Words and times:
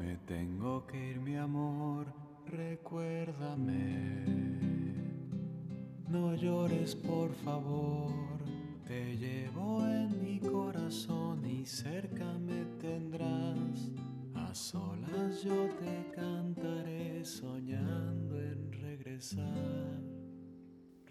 me 0.00 0.16
tengo 0.26 0.86
que 0.86 1.10
ir, 1.10 1.20
mi 1.20 1.36
amor, 1.36 2.06
recuérdame. 2.46 4.24
No 6.08 6.34
llores, 6.34 6.96
por 6.96 7.32
favor. 7.34 8.40
Te 8.86 9.16
llevo 9.16 9.84
en 9.86 10.20
mi 10.20 10.40
corazón 10.40 11.44
y 11.44 11.66
cerca 11.66 12.24
me 12.38 12.64
tendrás. 12.80 13.92
A 14.34 14.54
solas 14.54 15.42
yo 15.44 15.68
te 15.78 16.10
cantaré 16.14 17.24
soñando 17.24 18.40
en 18.40 18.72
regresar. 18.72 20.00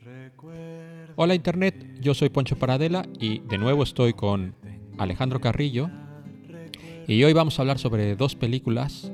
Recuerda 0.02 1.14
Hola 1.16 1.36
Internet, 1.36 2.00
yo 2.02 2.14
soy 2.14 2.30
Poncho 2.30 2.58
Paradela 2.58 3.06
y 3.20 3.40
de 3.40 3.58
nuevo 3.58 3.84
estoy 3.84 4.14
con 4.14 4.56
Alejandro 4.98 5.40
Carrillo 5.40 5.90
y 7.10 7.24
hoy 7.24 7.34
vamos 7.34 7.58
a 7.58 7.64
hablar 7.64 7.80
sobre 7.80 8.16
dos 8.16 8.36
películas 8.36 9.12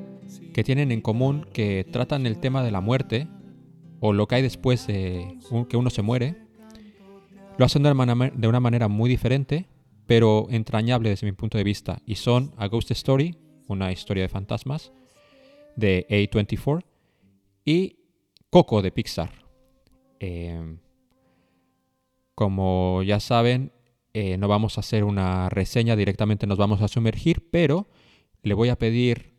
que 0.54 0.63
tienen 0.66 0.91
en 0.91 0.99
común 1.02 1.45
que 1.54 1.85
tratan 1.90 2.26
el 2.26 2.38
tema 2.40 2.62
de 2.63 2.71
la 2.71 2.81
muerte 2.81 3.27
o 4.02 4.12
lo 4.12 4.27
que 4.27 4.35
hay 4.35 4.41
después 4.41 4.85
de 4.88 5.38
que 5.70 5.77
uno 5.77 5.90
se 5.90 6.02
muere. 6.02 6.35
Lo 7.58 7.63
hacen 7.66 7.84
de 7.84 7.91
una, 7.91 8.05
mana- 8.16 8.31
de 8.35 8.48
una 8.49 8.59
manera 8.59 8.90
muy 8.90 9.09
diferente, 9.09 9.68
pero 10.08 10.48
entrañable 10.49 11.09
desde 11.09 11.26
mi 11.26 11.31
punto 11.31 11.58
de 11.58 11.63
vista. 11.63 12.02
Y 12.05 12.16
son 12.16 12.54
A 12.58 12.68
Ghost 12.68 12.91
Story, 12.91 13.38
una 13.68 13.94
historia 13.94 14.23
de 14.23 14.30
fantasmas, 14.30 14.91
de 15.77 16.05
A24, 16.09 16.84
y 17.63 17.96
Coco 18.49 18.82
de 18.82 18.91
Pixar. 18.91 19.32
Em, 20.20 20.80
como 22.35 23.04
ya 23.04 23.21
saben, 23.21 23.71
eh, 24.16 24.38
no 24.38 24.48
vamos 24.48 24.78
a 24.78 24.82
hacer 24.82 25.04
una 25.04 25.50
reseña, 25.50 25.96
directamente 25.98 26.48
nos 26.48 26.58
vamos 26.58 26.82
a 26.82 26.88
sumergir, 26.88 27.50
pero 27.52 27.90
le 28.44 28.54
voy 28.54 28.70
a 28.70 28.77
pedir 28.77 29.35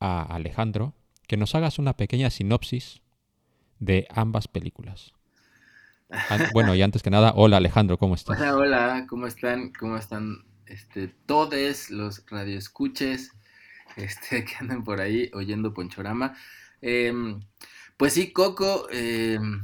a 0.00 0.22
Alejandro 0.22 0.94
que 1.28 1.36
nos 1.36 1.54
hagas 1.54 1.78
una 1.78 1.96
pequeña 1.96 2.30
sinopsis 2.30 3.02
de 3.78 4.06
ambas 4.10 4.48
películas. 4.48 5.12
An- 6.10 6.48
Bueno, 6.54 6.74
y 6.74 6.82
antes 6.82 7.02
que 7.02 7.10
nada, 7.10 7.32
hola 7.36 7.58
Alejandro, 7.58 7.98
¿cómo 7.98 8.14
estás? 8.14 8.38
Hola, 8.38 8.56
hola, 8.56 9.06
¿cómo 9.08 9.26
están? 9.26 9.72
¿Cómo 9.78 9.96
están 9.98 10.44
este, 10.66 11.08
todos 11.26 11.90
los 11.90 12.24
radioescuches 12.30 13.32
este, 13.96 14.44
que 14.44 14.54
andan 14.60 14.82
por 14.84 15.00
ahí 15.00 15.30
oyendo 15.34 15.74
Ponchorama? 15.74 16.34
Em, 16.80 17.40
pues 17.96 18.14
sí, 18.14 18.32
Coco 18.32 18.88
em, 18.90 19.62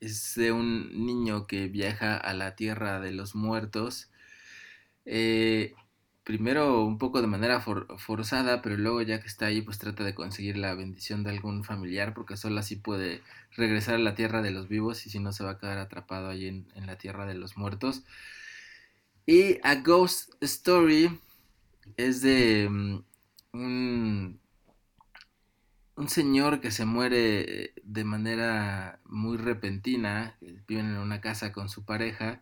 es 0.00 0.34
de 0.36 0.52
un 0.52 1.06
niño 1.06 1.46
que 1.46 1.68
viaja 1.68 2.16
a 2.16 2.34
la 2.34 2.56
tierra 2.56 3.00
de 3.00 3.12
los 3.12 3.34
muertos. 3.34 4.10
Eh, 5.06 5.74
primero 6.24 6.84
un 6.84 6.98
poco 6.98 7.20
de 7.22 7.26
manera 7.28 7.60
for- 7.60 7.86
forzada, 7.98 8.62
pero 8.62 8.76
luego 8.76 9.02
ya 9.02 9.20
que 9.20 9.28
está 9.28 9.46
ahí, 9.46 9.62
pues 9.62 9.78
trata 9.78 10.04
de 10.04 10.14
conseguir 10.14 10.56
la 10.56 10.74
bendición 10.74 11.24
de 11.24 11.30
algún 11.30 11.64
familiar, 11.64 12.14
porque 12.14 12.36
solo 12.36 12.60
así 12.60 12.76
puede 12.76 13.22
regresar 13.56 13.96
a 13.96 13.98
la 13.98 14.14
tierra 14.14 14.42
de 14.42 14.50
los 14.52 14.68
vivos 14.68 15.06
y 15.06 15.10
si 15.10 15.18
no 15.20 15.32
se 15.32 15.44
va 15.44 15.52
a 15.52 15.58
quedar 15.58 15.78
atrapado 15.78 16.28
ahí 16.30 16.46
en, 16.48 16.68
en 16.76 16.86
la 16.86 16.98
tierra 16.98 17.26
de 17.26 17.34
los 17.34 17.56
muertos. 17.56 18.04
Y 19.26 19.58
A 19.62 19.76
Ghost 19.76 20.32
Story 20.42 21.18
es 21.96 22.22
de 22.22 22.68
mm, 22.70 23.04
un, 23.54 24.39
un 26.00 26.08
señor 26.08 26.60
que 26.62 26.70
se 26.70 26.86
muere 26.86 27.64
eh, 27.64 27.74
de 27.84 28.04
manera 28.04 29.00
muy 29.04 29.36
repentina, 29.36 30.34
eh, 30.40 30.58
viven 30.66 30.86
en 30.86 30.96
una 30.96 31.20
casa 31.20 31.52
con 31.52 31.68
su 31.68 31.84
pareja 31.84 32.40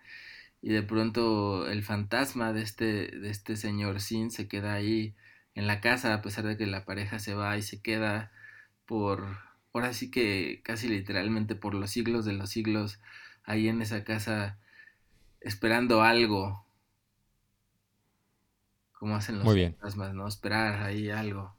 y 0.62 0.70
de 0.70 0.84
pronto 0.84 1.68
el 1.68 1.82
fantasma 1.82 2.52
de 2.52 2.62
este, 2.62 2.84
de 3.18 3.30
este 3.30 3.56
señor 3.56 4.00
Sin 4.00 4.30
se 4.30 4.46
queda 4.46 4.74
ahí 4.74 5.16
en 5.56 5.66
la 5.66 5.80
casa 5.80 6.14
a 6.14 6.22
pesar 6.22 6.46
de 6.46 6.56
que 6.56 6.66
la 6.66 6.84
pareja 6.84 7.18
se 7.18 7.34
va 7.34 7.56
y 7.58 7.62
se 7.62 7.82
queda 7.82 8.30
por, 8.86 9.38
ahora 9.74 9.92
sí 9.92 10.08
que 10.08 10.60
casi 10.62 10.86
literalmente 10.86 11.56
por 11.56 11.74
los 11.74 11.90
siglos 11.90 12.24
de 12.24 12.34
los 12.34 12.50
siglos 12.50 13.00
ahí 13.42 13.66
en 13.66 13.82
esa 13.82 14.04
casa 14.04 14.56
esperando 15.40 16.02
algo. 16.02 16.64
Como 18.92 19.16
hacen 19.16 19.40
los 19.40 19.52
fantasmas, 19.52 20.14
¿no? 20.14 20.28
Esperar 20.28 20.82
ahí 20.82 21.10
algo. 21.10 21.57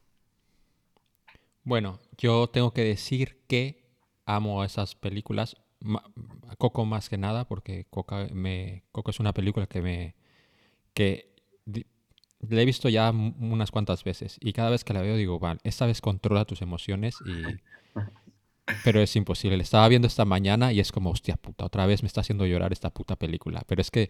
Bueno, 1.64 2.00
yo 2.18 2.48
tengo 2.48 2.74
que 2.74 2.84
decir 2.84 3.42
que 3.48 3.84
amo 4.26 4.64
esas 4.64 4.96
películas, 4.96 5.58
Coco 6.58 6.86
más 6.86 7.10
que 7.10 7.18
nada, 7.18 7.48
porque 7.48 7.86
Coca 7.90 8.28
me, 8.34 8.84
Coco 8.92 9.12
es 9.12 9.20
una 9.20 9.34
película 9.34 9.68
que 9.68 9.82
me 9.82 10.16
que 10.94 11.34
la 11.66 12.62
he 12.62 12.66
visto 12.66 12.90
ya 12.90 13.12
unas 13.12 13.72
cuantas 13.72 14.04
veces 14.04 14.38
y 14.42 14.54
cada 14.54 14.70
vez 14.70 14.84
que 14.84 14.94
la 14.94 15.02
veo 15.02 15.16
digo, 15.16 15.40
vale, 15.40 15.60
esta 15.64 15.86
vez 15.86 16.02
controla 16.02 16.46
tus 16.46 16.62
emociones 16.62 17.16
y 17.26 17.44
pero 18.84 19.02
es 19.02 19.16
imposible. 19.16 19.58
La 19.58 19.64
estaba 19.64 19.88
viendo 19.88 20.08
esta 20.08 20.26
mañana 20.26 20.72
y 20.74 20.80
es 20.80 20.92
como, 20.92 21.10
hostia 21.12 21.36
puta, 21.36 21.66
otra 21.66 21.86
vez 21.86 22.04
me 22.04 22.08
está 22.08 22.22
haciendo 22.22 22.46
llorar 22.46 22.72
esta 22.74 22.90
puta 22.92 23.16
película. 23.16 23.64
Pero 23.68 23.82
es 23.82 23.92
que 23.92 24.10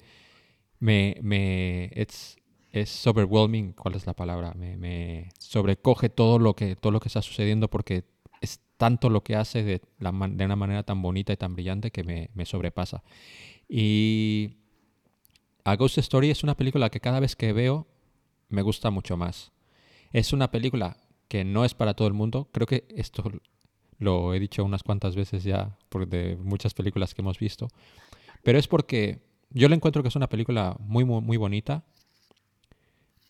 me, 0.80 1.18
me, 1.22 1.92
it's, 1.96 2.38
es 2.72 3.08
overwhelming, 3.08 3.74
¿cuál 3.74 3.96
es 3.96 4.06
la 4.06 4.14
palabra? 4.14 4.54
Me, 4.54 4.78
me 4.78 5.30
sobrecoge 5.40 6.10
todo 6.10 6.40
lo 6.40 6.56
que, 6.56 6.76
todo 6.76 6.92
lo 6.92 7.00
que 7.00 7.10
está 7.10 7.22
sucediendo 7.22 7.70
porque 7.70 8.06
es 8.42 8.60
tanto 8.78 9.10
lo 9.10 9.24
que 9.24 9.36
hace 9.36 9.64
de, 9.64 9.82
una 10.00 10.56
manera 10.56 10.84
tan 10.84 11.02
bonita 11.02 11.34
y 11.34 11.38
tan 11.38 11.56
brillante 11.56 11.92
que 11.92 12.04
me, 12.04 12.30
me 12.34 12.46
sobrepasa. 12.46 13.04
Y 13.68 14.58
A 15.64 15.76
Ghost 15.76 15.98
Story 15.98 16.30
es 16.30 16.44
una 16.44 16.56
película 16.56 16.90
que 16.90 17.00
cada 17.00 17.20
vez 17.20 17.36
que 17.36 17.54
veo 17.54 17.88
me 18.50 18.62
gusta 18.62 18.90
mucho 18.90 19.18
más. 19.18 19.52
Es 20.12 20.34
una 20.34 20.52
película 20.52 20.98
que 21.28 21.44
no 21.44 21.66
es 21.66 21.74
para 21.74 21.94
todo 21.94 22.08
el 22.08 22.14
mundo. 22.14 22.50
Creo 22.52 22.68
que 22.68 22.86
esto 22.90 23.24
lo 24.00 24.34
he 24.34 24.40
dicho 24.40 24.64
unas 24.64 24.84
cuantas 24.84 25.16
veces 25.16 25.44
ya 25.44 25.78
por 25.90 26.08
de 26.08 26.38
muchas 26.38 26.74
películas 26.74 27.14
que 27.14 27.22
hemos 27.22 27.38
visto. 27.38 27.68
Pero 28.44 28.58
es 28.58 28.68
porque 28.68 29.22
yo 29.52 29.70
le 29.70 29.76
encuentro 29.76 30.02
que 30.02 30.10
es 30.10 30.16
una 30.16 30.30
película 30.30 30.76
muy, 30.80 31.06
muy, 31.06 31.22
muy 31.22 31.38
bonita. 31.38 31.84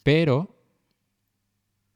Pero 0.04 0.56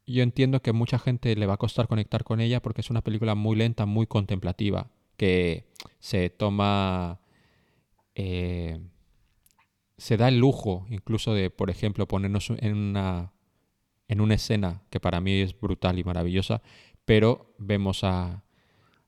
yo 0.05 0.23
entiendo 0.23 0.61
que 0.61 0.73
mucha 0.73 0.99
gente 0.99 1.35
le 1.35 1.45
va 1.45 1.53
a 1.55 1.57
costar 1.57 1.87
conectar 1.87 2.23
con 2.23 2.41
ella 2.41 2.61
porque 2.61 2.81
es 2.81 2.89
una 2.89 3.01
película 3.01 3.35
muy 3.35 3.55
lenta, 3.55 3.85
muy 3.85 4.07
contemplativa. 4.07 4.89
Que 5.17 5.65
se 5.99 6.29
toma. 6.29 7.19
eh, 8.15 8.79
se 9.97 10.17
da 10.17 10.27
el 10.27 10.39
lujo 10.39 10.85
incluso 10.89 11.33
de, 11.33 11.49
por 11.49 11.69
ejemplo, 11.69 12.07
ponernos 12.07 12.49
en 12.57 12.75
una, 12.75 13.31
en 14.07 14.21
una 14.21 14.35
escena 14.35 14.83
que 14.89 14.99
para 14.99 15.21
mí 15.21 15.41
es 15.41 15.59
brutal 15.59 15.99
y 15.99 16.03
maravillosa, 16.03 16.61
pero 17.05 17.53
vemos 17.57 18.03
a, 18.03 18.43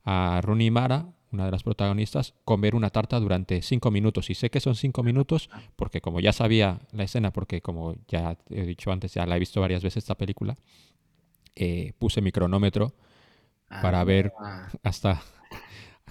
a 0.03 0.41
Rooney 0.43 0.71
Mara, 0.71 1.13
una 1.35 1.45
de 1.45 1.51
las 1.51 1.63
protagonistas, 1.63 2.33
comer 2.43 2.75
una 2.75 2.89
tarta 2.89 3.19
durante 3.19 3.61
cinco 3.61 3.91
minutos. 3.91 4.29
Y 4.29 4.35
sé 4.35 4.49
que 4.49 4.59
son 4.59 4.75
cinco 4.75 5.03
minutos 5.03 5.49
porque 5.75 6.01
como 6.01 6.19
ya 6.19 6.33
sabía 6.33 6.79
la 6.91 7.03
escena, 7.03 7.31
porque 7.31 7.61
como 7.61 7.95
ya 8.07 8.37
he 8.49 8.63
dicho 8.63 8.91
antes, 8.91 9.13
ya 9.13 9.25
la 9.25 9.35
he 9.35 9.39
visto 9.39 9.61
varias 9.61 9.83
veces 9.83 10.03
esta 10.03 10.15
película, 10.15 10.55
eh, 11.55 11.93
puse 11.99 12.21
mi 12.21 12.31
cronómetro 12.31 12.93
para 13.67 14.03
ver 14.03 14.33
Ah, 14.39 14.69
hasta 14.83 15.21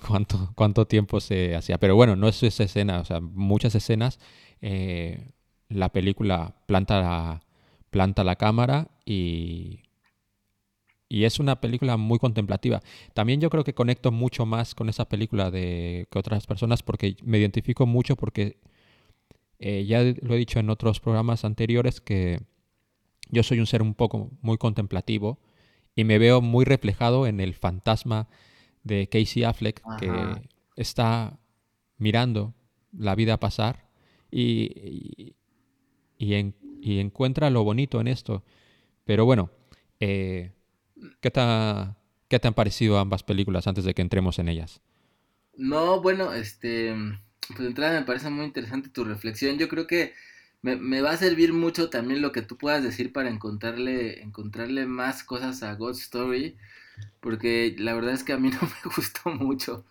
cuánto, 0.06 0.52
cuánto 0.54 0.86
tiempo 0.86 1.20
se 1.20 1.56
hacía. 1.56 1.78
Pero 1.78 1.96
bueno, 1.96 2.16
no 2.16 2.28
es 2.28 2.42
esa 2.42 2.64
escena, 2.64 3.00
o 3.00 3.04
sea, 3.04 3.20
muchas 3.20 3.74
escenas, 3.74 4.18
eh, 4.60 5.32
la 5.68 5.90
película 5.90 6.54
planta 6.66 7.00
la, 7.00 7.42
planta 7.90 8.24
la 8.24 8.36
cámara 8.36 8.88
y, 9.04 9.83
y 11.08 11.24
es 11.24 11.38
una 11.40 11.60
película 11.60 11.96
muy 11.96 12.18
contemplativa. 12.18 12.82
También 13.14 13.40
yo 13.40 13.50
creo 13.50 13.64
que 13.64 13.74
conecto 13.74 14.12
mucho 14.12 14.46
más 14.46 14.74
con 14.74 14.88
esa 14.88 15.08
película 15.08 15.50
de, 15.50 16.06
que 16.10 16.18
otras 16.18 16.46
personas 16.46 16.82
porque 16.82 17.16
me 17.24 17.38
identifico 17.38 17.86
mucho 17.86 18.16
porque 18.16 18.58
eh, 19.58 19.84
ya 19.86 20.02
lo 20.02 20.34
he 20.34 20.38
dicho 20.38 20.58
en 20.58 20.70
otros 20.70 21.00
programas 21.00 21.44
anteriores 21.44 22.00
que 22.00 22.40
yo 23.30 23.42
soy 23.42 23.60
un 23.60 23.66
ser 23.66 23.82
un 23.82 23.94
poco 23.94 24.30
muy 24.42 24.58
contemplativo 24.58 25.38
y 25.96 26.04
me 26.04 26.18
veo 26.18 26.40
muy 26.42 26.64
reflejado 26.64 27.26
en 27.26 27.40
el 27.40 27.54
fantasma 27.54 28.28
de 28.84 29.08
Casey 29.08 29.44
Affleck 29.44 29.84
que 29.96 30.48
está 30.76 31.38
mirando 31.98 32.54
la 32.96 33.14
vida 33.14 33.40
pasar 33.40 33.88
y, 34.30 34.72
y, 34.76 35.36
y 36.18 36.34
en- 36.34 36.56
y 36.82 37.00
encuentra 37.00 37.50
lo 37.50 37.64
bonito 37.64 38.00
en 38.00 38.08
esto. 38.08 38.44
Pero 39.04 39.24
bueno, 39.26 39.50
eh, 40.00 40.52
¿qué, 41.20 41.30
te 41.30 41.40
¿qué 42.28 42.38
te 42.40 42.48
han 42.48 42.54
parecido 42.54 42.98
ambas 42.98 43.22
películas 43.22 43.66
antes 43.66 43.84
de 43.84 43.94
que 43.94 44.02
entremos 44.02 44.38
en 44.38 44.48
ellas? 44.48 44.80
No, 45.56 46.00
bueno, 46.00 46.32
este, 46.32 46.94
pues 47.48 47.60
de 47.60 47.66
entrada 47.66 47.98
me 48.00 48.06
parece 48.06 48.30
muy 48.30 48.44
interesante 48.46 48.88
tu 48.88 49.04
reflexión. 49.04 49.58
Yo 49.58 49.68
creo 49.68 49.86
que 49.86 50.14
me, 50.62 50.76
me 50.76 51.00
va 51.02 51.12
a 51.12 51.16
servir 51.16 51.52
mucho 51.52 51.90
también 51.90 52.22
lo 52.22 52.32
que 52.32 52.42
tú 52.42 52.56
puedas 52.58 52.82
decir 52.82 53.12
para 53.12 53.30
encontrarle, 53.30 54.22
encontrarle 54.22 54.86
más 54.86 55.22
cosas 55.24 55.62
a 55.62 55.74
God 55.74 55.92
Story, 55.92 56.56
porque 57.20 57.74
la 57.78 57.94
verdad 57.94 58.14
es 58.14 58.24
que 58.24 58.32
a 58.32 58.38
mí 58.38 58.50
no 58.52 58.60
me 58.62 58.94
gustó 58.96 59.30
mucho. 59.30 59.84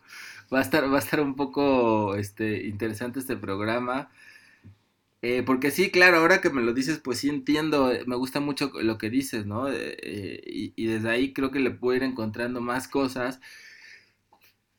Va 0.54 0.60
a 0.60 0.62
estar, 0.64 0.92
va 0.92 0.98
a 0.98 1.00
estar 1.00 1.22
un 1.22 1.36
poco, 1.36 2.16
este, 2.16 2.68
interesante 2.68 3.20
este 3.20 3.38
programa. 3.38 4.12
Eh, 5.26 5.42
porque 5.42 5.72
sí, 5.72 5.90
claro, 5.90 6.18
ahora 6.18 6.42
que 6.42 6.50
me 6.50 6.62
lo 6.62 6.74
dices, 6.74 7.00
pues 7.00 7.20
sí 7.20 7.30
entiendo, 7.30 7.92
eh, 7.94 8.04
me 8.06 8.18
gusta 8.18 8.42
mucho 8.42 8.72
lo 8.82 8.98
que 8.98 9.10
dices, 9.10 9.46
¿no? 9.46 9.70
Eh, 9.72 10.42
y, 10.46 10.74
y, 10.76 10.86
desde 10.88 11.10
ahí 11.10 11.32
creo 11.34 11.50
que 11.50 11.60
le 11.62 11.72
puedo 11.72 11.96
ir 11.96 12.04
encontrando 12.04 12.60
más 12.60 12.90
cosas. 12.90 13.40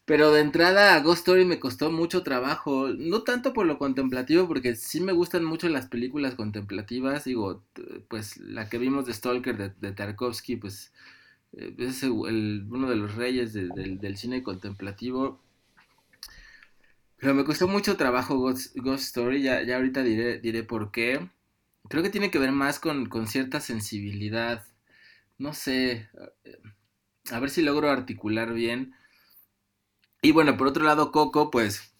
Pero 0.04 0.32
de 0.32 0.42
entrada 0.42 0.94
a 0.94 1.00
Ghost 1.00 1.20
Story 1.20 1.46
me 1.46 1.58
costó 1.58 1.90
mucho 1.90 2.22
trabajo, 2.22 2.88
no 2.88 3.22
tanto 3.22 3.54
por 3.54 3.64
lo 3.64 3.78
contemplativo, 3.78 4.46
porque 4.46 4.76
sí 4.76 5.00
me 5.00 5.12
gustan 5.12 5.44
mucho 5.44 5.68
las 5.70 5.86
películas 5.86 6.34
contemplativas, 6.34 7.24
digo, 7.24 7.62
pues 8.08 8.36
la 8.36 8.68
que 8.68 8.76
vimos 8.76 9.06
de 9.06 9.14
Stalker 9.14 9.74
de, 9.80 9.92
Tarkovsky, 9.92 10.56
pues 10.56 10.92
es 11.52 12.02
uno 12.02 12.90
de 12.90 12.96
los 12.96 13.14
reyes 13.14 13.54
del 13.54 14.16
cine 14.18 14.42
contemplativo. 14.42 15.40
Pero 17.18 17.34
me 17.34 17.44
costó 17.44 17.68
mucho 17.68 17.96
trabajo 17.96 18.38
Ghost, 18.38 18.76
Story, 18.76 19.42
ya, 19.42 19.62
ya 19.62 19.76
ahorita 19.76 20.02
diré, 20.02 20.38
diré 20.40 20.62
por 20.62 20.90
qué. 20.90 21.28
Creo 21.88 22.02
que 22.02 22.10
tiene 22.10 22.30
que 22.30 22.38
ver 22.38 22.52
más 22.52 22.78
con, 22.80 23.06
con 23.06 23.26
cierta 23.26 23.60
sensibilidad. 23.60 24.64
No 25.38 25.52
sé, 25.52 26.08
a 27.30 27.40
ver 27.40 27.50
si 27.50 27.62
logro 27.62 27.90
articular 27.90 28.52
bien 28.52 28.94
y 30.24 30.32
bueno, 30.32 30.56
por 30.56 30.68
otro 30.68 30.84
lado, 30.84 31.12
Coco, 31.12 31.50
pues 31.50 31.94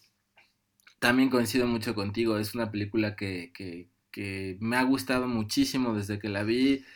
también 0.98 1.28
coincido 1.28 1.66
mucho 1.66 1.94
contigo. 1.94 2.38
Es 2.38 2.54
una 2.54 2.70
película 2.70 3.16
que, 3.16 3.52
que, 4.10 4.56
me 4.60 4.76
ha 4.78 4.82
gustado 4.82 5.28
muchísimo 5.28 5.94
desde 5.94 6.18
que 6.18 6.30
la 6.30 6.42
vi. 6.42 6.86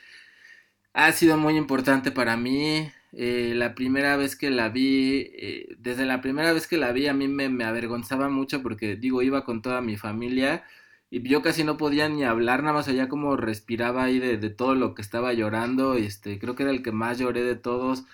Ha 0.94 1.12
sido 1.12 1.36
muy 1.36 1.58
importante 1.58 2.12
para 2.12 2.38
mí. 2.38 2.90
Eh, 3.12 3.54
la 3.56 3.74
primera 3.74 4.16
vez 4.16 4.36
que 4.36 4.50
la 4.50 4.68
vi, 4.68 5.30
eh, 5.34 5.76
desde 5.78 6.04
la 6.04 6.20
primera 6.20 6.52
vez 6.52 6.66
que 6.66 6.76
la 6.76 6.92
vi 6.92 7.06
a 7.06 7.14
mí 7.14 7.26
me, 7.26 7.48
me, 7.48 7.64
avergonzaba 7.64 8.28
mucho 8.28 8.62
porque 8.62 8.96
digo, 8.96 9.22
iba 9.22 9.44
con 9.44 9.62
toda 9.62 9.80
mi 9.80 9.96
familia 9.96 10.64
y 11.10 11.26
yo 11.26 11.40
casi 11.40 11.64
no 11.64 11.78
podía 11.78 12.08
ni 12.10 12.24
hablar, 12.24 12.62
nada 12.62 12.74
más 12.74 12.88
allá 12.88 13.08
como 13.08 13.36
respiraba 13.36 14.04
ahí 14.04 14.18
de, 14.18 14.36
de 14.36 14.50
todo 14.50 14.74
lo 14.74 14.94
que 14.94 15.02
estaba 15.02 15.32
llorando, 15.32 15.94
este, 15.94 16.38
creo 16.38 16.54
que 16.54 16.64
era 16.64 16.72
el 16.72 16.82
que 16.82 16.92
más 16.92 17.18
lloré 17.18 17.42
de 17.42 17.56
todos. 17.56 18.04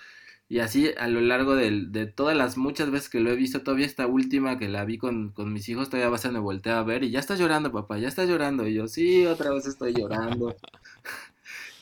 Y 0.49 0.61
así 0.61 0.91
a 0.99 1.08
lo 1.08 1.20
largo 1.20 1.56
de, 1.56 1.87
de, 1.88 2.06
todas 2.06 2.37
las 2.37 2.56
muchas 2.58 2.91
veces 2.91 3.08
que 3.08 3.20
lo 3.20 3.31
he 3.31 3.37
visto, 3.37 3.62
todavía 3.62 3.87
esta 3.87 4.06
última 4.06 4.58
que 4.58 4.69
la 4.69 4.85
vi 4.85 4.99
con, 4.99 5.31
con 5.32 5.52
mis 5.52 5.69
hijos, 5.69 5.88
todavía 5.88 6.11
vas 6.11 6.26
a 6.26 6.31
me 6.32 6.38
voltear 6.38 6.76
a 6.79 6.82
ver 6.82 7.02
y 7.02 7.11
ya 7.11 7.19
estás 7.19 7.38
llorando, 7.41 7.73
papá, 7.73 7.99
ya 7.99 8.08
estás 8.08 8.29
llorando. 8.29 8.67
Y 8.67 8.75
yo, 8.75 8.87
sí, 8.87 9.26
otra 9.26 9.50
vez 9.52 9.67
estoy 9.67 9.94
llorando. 9.94 10.55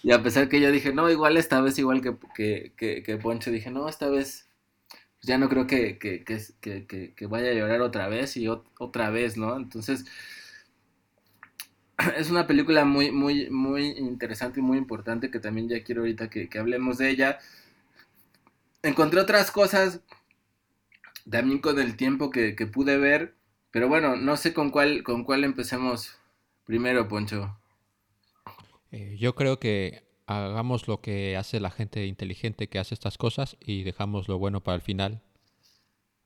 Y 0.03 0.13
a 0.13 0.23
pesar 0.23 0.49
que 0.49 0.61
yo 0.61 0.71
dije, 0.71 0.93
no, 0.93 1.11
igual 1.11 1.37
esta 1.37 1.61
vez, 1.61 1.79
igual 1.79 2.03
que, 2.03 2.17
que, 2.35 2.73
que, 2.77 3.03
que 3.03 3.17
Poncho, 3.19 3.51
dije, 3.51 3.71
no, 3.71 3.89
esta 3.89 4.09
vez 4.09 4.49
pues 5.21 5.29
ya 5.29 5.39
no 5.39 5.49
creo 5.49 5.67
que, 5.67 5.99
que, 5.99 6.25
que, 6.25 7.15
que, 7.15 7.27
vaya 7.27 7.51
a 7.51 7.55
llorar 7.55 7.81
otra 7.83 8.09
vez 8.09 8.37
y 8.37 8.49
otra 8.49 9.11
vez, 9.11 9.37
¿no? 9.37 9.57
Entonces, 9.57 10.05
es 12.17 12.31
una 12.31 12.47
película 12.47 12.85
muy, 12.85 13.13
muy, 13.13 13.49
muy 13.51 13.87
interesante 13.87 14.61
y 14.61 14.63
muy 14.63 14.79
importante 14.79 15.31
que 15.31 15.39
también 15.41 15.69
ya 15.69 15.85
quiero 15.85 16.03
ahorita 16.03 16.29
que, 16.31 16.49
que 16.49 16.59
hablemos 16.59 16.99
de 16.99 17.11
ella 17.11 17.39
encontré 18.83 19.21
otras 19.21 19.51
cosas 19.51 20.01
también 21.31 21.61
con 21.61 21.79
el 21.79 21.97
tiempo 21.97 22.31
que, 22.31 22.55
pude 22.73 22.99
ver. 22.99 23.35
Pero 23.71 23.89
bueno, 23.89 24.17
no 24.17 24.37
sé 24.37 24.53
con 24.53 24.71
cuál, 24.71 25.03
con 25.03 25.25
cuál 25.25 25.45
empecemos 25.45 26.19
primero, 26.65 27.09
Poncho. 27.09 27.57
Eh, 28.93 29.17
yo 29.19 29.35
creo 29.35 29.59
que 29.59 30.05
hagamos 30.27 30.87
lo 30.87 31.01
que 31.01 31.37
hace 31.37 31.61
la 31.61 31.71
gente 31.71 32.07
inteligente 32.07 32.69
que 32.69 32.79
hace 32.79 32.95
estas 32.95 33.19
cosas 33.19 33.57
y 33.61 33.83
dejamos 33.83 34.29
lo 34.29 34.39
bueno 34.39 34.63
para 34.63 34.77
el 34.77 34.83
final. 34.83 35.23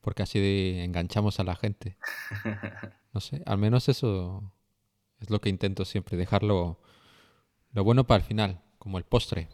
Porque 0.01 0.23
así 0.23 0.75
enganchamos 0.79 1.41
a 1.41 1.45
la 1.45 1.57
gente. 1.57 1.97
No 3.13 3.21
sé, 3.23 3.43
al 3.47 3.57
menos 3.57 3.89
eso 3.89 4.53
es 5.21 5.31
lo 5.31 5.41
que 5.41 5.49
intento 5.49 5.87
siempre, 5.87 6.19
dejarlo 6.19 6.79
lo 7.73 7.83
bueno 7.83 8.07
para 8.07 8.19
el 8.19 8.25
final, 8.25 8.61
como 8.79 8.99
el 8.99 9.05
postre. 9.05 9.49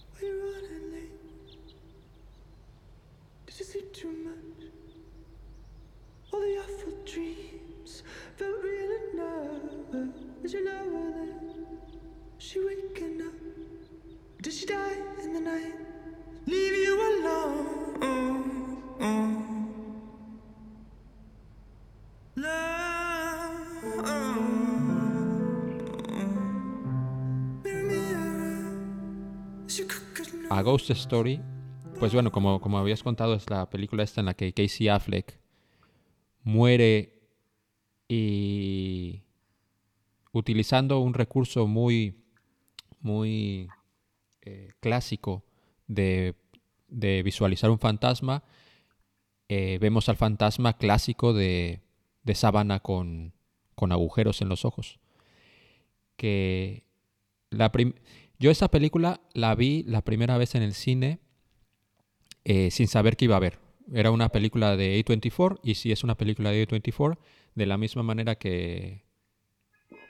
A 30.50 30.60
Ghost 30.60 30.90
Story, 30.90 31.40
pues 31.98 32.12
bueno, 32.12 32.31
como, 32.31 32.60
como 32.60 32.78
habías 32.78 33.02
contado, 33.02 33.34
es 33.34 33.48
la 33.48 33.70
película 33.70 34.02
esta 34.02 34.20
en 34.20 34.26
la 34.26 34.34
que 34.34 34.52
Casey 34.52 34.88
Affleck 34.88 35.40
muere 36.44 37.22
y 38.06 39.22
utilizando 40.32 40.98
un 40.98 41.14
recurso 41.14 41.66
muy, 41.66 42.22
muy 43.00 43.69
eh, 44.42 44.70
clásico 44.80 45.44
de, 45.86 46.34
visualizar 47.24 47.70
un 47.70 47.78
fantasma, 47.78 48.44
eh, 49.48 49.78
vemos 49.80 50.08
al 50.08 50.16
fantasma 50.16 50.76
clásico 50.76 51.32
de, 51.32 51.80
de 52.22 52.34
sábana 52.34 52.80
con, 52.80 53.34
con, 53.74 53.92
agujeros 53.92 54.42
en 54.42 54.48
los 54.48 54.64
ojos. 54.64 54.98
Que 56.16 56.84
la 57.50 57.70
yo 58.38 58.50
esa 58.50 58.68
película 58.68 59.20
la 59.34 59.54
vi 59.54 59.84
la 59.84 60.02
primera 60.02 60.36
vez 60.38 60.54
en 60.54 60.62
el 60.62 60.74
cine 60.74 61.20
eh, 62.44 62.70
sin 62.70 62.88
saber 62.88 63.16
que 63.16 63.26
iba 63.26 63.36
a 63.36 63.40
ver. 63.40 63.58
Era 63.92 64.10
una 64.10 64.30
película 64.30 64.76
de 64.76 65.04
A24 65.04 65.60
y 65.62 65.74
si 65.74 65.92
es 65.92 66.02
una 66.02 66.16
película 66.16 66.50
de 66.50 66.66
A24, 66.66 67.18
de 67.54 67.66
la 67.66 67.76
misma 67.78 68.02
manera 68.02 68.34
que, 68.36 69.04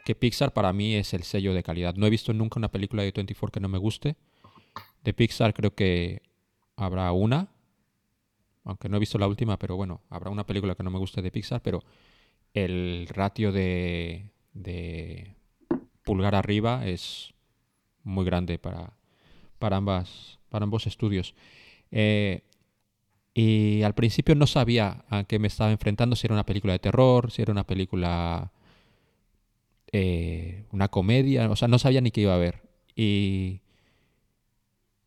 que 0.04 0.14
Pixar 0.14 0.52
para 0.52 0.72
mí 0.72 0.94
es 0.94 1.14
el 1.14 1.22
sello 1.22 1.54
de 1.54 1.62
calidad. 1.62 1.94
No 1.94 2.06
he 2.06 2.10
visto 2.10 2.32
nunca 2.32 2.58
una 2.58 2.70
película 2.70 3.02
de 3.02 3.12
24 3.12 3.52
que 3.52 3.60
no 3.60 3.68
me 3.68 3.78
guste. 3.78 4.16
De 5.04 5.12
Pixar 5.12 5.54
creo 5.54 5.74
que 5.74 6.22
habrá 6.76 7.12
una, 7.12 7.48
aunque 8.64 8.88
no 8.88 8.96
he 8.96 9.00
visto 9.00 9.18
la 9.18 9.28
última, 9.28 9.58
pero 9.58 9.76
bueno, 9.76 10.02
habrá 10.10 10.30
una 10.30 10.46
película 10.46 10.74
que 10.74 10.82
no 10.82 10.90
me 10.90 10.98
guste 10.98 11.22
de 11.22 11.30
Pixar, 11.30 11.62
pero 11.62 11.82
el 12.54 13.08
ratio 13.08 13.52
de, 13.52 14.30
pulgar 16.04 16.34
arriba 16.34 16.86
es 16.86 17.32
muy 18.02 18.24
grande 18.24 18.58
para, 18.58 18.92
para, 19.58 19.76
ambas, 19.76 20.38
para 20.48 20.64
ambos 20.64 20.86
estudios. 20.86 21.34
Eh, 21.90 22.42
y 23.34 23.82
al 23.82 23.94
principio 23.94 24.34
no 24.34 24.46
sabía 24.46 25.04
a 25.08 25.24
qué 25.24 25.38
me 25.38 25.48
estaba 25.48 25.72
enfrentando, 25.72 26.16
si 26.16 26.26
era 26.26 26.34
una 26.34 26.46
película 26.46 26.74
de 26.74 26.78
terror, 26.80 27.30
si 27.30 27.42
era 27.42 27.52
una 27.52 27.64
película 27.64 28.52
eh, 29.92 30.64
una 30.72 30.88
comedia, 30.88 31.50
o 31.50 31.56
sea, 31.56 31.68
no 31.68 31.78
sabía 31.78 32.00
ni 32.00 32.10
qué 32.10 32.22
iba 32.22 32.34
a 32.34 32.38
ver. 32.38 32.62
Y, 32.96 33.60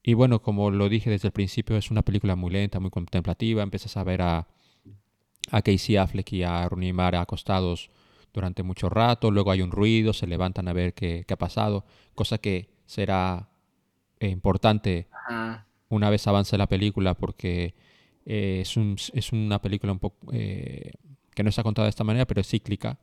y 0.03 0.13
bueno, 0.13 0.41
como 0.41 0.69
lo 0.69 0.89
dije 0.89 1.09
desde 1.09 1.29
el 1.29 1.31
principio, 1.31 1.75
es 1.75 1.89
una 1.89 2.03
película 2.03 2.35
muy 2.35 2.51
lenta, 2.51 2.79
muy 2.79 2.91
contemplativa. 2.91 3.63
Empiezas 3.63 3.97
a 3.97 4.03
ver 4.03 4.21
a, 4.21 4.47
a 5.51 5.61
Casey 5.63 5.97
Affleck 5.97 6.31
y 6.33 6.43
a 6.43 6.69
Rooney 6.69 6.93
Mara 6.93 7.21
acostados 7.21 7.89
durante 8.31 8.63
mucho 8.63 8.89
rato, 8.89 9.31
luego 9.31 9.51
hay 9.51 9.61
un 9.61 9.71
ruido, 9.71 10.13
se 10.13 10.27
levantan 10.27 10.67
a 10.67 10.73
ver 10.73 10.93
qué, 10.93 11.25
ha 11.29 11.35
pasado, 11.37 11.85
cosa 12.15 12.37
que 12.37 12.69
será 12.85 13.49
eh, 14.19 14.27
importante 14.27 15.07
una 15.87 16.09
vez 16.09 16.27
avance 16.27 16.57
la 16.57 16.67
película 16.67 17.13
porque 17.13 17.75
eh, 18.25 18.59
es, 18.61 18.75
un, 18.75 18.97
es, 19.13 19.31
una 19.31 19.61
película 19.61 19.93
un 19.93 19.99
poco 19.99 20.27
que 20.31 21.43
no 21.43 21.49
está 21.49 21.63
contada 21.63 21.85
de 21.85 21.91
esta 21.91 22.03
manera, 22.03 22.25
pero 22.25 22.41
es 22.41 22.47
cíclica 22.49 22.99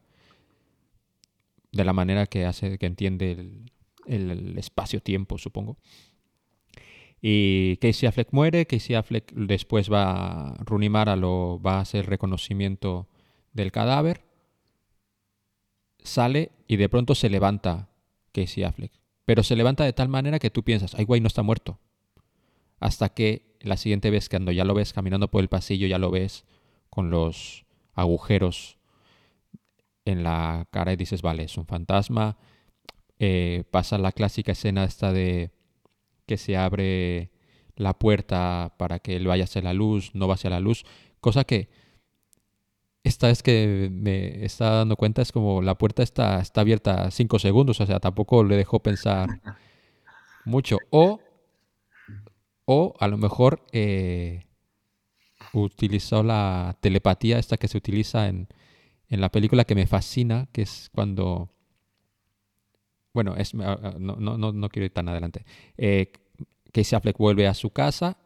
de 1.73 1.85
la 1.85 1.93
manera 1.93 2.26
que 2.26 2.45
hace, 2.45 2.79
que 2.79 2.87
entiende 2.87 3.64
el, 4.07 4.59
espacio-tiempo, 4.59 5.38
supongo. 5.38 5.79
Y 7.21 7.76
Casey 7.79 8.09
Affleck 8.09 8.29
muere, 8.33 8.67
Casey 8.67 8.95
Affleck 8.95 9.33
después 9.33 9.91
va, 9.91 10.55
Rooney 10.61 10.88
Mara 10.88 11.17
lo 11.17 11.61
va 11.64 11.76
a 11.76 11.81
hacer 11.81 12.07
reconocimiento 12.07 13.09
del 13.52 13.73
cadáver, 13.73 14.25
sale 16.02 16.50
y 16.67 16.76
de 16.76 16.88
pronto 16.88 17.14
se 17.14 17.31
levanta 17.31 17.88
Casey 18.33 18.64
Affleck. 18.64 18.93
Pero 19.25 19.43
se 19.45 19.57
levanta 19.57 19.85
de 19.85 19.93
tal 19.93 20.09
manera 20.09 20.38
que 20.41 20.50
tú 20.50 20.64
piensas, 20.64 20.95
ay 20.95 21.05
guay, 21.05 21.21
no 21.21 21.29
está 21.29 21.43
muerto. 21.43 21.79
Hasta 22.81 23.09
que 23.11 23.57
la 23.61 23.76
siguiente 23.76 24.11
vez, 24.11 24.29
cuando 24.29 24.50
ya 24.50 24.64
lo 24.64 24.75
ves 24.75 24.93
caminando 24.93 25.31
por 25.31 25.41
el 25.41 25.49
pasillo, 25.49 25.87
ya 25.87 25.99
lo 25.99 26.11
ves 26.11 26.45
con 26.91 27.11
los 27.11 27.64
agujeros 27.95 28.79
en 30.04 30.23
la 30.23 30.66
cara 30.71 30.92
y 30.92 30.97
dices, 30.97 31.23
vale, 31.23 31.44
es 31.44 31.56
un 31.56 31.66
fantasma. 31.66 32.37
Eh, 33.18 33.64
pasa 33.71 33.99
la 33.99 34.12
clásica 34.12 34.52
escena 34.52 34.85
esta 34.85 35.12
de 35.12 35.52
que 36.26 36.37
se 36.37 36.56
abre 36.56 37.30
la 37.76 37.99
puerta 37.99 38.75
para 38.78 38.99
que 38.99 39.16
él 39.16 39.26
vaya 39.26 39.44
hacia 39.44 39.62
la 39.62 39.73
luz, 39.73 40.14
no 40.14 40.28
va 40.28 40.35
hacia 40.35 40.50
la 40.50 40.61
luz, 40.61 40.85
cosa 41.21 41.44
que 41.44 41.68
esta 43.04 43.28
vez 43.28 43.42
que 43.42 43.88
me 43.90 44.44
está 44.44 44.71
dando 44.71 44.97
cuenta 44.97 45.23
es 45.23 45.32
como 45.32 45.61
la 45.61 45.76
puerta 45.76 46.02
está, 46.02 46.40
está 46.40 46.61
abierta 46.61 47.11
cinco 47.11 47.38
segundos, 47.38 47.80
o 47.80 47.87
sea, 47.87 47.99
tampoco 47.99 48.44
le 48.44 48.56
dejó 48.56 48.80
pensar 48.80 49.28
mucho. 50.44 50.78
O, 50.90 51.21
o 52.64 52.94
a 53.00 53.09
lo 53.09 53.18
mejor 53.18 53.64
eh, 53.73 54.47
utilizó 55.52 56.23
la 56.23 56.76
telepatía 56.80 57.38
esta 57.38 57.56
que 57.56 57.68
se 57.68 57.78
utiliza 57.78 58.28
en, 58.28 58.49
en 59.12 59.21
la 59.21 59.31
película 59.31 59.64
que 59.64 59.75
me 59.75 59.87
fascina, 59.87 60.49
que 60.52 60.62
es 60.62 60.90
cuando... 60.95 61.50
Bueno, 63.12 63.37
es, 63.37 63.52
no, 63.52 63.76
no, 63.99 64.38
no 64.38 64.69
quiero 64.71 64.87
ir 64.87 64.95
tan 64.95 65.07
adelante. 65.07 65.45
Eh, 65.76 66.12
Casey 66.73 66.97
Affleck 66.97 67.19
vuelve 67.19 67.47
a 67.47 67.52
su 67.52 67.69
casa 67.69 68.16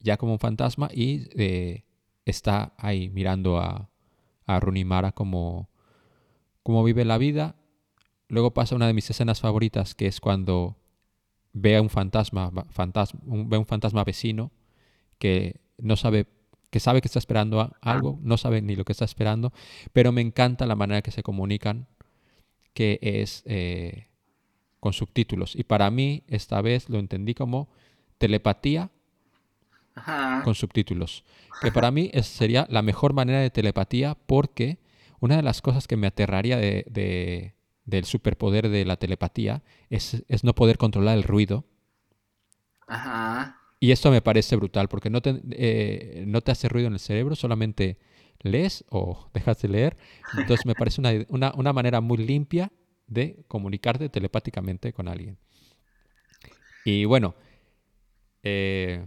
ya 0.00 0.18
como 0.18 0.32
un 0.32 0.38
fantasma 0.38 0.90
y 0.92 1.28
eh, 1.42 1.86
está 2.26 2.74
ahí 2.76 3.08
mirando 3.08 3.56
a, 3.56 3.88
a 4.44 4.60
Rooney 4.60 4.84
Mara 4.84 5.12
como, 5.12 5.70
como 6.62 6.84
vive 6.84 7.06
la 7.06 7.16
vida. 7.16 7.56
Luego 8.28 8.52
pasa 8.52 8.76
una 8.76 8.86
de 8.86 8.92
mis 8.92 9.08
escenas 9.08 9.40
favoritas, 9.40 9.94
que 9.94 10.06
es 10.06 10.20
cuando 10.20 10.76
ve 11.54 11.76
a 11.76 11.80
un 11.80 11.88
fantasma, 11.88 12.52
fantasma 12.68 13.18
ve 13.24 13.56
un 13.56 13.66
fantasma 13.66 14.04
vecino 14.04 14.52
que 15.18 15.62
no 15.78 15.96
sabe 15.96 16.26
que 16.74 16.80
sabe 16.80 17.00
que 17.00 17.06
está 17.06 17.20
esperando 17.20 17.72
algo, 17.82 18.18
no 18.20 18.36
sabe 18.36 18.60
ni 18.60 18.74
lo 18.74 18.84
que 18.84 18.90
está 18.90 19.04
esperando, 19.04 19.52
pero 19.92 20.10
me 20.10 20.22
encanta 20.22 20.66
la 20.66 20.74
manera 20.74 21.02
que 21.02 21.12
se 21.12 21.22
comunican, 21.22 21.86
que 22.72 22.98
es 23.00 23.44
eh, 23.46 24.08
con 24.80 24.92
subtítulos. 24.92 25.54
Y 25.54 25.62
para 25.62 25.88
mí, 25.92 26.24
esta 26.26 26.60
vez 26.62 26.88
lo 26.90 26.98
entendí 26.98 27.32
como 27.32 27.68
telepatía 28.18 28.90
con 30.42 30.56
subtítulos. 30.56 31.22
Que 31.62 31.70
para 31.70 31.92
mí 31.92 32.10
sería 32.24 32.66
la 32.68 32.82
mejor 32.82 33.12
manera 33.12 33.38
de 33.38 33.50
telepatía 33.50 34.16
porque 34.26 34.80
una 35.20 35.36
de 35.36 35.42
las 35.42 35.62
cosas 35.62 35.86
que 35.86 35.96
me 35.96 36.08
aterraría 36.08 36.56
de, 36.56 37.54
del 37.84 38.04
superpoder 38.04 38.68
de 38.68 38.84
la 38.84 38.96
telepatía 38.96 39.62
es, 39.90 40.24
no 40.42 40.56
poder 40.56 40.76
controlar 40.76 41.16
el 41.18 41.22
ruido. 41.22 41.66
Y 43.84 43.92
esto 43.92 44.10
me 44.10 44.22
parece 44.22 44.56
brutal 44.56 44.88
porque 44.88 45.10
no 45.10 45.20
te, 45.20 45.42
eh, 45.50 46.24
no 46.26 46.40
te 46.40 46.50
hace 46.50 46.70
ruido 46.70 46.86
en 46.86 46.94
el 46.94 46.98
cerebro, 46.98 47.36
solamente 47.36 47.98
lees 48.40 48.82
o 48.88 49.28
dejas 49.34 49.60
de 49.60 49.68
leer. 49.68 49.98
Entonces 50.32 50.64
me 50.64 50.74
parece 50.74 51.02
una, 51.28 51.52
una 51.54 51.72
manera 51.74 52.00
muy 52.00 52.16
limpia 52.16 52.72
de 53.06 53.44
comunicarte 53.46 54.08
telepáticamente 54.08 54.94
con 54.94 55.06
alguien. 55.06 55.36
Y 56.82 57.04
bueno, 57.04 57.34
eh, 58.42 59.06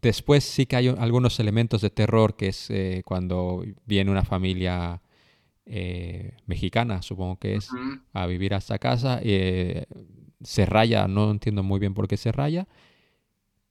después 0.00 0.42
sí 0.42 0.64
que 0.64 0.76
hay 0.76 0.88
algunos 0.88 1.38
elementos 1.40 1.82
de 1.82 1.90
terror, 1.90 2.34
que 2.34 2.48
es 2.48 2.70
eh, 2.70 3.02
cuando 3.04 3.62
viene 3.84 4.10
una 4.10 4.24
familia 4.24 5.02
eh, 5.66 6.38
mexicana, 6.46 7.02
supongo 7.02 7.38
que 7.38 7.56
es, 7.56 7.68
a 8.14 8.24
vivir 8.24 8.54
a 8.54 8.56
esta 8.56 8.78
casa. 8.78 9.20
Se 10.44 10.66
raya, 10.66 11.08
no 11.08 11.30
entiendo 11.30 11.62
muy 11.62 11.80
bien 11.80 11.94
por 11.94 12.06
qué 12.06 12.16
se 12.16 12.32
raya. 12.32 12.68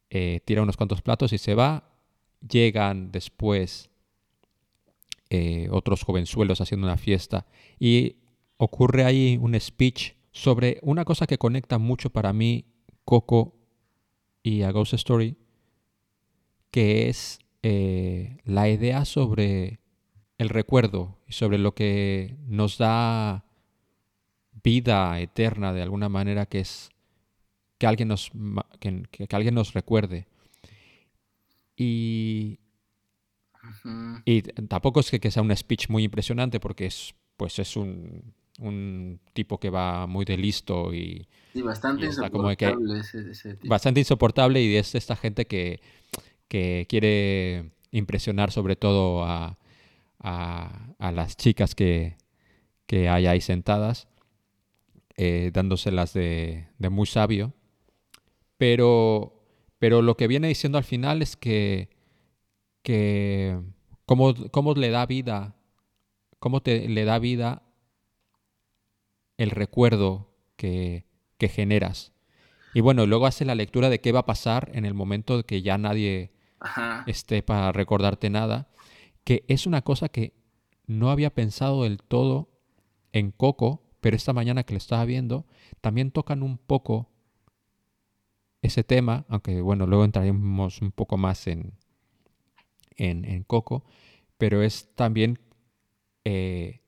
tira 0.09 0.61
unos 0.61 0.77
cuantos 0.77 1.01
platos 1.01 1.33
y 1.33 1.37
se 1.37 1.55
va. 1.55 1.89
Llegan 2.47 3.11
después 3.11 3.89
otros 5.71 6.03
jovenzuelos 6.03 6.61
haciendo 6.61 6.85
una 6.85 6.97
fiesta 6.97 7.47
y 7.79 8.17
ocurre 8.57 9.03
ahí 9.03 9.39
un 9.41 9.59
speech 9.59 10.13
sobre 10.31 10.79
una 10.81 11.05
cosa 11.05 11.27
que 11.27 11.37
conecta 11.37 11.77
mucho 11.77 12.09
para 12.09 12.33
mí 12.33 12.65
Coco 13.05 13.55
y 14.41 14.63
a 14.63 14.71
Ghost 14.71 14.93
Story, 14.93 15.37
que 16.71 17.09
es 17.09 17.39
eh, 17.61 18.37
la 18.43 18.67
idea 18.69 19.05
sobre 19.05 19.79
el 20.37 20.49
recuerdo 20.49 21.19
y 21.27 21.33
sobre 21.33 21.57
lo 21.57 21.75
que 21.75 22.35
nos 22.47 22.77
da 22.77 23.45
vida 24.63 25.19
eterna 25.19 25.73
de 25.73 25.81
alguna 25.81 26.09
manera, 26.09 26.45
que 26.45 26.59
es 26.59 26.89
que 27.77 27.87
alguien 27.87 28.07
nos, 28.07 28.31
que, 28.79 29.27
alguien 29.31 29.55
nos 29.55 29.73
recuerde. 29.73 30.27
Y, 31.75 32.59
y 34.25 34.41
tampoco 34.41 34.99
es 34.99 35.11
que, 35.11 35.19
que, 35.19 35.31
sea 35.31 35.43
un 35.43 35.55
speech 35.55 35.89
muy 35.89 36.03
impresionante 36.03 36.59
porque 36.59 36.85
es, 36.85 37.13
pues 37.35 37.59
es 37.59 37.75
un, 37.75 38.33
un 38.59 39.19
tipo 39.33 39.59
que 39.59 39.69
va 39.69 40.07
muy 40.07 40.25
de 40.25 40.37
listo 40.37 40.93
y, 40.93 41.27
bastante 41.63 42.05
insoportable 42.05 42.99
ese, 42.99 43.57
bastante 43.63 43.99
insoportable 43.99 44.61
y 44.61 44.75
es 44.75 44.95
esta 44.95 45.15
gente 45.15 45.45
que, 45.45 45.79
quiere 46.47 47.71
impresionar 47.89 48.51
sobre 48.51 48.75
todo 48.75 49.25
a, 49.25 49.57
las 50.99 51.35
chicas 51.35 51.73
que, 51.75 52.15
hay 52.89 53.25
ahí 53.25 53.41
sentadas, 53.41 54.07
eh, 55.15 55.51
dándoselas 55.53 56.13
de, 56.13 56.67
de, 56.77 56.89
muy 56.89 57.05
sabio. 57.05 57.53
Pero, 58.57 59.45
pero 59.79 60.01
lo 60.01 60.17
que 60.17 60.27
viene 60.27 60.47
diciendo 60.47 60.77
al 60.77 60.83
final 60.83 61.21
es 61.21 61.35
que, 61.35 61.89
que 62.81 63.59
cómo, 64.05 64.33
cómo 64.51 64.73
le 64.73 64.89
da 64.89 65.05
vida, 65.05 65.55
cómo 66.39 66.61
te, 66.61 66.87
le 66.87 67.05
da 67.05 67.19
vida 67.19 67.63
el 69.37 69.51
recuerdo 69.51 70.29
que, 70.55 71.05
generas. 71.43 72.13
Y 72.73 72.79
bueno, 72.79 73.05
luego 73.05 73.25
hace 73.25 73.43
la 73.43 73.53
lectura 73.53 73.89
de 73.89 73.99
qué 73.99 74.13
va 74.13 74.21
a 74.21 74.25
pasar 74.25 74.71
en 74.73 74.85
el 74.85 74.93
momento 74.93 75.35
de 75.35 75.43
que 75.43 75.61
ya 75.61 75.77
nadie 75.77 76.31
esté 77.05 77.43
para 77.43 77.73
recordarte 77.73 78.29
nada, 78.29 78.69
que 79.25 79.43
es 79.49 79.67
una 79.67 79.81
cosa 79.81 80.07
que 80.07 80.33
no 80.87 81.11
había 81.11 81.33
pensado 81.35 81.83
del 81.83 81.97
todo 81.97 82.49
en 83.11 83.31
Coco, 83.31 83.82
pero 84.03 84.17
esta 84.17 84.33
mañana 84.33 84.65
que 84.65 84.73
lo 84.73 84.79
estaba 84.79 85.05
viendo, 85.05 85.45
también 85.79 86.11
tocan 86.11 86.43
un 86.43 86.57
poco 86.57 87.09
ese 88.61 88.83
tema, 88.83 89.23
aunque 89.29 89.61
bueno, 89.61 89.87
luego 89.87 90.03
entraremos 90.03 90.81
un 90.81 90.91
poco 90.91 91.15
más 91.15 91.47
en, 91.47 91.71
en, 92.97 93.43
Coco, 93.43 93.85
pero 94.37 94.61
es 94.61 94.93
también 94.95 95.39
eh, 96.25 96.81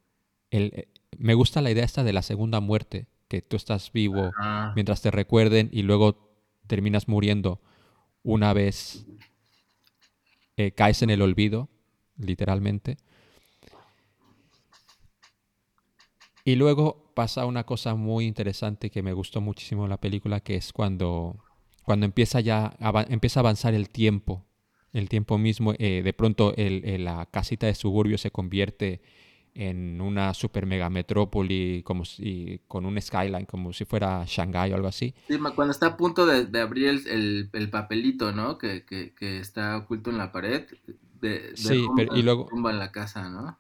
el, 0.52 0.90
me 1.18 1.36
gusta 1.36 1.62
la 1.62 1.72
idea 1.72 1.86
esta 1.86 2.04
de 2.04 2.12
la 2.12 2.22
segunda 2.22 2.60
muerte, 2.60 3.08
que 3.30 3.42
tú 3.42 3.56
estás 3.56 3.94
vivo 3.94 4.34
mientras 4.76 5.02
te 5.02 5.10
recuerden 5.10 5.70
y 5.72 5.84
luego 5.84 6.36
terminas 6.68 7.08
muriendo 7.08 7.62
una 8.24 8.52
vez 8.52 9.06
eh, 10.58 10.72
caes 10.72 11.02
en 11.02 11.12
el 11.12 11.22
olvido, 11.22 11.70
literalmente. 12.18 12.98
Y 16.44 16.56
luego 16.56 17.05
pasa 17.16 17.48
una 17.48 17.64
cosa 17.64 17.96
muy 17.96 18.26
interesante 18.26 18.92
que 18.92 19.02
me 19.02 19.14
gustó 19.14 19.42
muchísimo 19.42 19.86
en 19.86 19.90
la 19.90 19.98
película, 19.98 20.42
que 20.42 20.56
es 20.56 20.72
cuando, 20.72 21.38
cuando 21.84 22.06
empieza 22.06 22.42
ya 22.42 22.76
empieza 23.10 23.40
a 23.40 23.42
avanzar 23.42 23.74
el 23.74 23.90
tiempo. 23.90 24.46
El 24.94 25.10
tiempo 25.10 25.38
mismo, 25.38 25.74
eh, 25.78 26.02
de 26.04 26.14
pronto 26.14 26.54
la 26.56 27.26
casita 27.26 27.68
de 27.68 27.76
suburbio 27.76 28.18
se 28.18 28.32
convierte 28.32 29.02
en 29.56 30.02
una 30.02 30.34
super 30.34 30.66
mega 30.66 30.90
metrópoli 30.90 31.82
como 31.84 32.06
si, 32.06 32.62
con 32.68 32.86
un 32.86 33.02
skyline 33.02 33.46
como 33.46 33.72
si 33.72 33.86
fuera 33.86 34.24
Shanghai 34.28 34.72
o 34.72 34.76
algo 34.76 34.88
así. 34.88 35.16
Sí, 35.28 35.38
cuando 35.56 35.72
está 35.72 35.88
a 35.88 35.98
punto 35.98 36.26
de, 36.26 36.62
abrir 36.62 37.02
el, 37.08 37.70
papelito, 37.72 38.32
¿no? 38.32 38.58
Que, 38.58 38.86
está 39.20 39.78
oculto 39.78 40.12
en 40.12 40.18
la 40.18 40.32
pared. 40.32 40.66
De, 41.22 41.56
sí, 41.56 41.86
pero, 41.96 42.16
y 42.16 42.22
luego... 42.22 42.48
en 42.52 42.80
la 42.80 42.92
casa, 42.92 43.30
¿no? 43.30 43.58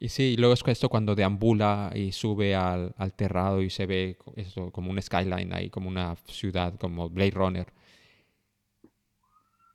Y 0.00 0.10
sí, 0.10 0.22
y 0.22 0.36
luego 0.36 0.54
es 0.54 0.62
esto 0.66 0.88
cuando 0.88 1.14
deambula 1.14 1.90
y 1.94 2.12
sube 2.12 2.54
al, 2.54 2.94
al 2.96 3.12
terrado 3.14 3.62
y 3.62 3.70
se 3.70 3.86
ve 3.86 4.18
esto 4.36 4.70
como 4.70 4.90
un 4.90 5.00
skyline 5.00 5.52
ahí, 5.52 5.70
como 5.70 5.88
una 5.88 6.16
ciudad, 6.26 6.74
como 6.78 7.08
Blade 7.08 7.30
Runner. 7.32 7.72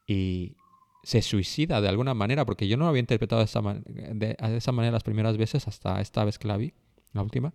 Y, 0.07 0.55
se 1.03 1.21
suicida 1.21 1.81
de 1.81 1.89
alguna 1.89 2.13
manera, 2.13 2.45
porque 2.45 2.67
yo 2.67 2.77
no 2.77 2.85
lo 2.85 2.89
había 2.89 3.01
interpretado 3.01 3.41
de 3.41 3.45
esa, 3.45 3.61
de, 3.61 4.37
esa 4.39 4.71
manera 4.71 4.93
las 4.93 5.03
primeras 5.03 5.37
veces, 5.37 5.67
hasta 5.67 5.99
esta 5.99 6.23
vez 6.23 6.39
que 6.39 6.47
la 6.47 6.57
vi, 6.57 6.73
la 7.11 7.21
última. 7.21 7.53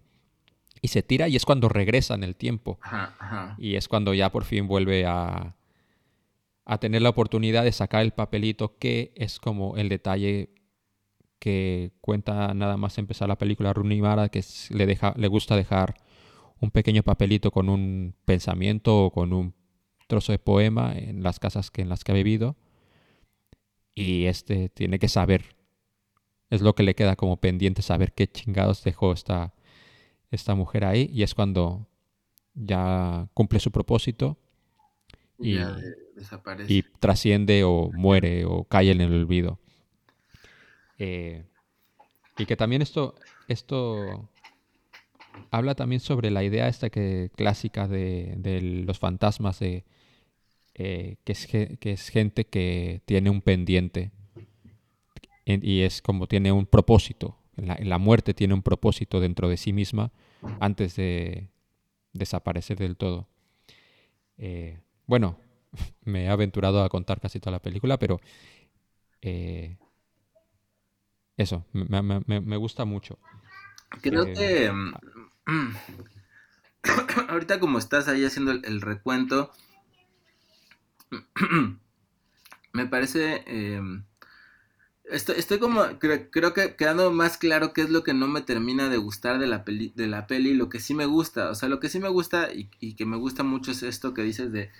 Y 0.82 0.88
se 0.88 1.02
tira 1.02 1.28
y 1.28 1.36
es 1.36 1.44
cuando 1.44 1.68
regresa 1.68 2.14
en 2.14 2.22
el 2.22 2.36
tiempo. 2.36 2.78
Y 3.56 3.74
es 3.74 3.88
cuando 3.88 4.14
ya 4.14 4.30
por 4.30 4.44
fin 4.44 4.68
vuelve 4.68 5.06
a, 5.06 5.56
a 6.66 6.78
tener 6.78 7.02
la 7.02 7.08
oportunidad 7.08 7.64
de 7.64 7.72
sacar 7.72 8.02
el 8.02 8.12
papelito, 8.12 8.76
que 8.78 9.12
es 9.16 9.40
como 9.40 9.76
el 9.76 9.88
detalle 9.88 10.50
que 11.38 11.92
cuenta 12.00 12.52
nada 12.54 12.76
más 12.76 12.99
empezar 12.99 13.28
la 13.28 13.38
película 13.38 13.73
Runimara, 13.73 14.28
que 14.28 14.45
le, 14.71 14.87
deja, 14.87 15.14
le 15.16 15.28
gusta 15.28 15.57
dejar 15.57 15.95
un 16.61 16.71
pequeño 16.71 17.02
papelito 17.02 17.50
con 17.50 17.68
un 17.68 18.14
pensamiento 18.25 19.07
o 19.07 19.11
con 19.12 19.33
un 19.33 19.54
trozo 20.09 20.33
de 20.33 20.38
poema 20.38 20.92
en 20.97 21.23
las 21.23 21.38
casas 21.38 21.71
que, 21.71 21.83
en 21.83 21.88
las 21.88 22.02
que 22.02 22.12
ha 22.12 22.14
vivido. 22.14 22.57
Y 23.95 24.26
este 24.26 24.68
tiene 24.68 24.99
que 24.99 25.09
saber, 25.09 25.57
es 26.50 26.62
lo 26.62 26.75
que 26.75 26.83
le 26.83 26.95
queda 26.95 27.16
como 27.16 27.38
pendiente, 27.38 27.83
saber 27.83 28.12
qué 28.12 28.26
chingados 28.26 28.83
dejó 28.85 29.12
esta, 29.12 29.54
esta 30.30 30.54
mujer 30.54 30.85
ahí. 30.85 31.11
Y 31.12 31.23
es 31.23 31.35
cuando 31.35 31.87
ya 32.54 33.28
cumple 33.35 33.61
su 33.61 33.71
propósito 33.71 34.38
y, 35.38 35.59
y 36.66 36.83
trasciende 36.99 37.62
o 37.64 37.90
muere 37.92 38.45
o 38.45 38.64
cae 38.64 38.90
en 38.90 39.00
el 39.00 39.12
olvido. 39.12 39.61
Eh, 40.98 41.44
y 42.36 42.46
que 42.46 42.56
también 42.56 42.82
esto, 42.82 43.14
esto 43.48 44.28
habla 45.50 45.74
también 45.74 46.00
sobre 46.00 46.30
la 46.30 46.44
idea 46.44 46.68
esta 46.68 46.90
que 46.90 47.30
clásica 47.36 47.88
de, 47.88 48.82
los 48.86 48.98
fantasmas 48.98 49.58
de 49.60 49.84
eh, 50.74 51.16
que, 51.24 51.32
es, 51.32 51.46
que 51.46 51.92
es 51.92 52.08
gente 52.08 52.44
que 52.44 53.02
tiene 53.06 53.30
un 53.30 53.40
pendiente 53.40 54.12
y 55.56 55.80
es 55.80 56.02
como 56.02 56.26
tiene 56.26 56.52
un 56.52 56.66
propósito. 56.66 57.36
La, 57.56 57.98
muerte 57.98 58.34
tiene 58.34 58.54
un 58.54 58.62
propósito 58.62 59.18
dentro 59.18 59.48
de 59.48 59.56
sí 59.56 59.72
misma 59.72 60.12
antes 60.60 60.94
de 60.96 61.48
desaparecer 62.12 62.78
del 62.78 62.96
todo. 62.96 63.26
Eh, 64.36 64.78
bueno, 65.06 65.38
me 66.04 66.24
he 66.24 66.28
aventurado 66.28 66.84
a 66.84 66.88
contar 66.88 67.20
casi 67.20 67.40
toda 67.40 67.52
la 67.52 67.62
película, 67.62 67.98
pero 67.98 68.20
eso, 71.38 71.64
me, 71.73 72.02
me, 72.02 72.40
me, 72.40 72.57
gusta 72.57 72.85
mucho. 72.85 73.18
Creo 74.02 74.25
eh, 74.26 74.35
que 74.35 74.71
mm, 74.71 75.75
ahorita 77.28 77.59
como 77.61 77.78
estás 77.78 78.09
ahí 78.09 78.25
haciendo 78.25 78.50
el, 78.50 78.64
el 78.64 78.83
recuento, 78.83 79.50
me 82.73 82.87
parece 82.87 83.45
em, 83.47 84.04
Estoy, 85.11 85.37
estoy 85.38 85.59
como, 85.59 85.99
creo, 85.99 86.30
creo, 86.30 86.52
que 86.52 86.76
quedando 86.76 87.11
más 87.11 87.38
claro 87.38 87.73
qué 87.73 87.80
es 87.80 87.88
lo 87.88 88.02
que 88.04 88.12
no 88.12 88.28
me 88.28 88.42
termina 88.42 88.90
de 88.90 88.99
gustar 88.99 89.38
de 89.38 89.47
la 89.47 89.64
peli, 89.64 89.90
de 89.97 90.07
la 90.07 90.26
peli, 90.26 90.52
lo 90.52 90.68
que 90.68 90.80
sí 90.80 90.92
me 90.92 91.07
gusta, 91.07 91.49
o 91.50 91.54
sea, 91.54 91.71
lo 91.71 91.80
que 91.80 91.88
sí 91.88 91.99
me 91.99 92.11
gusta 92.11 92.52
y, 92.52 92.68
y 92.78 92.95
que 92.95 93.07
me 93.07 93.16
gusta 93.16 93.42
mucho 93.42 93.71
es 93.71 93.83
esto 93.83 94.12
que 94.12 94.23
dices 94.23 94.52
de, 94.52 94.71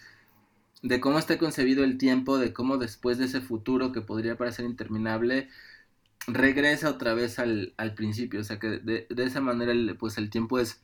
de 0.83 1.01
cómo 1.01 1.19
está 1.19 1.39
concebido 1.39 1.83
el 1.83 1.99
tiempo, 1.99 2.39
de 2.39 2.53
cómo 2.53 2.77
después 2.77 3.19
de 3.19 3.25
ese 3.25 3.41
futuro 3.41 3.91
que 3.93 4.03
podría 4.03 4.37
parecer 4.37 4.67
interminable, 4.67 5.49
regresa 6.29 6.91
otra 6.91 7.15
vez 7.15 7.39
al, 7.39 7.75
al 7.77 7.95
principio, 7.95 8.41
o 8.41 8.45
sea, 8.45 8.59
que 8.59 8.69
de, 8.69 9.07
de, 9.09 9.25
esa 9.25 9.41
manera 9.41 9.73
el, 9.73 9.97
pues 9.97 10.19
el 10.19 10.31
tiempo 10.31 10.59
es, 10.59 10.81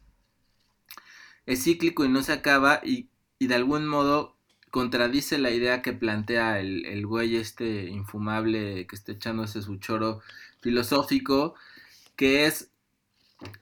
es 1.47 1.63
cíclico 1.63 2.05
y 2.05 2.09
no 2.09 2.23
se 2.23 2.33
acaba 2.33 2.81
y, 2.83 3.09
y 3.39 3.47
de 3.47 3.55
algún 3.55 3.87
modo 3.87 4.37
contradice 4.71 5.39
la 5.39 5.51
idea 5.51 5.83
que 5.83 5.93
plantea 5.93 6.59
el, 6.59 6.85
el 6.87 7.07
güey 7.07 7.37
este 7.37 7.89
infumable 7.91 8.87
que 8.89 8.97
está 8.97 9.13
echándose 9.13 9.63
su 9.63 9.77
choro 9.77 10.21
filosófico, 10.61 11.55
que 12.17 12.47
es, 12.47 12.71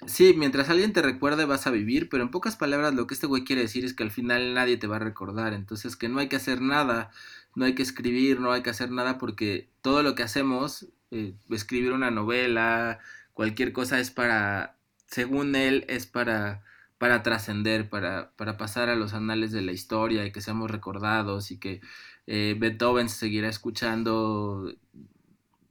sí, 0.06 0.34
mientras 0.36 0.70
alguien 0.70 0.92
te 0.92 1.02
recuerde 1.02 1.44
vas 1.44 1.66
a 1.66 1.70
vivir, 1.70 2.08
pero 2.08 2.22
en 2.22 2.30
pocas 2.30 2.56
palabras 2.56 2.94
lo 2.94 3.06
que 3.06 3.14
este 3.14 3.26
güey 3.26 3.44
quiere 3.44 3.62
decir 3.62 3.84
es 3.84 3.92
que 3.92 4.04
al 4.04 4.10
final 4.10 4.54
nadie 4.54 4.78
te 4.78 4.86
va 4.86 4.96
a 4.96 5.00
recordar, 5.00 5.52
entonces 5.52 5.96
que 5.96 6.08
no 6.08 6.18
hay 6.18 6.28
que 6.28 6.36
hacer 6.36 6.62
nada, 6.62 7.10
no 7.54 7.66
hay 7.66 7.74
que 7.74 7.82
escribir, 7.82 8.40
no 8.40 8.52
hay 8.52 8.62
que 8.62 8.70
hacer 8.70 8.90
nada 8.90 9.18
porque 9.18 9.68
todo 9.82 10.02
lo 10.02 10.14
que 10.14 10.22
hacemos, 10.22 10.86
eh, 11.12 11.35
escribir 11.50 11.92
una 11.92 12.11
novela, 12.11 12.99
cualquier 13.33 13.73
cosa 13.73 14.00
es 14.00 14.11
para, 14.11 14.76
según 15.07 15.54
él, 15.54 15.85
es 15.88 16.07
para 16.07 16.64
para 17.02 17.25
trascender, 17.25 17.90
para, 17.90 18.31
para, 18.37 18.57
pasar 18.57 18.88
a 18.88 18.95
los 18.95 19.12
anales 19.12 19.50
de 19.50 19.61
la 19.61 19.73
historia 19.73 20.25
y 20.25 20.31
que 20.31 20.40
seamos 20.40 20.71
recordados 20.71 21.50
y 21.50 21.59
que 21.59 21.81
eh, 22.28 22.54
Beethoven 22.57 23.09
se 23.09 23.16
seguirá 23.16 23.49
escuchando 23.49 24.73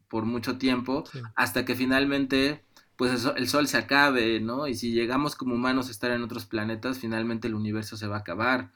por 0.10 0.26
mucho 0.26 0.58
tiempo 0.58 1.06
sí. 1.10 1.22
hasta 1.38 1.64
que 1.64 1.76
finalmente 1.76 2.66
pues 2.98 3.14
el 3.14 3.20
sol, 3.20 3.34
el 3.38 3.48
sol, 3.48 3.68
se 3.70 3.78
acabe, 3.78 4.42
¿no? 4.42 4.68
Y 4.68 4.76
si 4.76 4.92
llegamos 4.92 5.38
como 5.38 5.56
humanos 5.56 5.88
a 5.88 5.92
estar 5.92 6.12
en 6.12 6.22
otros 6.22 6.46
planetas, 6.46 7.00
finalmente 7.00 7.48
el 7.48 7.56
universo 7.56 7.96
se 7.96 8.08
va 8.08 8.18
a 8.18 8.20
acabar. 8.20 8.74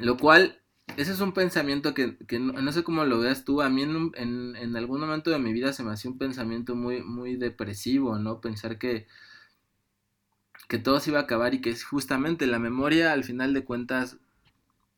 Lo 0.00 0.16
cual, 0.16 0.60
ese 0.96 1.12
es 1.12 1.20
un 1.20 1.32
pensamiento 1.32 1.94
que, 1.94 2.16
que 2.26 2.38
no, 2.38 2.52
no, 2.54 2.72
sé 2.72 2.84
cómo 2.84 3.04
lo 3.04 3.20
veas 3.20 3.44
tú, 3.44 3.60
a 3.60 3.68
mí 3.68 3.82
en, 3.82 4.12
en, 4.56 4.76
algún 4.76 5.00
momento 5.00 5.30
de 5.30 5.38
mi 5.38 5.52
vida 5.52 5.72
se 5.72 5.82
me 5.82 5.92
hacía 5.92 6.10
un 6.10 6.18
pensamiento 6.18 6.74
muy, 6.74 7.02
muy 7.02 7.36
depresivo, 7.36 8.18
¿no? 8.18 8.40
Pensar 8.40 8.78
que, 8.78 9.06
que 10.68 10.78
todo 10.78 11.00
se 11.00 11.10
iba 11.10 11.20
a 11.20 11.22
acabar 11.22 11.54
y 11.54 11.60
que 11.60 11.74
justamente 11.76 12.46
la 12.46 12.58
memoria 12.58 13.12
al 13.12 13.24
final 13.24 13.52
de 13.54 13.64
cuentas 13.64 14.18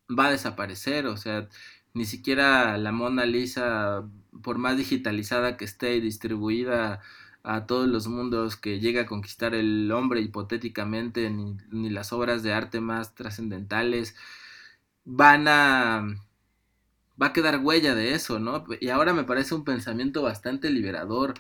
va 0.09 0.27
a 0.29 0.31
desaparecer, 0.33 1.07
o 1.07 1.17
sea, 1.17 1.49
ni 1.95 2.05
siquiera 2.05 2.79
la 2.79 2.93
Mona 2.93 3.27
Lisa, 3.27 4.05
por 4.43 4.59
más 4.59 4.77
digitalizada 4.77 5.57
que 5.57 5.65
esté 5.65 5.97
y 5.97 6.01
distribuida 6.01 7.01
a 7.43 7.67
todos 7.67 7.89
los 7.89 8.09
mundos 8.09 8.57
que 8.57 8.81
llega 8.81 9.03
a 9.03 9.07
conquistar 9.07 9.55
el 9.55 9.91
hombre 9.93 10.21
hipotéticamente, 10.21 11.31
ni, 11.31 11.57
ni 11.71 11.91
las 11.91 12.13
obras 12.13 12.43
de 12.43 12.53
arte 12.53 12.81
más 12.81 13.15
trascendentales, 13.15 14.17
van 15.11 15.49
a... 15.49 16.07
va 17.21 17.27
a 17.29 17.33
quedar 17.33 17.61
huella 17.63 17.95
de 17.95 18.15
eso, 18.15 18.39
¿no? 18.39 18.65
Y 18.81 18.91
ahora 18.91 19.13
me 19.15 19.25
parece 19.25 19.55
un 19.55 19.65
pensamiento 19.65 20.23
bastante 20.23 20.71
liberador. 20.71 21.35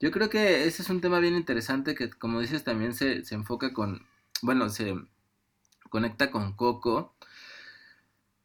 Yo 0.00 0.10
creo 0.10 0.28
que 0.28 0.66
ese 0.66 0.82
es 0.82 0.90
un 0.90 1.00
tema 1.00 1.20
bien 1.20 1.36
interesante 1.36 1.94
que, 1.94 2.10
como 2.10 2.40
dices, 2.40 2.64
también 2.64 2.94
se, 2.94 3.24
se 3.24 3.34
enfoca 3.36 3.72
con, 3.72 4.04
bueno, 4.42 4.68
se 4.70 4.94
conecta 5.90 6.30
con 6.30 6.54
Coco. 6.54 7.14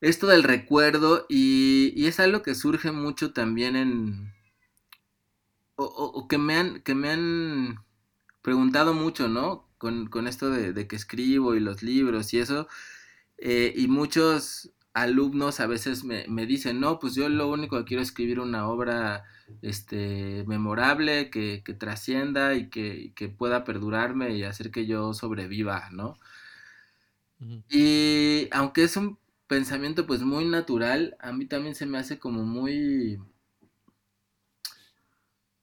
Esto 0.02 0.28
del 0.28 0.44
recuerdo 0.44 1.26
y, 1.30 1.94
y 1.96 2.06
es 2.08 2.20
algo 2.20 2.44
que 2.44 2.56
surge 2.56 2.92
mucho 2.92 3.34
también 3.34 3.76
en... 3.76 4.34
O, 5.76 5.86
o, 5.86 6.28
que, 6.28 6.38
me 6.38 6.56
han, 6.56 6.82
que 6.82 6.96
me 6.96 7.10
han 7.12 7.84
preguntado 8.42 8.94
mucho, 8.94 9.28
¿no? 9.28 9.68
Con, 9.78 10.08
con 10.08 10.28
esto 10.28 10.50
de, 10.50 10.74
de, 10.74 10.88
que 10.88 10.96
escribo 10.96 11.56
y 11.56 11.60
los 11.60 11.84
libros 11.84 12.34
y 12.34 12.40
eso. 12.40 12.68
Eh, 13.38 13.74
y 13.76 13.88
muchos 13.88 14.72
alumnos 14.94 15.60
a 15.60 15.68
veces 15.68 16.04
me, 16.04 16.26
me, 16.28 16.46
dicen, 16.46 16.80
no, 16.80 17.00
pues 17.00 17.16
yo 17.16 17.30
lo 17.30 17.50
único 17.50 17.78
que 17.78 17.86
quiero 17.86 18.02
es 18.02 18.10
escribir 18.10 18.40
una 18.40 18.68
obra 18.68 19.26
este, 19.62 20.44
memorable, 20.48 21.30
que, 21.30 21.62
que 21.64 21.74
trascienda 21.74 22.56
y 22.56 22.70
que, 22.70 23.14
que, 23.16 23.30
pueda 23.30 23.64
perdurarme 23.64 24.36
y 24.36 24.44
hacer 24.44 24.72
que 24.72 24.88
yo 24.88 25.14
sobreviva, 25.14 25.90
¿no? 25.92 26.18
Uh 27.40 27.46
-huh. 27.46 27.64
Y 27.70 28.50
aunque 28.52 28.84
es 28.84 28.98
un 28.98 29.20
pensamiento 29.48 30.06
pues 30.08 30.22
muy 30.24 30.46
natural, 30.46 31.16
a 31.20 31.32
mí 31.34 31.46
también 31.46 31.76
se 31.76 31.86
me 31.86 31.98
hace 32.00 32.20
como 32.20 32.44
muy 32.44 33.20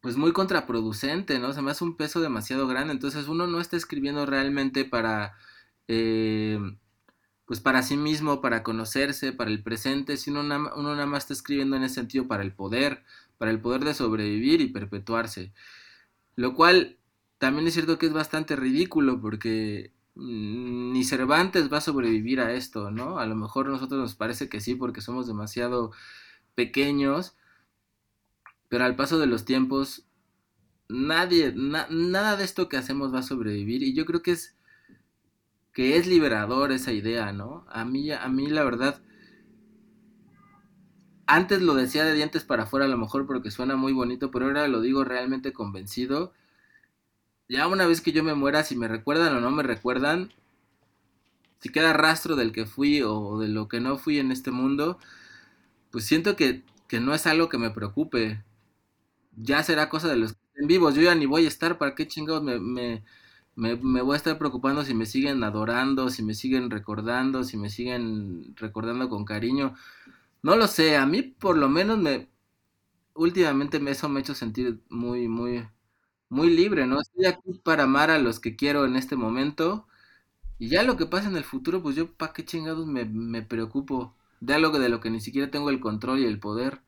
pues 0.01 0.17
muy 0.19 0.33
contraproducente, 0.33 1.39
¿no? 1.39 1.53
Se 1.55 1.63
me 1.63 1.71
hace 1.71 1.83
un 1.83 1.97
peso 1.97 2.21
demasiado 2.21 2.67
grande, 2.69 2.93
entonces 2.93 3.27
uno 3.27 3.47
no 3.47 3.59
está 3.61 3.77
escribiendo 3.79 4.27
realmente 4.27 4.85
para 4.85 5.35
eh, 5.89 6.59
pues 7.47 7.61
para 7.61 7.83
sí 7.83 7.97
mismo, 7.97 8.41
para 8.41 8.63
conocerse, 8.63 9.33
para 9.33 9.51
el 9.51 9.63
presente, 9.63 10.17
sino 10.17 10.41
uno, 10.41 10.95
nada 10.95 11.07
más 11.07 11.25
está 11.25 11.35
escribiendo 11.35 11.77
en 11.77 11.85
ese 11.85 11.97
sentido 11.97 12.27
para 12.27 12.43
el 12.43 12.53
poder, 12.53 13.05
para 13.39 13.51
el 13.51 13.61
poder 13.61 13.85
de 13.85 13.95
sobrevivir 13.95 14.61
y 14.61 14.69
perpetuarse. 14.69 15.53
Lo 16.37 16.55
cual 16.55 16.99
también 17.39 17.67
es 17.67 17.75
cierto 17.75 17.99
que 17.99 18.07
es 18.07 18.13
bastante 18.13 18.57
ridículo 18.57 19.21
porque 19.21 19.93
mm, 20.15 20.93
ni 20.93 21.05
Cervantes 21.05 21.73
va 21.73 21.79
a 21.79 21.81
sobrevivir 21.83 22.41
a 22.41 22.53
esto, 22.55 22.91
¿no? 22.91 23.19
A 23.19 23.27
lo 23.27 23.37
mejor 23.37 23.67
a 23.67 23.71
nosotros 23.71 24.01
nos 24.01 24.15
parece 24.15 24.49
que 24.49 24.61
sí 24.61 24.75
porque 24.75 25.03
somos 25.03 25.27
demasiado 25.27 25.93
pequeños, 26.55 27.37
pero 28.69 28.85
al 28.85 28.97
paso 28.97 29.19
de 29.19 29.27
los 29.27 29.45
tiempos 29.45 30.07
nadie, 30.89 31.53
na, 31.55 31.87
nada 31.91 32.37
de 32.37 32.45
esto 32.45 32.69
que 32.69 32.77
hacemos 32.77 33.13
va 33.15 33.21
a 33.21 33.23
sobrevivir 33.23 33.83
y 33.83 33.95
yo 33.95 34.05
creo 34.07 34.23
que 34.23 34.33
es 34.33 34.57
que 35.75 35.97
es 35.99 36.07
liberador 36.07 36.73
esa 36.73 36.93
idea, 36.93 37.33
¿no? 37.33 37.67
A 37.69 37.85
mí, 37.85 38.11
a 38.13 38.29
mí 38.29 38.47
la 38.47 38.65
verdad, 38.65 39.03
antes 41.27 41.61
lo 41.63 41.75
decía 41.75 42.05
de 42.05 42.15
dientes 42.15 42.45
para 42.45 42.63
afuera 42.63 42.87
a 42.87 42.89
lo 42.89 42.97
mejor 42.97 43.27
porque 43.27 43.51
suena 43.51 43.77
muy 43.77 43.93
bonito, 43.93 44.31
pero 44.31 44.47
ahora 44.47 44.69
lo 44.69 44.81
digo 44.81 45.05
realmente 45.05 45.53
convencido. 45.53 46.33
Ya 47.49 47.67
una 47.67 47.87
vez 47.87 48.01
que 48.01 48.13
yo 48.13 48.23
me 48.23 48.35
muera, 48.35 48.63
si 48.63 48.77
me 48.77 48.89
recuerdan 48.89 49.35
o 49.37 49.41
no 49.41 49.51
me 49.51 49.63
recuerdan, 49.65 50.33
si 51.61 51.71
queda 51.71 51.93
rastro 51.93 52.37
del 52.37 52.53
que 52.53 52.67
fui 52.67 53.03
o 53.03 53.39
de 53.39 53.49
lo 53.49 53.69
que 53.69 53.81
no 53.81 53.99
fui 53.99 54.19
en 54.19 54.31
este 54.31 54.51
mundo, 54.51 54.99
pues 55.91 56.05
siento 56.05 56.37
que, 56.37 56.63
que 56.89 57.01
no 57.01 57.15
es 57.15 57.27
algo 57.27 57.49
que 57.49 57.59
me 57.59 57.71
preocupe. 57.71 58.45
Ya 59.37 59.63
será 59.65 59.89
cosa 59.89 60.09
de 60.09 60.17
los 60.17 60.35
que 60.35 60.39
estén 60.49 60.69
vivos. 60.69 60.95
Yo 60.95 61.03
ya 61.03 61.15
ni 61.15 61.27
voy 61.27 61.47
a 61.47 61.49
estar, 61.49 61.79
¿para 61.79 61.95
qué 61.95 62.07
chingados 62.07 62.43
me, 62.43 62.59
me, 62.61 63.05
me, 63.57 63.77
me 63.77 64.03
voy 64.03 64.15
a 64.15 64.17
estar 64.17 64.39
preocupando 64.39 64.85
si 64.85 64.95
me 64.95 65.07
siguen 65.07 65.45
adorando, 65.45 66.11
si 66.11 66.23
me 66.23 66.35
siguen 66.35 66.71
recordando, 66.71 67.45
si 67.45 67.57
me 67.57 67.71
siguen 67.71 68.55
recordando 68.57 69.09
con 69.09 69.25
cariño? 69.25 69.75
No 70.43 70.57
lo 70.57 70.67
sé, 70.67 70.97
a 70.97 71.07
mí 71.07 71.23
por 71.23 71.57
lo 71.57 71.69
menos 71.69 71.99
me 71.99 72.29
últimamente 73.15 73.81
eso 73.91 74.09
me 74.09 74.21
ha 74.21 74.23
hecho 74.23 74.35
sentir 74.35 74.83
muy, 74.91 75.29
muy, 75.29 75.67
muy 76.29 76.51
libre, 76.51 76.87
¿no? 76.87 77.01
Estoy 77.01 77.27
aquí 77.27 77.55
para 77.63 77.85
amar 77.85 78.11
a 78.11 78.19
los 78.19 78.41
que 78.41 78.57
quiero 78.57 78.85
en 78.85 78.97
este 78.97 79.17
momento 79.17 79.87
y 80.59 80.69
ya 80.69 80.83
lo 80.83 80.97
que 80.97 81.07
pasa 81.07 81.29
en 81.29 81.37
el 81.37 81.45
futuro, 81.45 81.83
pues 81.83 81.97
yo 81.97 82.13
para 82.13 82.33
qué 82.33 82.45
chingados 82.45 82.87
me, 82.87 83.05
me, 83.05 83.43
preocupo 83.43 84.15
de 84.41 84.55
algo 84.55 84.79
de 84.79 84.89
lo 84.89 85.01
que 85.01 85.11
ni 85.11 85.21
siquiera 85.21 85.51
tengo 85.51 85.71
el 85.71 85.81
control 85.81 86.21
y 86.21 86.27
el 86.27 86.39
poder. 86.39 86.83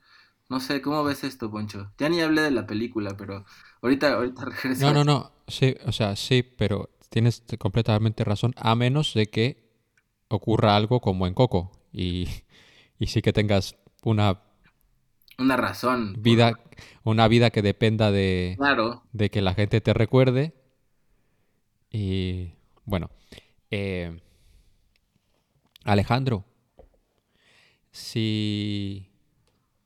No 0.49 0.61
sé, 0.61 0.81
¿cómo 0.81 1.03
ves 1.03 1.25
esto, 1.25 1.51
Poncho? 1.51 1.91
Ya 1.99 2.09
ni 2.09 2.21
hablé 2.21 2.43
de 2.43 2.53
la 2.53 2.67
película, 2.67 3.17
pero 3.17 3.45
ahorita, 3.83 4.15
ahorita 4.15 4.45
regreso. 4.45 4.87
No, 4.87 4.93
no, 4.93 5.05
no, 5.05 5.33
sí, 5.49 5.77
o 5.87 5.93
sea, 5.93 6.17
sí, 6.17 6.43
pero 6.43 6.91
tienes 7.11 7.43
completamente 7.59 8.25
razón, 8.25 8.53
a 8.57 8.75
menos 8.75 9.15
de 9.15 9.27
que 9.27 9.71
ocurra 10.29 10.77
algo 10.77 11.01
como 11.01 11.27
en 11.27 11.35
Coco 11.35 11.73
y 11.93 12.29
y 12.99 13.07
sí 13.09 13.23
que 13.23 13.33
tengas 13.33 13.77
una 14.05 14.43
una 15.39 15.57
razón. 15.57 16.15
por- 16.15 16.23
Vida, 16.23 16.59
una 17.05 17.29
vida 17.29 17.51
que 17.51 17.63
dependa 17.63 18.11
de, 18.11 18.55
Claro. 18.59 19.03
de 19.13 19.31
que 19.31 19.43
la 19.43 19.55
gente 19.55 19.81
te 19.83 19.93
recuerde. 19.93 20.55
Y 21.91 22.53
bueno, 22.85 23.11
eh, 23.71 24.19
Alejandro, 25.85 26.45
si 27.91 29.11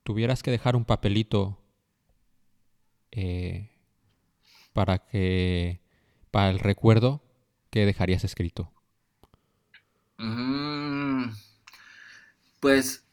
tuvieras 0.03 0.43
que 0.43 0.51
dejar 0.51 0.77
un 0.77 0.85
papelito 0.85 1.59
eh, 3.13 3.70
para 4.73 4.99
que 4.99 5.81
para 6.31 6.51
el 6.51 6.59
recuerdo, 6.59 7.23
¿qué 7.71 7.87
dejarías 7.87 8.25
escrito? 8.25 8.73
Mm, 10.19 11.31
pues 12.61 13.05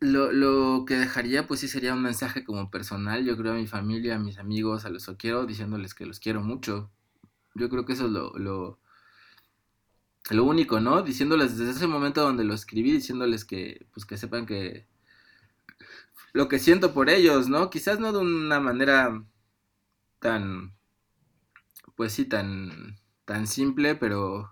lo, 0.00 0.32
lo 0.32 0.84
que 0.86 0.96
dejaría 0.96 1.46
pues 1.46 1.60
sí 1.60 1.68
sería 1.68 1.94
un 1.94 2.02
mensaje 2.02 2.44
como 2.44 2.70
personal, 2.70 3.24
yo 3.24 3.36
creo 3.36 3.52
a 3.52 3.56
mi 3.56 3.66
familia, 3.66 4.16
a 4.16 4.18
mis 4.18 4.38
amigos, 4.38 4.84
a 4.84 4.90
los 4.90 5.06
que 5.06 5.16
quiero, 5.16 5.46
diciéndoles 5.46 5.94
que 5.94 6.06
los 6.06 6.20
quiero 6.20 6.42
mucho. 6.42 6.90
Yo 7.54 7.68
creo 7.68 7.84
que 7.84 7.92
eso 7.92 8.06
es 8.06 8.12
lo, 8.12 8.32
lo, 8.38 8.80
lo 10.30 10.44
único, 10.44 10.80
¿no? 10.80 11.02
Diciéndoles 11.02 11.58
desde 11.58 11.72
ese 11.72 11.86
momento 11.86 12.22
donde 12.22 12.44
lo 12.44 12.54
escribí, 12.54 12.92
diciéndoles 12.92 13.44
que 13.44 13.86
pues 13.92 14.06
que 14.06 14.16
sepan 14.16 14.46
que 14.46 14.86
lo 16.32 16.48
que 16.48 16.58
siento 16.58 16.92
por 16.94 17.10
ellos, 17.10 17.48
¿no? 17.48 17.70
Quizás 17.70 18.00
no 18.00 18.12
de 18.12 18.18
una 18.18 18.60
manera 18.60 19.24
tan, 20.20 20.74
pues 21.96 22.12
sí, 22.12 22.24
tan, 22.24 22.98
tan 23.24 23.46
simple, 23.46 23.94
pero 23.96 24.50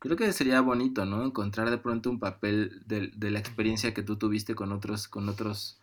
Creo 0.00 0.16
que 0.16 0.32
sería 0.32 0.60
bonito, 0.60 1.04
¿no? 1.04 1.24
Encontrar 1.24 1.70
de 1.70 1.78
pronto 1.78 2.08
un 2.08 2.20
papel 2.20 2.82
de, 2.86 3.30
la 3.30 3.38
experiencia 3.40 3.92
que 3.94 4.04
tú 4.04 4.16
tuviste 4.16 4.54
con 4.54 4.70
otros, 4.70 5.08
con 5.08 5.28
otros 5.28 5.80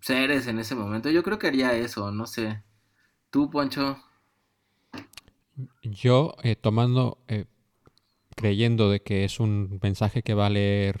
seres 0.00 0.46
en 0.46 0.58
ese 0.58 0.74
momento. 0.74 1.08
Yo 1.10 1.22
creo 1.22 1.38
que 1.38 1.46
haría 1.46 1.74
eso, 1.74 2.10
no 2.12 2.26
sé. 2.26 2.62
Tú, 3.30 3.50
Poncho. 3.50 3.98
Yo, 5.82 6.34
eh, 6.42 6.54
tomando, 6.54 7.24
eh, 7.28 7.46
creyendo 8.36 8.90
de 8.90 9.02
que 9.02 9.24
es 9.24 9.40
un 9.40 9.78
mensaje 9.82 10.22
que 10.22 10.34
va 10.34 10.46
a 10.46 10.50
leer 10.50 11.00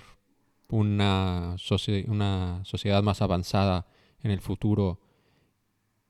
una, 0.70 1.56
socie- 1.58 2.06
una 2.08 2.60
sociedad 2.64 3.02
más 3.02 3.22
avanzada 3.22 3.86
en 4.22 4.30
el 4.30 4.40
futuro 4.40 5.00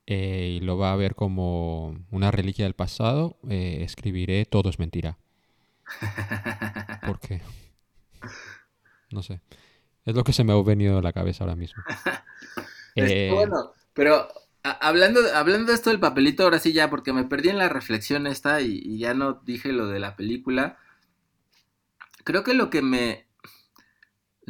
eh, 0.07 0.59
y 0.61 0.65
lo 0.65 0.77
va 0.79 0.93
a 0.93 0.97
ver 0.97 1.15
como 1.15 1.97
una 2.11 2.31
reliquia 2.31 2.65
del 2.65 2.75
pasado, 2.75 3.39
eh, 3.49 3.79
escribiré 3.83 4.45
todo 4.45 4.69
es 4.71 4.79
mentira. 4.79 5.19
Porque, 7.03 7.43
no 9.11 9.23
sé, 9.23 9.41
es 10.07 10.15
lo 10.17 10.25
que 10.25 10.33
se 10.35 10.45
me 10.45 10.53
ha 10.53 10.63
venido 10.63 10.99
a 10.99 11.03
la 11.03 11.13
cabeza 11.13 11.45
ahora 11.45 11.57
mismo. 11.57 11.87
Eh, 12.97 13.27
bueno, 13.29 13.73
pero 13.95 14.29
hablando, 14.63 15.21
hablando 15.35 15.69
de 15.73 15.75
esto 15.75 15.91
del 15.91 16.01
papelito, 16.01 16.43
ahora 16.45 16.59
sí 16.59 16.73
ya, 16.73 16.91
porque 16.91 17.13
me 17.13 17.25
perdí 17.25 17.49
en 17.49 17.59
la 17.59 17.69
reflexión 17.69 18.27
esta 18.27 18.61
y, 18.61 18.81
y 18.83 18.99
ya 18.99 19.15
no 19.15 19.35
dije 19.45 19.73
lo 19.73 19.87
de 19.89 20.01
la 20.01 20.17
película. 20.17 20.79
Creo 22.25 22.45
que 22.45 22.55
lo 22.55 22.71
que 22.71 22.83
me, 22.83 23.27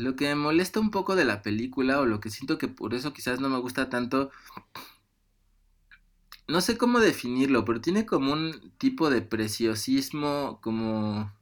lo 0.01 0.17
que 0.17 0.27
me 0.27 0.35
molesta 0.35 0.81
un 0.81 0.91
poco 0.91 1.17
de 1.17 1.25
la 1.25 1.43
película, 1.43 2.01
o 2.01 2.07
lo 2.07 2.21
que 2.21 2.31
siento 2.31 2.59
que 2.59 2.69
por 2.69 2.95
eso 2.95 3.13
quizás 3.13 3.41
no 3.41 3.49
me 3.49 3.59
gusta 3.59 3.89
tanto, 3.91 4.31
no 6.49 6.61
sé 6.61 6.77
cómo 6.77 6.99
definirlo, 6.99 7.65
pero 7.65 7.81
tiene 7.81 8.07
como 8.07 8.33
un 8.33 8.73
tipo 8.79 9.11
de 9.11 9.23
preciosismo, 9.23 10.59
como, 10.63 11.33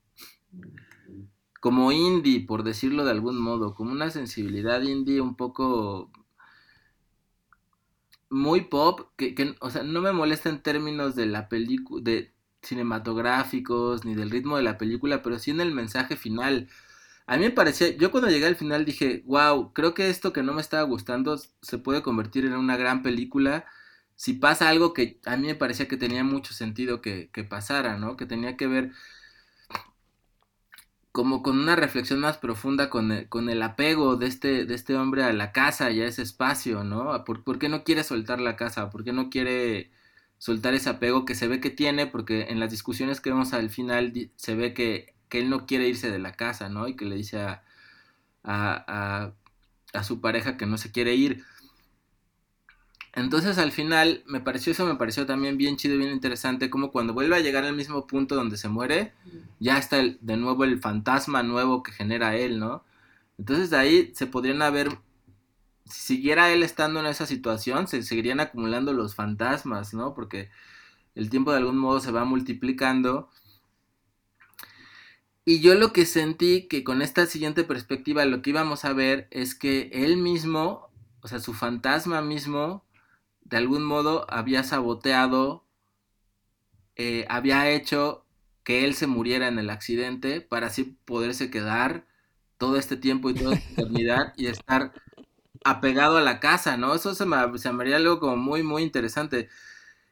como 1.60 1.92
indie, 1.92 2.46
por 2.46 2.62
decirlo 2.62 3.04
de 3.04 3.12
algún 3.12 3.40
modo, 3.40 3.74
como 3.74 3.92
una 3.92 4.10
sensibilidad 4.10 4.82
indie 4.82 5.20
un 5.20 5.34
poco 5.34 6.10
muy 8.30 8.62
pop, 8.62 9.10
que, 9.16 9.56
o 9.60 9.70
sea, 9.70 9.82
no 9.82 10.00
me 10.02 10.12
molesta 10.12 10.50
en 10.50 10.62
términos 10.62 11.14
de 11.14 11.26
la 11.26 11.48
película, 11.48 12.02
de 12.02 12.32
cinematográficos, 12.62 14.04
ni 14.04 14.14
del 14.14 14.30
ritmo 14.30 14.56
de 14.56 14.62
la 14.62 14.78
película, 14.78 15.22
pero 15.22 15.38
sí 15.38 15.50
en 15.50 15.60
el 15.60 15.72
mensaje 15.72 16.16
final. 16.16 16.68
A 17.28 17.36
mí 17.36 17.44
me 17.44 17.50
parecía, 17.50 17.90
yo 17.96 18.10
cuando 18.10 18.30
llegué 18.30 18.46
al 18.46 18.56
final 18.56 18.86
dije, 18.86 19.22
wow, 19.26 19.74
creo 19.74 19.92
que 19.92 20.08
esto 20.08 20.32
que 20.32 20.42
no 20.42 20.54
me 20.54 20.62
estaba 20.62 20.82
gustando 20.84 21.36
se 21.60 21.78
puede 21.78 22.02
convertir 22.02 22.46
en 22.46 22.54
una 22.54 22.78
gran 22.78 23.02
película 23.02 23.66
si 24.16 24.34
pasa 24.34 24.68
algo 24.70 24.94
que 24.94 25.20
a 25.26 25.36
mí 25.36 25.46
me 25.48 25.54
parecía 25.54 25.88
que 25.88 25.98
tenía 25.98 26.24
mucho 26.24 26.54
sentido 26.54 27.02
que, 27.02 27.30
pasara, 27.50 27.98
¿no? 27.98 28.16
Que 28.16 28.26
tenía 28.26 28.56
que 28.56 28.66
ver 28.66 28.92
como 31.12 31.42
con 31.42 31.58
una 31.58 31.76
reflexión 31.76 32.20
más 32.20 32.38
profunda 32.38 32.88
con 32.90 33.12
el, 33.12 33.28
con 33.28 33.50
el 33.50 33.62
apego 33.62 34.16
de 34.16 34.26
este, 34.26 34.64
de 34.64 34.74
este 34.74 34.96
hombre 34.96 35.24
a 35.24 35.32
la 35.32 35.52
casa 35.52 35.90
y 35.90 36.00
a 36.00 36.06
ese 36.06 36.22
espacio, 36.22 36.84
¿no? 36.84 37.24
¿Por, 37.24 37.58
qué 37.58 37.68
no 37.68 37.84
quiere 37.84 38.04
soltar 38.04 38.40
la 38.40 38.56
casa? 38.56 38.90
¿Por 38.90 39.04
qué 39.04 39.12
no 39.12 39.28
quiere 39.30 39.90
soltar 40.38 40.74
ese 40.74 40.90
apego 40.90 41.24
que 41.26 41.34
se 41.34 41.48
ve 41.48 41.60
que 41.60 41.70
tiene? 41.70 42.06
Porque 42.06 42.46
en 42.50 42.60
las 42.60 42.70
discusiones 42.70 43.20
que 43.20 43.30
vemos 43.30 43.52
al 43.52 43.70
final 43.70 44.30
se 44.36 44.54
ve 44.54 44.74
que, 44.74 45.17
que 45.28 45.40
él 45.40 45.50
no 45.50 45.66
quiere 45.66 45.88
irse 45.88 46.10
de 46.10 46.18
la 46.18 46.32
casa, 46.32 46.68
¿no? 46.68 46.88
Y 46.88 46.96
que 46.96 47.04
le 47.06 47.16
dice 47.16 47.40
a, 47.42 47.64
a, 48.44 48.84
a, 49.94 49.98
a 49.98 50.04
su 50.04 50.20
pareja 50.20 50.56
que 50.58 50.66
no 50.66 50.78
se 50.78 50.92
quiere 50.92 51.14
ir. 51.14 51.44
Entonces 53.14 53.58
al 53.58 53.72
final 53.72 54.22
me 54.26 54.40
pareció 54.40 54.72
eso, 54.72 54.86
me 54.86 54.94
pareció 54.96 55.26
también 55.26 55.56
bien 55.56 55.76
chido 55.76 55.94
y 55.94 55.98
bien 55.98 56.10
interesante, 56.12 56.70
como 56.70 56.90
cuando 56.92 57.14
vuelve 57.14 57.36
a 57.36 57.40
llegar 57.40 57.64
al 57.64 57.74
mismo 57.74 58.06
punto 58.06 58.34
donde 58.36 58.56
se 58.56 58.68
muere, 58.68 59.12
ya 59.58 59.78
está 59.78 59.98
el- 59.98 60.18
de 60.20 60.36
nuevo 60.36 60.64
el 60.64 60.78
fantasma 60.80 61.42
nuevo 61.42 61.82
que 61.82 61.92
genera 61.92 62.36
él, 62.36 62.58
¿no? 62.60 62.84
Entonces 63.38 63.70
de 63.70 63.76
ahí 63.78 64.12
se 64.14 64.26
podrían 64.26 64.62
haber, 64.62 64.98
si 65.86 66.16
siguiera 66.16 66.50
él 66.52 66.62
estando 66.62 67.00
en 67.00 67.06
esa 67.06 67.26
situación, 67.26 67.88
se 67.88 68.02
seguirían 68.02 68.40
acumulando 68.40 68.92
los 68.92 69.14
fantasmas, 69.16 69.94
¿no? 69.94 70.14
Porque 70.14 70.50
el 71.14 71.30
tiempo 71.30 71.52
de 71.52 71.58
algún 71.58 71.78
modo 71.78 72.00
se 72.00 72.12
va 72.12 72.24
multiplicando. 72.24 73.30
Y 75.48 75.60
yo 75.60 75.74
lo 75.74 75.94
que 75.94 76.04
sentí 76.04 76.68
que 76.68 76.84
con 76.84 77.00
esta 77.00 77.24
siguiente 77.24 77.64
perspectiva 77.64 78.26
lo 78.26 78.42
que 78.42 78.50
íbamos 78.50 78.84
a 78.84 78.92
ver 78.92 79.28
es 79.30 79.54
que 79.54 79.88
él 79.94 80.18
mismo, 80.18 80.90
o 81.22 81.28
sea, 81.28 81.40
su 81.40 81.54
fantasma 81.54 82.20
mismo, 82.20 82.84
de 83.44 83.56
algún 83.56 83.82
modo 83.82 84.26
había 84.28 84.62
saboteado, 84.62 85.64
eh, 86.96 87.24
había 87.30 87.70
hecho 87.70 88.26
que 88.62 88.84
él 88.84 88.94
se 88.94 89.06
muriera 89.06 89.48
en 89.48 89.58
el 89.58 89.70
accidente 89.70 90.42
para 90.42 90.66
así 90.66 90.98
poderse 91.06 91.50
quedar 91.50 92.04
todo 92.58 92.76
este 92.76 92.98
tiempo 92.98 93.30
y 93.30 93.34
toda 93.34 93.54
esta 93.54 93.70
eternidad 93.72 94.34
y 94.36 94.48
estar 94.48 94.92
apegado 95.64 96.18
a 96.18 96.20
la 96.20 96.40
casa, 96.40 96.76
¿no? 96.76 96.94
Eso 96.94 97.14
se 97.14 97.24
me, 97.24 97.36
se 97.56 97.72
me 97.72 97.84
haría 97.84 97.96
algo 97.96 98.20
como 98.20 98.36
muy, 98.36 98.62
muy 98.62 98.82
interesante. 98.82 99.48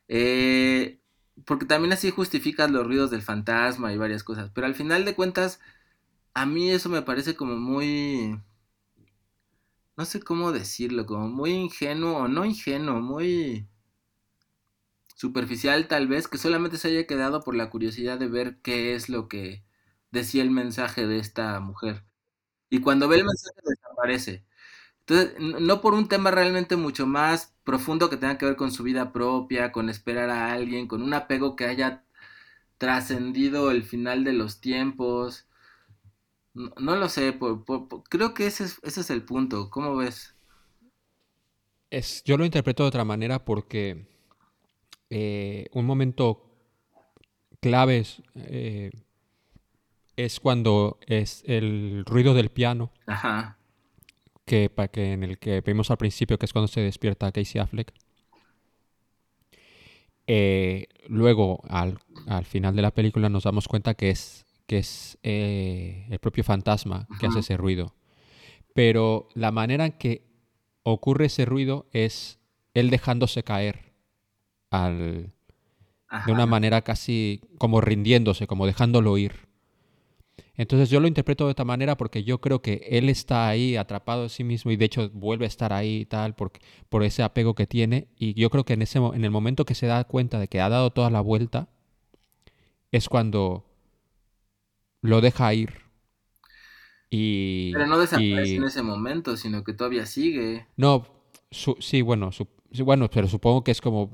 Eh, 0.09 0.99
porque 1.45 1.67
también 1.67 1.93
así 1.93 2.11
justificas 2.11 2.71
los 2.71 2.87
ruidos 2.87 3.11
del 3.11 3.23
fantasma 3.23 3.93
y 3.93 3.99
varias 3.99 4.25
cosas. 4.25 4.51
Pero 4.55 4.67
al 4.67 4.75
final 4.75 5.05
de 5.05 5.15
cuentas, 5.15 5.61
a 6.35 6.47
mí 6.47 6.71
eso 6.71 6.89
me 6.89 7.03
parece 7.03 7.37
como 7.37 7.57
muy... 7.57 8.41
No 9.97 10.05
sé 10.05 10.21
cómo 10.21 10.53
decirlo, 10.53 11.07
como 11.07 11.29
muy 11.29 11.53
ingenuo, 11.53 12.29
no 12.29 12.45
ingenuo, 12.45 13.01
muy 13.01 13.67
superficial 15.15 15.89
tal 15.89 16.07
vez, 16.09 16.29
que 16.29 16.39
solamente 16.39 16.77
se 16.77 16.89
haya 16.89 17.07
quedado 17.07 17.43
por 17.43 17.55
la 17.55 17.71
curiosidad 17.71 18.19
de 18.19 18.29
ver 18.29 18.59
qué 18.63 18.95
es 18.95 19.09
lo 19.09 19.29
que 19.29 19.65
decía 20.11 20.43
el 20.43 20.51
mensaje 20.51 21.07
de 21.07 21.19
esta 21.19 21.59
mujer. 21.61 22.05
Y 22.71 22.81
cuando 22.81 23.09
ve 23.09 23.17
el 23.17 23.25
mensaje 23.25 23.61
desaparece. 23.65 24.45
Entonces, 25.01 25.35
no 25.41 25.81
por 25.81 25.95
un 25.95 26.09
tema 26.09 26.31
realmente 26.31 26.77
mucho 26.77 27.07
más 27.07 27.56
profundo 27.67 28.11
que 28.11 28.19
tenga 28.19 28.39
que 28.39 28.47
ver 28.47 28.57
con 28.57 28.73
su 28.73 28.85
vida 28.85 29.13
propia, 29.13 29.73
con 29.73 29.91
esperar 29.91 30.31
a 30.31 30.53
alguien, 30.55 30.89
con 30.89 31.03
un 31.03 31.15
apego 31.15 31.57
que 31.57 31.67
haya 31.67 32.05
trascendido 32.79 33.71
el 33.73 33.85
final 33.85 34.25
de 34.25 34.35
los 34.35 34.61
tiempos. 34.61 35.49
No, 36.55 36.73
no 36.81 36.97
lo 36.97 37.09
sé, 37.09 37.33
por- 37.33 37.65
por- 37.65 37.87
por- 37.89 38.03
creo 38.09 38.35
que 38.35 38.47
ese 38.49 38.65
es, 38.65 38.81
ese 38.83 39.01
es 39.03 39.11
el 39.11 39.25
punto. 39.25 39.71
¿Cómo 39.71 39.95
ves? 39.97 40.35
es, 41.91 42.23
yo 42.25 42.37
lo 42.37 42.45
interpreto 42.45 42.83
de 42.85 42.89
otra 42.89 43.05
manera 43.05 43.45
porque 43.45 44.07
eh, 45.11 45.67
un 45.73 45.85
momento 45.87 46.43
clave 47.61 47.99
es, 47.99 48.23
eh, 48.35 48.91
es 50.17 50.41
cuando 50.41 50.99
es 51.07 51.43
el 51.47 52.05
ruido 52.07 52.35
del 52.35 52.51
piano 52.51 52.91
Ajá, 53.07 53.56
que, 54.47 54.71
que 54.93 55.13
en 55.13 55.25
el 55.25 55.39
que 55.39 55.61
vimos 55.61 55.91
al 55.91 55.99
principio, 55.99 56.39
que 56.39 56.47
es 56.47 56.53
cuando 56.53 56.69
se 56.69 56.81
despierta 56.81 57.33
Casey 57.33 57.61
Affleck. 57.61 57.93
Eh, 60.27 60.87
luego, 61.09 61.63
al, 61.69 61.99
al 62.27 62.45
final 62.45 62.75
de 62.75 62.83
la 62.83 62.93
película, 62.93 63.29
nos 63.29 63.45
damos 63.45 63.69
cuenta 63.69 63.95
que 63.95 64.11
es, 64.11 64.47
que 64.67 64.79
es 64.79 65.19
eh, 65.23 66.07
el 66.11 66.19
propio 66.19 66.45
fantasma 66.45 67.07
que 67.21 67.27
hace 67.27 67.41
ese 67.41 67.57
ruido. 67.57 67.95
Pero 68.75 69.29
la 69.35 69.53
manera 69.53 69.87
en 69.87 69.93
que 69.93 70.27
ocurre 70.83 71.27
ese 71.27 71.45
ruido 71.45 71.87
es 71.93 72.39
él 72.75 72.91
dejándose 72.91 73.43
caer 73.43 73.93
al, 74.71 75.33
de 76.27 76.33
una 76.33 76.47
manera 76.47 76.83
casi 76.83 77.41
como 77.59 77.81
rindiéndose, 77.81 78.47
como 78.47 78.67
dejándolo 78.67 79.17
ir. 79.19 79.46
Entonces 80.57 80.91
yo 80.91 81.01
lo 81.01 81.09
interpreto 81.09 81.45
de 81.47 81.51
esta 81.51 81.65
manera 81.65 81.97
porque 81.97 82.25
yo 82.25 82.41
creo 82.41 82.63
que 82.63 82.87
él 82.91 83.09
está 83.09 83.49
ahí 83.49 83.77
atrapado 83.77 84.25
en 84.25 84.29
sí 84.31 84.45
mismo 84.45 84.71
y 84.71 84.77
de 84.77 84.87
hecho 84.87 85.11
vuelve 85.13 85.45
a 85.45 85.49
estar 85.49 85.73
ahí 85.73 85.99
y 86.03 86.07
tal 86.07 86.35
por, 86.35 86.53
por 86.89 87.03
ese 87.05 87.23
apego 87.23 87.55
que 87.55 87.67
tiene 87.67 88.09
y 88.19 88.35
yo 88.35 88.51
creo 88.51 88.65
que 88.65 88.75
en, 88.75 88.83
ese, 88.83 88.99
en 88.99 89.25
el 89.25 89.31
momento 89.31 89.65
que 89.65 89.75
se 89.75 89.87
da 89.87 90.05
cuenta 90.05 90.39
de 90.39 90.49
que 90.49 90.61
ha 90.61 90.69
dado 90.69 90.91
toda 90.91 91.11
la 91.11 91.21
vuelta 91.21 91.69
es 92.93 93.09
cuando 93.09 93.65
lo 95.03 95.21
deja 95.21 95.55
ir. 95.55 95.73
Y, 97.11 97.71
Pero 97.73 97.87
no 97.87 97.99
desaparece 97.99 98.55
y- 98.55 98.57
en 98.57 98.65
ese 98.65 98.83
momento, 98.83 99.37
sino 99.37 99.63
que 99.63 99.73
todavía 99.73 100.07
sigue. 100.07 100.67
No, 100.77 101.07
su- 101.51 101.77
sí, 101.81 102.03
bueno, 102.03 102.33
su- 102.33 102.49
bueno, 102.85 103.09
pero 103.11 103.29
supongo 103.29 103.65
que 103.65 103.71
es 103.71 103.81
como, 103.81 104.11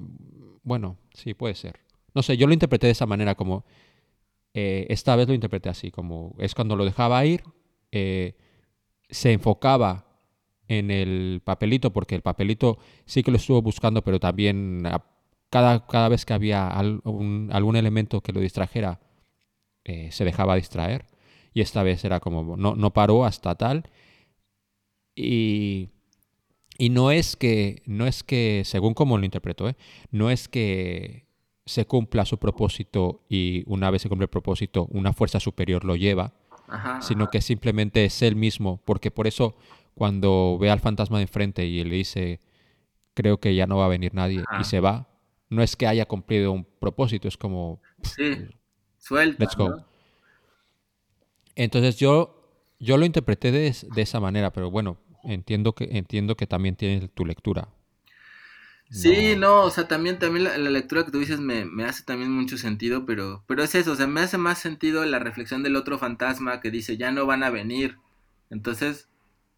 bueno, 0.62 0.96
sí, 1.14 1.35
puede 1.35 1.55
ser. 1.55 1.81
No 2.14 2.22
sé, 2.22 2.37
yo 2.37 2.46
lo 2.46 2.52
interpreté 2.52 2.87
de 2.87 2.92
esa 2.92 3.07
manera, 3.07 3.35
como, 3.35 3.64
eh, 4.54 4.86
esta 4.90 5.16
vez 5.16 5.28
lo 5.28 5.34
interpreté 5.34 5.68
así, 5.68 5.90
como 5.90 6.34
es 6.38 6.54
cuando 6.54 6.76
lo 6.76 6.84
dejaba 6.84 7.24
ir, 7.26 7.42
eh, 7.92 8.36
se 9.10 9.32
enfocaba 9.32 10.06
en 10.68 10.90
el 10.90 11.42
papelito, 11.44 11.92
porque 11.92 12.14
el 12.14 12.22
papelito 12.22 12.78
sí 13.06 13.22
que 13.22 13.30
lo 13.30 13.36
estuvo 13.38 13.62
buscando, 13.62 14.02
pero 14.02 14.20
también 14.20 14.84
cada, 15.50 15.86
cada 15.86 16.08
vez 16.08 16.24
que 16.24 16.32
había 16.34 16.68
al- 16.68 17.00
un- 17.04 17.50
algún 17.52 17.76
elemento 17.76 18.20
que 18.22 18.32
lo 18.32 18.40
distrajera, 18.40 19.00
eh, 19.84 20.10
se 20.12 20.24
dejaba 20.24 20.56
distraer. 20.56 21.06
Y 21.54 21.60
esta 21.62 21.82
vez 21.82 22.04
era 22.04 22.20
como, 22.20 22.56
no, 22.56 22.74
no 22.76 22.92
paró 22.94 23.24
hasta 23.26 23.54
tal. 23.56 23.84
Y, 25.14 25.90
y 26.78 26.90
no 26.90 27.10
es 27.10 27.36
que, 27.36 27.82
no 27.86 28.06
es 28.06 28.22
que, 28.22 28.62
según 28.64 28.94
como 28.94 29.18
lo 29.18 29.24
interpreto, 29.24 29.68
¿eh? 29.68 29.76
no 30.10 30.30
es 30.30 30.48
que 30.48 31.26
se 31.72 31.87
cumpla 31.87 32.24
su 32.24 32.38
propósito 32.38 33.22
y 33.28 33.64
una 33.66 33.90
vez 33.90 34.02
se 34.02 34.08
cumple 34.08 34.24
el 34.24 34.30
propósito, 34.30 34.87
una 34.90 35.12
fuerza 35.12 35.40
superior 35.40 35.85
lo 35.85 35.96
lleva, 35.96 36.32
Ajá. 36.68 37.02
sino 37.02 37.28
que 37.30 37.40
simplemente 37.40 38.04
es 38.04 38.22
él 38.22 38.37
mismo, 38.37 38.80
porque 38.85 39.11
por 39.11 39.26
eso 39.26 39.56
cuando 39.94 40.56
ve 40.61 40.70
al 40.70 40.80
fantasma 40.80 41.18
de 41.18 41.22
enfrente 41.24 41.64
y 41.66 41.82
le 41.85 41.96
dice, 41.96 42.40
creo 43.14 43.38
que 43.40 43.54
ya 43.54 43.66
no 43.66 43.76
va 43.78 43.87
a 43.87 43.88
venir 43.88 44.14
nadie, 44.14 44.42
Ajá. 44.48 44.61
y 44.61 44.64
se 44.64 44.80
va, 44.80 45.08
no 45.50 45.62
es 45.62 45.76
que 45.76 45.87
haya 45.87 46.06
cumplido 46.06 46.52
un 46.52 46.64
propósito, 46.64 47.28
es 47.28 47.37
como, 47.37 47.80
Sí, 48.02 48.46
suelta. 48.98 49.44
let's 49.44 49.56
go. 49.56 49.68
¿no? 49.70 49.87
Entonces 51.54 51.96
yo, 51.96 52.35
yo 52.80 52.96
lo 52.96 53.04
interpreté 53.04 53.52
de, 53.52 53.74
de 53.94 54.02
esa 54.02 54.20
manera, 54.20 54.52
pero 54.52 54.70
bueno, 54.70 54.96
entiendo 55.24 55.74
que, 55.74 55.85
entiendo 55.92 56.37
que 56.37 56.46
también 56.46 56.76
tienes 56.76 57.11
tu 57.12 57.24
lectura. 57.26 57.68
Sí, 58.94 59.37
no, 59.37 59.62
o 59.62 59.70
sea, 59.70 59.88
también, 59.88 60.18
también 60.18 60.44
la, 60.44 60.59
la 60.59 60.68
lectura 60.70 61.05
que 61.05 61.11
tú 61.11 61.18
dices 61.18 61.40
me, 61.40 61.64
me 61.64 61.85
hace 61.85 62.02
también 62.05 62.31
mucho 62.31 62.59
sentido, 62.59 63.07
pero, 63.07 63.42
pero 63.46 63.62
es 63.62 63.74
eso, 63.74 63.92
o 63.92 63.96
sea, 63.96 64.07
me 64.07 64.20
hace 64.20 64.37
más 64.37 64.59
sentido 64.59 65.05
la 65.07 65.18
reflexión 65.18 65.62
del 65.62 65.76
otro 65.76 65.98
fantasma 65.98 66.61
que 66.61 66.70
dice, 66.70 66.98
ya 66.98 67.11
no 67.11 67.24
van 67.24 67.42
a 67.42 67.48
venir. 67.50 67.96
Entonces, 68.50 69.09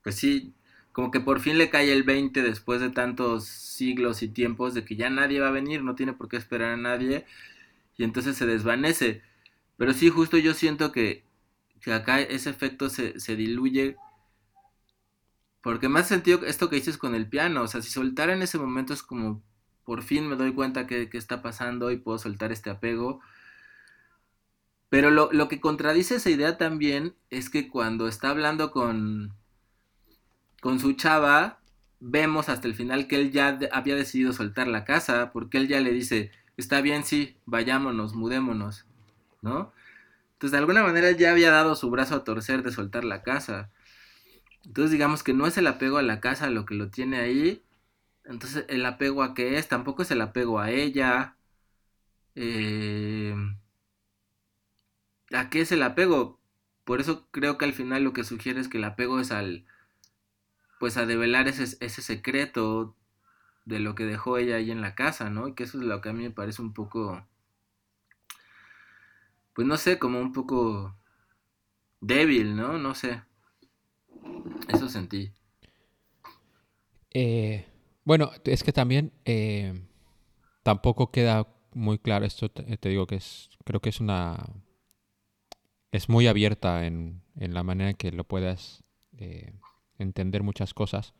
pues 0.02 0.14
sí, 0.16 0.54
como 0.92 1.10
que 1.10 1.18
por 1.20 1.40
fin 1.40 1.58
le 1.58 1.68
cae 1.68 1.92
el 1.92 2.04
20 2.04 2.42
después 2.42 2.80
de 2.80 2.90
tantos 2.90 3.44
siglos 3.46 4.22
y 4.22 4.28
tiempos 4.28 4.72
de 4.74 4.84
que 4.84 4.94
ya 4.96 5.10
nadie 5.10 5.40
va 5.40 5.48
a 5.48 5.50
venir, 5.50 5.82
no 5.82 5.96
tiene 5.96 6.12
por 6.12 6.28
qué 6.28 6.36
esperar 6.36 6.70
a 6.72 6.76
nadie, 6.76 7.26
y 7.96 8.04
entonces 8.04 8.36
se 8.36 8.46
desvanece. 8.46 9.22
Pero 9.76 9.92
sí, 9.92 10.10
justo 10.10 10.38
yo 10.38 10.54
siento 10.54 10.92
que, 10.92 11.24
que 11.80 11.92
acá 11.92 12.20
ese 12.20 12.50
efecto 12.50 12.88
se, 12.90 13.20
se 13.20 13.36
diluye 13.36 13.96
porque 15.64 15.88
más 15.88 16.06
sentido 16.06 16.44
esto 16.44 16.68
que 16.68 16.76
dices 16.76 16.98
con 16.98 17.14
el 17.14 17.26
piano, 17.26 17.62
o 17.62 17.66
sea, 17.66 17.80
si 17.80 17.90
soltar 17.90 18.28
en 18.28 18.42
ese 18.42 18.58
momento 18.58 18.92
es 18.92 19.02
como, 19.02 19.42
por 19.84 20.02
fin 20.02 20.28
me 20.28 20.36
doy 20.36 20.52
cuenta 20.52 20.86
que, 20.86 21.08
que 21.08 21.16
está 21.16 21.40
pasando 21.40 21.90
y 21.90 21.96
puedo 21.96 22.18
soltar 22.18 22.52
este 22.52 22.68
apego. 22.68 23.20
Pero 24.90 25.10
lo, 25.10 25.32
lo 25.32 25.48
que 25.48 25.62
contradice 25.62 26.16
esa 26.16 26.28
idea 26.28 26.58
también 26.58 27.14
es 27.30 27.48
que 27.48 27.70
cuando 27.70 28.08
está 28.08 28.28
hablando 28.28 28.72
con, 28.72 29.32
con 30.60 30.78
su 30.80 30.92
chava, 30.92 31.60
vemos 31.98 32.50
hasta 32.50 32.68
el 32.68 32.74
final 32.74 33.08
que 33.08 33.16
él 33.16 33.32
ya 33.32 33.58
había 33.72 33.96
decidido 33.96 34.34
soltar 34.34 34.68
la 34.68 34.84
casa, 34.84 35.32
porque 35.32 35.56
él 35.56 35.68
ya 35.68 35.80
le 35.80 35.92
dice, 35.92 36.30
está 36.58 36.82
bien, 36.82 37.04
sí, 37.04 37.38
vayámonos, 37.46 38.12
mudémonos, 38.14 38.84
¿no? 39.40 39.72
Entonces, 40.34 40.52
de 40.52 40.58
alguna 40.58 40.82
manera 40.82 41.10
ya 41.12 41.30
había 41.30 41.50
dado 41.50 41.74
su 41.74 41.88
brazo 41.90 42.16
a 42.16 42.24
torcer 42.24 42.62
de 42.62 42.70
soltar 42.70 43.04
la 43.04 43.22
casa. 43.22 43.70
Entonces 44.66 44.90
digamos 44.92 45.22
que 45.22 45.34
no 45.34 45.46
es 45.46 45.56
el 45.58 45.66
apego 45.66 45.98
a 45.98 46.02
la 46.02 46.20
casa 46.20 46.50
lo 46.50 46.66
que 46.66 46.74
lo 46.74 46.90
tiene 46.90 47.18
ahí. 47.18 47.62
Entonces 48.24 48.64
el 48.68 48.86
apego 48.86 49.22
a 49.22 49.34
qué 49.34 49.58
es, 49.58 49.68
tampoco 49.68 50.02
es 50.02 50.10
el 50.10 50.20
apego 50.22 50.60
a 50.60 50.70
ella. 50.70 51.36
Eh, 52.34 53.34
¿A 55.32 55.50
qué 55.50 55.60
es 55.60 55.72
el 55.72 55.82
apego? 55.82 56.40
Por 56.84 57.00
eso 57.00 57.28
creo 57.30 57.58
que 57.58 57.64
al 57.66 57.74
final 57.74 58.04
lo 58.04 58.12
que 58.14 58.24
sugiere 58.24 58.60
es 58.60 58.68
que 58.68 58.78
el 58.78 58.84
apego 58.84 59.20
es 59.20 59.30
al, 59.32 59.66
pues 60.78 60.96
a 60.96 61.06
develar 61.06 61.48
ese, 61.48 61.76
ese 61.84 62.02
secreto 62.02 62.94
de 63.64 63.80
lo 63.80 63.94
que 63.94 64.04
dejó 64.06 64.38
ella 64.38 64.56
ahí 64.56 64.70
en 64.70 64.80
la 64.82 64.94
casa, 64.94 65.30
¿no? 65.30 65.48
Y 65.48 65.54
que 65.54 65.64
eso 65.64 65.78
es 65.78 65.84
lo 65.84 66.00
que 66.00 66.10
a 66.10 66.12
mí 66.12 66.22
me 66.22 66.30
parece 66.30 66.62
un 66.62 66.72
poco, 66.74 67.26
pues 69.54 69.66
no 69.66 69.76
sé, 69.76 69.98
como 69.98 70.20
un 70.20 70.32
poco 70.32 70.94
débil, 72.00 72.56
¿no? 72.56 72.78
No 72.78 72.94
sé. 72.94 73.22
Eso 74.68 74.88
sentí. 74.88 75.32
Eh, 77.12 77.64
bueno, 78.04 78.30
es 78.44 78.62
que 78.64 78.72
también 78.72 79.12
eh, 79.24 79.80
tampoco 80.62 81.10
queda 81.10 81.46
muy 81.72 81.98
claro 81.98 82.24
esto, 82.24 82.50
te, 82.50 82.88
digo 82.88 83.06
que 83.06 83.16
es, 83.16 83.50
creo 83.64 83.80
que 83.80 83.88
es 83.88 84.00
una, 84.00 84.46
es 85.92 86.08
muy 86.08 86.26
abierta 86.26 86.86
en, 86.86 87.22
en 87.36 87.54
la 87.54 87.62
manera 87.62 87.90
en 87.90 87.96
que 87.96 88.12
lo 88.12 88.24
puedas 88.24 88.84
eh, 89.18 89.52
entender 89.98 90.42
muchas 90.42 90.74
cosas, 90.74 91.14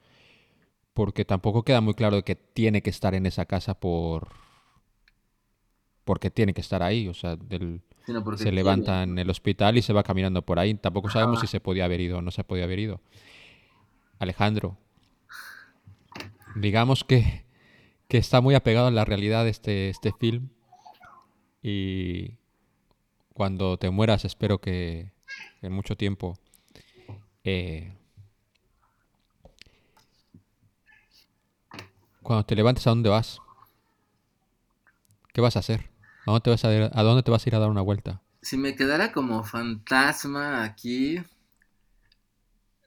porque 0.92 1.24
tampoco 1.24 1.64
queda 1.64 1.80
muy 1.80 1.94
claro 1.94 2.16
de 2.16 2.22
que 2.22 2.36
tiene 2.36 2.82
que 2.82 2.90
estar 2.90 3.14
en 3.14 3.26
esa 3.26 3.46
casa 3.46 3.78
por, 3.78 4.28
porque 6.04 6.30
tiene 6.30 6.54
que 6.54 6.60
estar 6.60 6.82
ahí, 6.82 7.08
o 7.08 7.14
sea, 7.14 7.36
del, 7.36 7.82
Sino 8.06 8.22
porque 8.22 8.38
se 8.38 8.44
quiere. 8.44 8.56
levanta 8.56 9.02
en 9.02 9.18
el 9.18 9.30
hospital 9.30 9.78
y 9.78 9.82
se 9.82 9.92
va 9.92 10.02
caminando 10.02 10.42
por 10.42 10.58
ahí. 10.58 10.74
Tampoco 10.74 11.10
sabemos 11.10 11.40
si 11.40 11.46
se 11.46 11.60
podía 11.60 11.86
haber 11.86 12.00
ido 12.00 12.18
o 12.18 12.22
no 12.22 12.30
se 12.30 12.44
podía 12.44 12.64
haber 12.64 12.78
ido. 12.78 13.00
Alejandro, 14.18 14.76
digamos 16.54 17.04
que, 17.04 17.44
que 18.08 18.18
está 18.18 18.40
muy 18.40 18.54
apegado 18.54 18.88
a 18.88 18.90
la 18.90 19.04
realidad 19.04 19.48
este, 19.48 19.88
este 19.88 20.12
film 20.12 20.48
y 21.62 22.36
cuando 23.32 23.78
te 23.78 23.90
mueras 23.90 24.24
espero 24.24 24.60
que 24.60 25.10
en 25.62 25.72
mucho 25.72 25.96
tiempo 25.96 26.38
eh, 27.42 27.92
cuando 32.22 32.44
te 32.44 32.54
levantes 32.54 32.86
a 32.86 32.90
dónde 32.90 33.08
vas 33.08 33.40
¿qué 35.32 35.40
vas 35.40 35.56
a 35.56 35.60
hacer? 35.60 35.93
¿A 36.26 36.30
dónde 36.32 36.42
te 36.42 36.50
vas 36.50 36.64
a 37.46 37.48
ir, 37.48 37.54
a 37.54 37.58
dar 37.58 37.70
una 37.70 37.80
vuelta? 37.82 38.20
Si 38.42 38.56
me 38.56 38.76
quedara 38.76 39.10
como 39.10 39.42
fantasma 39.42 40.62
aquí, 40.62 41.20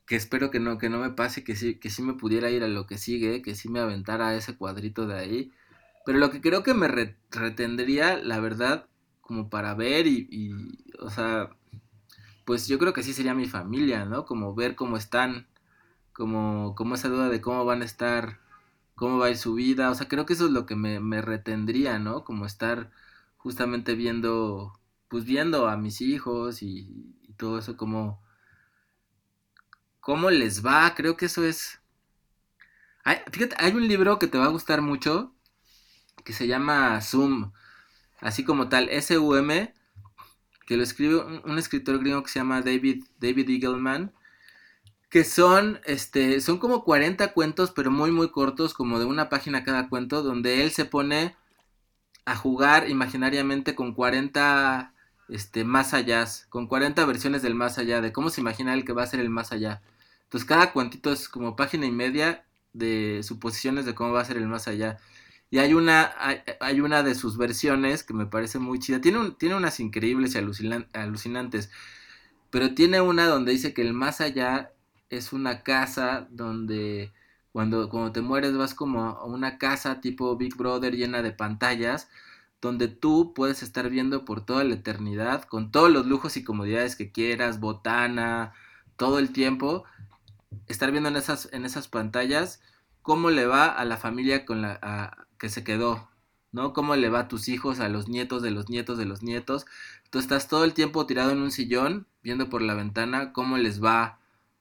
que 0.06 0.16
espero 0.16 0.52
que 0.52 0.60
no, 0.60 0.78
que 0.78 0.90
no 0.90 1.00
me 1.00 1.12
pase, 1.12 1.44
que 1.44 1.56
sí, 1.56 1.76
que 1.80 1.90
sí 1.90 2.02
me 2.02 2.14
pudiera 2.14 2.50
ir 2.50 2.64
a 2.64 2.68
lo 2.68 2.88
que 2.88 2.98
sigue, 2.98 3.42
que 3.42 3.56
sí 3.56 3.70
me 3.70 3.80
aventara 3.82 4.30
a 4.30 4.36
ese 4.36 4.56
cuadrito 4.58 5.06
de 5.08 5.20
ahí. 5.20 5.52
Pero 6.06 6.20
lo 6.20 6.32
que 6.32 6.42
creo 6.42 6.64
que 6.64 6.74
me 6.74 6.88
re- 6.88 7.18
retendría, 7.32 8.18
la 8.18 8.40
verdad, 8.40 8.88
como 9.22 9.50
para 9.50 9.74
ver 9.76 10.08
y, 10.08 10.28
y, 10.32 10.52
o 11.00 11.10
sea, 11.10 11.50
pues 12.46 12.68
yo 12.68 12.80
creo 12.80 12.94
que 12.94 13.04
sí 13.04 13.14
sería 13.14 13.34
mi 13.36 13.48
familia, 13.48 14.06
¿no? 14.06 14.26
Como 14.26 14.56
ver 14.56 14.76
cómo 14.76 14.98
están, 14.98 15.48
como, 16.14 16.76
como 16.76 16.96
esa 16.96 17.10
duda 17.10 17.30
de 17.30 17.42
cómo 17.42 17.66
van 17.66 17.82
a 17.82 17.86
estar, 17.86 18.40
cómo 18.96 19.20
va 19.20 19.28
a 19.28 19.30
ir 19.32 19.38
su 19.38 19.54
vida. 19.56 19.92
O 19.92 19.96
sea, 19.96 20.08
creo 20.08 20.26
que 20.26 20.34
eso 20.34 20.46
es 20.48 20.52
lo 20.52 20.66
que 20.66 20.76
me, 20.76 21.00
me 21.00 21.22
retendría, 21.22 22.00
¿no? 22.00 22.24
Como 22.26 22.46
estar 22.46 22.92
justamente 23.38 23.96
viendo, 23.96 24.80
pues 25.08 25.26
viendo 25.26 25.68
a 25.68 25.78
mis 25.78 26.02
hijos 26.02 26.62
y, 26.62 27.16
y 27.24 27.34
todo 27.34 27.60
eso, 27.60 27.78
como, 27.78 28.22
cómo 30.00 30.30
les 30.30 30.66
va. 30.66 30.94
Creo 30.96 31.18
que 31.18 31.26
eso 31.28 31.44
es... 31.44 31.80
Hay, 33.04 33.18
fíjate, 33.32 33.56
hay 33.60 33.74
un 33.74 33.88
libro 33.88 34.20
que 34.20 34.28
te 34.28 34.38
va 34.38 34.46
a 34.46 34.50
gustar 34.50 34.82
mucho 34.82 35.34
que 36.28 36.34
se 36.34 36.46
llama 36.46 37.00
Zoom, 37.02 37.54
así 38.20 38.44
como 38.44 38.68
tal, 38.68 38.90
S-U-M, 38.90 39.74
que 40.66 40.76
lo 40.76 40.84
escribe 40.84 41.24
un, 41.24 41.42
un 41.50 41.58
escritor 41.58 42.00
griego 42.00 42.22
que 42.22 42.30
se 42.30 42.40
llama 42.40 42.62
David, 42.62 43.06
David 43.18 43.50
Eagleman, 43.50 44.14
que 45.10 45.24
son, 45.24 45.80
este, 45.86 46.42
son 46.42 46.58
como 46.58 46.84
40 46.84 47.32
cuentos, 47.34 47.72
pero 47.72 47.92
muy, 47.92 48.12
muy 48.12 48.30
cortos, 48.30 48.74
como 48.74 49.00
de 49.00 49.06
una 49.06 49.30
página 49.30 49.64
cada 49.64 49.88
cuento, 49.88 50.22
donde 50.22 50.64
él 50.64 50.72
se 50.72 50.84
pone 50.84 51.36
a 52.28 52.36
jugar 52.36 52.90
imaginariamente 52.90 53.74
con 53.74 53.94
40 53.94 54.94
este, 55.30 55.64
más 55.64 55.94
allá, 55.94 56.28
con 56.50 56.68
40 56.68 57.06
versiones 57.06 57.42
del 57.42 57.56
más 57.56 57.78
allá, 57.78 58.02
de 58.02 58.12
cómo 58.12 58.30
se 58.30 58.42
imagina 58.42 58.74
él 58.74 58.84
que 58.84 58.92
va 58.92 59.04
a 59.04 59.08
ser 59.08 59.22
el 59.22 59.30
más 59.30 59.54
allá. 59.54 59.82
Entonces 60.24 60.46
cada 60.46 60.74
cuentito 60.74 61.14
es 61.14 61.30
como 61.30 61.56
página 61.56 61.86
y 61.86 61.92
media 61.92 62.44
de 62.74 63.22
suposiciones 63.24 63.86
de 63.86 63.96
cómo 63.96 64.12
va 64.12 64.22
a 64.22 64.26
ser 64.26 64.36
el 64.36 64.48
más 64.48 64.68
allá. 64.68 64.98
Y 65.50 65.60
hay 65.60 65.74
una, 65.74 66.14
hay, 66.20 66.42
hay 66.60 66.82
una 66.82 67.02
de 67.02 67.16
sus 67.16 67.38
versiones 67.38 68.04
que 68.04 68.14
me 68.14 68.26
parece 68.26 68.60
muy 68.60 68.80
chida. 68.80 69.00
Tiene, 69.00 69.32
tiene 69.40 69.56
unas 69.56 69.80
increíbles 69.80 70.36
y 70.36 70.40
alucinan, 70.40 70.88
alucinantes. 70.92 71.72
pero 72.50 72.74
tiene 72.76 73.00
una 73.00 73.28
donde 73.28 73.54
dice 73.54 73.74
que 73.74 73.84
el 73.84 73.94
más 73.94 74.20
allá 74.22 74.72
es 75.10 75.32
una 75.34 75.64
casa 75.64 76.28
donde 76.32 77.14
cuando, 77.58 77.90
cuando 77.90 78.12
te 78.12 78.22
mueres 78.22 78.56
vas 78.56 78.76
como 78.76 79.04
a 79.04 79.26
una 79.26 79.58
casa 79.58 80.00
tipo 80.00 80.38
Big 80.38 80.56
Brother 80.56 80.96
llena 80.96 81.24
de 81.24 81.32
pantallas, 81.32 82.08
donde 82.62 82.88
tú 82.88 83.34
puedes 83.34 83.64
estar 83.64 83.90
viendo 83.90 84.26
por 84.26 84.46
toda 84.46 84.64
la 84.64 84.76
eternidad, 84.76 85.42
con 85.46 85.72
todos 85.72 85.90
los 85.90 86.06
lujos 86.06 86.38
y 86.38 86.44
comodidades 86.44 86.96
que 86.96 87.12
quieras, 87.12 87.60
botana, 87.60 88.54
todo 88.96 89.18
el 89.18 89.32
tiempo, 89.32 89.86
estar 90.68 90.92
viendo 90.92 91.10
en 91.10 91.16
esas, 91.16 91.50
en 91.52 91.66
esas 91.66 91.88
pantallas 91.88 92.62
cómo 93.02 93.32
le 93.32 93.48
va 93.48 93.66
a 93.66 93.86
la 93.86 93.98
familia 93.98 94.46
con 94.46 94.62
la 94.62 95.26
que 95.40 95.50
se 95.50 95.64
quedó, 95.64 96.12
¿no? 96.52 96.74
Cómo 96.74 96.96
le 96.96 97.10
va 97.10 97.22
a 97.22 97.28
tus 97.28 97.48
hijos, 97.48 97.80
a 97.80 97.90
los 97.90 98.08
nietos 98.08 98.44
de 98.44 98.52
los 98.52 98.70
nietos 98.70 99.00
de 99.00 99.06
los 99.06 99.24
nietos. 99.24 99.66
Tú 100.12 100.20
estás 100.20 100.48
todo 100.48 100.64
el 100.64 100.76
tiempo 100.76 101.08
tirado 101.08 101.32
en 101.32 101.42
un 101.42 101.50
sillón, 101.50 102.06
viendo 102.22 102.52
por 102.52 102.62
la 102.62 102.76
ventana 102.76 103.34
cómo 103.34 103.58
les 103.58 103.84
va 103.84 104.20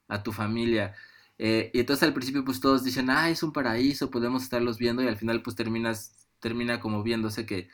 a 0.09 0.23
tu 0.23 0.33
familia. 0.33 0.95
Eh, 1.39 1.71
y 1.75 1.81
entonces 1.81 2.03
al 2.03 2.15
principio 2.15 2.45
pues 2.45 2.61
todos 2.61 2.85
dicen, 2.85 3.11
ah, 3.11 3.31
es 3.31 3.43
un 3.43 3.53
paraíso, 3.53 4.11
podemos 4.11 4.43
estarlos 4.43 4.79
viendo 4.79 5.03
y 5.03 5.09
al 5.09 5.17
final 5.17 5.43
pues 5.43 5.57
terminas, 5.57 6.29
termina 6.41 6.81
como 6.81 7.03
viéndose 7.03 7.47
que 7.47 7.69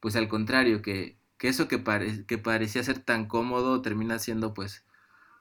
pues 0.00 0.16
al 0.16 0.28
contrario, 0.28 0.82
que, 0.82 1.18
que 1.38 1.48
eso 1.48 1.68
que, 1.68 1.82
que 2.26 2.38
parecía 2.38 2.82
ser 2.84 3.00
tan 3.00 3.26
cómodo 3.26 3.82
termina 3.82 4.18
siendo 4.18 4.54
pues, 4.54 4.84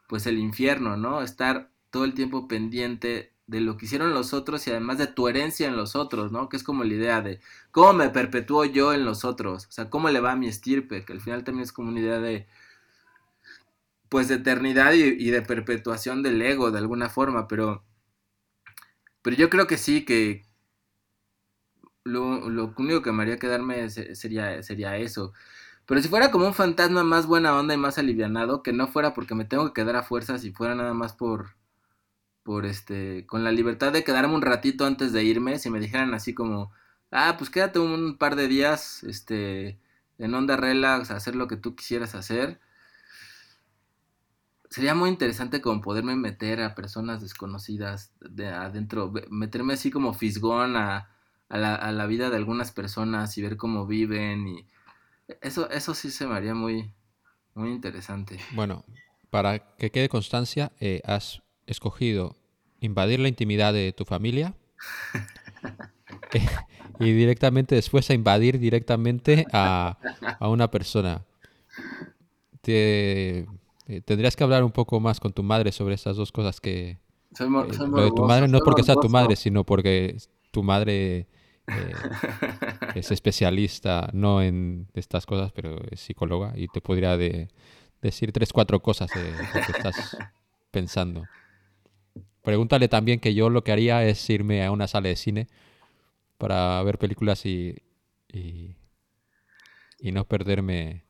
pues 0.08 0.26
el 0.28 0.40
infierno, 0.40 0.98
¿no? 0.98 1.22
Estar 1.22 1.70
todo 1.92 2.06
el 2.06 2.14
tiempo 2.14 2.48
pendiente 2.48 3.34
de 3.48 3.62
lo 3.62 3.78
que 3.78 3.86
hicieron 3.86 4.14
los 4.14 4.34
otros 4.34 4.66
y 4.68 4.72
además 4.72 4.98
de 4.98 5.08
tu 5.08 5.28
herencia 5.28 5.68
en 5.68 5.76
los 5.78 5.96
otros, 5.96 6.32
¿no? 6.32 6.50
Que 6.50 6.58
es 6.58 6.64
como 6.64 6.84
la 6.84 6.94
idea 6.94 7.22
de 7.22 7.40
cómo 7.72 7.94
me 7.94 8.10
perpetúo 8.10 8.66
yo 8.66 8.94
en 8.94 9.06
los 9.06 9.24
otros, 9.26 9.68
o 9.68 9.72
sea, 9.72 9.90
cómo 9.90 10.10
le 10.10 10.20
va 10.20 10.32
a 10.34 10.36
mi 10.36 10.48
estirpe, 10.48 11.06
que 11.06 11.14
al 11.14 11.22
final 11.22 11.44
también 11.44 11.64
es 11.64 11.72
como 11.72 11.90
una 11.90 12.00
idea 12.00 12.20
de, 12.20 12.48
pues, 14.10 14.28
de 14.28 14.36
eternidad 14.36 14.94
y, 14.94 15.30
de 15.30 15.42
perpetuación 15.42 16.24
del 16.24 16.42
ego, 16.42 16.72
de 16.72 16.80
alguna 16.80 17.10
forma, 17.10 17.48
pero, 17.48 17.84
pero 19.22 19.36
yo 19.36 19.50
creo 19.50 19.68
que 19.68 19.78
sí, 19.78 20.06
que 20.06 20.46
lo, 22.04 22.46
único 22.78 23.02
que 23.02 23.12
me 23.12 23.24
haría 23.24 23.40
quedarme 23.40 23.90
sería, 23.90 24.62
sería 24.64 24.98
eso. 24.98 25.34
Pero 25.86 26.02
si 26.02 26.10
fuera 26.10 26.32
como 26.32 26.48
un 26.48 26.54
fantasma 26.54 27.04
más 27.04 27.28
buena 27.28 27.58
onda 27.58 27.74
y 27.74 27.78
más 27.78 27.98
alivianado, 27.98 28.64
que 28.64 28.74
no 28.74 28.88
fuera 28.88 29.14
porque 29.14 29.36
me 29.36 29.46
tengo 29.46 29.68
que 29.68 29.82
quedar 29.82 29.96
a 29.98 30.04
fuerzas 30.04 30.44
y 30.46 30.52
fuera 30.52 30.76
nada 30.76 30.94
más 30.94 31.14
por 31.14 31.56
por 32.46 32.68
este, 32.68 33.26
con 33.26 33.44
la 33.44 33.52
libertad 33.52 33.92
de 33.92 34.04
quedarme 34.04 34.36
un 34.36 34.44
ratito 34.44 34.86
antes 34.86 35.12
de 35.14 35.24
irme, 35.24 35.58
si 35.58 35.72
me 35.72 35.80
dijeran 35.80 36.14
así 36.14 36.36
como, 36.36 36.72
ah, 37.12 37.36
pues 37.40 37.50
quédate 37.50 37.80
un 37.80 38.18
par 38.20 38.36
de 38.36 38.48
días, 38.48 39.04
este, 39.04 39.80
en 40.20 40.34
onda 40.36 40.56
relax, 40.56 41.10
hacer 41.10 41.36
lo 41.36 41.48
que 41.48 41.58
tú 41.58 41.76
quisieras 41.76 42.14
hacer. 42.16 42.60
Sería 44.76 44.94
muy 44.94 45.10
interesante 45.10 45.62
como 45.62 45.80
poderme 45.80 46.18
meter 46.18 46.60
a 46.62 46.76
personas 46.76 47.22
desconocidas 47.22 48.12
de 48.20 48.50
adentro, 48.50 49.14
meterme 49.30 49.76
así 49.76 49.90
como 49.90 50.14
fisgón 50.14 50.76
a, 50.76 51.16
a, 51.48 51.58
la, 51.58 51.76
a 51.76 51.94
la 51.94 52.06
vida 52.08 52.30
de 52.30 52.36
algunas 52.36 52.74
personas 52.74 53.38
y 53.38 53.42
ver 53.42 53.56
cómo 53.56 53.88
viven 53.88 54.50
y 54.50 54.68
eso, 55.40 55.70
eso 55.70 55.94
sí 55.94 56.12
se 56.12 56.28
me 56.28 56.36
haría 56.36 56.54
muy, 56.54 56.94
muy 57.54 57.72
interesante. 57.72 58.38
Bueno, 58.52 58.84
para 59.30 59.60
que 59.78 59.92
quede 59.92 60.10
constancia, 60.10 60.74
eh, 60.82 61.02
has 61.06 61.42
escogido 61.68 62.36
invadir 62.82 63.22
la 63.22 63.30
intimidad 63.30 63.72
de 63.72 63.94
tu 63.94 64.04
familia 64.04 64.56
y 67.00 67.14
directamente 67.14 67.76
después 67.76 68.10
a 68.10 68.14
invadir 68.14 68.60
directamente 68.60 69.46
a, 69.54 69.98
una 70.42 70.70
persona. 70.70 71.24
Te, 72.60 73.48
eh, 73.88 74.02
tendrías 74.02 74.36
que 74.36 74.44
hablar 74.44 74.64
un 74.64 74.72
poco 74.72 75.00
más 75.00 75.20
con 75.20 75.34
tu 75.34 75.44
madre 75.44 75.72
sobre 75.72 75.96
esas 75.96 76.18
dos 76.18 76.32
cosas 76.32 76.60
que... 76.60 76.98
Eh, 77.40 77.48
lo 77.50 78.04
de 78.04 78.12
tu 78.12 78.24
madre 78.24 78.48
no 78.48 78.60
porque 78.60 78.84
sea 78.84 78.96
tu 78.96 79.10
madre, 79.10 79.36
sino 79.36 79.66
porque 79.66 80.18
tu 80.52 80.64
madre 80.64 81.28
eh, 81.68 81.94
es 82.96 83.12
especialista, 83.12 84.10
no 84.14 84.42
en 84.42 84.88
estas 84.94 85.26
cosas, 85.26 85.52
pero 85.52 85.78
es 85.92 86.00
psicóloga 86.00 86.54
y 86.56 86.68
te 86.68 86.80
podría 86.82 87.18
decir 88.02 88.32
tres, 88.32 88.54
cuatro 88.54 88.82
cosas 88.82 89.10
de 89.14 89.32
lo 89.32 89.66
que 89.66 89.72
estás 89.72 90.18
pensando. 90.72 91.26
Pregúntale 92.42 92.88
también 92.88 93.20
que 93.20 93.34
yo 93.34 93.50
lo 93.50 93.64
que 93.64 93.72
haría 93.72 94.06
es 94.06 94.30
irme 94.30 94.64
a 94.64 94.72
una 94.72 94.88
sala 94.88 95.10
de 95.10 95.16
cine 95.16 95.48
para 96.38 96.82
ver 96.84 97.00
películas 97.00 97.46
y, 97.46 97.76
y, 98.32 98.76
no 100.12 100.26
perderme 100.26 101.04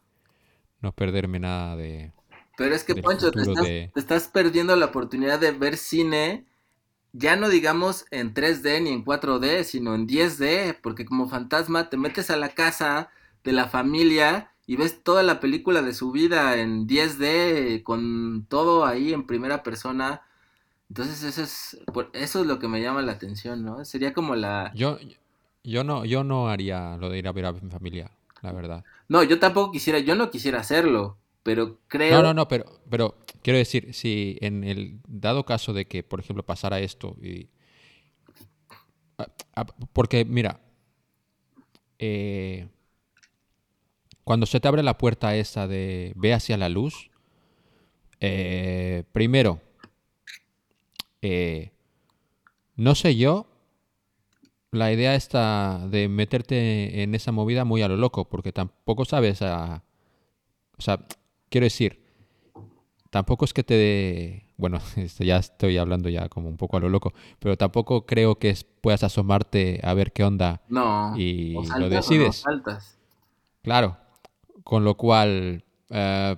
no 0.81 0.93
perderme 0.93 1.39
nada 1.39 1.75
de 1.75 2.13
pero 2.57 2.75
es 2.75 2.83
que 2.83 2.95
Poncho 2.95 3.31
te 3.31 3.41
estás, 3.41 3.63
te 3.65 3.91
estás, 3.95 4.27
perdiendo 4.27 4.75
la 4.75 4.87
oportunidad 4.87 5.39
de 5.39 5.51
ver 5.51 5.77
cine 5.77 6.45
ya 7.13 7.35
no 7.35 7.49
digamos 7.49 8.05
en 8.11 8.33
3D 8.33 8.81
ni 8.81 8.89
en 8.91 9.05
4D 9.05 9.63
sino 9.63 9.95
en 9.95 10.07
10D 10.07 10.77
porque 10.81 11.05
como 11.05 11.29
fantasma 11.29 11.89
te 11.89 11.97
metes 11.97 12.29
a 12.29 12.37
la 12.37 12.49
casa 12.49 13.09
de 13.43 13.51
la 13.51 13.67
familia 13.67 14.51
y 14.67 14.75
ves 14.75 15.03
toda 15.03 15.23
la 15.23 15.39
película 15.39 15.81
de 15.81 15.93
su 15.93 16.11
vida 16.11 16.57
en 16.57 16.87
10D 16.87 17.83
con 17.83 18.45
todo 18.49 18.85
ahí 18.85 19.13
en 19.13 19.27
primera 19.27 19.63
persona 19.63 20.21
entonces 20.89 21.23
eso 21.23 21.41
es, 21.41 21.77
eso 22.13 22.41
es 22.41 22.47
lo 22.47 22.59
que 22.59 22.67
me 22.67 22.81
llama 22.81 23.01
la 23.01 23.13
atención, 23.13 23.63
¿no? 23.63 23.83
Sería 23.85 24.13
como 24.13 24.35
la... 24.35 24.71
Yo, 24.75 24.97
yo, 25.63 25.83
no, 25.83 26.05
yo 26.05 26.23
no 26.23 26.49
haría 26.49 26.97
lo 26.97 27.09
de 27.09 27.17
ir 27.17 27.27
a 27.27 27.31
ver 27.31 27.45
a 27.45 27.51
mi 27.51 27.69
familia, 27.69 28.11
la 28.41 28.51
verdad. 28.51 28.83
No, 29.07 29.23
yo 29.23 29.39
tampoco 29.39 29.71
quisiera, 29.71 29.99
yo 29.99 30.15
no 30.15 30.29
quisiera 30.29 30.59
hacerlo, 30.59 31.17
pero 31.45 31.77
creo... 31.87 32.11
No, 32.11 32.23
no, 32.23 32.33
no, 32.33 32.47
pero, 32.47 32.65
pero 32.89 33.19
quiero 33.43 33.59
decir, 33.59 33.93
si 33.93 34.35
en 34.41 34.63
el 34.63 34.99
dado 35.07 35.45
caso 35.45 35.73
de 35.73 35.85
que, 35.85 36.01
por 36.01 36.19
ejemplo, 36.19 36.43
pasara 36.43 36.79
esto 36.79 37.15
y... 37.21 37.51
Porque, 39.93 40.25
mira, 40.25 40.59
eh, 41.99 42.67
cuando 44.23 44.47
se 44.47 44.59
te 44.59 44.67
abre 44.67 44.81
la 44.81 44.97
puerta 44.97 45.35
esa 45.35 45.67
de 45.67 46.13
ve 46.15 46.33
hacia 46.33 46.57
la 46.57 46.67
luz, 46.67 47.11
eh, 48.19 49.03
primero, 49.11 49.61
eh, 51.21 51.73
no 52.75 52.95
sé 52.95 53.17
yo, 53.17 53.45
la 54.71 54.91
idea 54.91 55.13
está 55.13 55.87
de 55.89 56.07
meterte 56.07 57.03
en 57.03 57.13
esa 57.13 57.31
movida 57.31 57.65
muy 57.65 57.83
a 57.83 57.87
lo 57.87 57.97
loco, 57.97 58.27
porque 58.27 58.51
tampoco 58.51 59.05
sabes 59.05 59.43
a... 59.43 59.83
O 60.77 60.81
sea, 60.81 61.05
quiero 61.49 61.65
decir, 61.65 62.01
tampoco 63.09 63.45
es 63.45 63.53
que 63.53 63.63
te... 63.63 64.45
Bueno, 64.57 64.79
este, 64.95 65.25
ya 65.25 65.37
estoy 65.37 65.77
hablando 65.77 66.09
ya 66.09 66.29
como 66.29 66.49
un 66.49 66.57
poco 66.57 66.77
a 66.77 66.79
lo 66.79 66.89
loco, 66.89 67.13
pero 67.39 67.57
tampoco 67.57 68.05
creo 68.05 68.39
que 68.39 68.55
puedas 68.81 69.03
asomarte 69.03 69.79
a 69.83 69.93
ver 69.93 70.11
qué 70.11 70.23
onda 70.23 70.61
no, 70.69 71.13
y 71.17 71.55
lo 71.77 71.89
decides. 71.89 72.43
Claro, 73.61 73.97
con 74.63 74.83
lo 74.83 74.95
cual, 74.95 75.63
eh, 75.89 76.35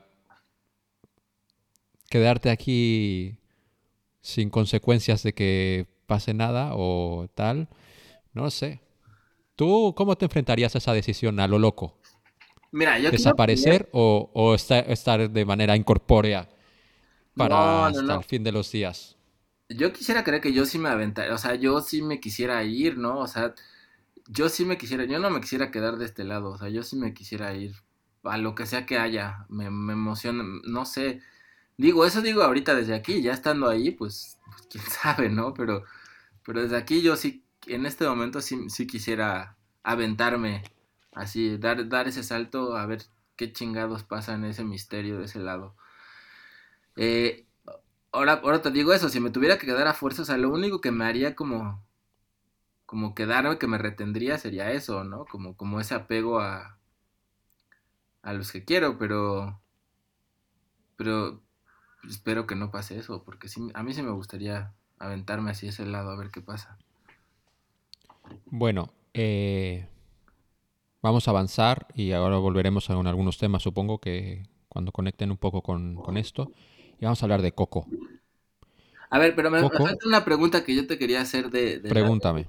quedarte 2.10 2.50
aquí 2.50 3.38
sin 4.22 4.50
consecuencias 4.50 5.24
de 5.24 5.34
que 5.34 5.88
pase 6.06 6.34
nada 6.34 6.72
o 6.74 7.28
tal. 7.36 7.70
No 8.34 8.50
sé. 8.50 8.82
¿Tú 9.56 9.94
cómo 9.96 10.16
te 10.18 10.26
enfrentarías 10.26 10.76
a 10.76 10.78
esa 10.78 10.94
decisión 10.94 11.40
a 11.40 11.48
lo 11.48 11.60
loco? 11.60 11.98
Mira, 12.72 13.00
yo 13.00 13.12
¿Desaparecer 13.12 13.90
o, 13.92 14.56
estar, 14.56 15.30
de 15.30 15.46
manera 15.46 15.76
incorpórea 15.76 16.50
para 17.36 17.88
hasta 17.88 18.16
el 18.16 18.24
fin 18.24 18.44
de 18.44 18.52
los 18.52 18.72
días? 18.72 19.16
Yo 19.70 19.92
quisiera 19.92 20.24
creer 20.24 20.42
que 20.42 20.54
yo 20.54 20.66
sí 20.66 20.78
me 20.80 20.90
aventaría, 20.90 21.34
o 21.34 21.38
sea, 21.38 21.56
yo 21.56 21.82
sí 21.82 22.02
me 22.02 22.20
quisiera 22.20 22.64
ir, 22.64 22.98
¿no? 22.98 23.20
O 23.20 23.28
sea, 23.28 23.54
yo 24.28 24.50
sí 24.50 24.66
me 24.66 24.78
quisiera, 24.78 25.04
yo 25.06 25.20
no 25.20 25.30
me 25.30 25.42
quisiera 25.42 25.72
quedar 25.72 25.98
de 25.98 26.06
este 26.06 26.24
lado, 26.24 26.52
o 26.52 26.58
sea, 26.58 26.70
yo 26.70 26.84
sí 26.84 26.96
me 26.96 27.14
quisiera 27.14 27.54
ir 27.54 27.76
a 28.24 28.38
lo 28.38 28.56
que 28.56 28.66
sea 28.66 28.86
que 28.86 28.98
haya, 28.98 29.46
me, 29.50 29.70
me 29.70 29.94
emociona, 29.94 30.44
no 30.64 30.86
sé, 30.86 31.22
Digo, 31.78 32.06
eso 32.06 32.22
digo 32.24 32.42
ahorita 32.42 32.74
desde 32.74 32.96
aquí, 32.96 33.22
ya 33.22 33.34
estando 33.34 33.70
ahí, 33.70 33.92
pues, 33.92 34.40
pues, 34.46 34.68
quién 34.70 34.84
sabe, 34.90 35.30
¿no? 35.30 35.54
Pero, 35.54 35.84
pero 36.44 36.62
desde 36.64 36.78
aquí 36.78 37.02
yo 37.02 37.16
sí, 37.16 37.44
en 37.68 37.86
este 37.86 38.08
momento 38.08 38.42
sí, 38.42 38.70
sí 38.70 38.88
quisiera 38.88 39.58
aventarme, 39.84 40.64
así, 41.18 41.58
dar, 41.58 41.90
dar 41.90 42.08
ese 42.08 42.24
salto 42.24 42.78
a 42.78 42.86
ver 42.86 43.04
qué 43.36 43.52
chingados 43.52 44.04
pasa 44.04 44.34
en 44.34 44.46
ese 44.46 44.64
misterio 44.64 45.18
de 45.20 45.26
ese 45.26 45.40
lado. 45.40 45.76
Eh, 46.96 47.46
ahora, 48.12 48.34
ahora 48.44 48.62
te 48.62 48.72
digo 48.72 48.94
eso, 48.94 49.10
si 49.10 49.20
me 49.20 49.30
tuviera 49.30 49.58
que 49.58 49.68
quedar 49.68 49.88
a 49.88 49.94
fuerza, 49.94 50.24
o 50.24 50.26
sea, 50.26 50.38
lo 50.38 50.50
único 50.52 50.82
que 50.82 50.92
me 50.92 51.06
haría 51.06 51.36
como, 51.36 51.84
como 52.86 53.16
quedarme, 53.16 53.58
que 53.60 53.68
me 53.68 53.78
retendría 53.78 54.38
sería 54.38 54.72
eso, 54.72 55.04
¿no? 55.04 55.26
Como, 55.26 55.56
como 55.56 55.80
ese 55.80 55.96
apego 55.96 56.40
a, 56.40 56.78
a 58.24 58.34
los 58.34 58.52
que 58.52 58.64
quiero, 58.64 58.98
pero, 58.98 59.60
pero, 60.96 61.42
espero 62.10 62.48
que 62.48 62.56
no 62.56 62.72
pase 62.72 62.98
eso, 62.98 63.24
porque 63.24 63.48
sí, 63.48 63.70
a 63.74 63.84
mí 63.84 63.94
sí 63.94 64.02
me 64.02 64.12
gustaría 64.12 64.74
aventarme 65.00 65.52
así 65.52 65.68
ese 65.68 65.86
lado 65.86 66.10
a 66.10 66.18
ver 66.18 66.32
qué 66.32 66.42
pasa. 66.42 66.78
Bueno, 68.46 68.92
eh, 69.14 69.88
vamos 71.02 71.28
a 71.28 71.32
avanzar 71.32 71.88
y 71.96 72.12
ahora 72.12 72.38
volveremos 72.38 72.90
a 72.90 72.94
algunos 72.94 73.38
temas, 73.38 73.64
supongo 73.64 74.00
que, 74.00 74.44
cuando 74.70 74.92
conecten 74.92 75.32
un 75.32 75.38
poco 75.38 75.62
con, 75.62 75.96
con 75.96 76.18
esto. 76.18 76.52
Y 77.00 77.06
vamos 77.06 77.22
a 77.22 77.26
hablar 77.26 77.42
de 77.42 77.52
Coco. 77.52 77.88
A 79.10 79.20
ver, 79.20 79.36
pero 79.36 79.50
me, 79.50 79.62
me 79.62 79.70
falta 79.70 80.08
una 80.08 80.26
pregunta 80.26 80.64
que 80.64 80.76
yo 80.76 80.86
te 80.86 80.98
quería 80.98 81.22
hacer 81.22 81.50
de, 81.50 81.80
Pregúntame. 81.80 82.48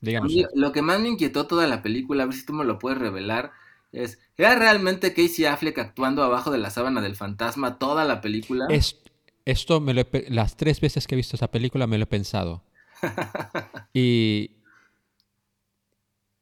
Díganos. 0.00 0.32
lo 0.54 0.72
que 0.72 0.82
más 0.82 1.00
me 1.00 1.08
inquietó 1.08 1.46
toda 1.46 1.66
la 1.66 1.82
película, 1.82 2.24
a 2.24 2.26
ver 2.26 2.34
si 2.34 2.44
tú 2.44 2.52
me 2.52 2.64
lo 2.64 2.78
puedes 2.78 2.98
revelar, 2.98 3.52
es, 3.90 4.18
¿era 4.36 4.54
realmente 4.54 5.14
Casey 5.14 5.46
Affleck 5.46 5.78
actuando 5.78 6.22
abajo 6.22 6.50
de 6.50 6.58
la 6.58 6.70
sábana 6.70 7.00
del 7.00 7.16
fantasma 7.16 7.78
toda 7.78 8.04
la 8.04 8.20
película? 8.20 8.66
Es- 8.70 9.00
esto 9.46 9.80
me 9.80 9.94
lo 9.94 10.00
he 10.02 10.04
pe- 10.04 10.26
las 10.28 10.56
tres 10.56 10.80
veces 10.80 11.06
que 11.06 11.14
he 11.14 11.16
visto 11.16 11.36
esa 11.36 11.50
película 11.50 11.86
me 11.86 11.98
lo 11.98 12.04
he 12.04 12.06
pensado. 12.06 12.62
Y, 13.94 14.50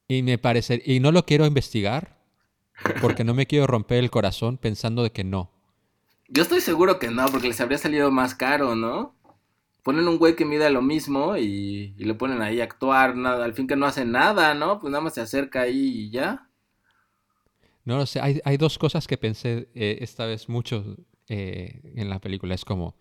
y 0.08 0.22
me 0.22 0.38
parece, 0.38 0.82
y 0.84 1.00
no 1.00 1.12
lo 1.12 1.24
quiero 1.24 1.46
investigar 1.46 2.22
porque 3.00 3.24
no 3.24 3.34
me 3.34 3.46
quiero 3.46 3.66
romper 3.66 3.98
el 3.98 4.10
corazón 4.10 4.58
pensando 4.58 5.02
de 5.02 5.12
que 5.12 5.24
no. 5.24 5.50
Yo 6.28 6.42
estoy 6.42 6.60
seguro 6.60 6.98
que 6.98 7.10
no, 7.10 7.26
porque 7.26 7.48
les 7.48 7.60
habría 7.60 7.78
salido 7.78 8.10
más 8.10 8.34
caro, 8.34 8.74
¿no? 8.74 9.14
Ponen 9.82 10.08
un 10.08 10.18
güey 10.18 10.36
que 10.36 10.44
mida 10.44 10.70
lo 10.70 10.80
mismo 10.80 11.36
y, 11.36 11.94
y 11.98 12.04
lo 12.04 12.16
ponen 12.16 12.40
ahí 12.40 12.60
a 12.60 12.64
actuar, 12.64 13.16
nada, 13.16 13.44
al 13.44 13.54
fin 13.54 13.66
que 13.66 13.76
no 13.76 13.86
hace 13.86 14.04
nada, 14.04 14.54
¿no? 14.54 14.80
Pues 14.80 14.90
nada 14.90 15.02
más 15.02 15.14
se 15.14 15.20
acerca 15.20 15.62
ahí 15.62 16.06
y 16.06 16.10
ya. 16.10 16.48
No 17.84 17.96
lo 17.96 18.06
sé, 18.06 18.20
hay, 18.20 18.40
hay 18.44 18.56
dos 18.56 18.78
cosas 18.78 19.06
que 19.06 19.18
pensé 19.18 19.68
eh, 19.74 19.98
esta 20.00 20.26
vez 20.26 20.48
mucho 20.48 20.96
eh, 21.28 21.80
en 21.96 22.08
la 22.08 22.20
película. 22.20 22.54
Es 22.54 22.64
como, 22.64 22.94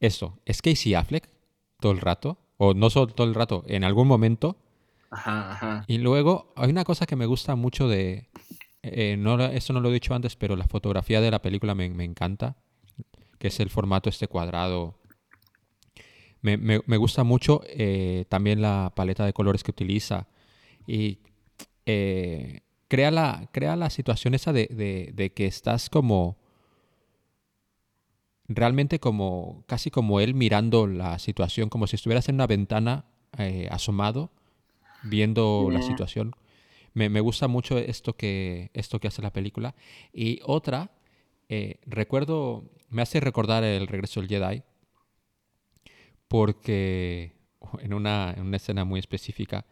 eso, 0.00 0.40
¿es 0.44 0.62
Casey 0.62 0.94
Affleck 0.94 1.28
todo 1.80 1.92
el 1.92 2.00
rato? 2.00 2.38
O 2.56 2.74
no 2.74 2.90
solo 2.90 3.06
todo 3.08 3.26
el 3.26 3.34
rato, 3.34 3.64
en 3.66 3.84
algún 3.84 4.08
momento. 4.08 4.56
Y 5.86 5.98
luego 5.98 6.52
hay 6.56 6.70
una 6.70 6.84
cosa 6.84 7.06
que 7.06 7.16
me 7.16 7.26
gusta 7.26 7.54
mucho 7.56 7.88
de... 7.88 8.28
eh, 8.82 9.16
no, 9.18 9.42
esto 9.44 9.72
no 9.72 9.80
lo 9.80 9.90
he 9.90 9.92
dicho 9.94 10.14
antes, 10.14 10.36
pero 10.36 10.56
la 10.56 10.66
fotografía 10.66 11.20
de 11.20 11.30
la 11.30 11.42
película 11.42 11.74
me, 11.74 11.88
me 11.90 12.04
encanta, 12.04 12.56
que 13.38 13.48
es 13.48 13.60
el 13.60 13.70
formato 13.70 14.08
este 14.08 14.28
cuadrado. 14.28 14.98
Me, 16.42 16.56
me- 16.56 16.82
me 16.86 16.96
gusta 16.96 17.24
mucho 17.24 17.62
eh, 17.66 18.24
también 18.28 18.60
la 18.62 18.92
paleta 18.94 19.24
de 19.24 19.32
colores 19.32 19.62
que 19.64 19.70
utiliza 19.70 20.26
y 20.86 21.18
eh, 21.86 22.60
crea, 22.88 23.10
la, 23.10 23.48
crea 23.52 23.74
la 23.76 23.90
situación 23.90 24.34
esa 24.34 24.52
de, 24.52 24.66
de- 24.70 25.12
de 25.14 25.32
que 25.32 25.46
estás 25.46 25.90
como... 25.90 26.36
Realmente 28.48 29.00
como 29.00 29.64
casi 29.66 29.90
como 29.90 30.20
él 30.20 30.34
mirando 30.34 30.86
la 30.86 31.18
situación, 31.18 31.68
como 31.68 31.88
si 31.88 31.96
estuvieras 31.96 32.28
en 32.28 32.36
una 32.36 32.46
ventana 32.46 33.04
eh, 33.38 33.66
asomado 33.72 34.30
viendo 35.02 35.68
la 35.70 35.82
situación. 35.82 36.34
Me, 36.94 37.08
me 37.08 37.20
gusta 37.20 37.48
mucho 37.48 37.78
esto 37.78 38.14
que, 38.14 38.70
esto 38.74 39.00
que 39.00 39.08
hace 39.08 39.22
la 39.22 39.32
película. 39.32 39.74
Y 40.12 40.40
otra, 40.44 40.92
eh, 41.48 41.80
recuerdo, 41.86 42.64
me 42.88 43.02
hace 43.02 43.20
recordar 43.20 43.64
el 43.64 43.86
regreso 43.86 44.20
del 44.20 44.28
Jedi, 44.28 44.62
porque 46.28 47.32
en 47.80 47.94
una, 47.94 48.34
en 48.36 48.42
una 48.42 48.56
escena 48.56 48.84
muy 48.84 49.00
específica, 49.00 49.66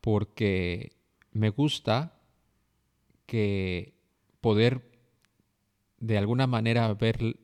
porque 0.00 0.92
me 1.32 1.50
gusta 1.50 2.20
que 3.26 3.94
poder 4.40 4.90
de 5.98 6.18
alguna 6.18 6.46
manera 6.46 6.92
ver, 6.94 7.36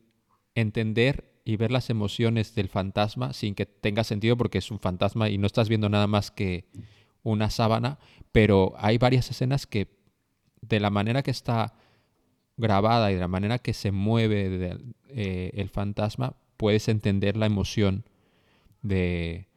entender 0.55 1.41
y 1.45 1.55
ver 1.55 1.71
las 1.71 1.89
emociones 1.89 2.55
del 2.55 2.67
fantasma 2.67 3.31
sin 3.31 3.55
que 3.55 3.65
tenga 3.65 4.03
sentido 4.03 4.35
porque 4.35 4.57
es 4.57 4.71
un 4.71 4.79
fantasma 4.79 5.29
y 5.29 5.37
no 5.37 5.47
estás 5.47 5.69
viendo 5.69 5.87
nada 5.87 6.07
más 6.07 6.31
que 6.31 6.65
una 7.31 7.49
sábana, 7.49 7.99
pero 8.31 8.73
hay 8.77 8.97
varias 8.97 9.29
escenas 9.29 9.67
que 9.67 9.87
de 10.61 10.79
la 10.79 10.89
manera 10.89 11.23
que 11.23 11.31
está 11.31 11.73
grabada 12.57 13.11
y 13.11 13.15
de 13.15 13.19
la 13.21 13.27
manera 13.27 13.59
que 13.59 13.73
se 13.73 13.91
mueve 13.91 14.49
de- 14.49 14.77
eh, 15.09 15.51
el 15.53 15.69
fantasma, 15.69 16.35
puedes 16.57 16.87
entender 16.87 17.37
la 17.37 17.45
emoción 17.45 18.03
de... 18.81 19.47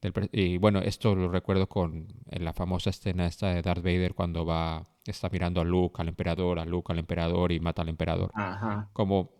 del 0.00 0.12
y 0.32 0.58
bueno, 0.58 0.80
esto 0.80 1.14
lo 1.14 1.28
recuerdo 1.28 1.68
con 1.68 2.08
la 2.30 2.52
famosa 2.52 2.90
escena 2.90 3.26
esta 3.26 3.48
de 3.54 3.62
Darth 3.62 3.82
Vader 3.82 4.14
cuando 4.14 4.44
va, 4.46 4.86
está 5.06 5.28
mirando 5.28 5.60
a 5.60 5.64
Luke, 5.64 6.00
al 6.00 6.08
emperador, 6.08 6.58
a 6.58 6.64
Luke, 6.64 6.92
al 6.92 6.98
emperador 6.98 7.52
y 7.52 7.60
mata 7.60 7.82
al 7.82 7.88
emperador 7.88 8.30
Ajá. 8.34 8.88
como 8.92 9.32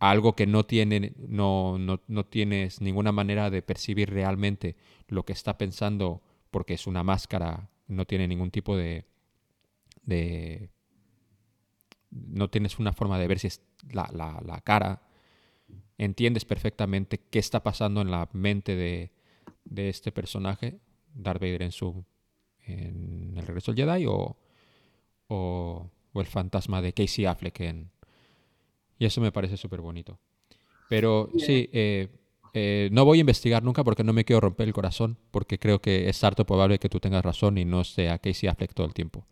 algo 0.00 0.34
que 0.34 0.46
no 0.46 0.64
tiene, 0.64 1.12
no, 1.18 1.76
no, 1.78 2.00
no 2.06 2.24
tienes 2.24 2.80
ninguna 2.80 3.12
manera 3.12 3.50
de 3.50 3.62
percibir 3.62 4.10
realmente 4.10 4.76
lo 5.08 5.24
que 5.24 5.32
está 5.32 5.58
pensando 5.58 6.22
porque 6.50 6.74
es 6.74 6.86
una 6.86 7.02
máscara, 7.04 7.70
no 7.88 8.06
tiene 8.06 8.28
ningún 8.28 8.50
tipo 8.50 8.76
de, 8.76 9.06
de 10.02 10.70
no 12.10 12.48
tienes 12.50 12.78
una 12.78 12.92
forma 12.92 13.18
de 13.18 13.26
ver 13.28 13.38
si 13.38 13.48
es 13.48 13.62
la, 13.92 14.08
la- 14.12 14.40
la 14.44 14.60
cara, 14.60 15.02
entiendes 15.98 16.44
perfectamente 16.44 17.18
qué 17.30 17.38
está 17.38 17.62
pasando 17.62 18.00
en 18.02 18.10
la 18.10 18.28
mente 18.32 18.76
de, 18.76 19.12
de 19.64 19.88
este 19.88 20.12
personaje, 20.12 20.80
Darth 21.14 21.40
Vader 21.40 21.62
en 21.62 21.72
su 21.72 22.04
en 22.66 23.34
el 23.36 23.46
regreso 23.46 23.72
del 23.72 23.86
Jedi 23.86 24.06
o, 24.06 24.36
o, 25.28 25.90
o 26.12 26.20
el 26.20 26.26
fantasma 26.26 26.82
de 26.82 26.92
Casey 26.94 27.26
Affleck 27.26 27.60
en, 27.60 27.90
y 28.98 29.06
eso 29.06 29.20
me 29.20 29.32
parece 29.32 29.56
súper 29.56 29.80
bonito. 29.80 30.18
Pero 30.88 31.30
sí, 31.36 31.68
eh, 31.72 32.08
eh, 32.60 32.88
no 32.90 33.04
voy 33.04 33.18
a 33.18 33.20
investigar 33.20 33.62
nunca 33.62 33.84
porque 33.84 34.02
no 34.02 34.12
me 34.12 34.24
quiero 34.24 34.40
romper 34.40 34.66
el 34.66 34.74
corazón, 34.74 35.16
porque 35.30 35.58
creo 35.60 35.80
que 35.80 36.08
es 36.08 36.24
harto 36.24 36.44
probable 36.44 36.80
que 36.80 36.88
tú 36.88 36.98
tengas 36.98 37.24
razón 37.24 37.56
y 37.56 37.64
no 37.64 37.84
sea 37.84 38.18
Casey 38.18 38.48
Affleck 38.48 38.74
todo 38.74 38.86
el 38.86 38.94
tiempo. 38.94 39.24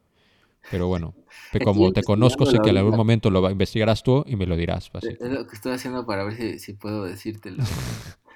Pero 0.70 0.87
bueno, 0.87 1.14
que 1.53 1.59
como 1.61 1.93
te 1.93 2.03
conozco, 2.05 2.47
sé 2.47 2.59
que 2.62 2.70
en 2.70 2.77
algún 2.77 2.97
momento 2.97 3.31
lo 3.31 3.43
va- 3.43 3.51
investigarás 3.51 4.03
tú 4.05 4.24
y 4.29 4.37
me 4.37 4.47
lo 4.47 4.57
dirás. 4.57 4.91
así. 4.93 5.09
Es 5.09 5.31
lo 5.31 5.45
que 5.47 5.57
estoy 5.57 5.72
haciendo 5.72 6.07
para 6.07 6.22
ver 6.24 6.37
si, 6.37 6.59
si 6.61 6.72
puedo 6.74 7.05
decírtelo. 7.05 7.62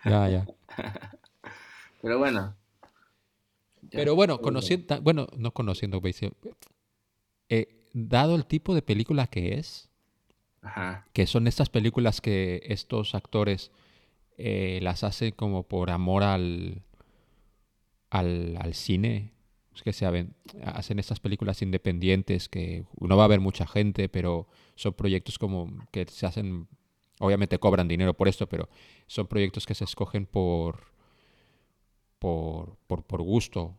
Ya, 0.03 0.29
ya. 0.31 0.47
Pero 2.01 2.19
bueno. 2.19 2.57
Ya. 3.83 3.89
Pero 3.99 4.15
bueno, 4.15 4.41
conociendo, 4.41 4.99
bueno, 5.03 5.27
no 5.37 5.53
conociendo, 5.53 6.01
eh, 7.51 7.87
dado 7.93 8.35
el 8.35 8.47
tipo 8.47 8.75
de 8.75 8.81
película 8.81 9.27
que 9.27 9.59
es, 9.59 9.91
Ajá. 10.63 11.07
que 11.13 11.27
son 11.27 11.47
estas 11.47 11.69
películas 11.69 12.23
que 12.23 12.63
estos 12.65 13.15
actores 13.15 13.71
eh, 14.43 14.81
las 14.83 15.05
hacen 15.05 15.33
como 15.33 15.65
por 15.69 15.91
amor 15.91 16.23
al, 16.23 16.83
al, 18.09 18.57
al 18.59 18.75
cine. 18.75 19.33
Es 19.75 19.83
que 19.83 19.93
se 19.93 20.07
hacen 20.65 20.99
estas 20.99 21.21
películas 21.21 21.63
independientes 21.63 22.49
que 22.49 22.85
no 22.99 23.17
va 23.17 23.25
a 23.25 23.27
haber 23.27 23.41
mucha 23.41 23.67
gente, 23.67 24.09
pero 24.09 24.49
son 24.75 24.95
proyectos 24.95 25.39
como 25.39 25.71
que 25.93 26.07
se 26.07 26.27
hacen, 26.27 26.67
obviamente 27.19 27.59
cobran 27.59 27.87
dinero 27.87 28.15
por 28.15 28.29
esto, 28.29 28.49
pero 28.49 28.69
son 29.07 29.27
proyectos 29.27 29.67
que 29.67 29.75
se 29.75 29.85
escogen 29.85 30.27
por, 30.27 30.93
por, 32.19 32.79
por, 32.87 33.05
por 33.05 33.23
gusto. 33.23 33.77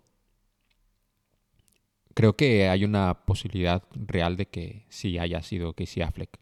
Creo 2.14 2.36
que 2.36 2.68
hay 2.68 2.84
una 2.86 3.26
posibilidad 3.26 3.84
real 3.94 4.38
de 4.38 4.48
que 4.48 4.86
sí 4.90 5.18
haya 5.18 5.42
sido 5.42 5.74
Casey 5.74 6.04
Affleck 6.04 6.41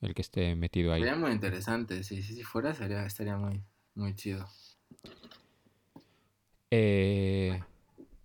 el 0.00 0.14
que 0.14 0.22
esté 0.22 0.54
metido 0.54 0.92
ahí. 0.92 1.00
Sería 1.02 1.16
muy 1.16 1.30
interesante. 1.32 2.02
Si, 2.04 2.22
si, 2.22 2.34
si 2.34 2.42
fuera, 2.42 2.74
sería, 2.74 3.04
estaría 3.04 3.36
muy, 3.36 3.62
muy 3.94 4.14
chido. 4.14 4.46
Eh, 6.70 7.60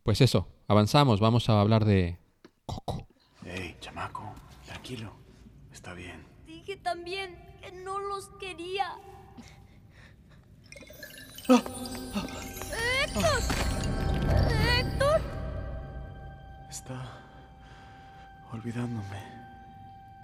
pues 0.04 0.22
eso, 0.22 0.48
avanzamos, 0.68 1.20
vamos 1.20 1.50
a 1.50 1.60
hablar 1.60 1.86
de 1.86 2.18
Coco. 2.66 3.08
Hey, 3.44 3.76
chamaco, 3.80 4.34
tranquilo. 4.66 5.14
Está 5.72 5.94
bien. 5.94 6.24
Dije 6.46 6.78
también 6.78 7.36
que 7.62 7.72
no 7.72 8.00
los 8.00 8.30
quería. 8.40 8.96
¡Héctor! 13.04 13.42
¡Héctor! 14.80 15.22
Está 16.70 17.12
olvidándome, 18.52 19.22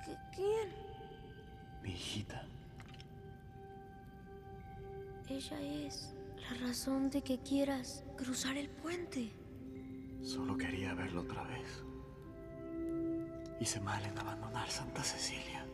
¿Qué- 0.06 0.18
¿Quién? 0.36 0.81
Mi 1.84 1.92
hijita. 1.92 2.46
Ella 5.30 5.62
es 5.62 6.14
la 6.42 6.68
razón 6.68 7.10
de 7.10 7.22
que 7.22 7.40
quieras 7.40 8.04
cruzar 8.18 8.58
el 8.58 8.70
puente. 8.70 9.32
Solo 10.22 10.58
quería 10.58 10.94
verlo 10.94 11.22
otra 11.22 11.44
vez. 11.44 11.84
Hice 13.60 13.80
mal 13.80 14.04
en 14.04 14.18
abandonar 14.18 14.70
Santa 14.70 15.04
Cecilia. 15.04 15.66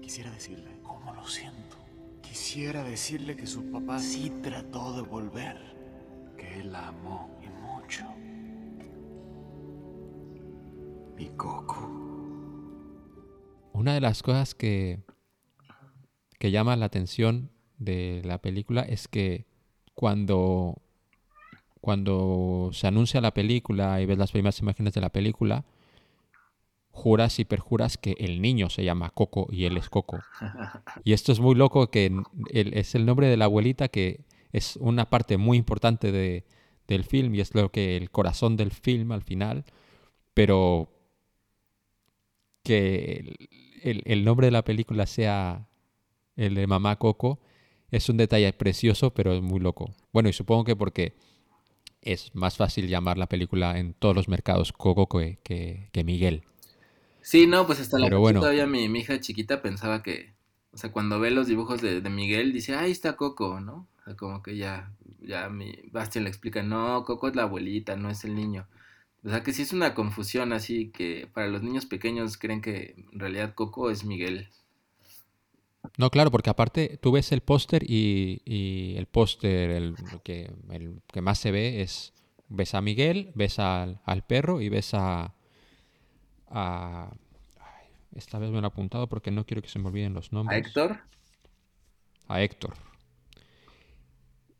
Quisiera 0.00 0.30
decirle 0.30 0.78
cómo 0.82 1.14
lo 1.14 1.26
siento. 1.26 1.76
Quisiera 2.22 2.82
decirle 2.82 3.36
que 3.36 3.46
su 3.46 3.70
papá 3.70 3.98
sí 3.98 4.30
trató 4.42 4.92
de 4.94 5.02
volver. 5.02 5.56
Que 6.36 6.60
él 6.60 6.72
la 6.72 6.88
amó 6.88 7.30
y 7.42 7.48
mucho. 7.48 8.04
Mi 11.16 11.28
Coco. 11.36 12.05
Una 13.76 13.94
de 13.94 14.00
las 14.00 14.22
cosas 14.22 14.54
que, 14.54 15.00
que 16.38 16.50
llama 16.50 16.76
la 16.76 16.86
atención 16.86 17.50
de 17.78 18.22
la 18.24 18.38
película 18.38 18.82
es 18.82 19.06
que 19.08 19.46
cuando, 19.94 20.76
cuando 21.80 22.70
se 22.72 22.86
anuncia 22.86 23.20
la 23.20 23.34
película 23.34 24.00
y 24.00 24.06
ves 24.06 24.18
las 24.18 24.32
primeras 24.32 24.58
imágenes 24.60 24.94
de 24.94 25.00
la 25.00 25.10
película, 25.10 25.64
juras 26.90 27.38
y 27.38 27.44
perjuras 27.44 27.98
que 27.98 28.16
el 28.18 28.40
niño 28.40 28.70
se 28.70 28.82
llama 28.82 29.10
Coco 29.10 29.46
y 29.50 29.64
él 29.66 29.76
es 29.76 29.90
Coco. 29.90 30.18
Y 31.04 31.12
esto 31.12 31.30
es 31.32 31.40
muy 31.40 31.54
loco 31.54 31.90
que 31.90 32.10
es 32.50 32.94
el 32.94 33.04
nombre 33.04 33.28
de 33.28 33.36
la 33.36 33.44
abuelita 33.44 33.88
que 33.88 34.24
es 34.52 34.76
una 34.76 35.10
parte 35.10 35.36
muy 35.36 35.58
importante 35.58 36.10
de- 36.12 36.44
del 36.88 37.04
film 37.04 37.34
y 37.34 37.40
es 37.40 37.54
lo 37.54 37.70
que 37.70 37.96
el 37.98 38.10
corazón 38.10 38.56
del 38.56 38.70
film 38.70 39.12
al 39.12 39.22
final, 39.22 39.64
pero 40.32 40.88
que 42.66 43.16
el, 43.18 43.48
el- 43.82 44.02
el 44.06 44.24
nombre 44.24 44.48
de 44.48 44.50
la 44.52 44.64
película 44.64 45.06
sea 45.06 45.68
el 46.36 46.54
de 46.56 46.66
Mamá 46.66 46.96
Coco 46.98 47.40
es 47.90 48.08
un 48.10 48.18
detalle 48.18 48.52
precioso, 48.54 49.14
pero 49.14 49.34
es 49.34 49.42
muy 49.42 49.60
loco. 49.60 49.94
Bueno, 50.12 50.28
y 50.30 50.32
supongo 50.34 50.64
que 50.64 50.76
porque 50.76 51.14
es 52.02 52.34
más 52.34 52.56
fácil 52.56 52.88
llamar 52.88 53.18
la 53.18 53.28
película 53.28 53.78
en 53.78 53.94
todos 53.94 54.16
los 54.16 54.28
mercados 54.28 54.72
Coco 54.72 55.08
que, 55.08 55.38
que- 55.44 55.90
que 55.92 56.04
Miguel. 56.04 56.44
Sí, 57.20 57.46
no, 57.46 57.66
pues 57.66 57.80
hasta 57.80 57.98
la 57.98 58.06
Pero 58.06 58.20
fecha 58.20 58.20
bueno. 58.20 58.38
todavía 58.38 58.66
mi, 58.66 58.88
mi 58.88 59.00
hija 59.00 59.20
chiquita 59.20 59.60
pensaba 59.62 60.02
que, 60.02 60.34
o 60.72 60.76
sea, 60.78 60.92
cuando 60.92 61.18
ve 61.20 61.30
los 61.30 61.46
dibujos 61.48 61.80
de, 61.82 62.00
de 62.00 62.10
Miguel, 62.10 62.52
dice, 62.52 62.74
ahí 62.76 62.90
está 62.92 63.16
Coco, 63.16 63.60
¿no? 63.60 63.88
O 64.00 64.04
sea, 64.04 64.16
como 64.16 64.42
que 64.42 64.56
ya, 64.56 64.92
ya 65.20 65.48
mi 65.48 65.74
Bastian 65.92 66.24
le 66.24 66.30
explica, 66.30 66.62
no, 66.62 67.02
Coco 67.04 67.28
es 67.28 67.34
la 67.36 67.42
abuelita, 67.42 67.96
no 67.96 68.10
es 68.10 68.24
el 68.24 68.34
niño. 68.36 68.68
O 69.26 69.28
sea, 69.28 69.42
que 69.42 69.52
sí 69.52 69.60
es 69.60 69.74
una 69.74 69.92
confusión 69.92 70.54
así 70.54 70.90
que 70.90 71.28
para 71.34 71.48
los 71.48 71.62
niños 71.62 71.84
pequeños 71.84 72.38
creen 72.38 72.62
que 72.62 72.94
en 73.12 73.20
realidad 73.20 73.54
Coco 73.54 73.90
es 73.90 74.04
Miguel. 74.04 74.48
No, 75.98 76.10
claro, 76.10 76.30
porque 76.30 76.50
aparte 76.50 76.98
tú 77.00 77.12
ves 77.12 77.32
el 77.32 77.40
póster 77.40 77.82
y, 77.88 78.42
y 78.44 78.96
el 78.96 79.06
póster, 79.06 79.70
el 79.70 79.94
que, 80.24 80.52
el 80.70 81.00
que 81.06 81.20
más 81.22 81.38
se 81.38 81.50
ve 81.52 81.80
es, 81.82 82.12
ves 82.48 82.74
a 82.74 82.80
Miguel, 82.82 83.30
ves 83.34 83.58
al, 83.58 84.00
al 84.04 84.22
perro 84.26 84.60
y 84.60 84.68
ves 84.68 84.92
a, 84.94 85.34
a- 86.48 87.10
ay, 87.60 87.86
esta 88.14 88.38
vez 88.38 88.50
me 88.50 88.60
lo 88.60 88.66
he 88.66 88.68
apuntado 88.68 89.08
porque 89.08 89.30
no 89.30 89.44
quiero 89.46 89.62
que 89.62 89.68
se 89.68 89.78
me 89.78 89.88
olviden 89.88 90.14
los 90.14 90.32
¿A 90.46 90.56
nombres. 90.56 90.56
Héctor? 90.56 90.98
A 92.28 92.40
Héctor. 92.40 92.74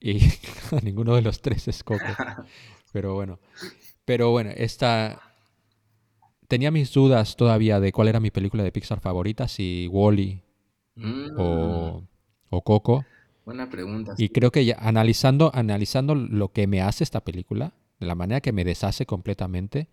Y 0.00 0.20
ninguno 0.82 1.14
de 1.14 1.22
los 1.22 1.40
tres 1.40 1.68
es 1.68 1.82
Coco. 1.84 2.18
Pero 2.92 3.14
bueno. 3.14 3.38
Pero 4.06 4.30
bueno, 4.30 4.50
esta... 4.56 5.20
Tenía 6.48 6.70
mis 6.70 6.92
dudas 6.94 7.36
todavía 7.36 7.80
de 7.80 7.92
cuál 7.92 8.08
era 8.08 8.20
mi 8.20 8.30
película 8.30 8.62
de 8.62 8.72
Pixar 8.72 9.00
favorita, 9.00 9.48
si 9.48 9.88
Wally 9.90 10.46
Mm, 10.96 11.34
o, 11.36 12.08
o 12.50 12.62
Coco. 12.62 13.04
buena 13.44 13.68
pregunta. 13.68 14.14
Y 14.16 14.30
creo 14.30 14.50
que 14.50 14.64
ya 14.64 14.76
analizando, 14.80 15.50
analizando 15.54 16.14
lo 16.14 16.52
que 16.52 16.66
me 16.66 16.80
hace 16.80 17.04
esta 17.04 17.22
película, 17.22 17.74
de 18.00 18.06
la 18.06 18.14
manera 18.14 18.40
que 18.40 18.52
me 18.52 18.64
deshace 18.64 19.06
completamente, 19.06 19.88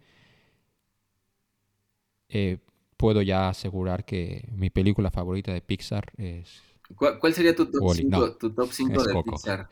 eh, 2.29 2.57
puedo 2.97 3.21
ya 3.21 3.49
asegurar 3.49 4.05
que 4.05 4.47
mi 4.53 4.69
película 4.69 5.11
favorita 5.11 5.53
de 5.53 5.61
Pixar 5.61 6.11
es... 6.17 6.61
¿Cuál, 6.95 7.19
cuál 7.19 7.33
sería 7.33 7.55
tu 7.55 7.65
top 7.65 7.81
Wall-E, 7.81 8.01
5 8.03 8.09
no, 8.09 8.31
tu 8.33 8.49
top 8.53 8.71
5 8.71 9.01
es 9.01 9.07
de 9.07 9.13
Coco. 9.13 9.31
Pixar? 9.31 9.69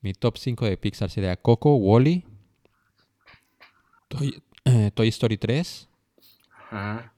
Mi 0.00 0.12
top 0.12 0.36
5 0.36 0.64
de 0.66 0.76
Pixar 0.76 1.10
sería 1.10 1.36
Coco, 1.36 1.74
Wally, 1.76 2.24
Toy, 4.18 4.42
eh, 4.64 4.90
Toy 4.94 5.08
Story 5.08 5.36
3, 5.38 5.88
Ajá, 6.70 7.12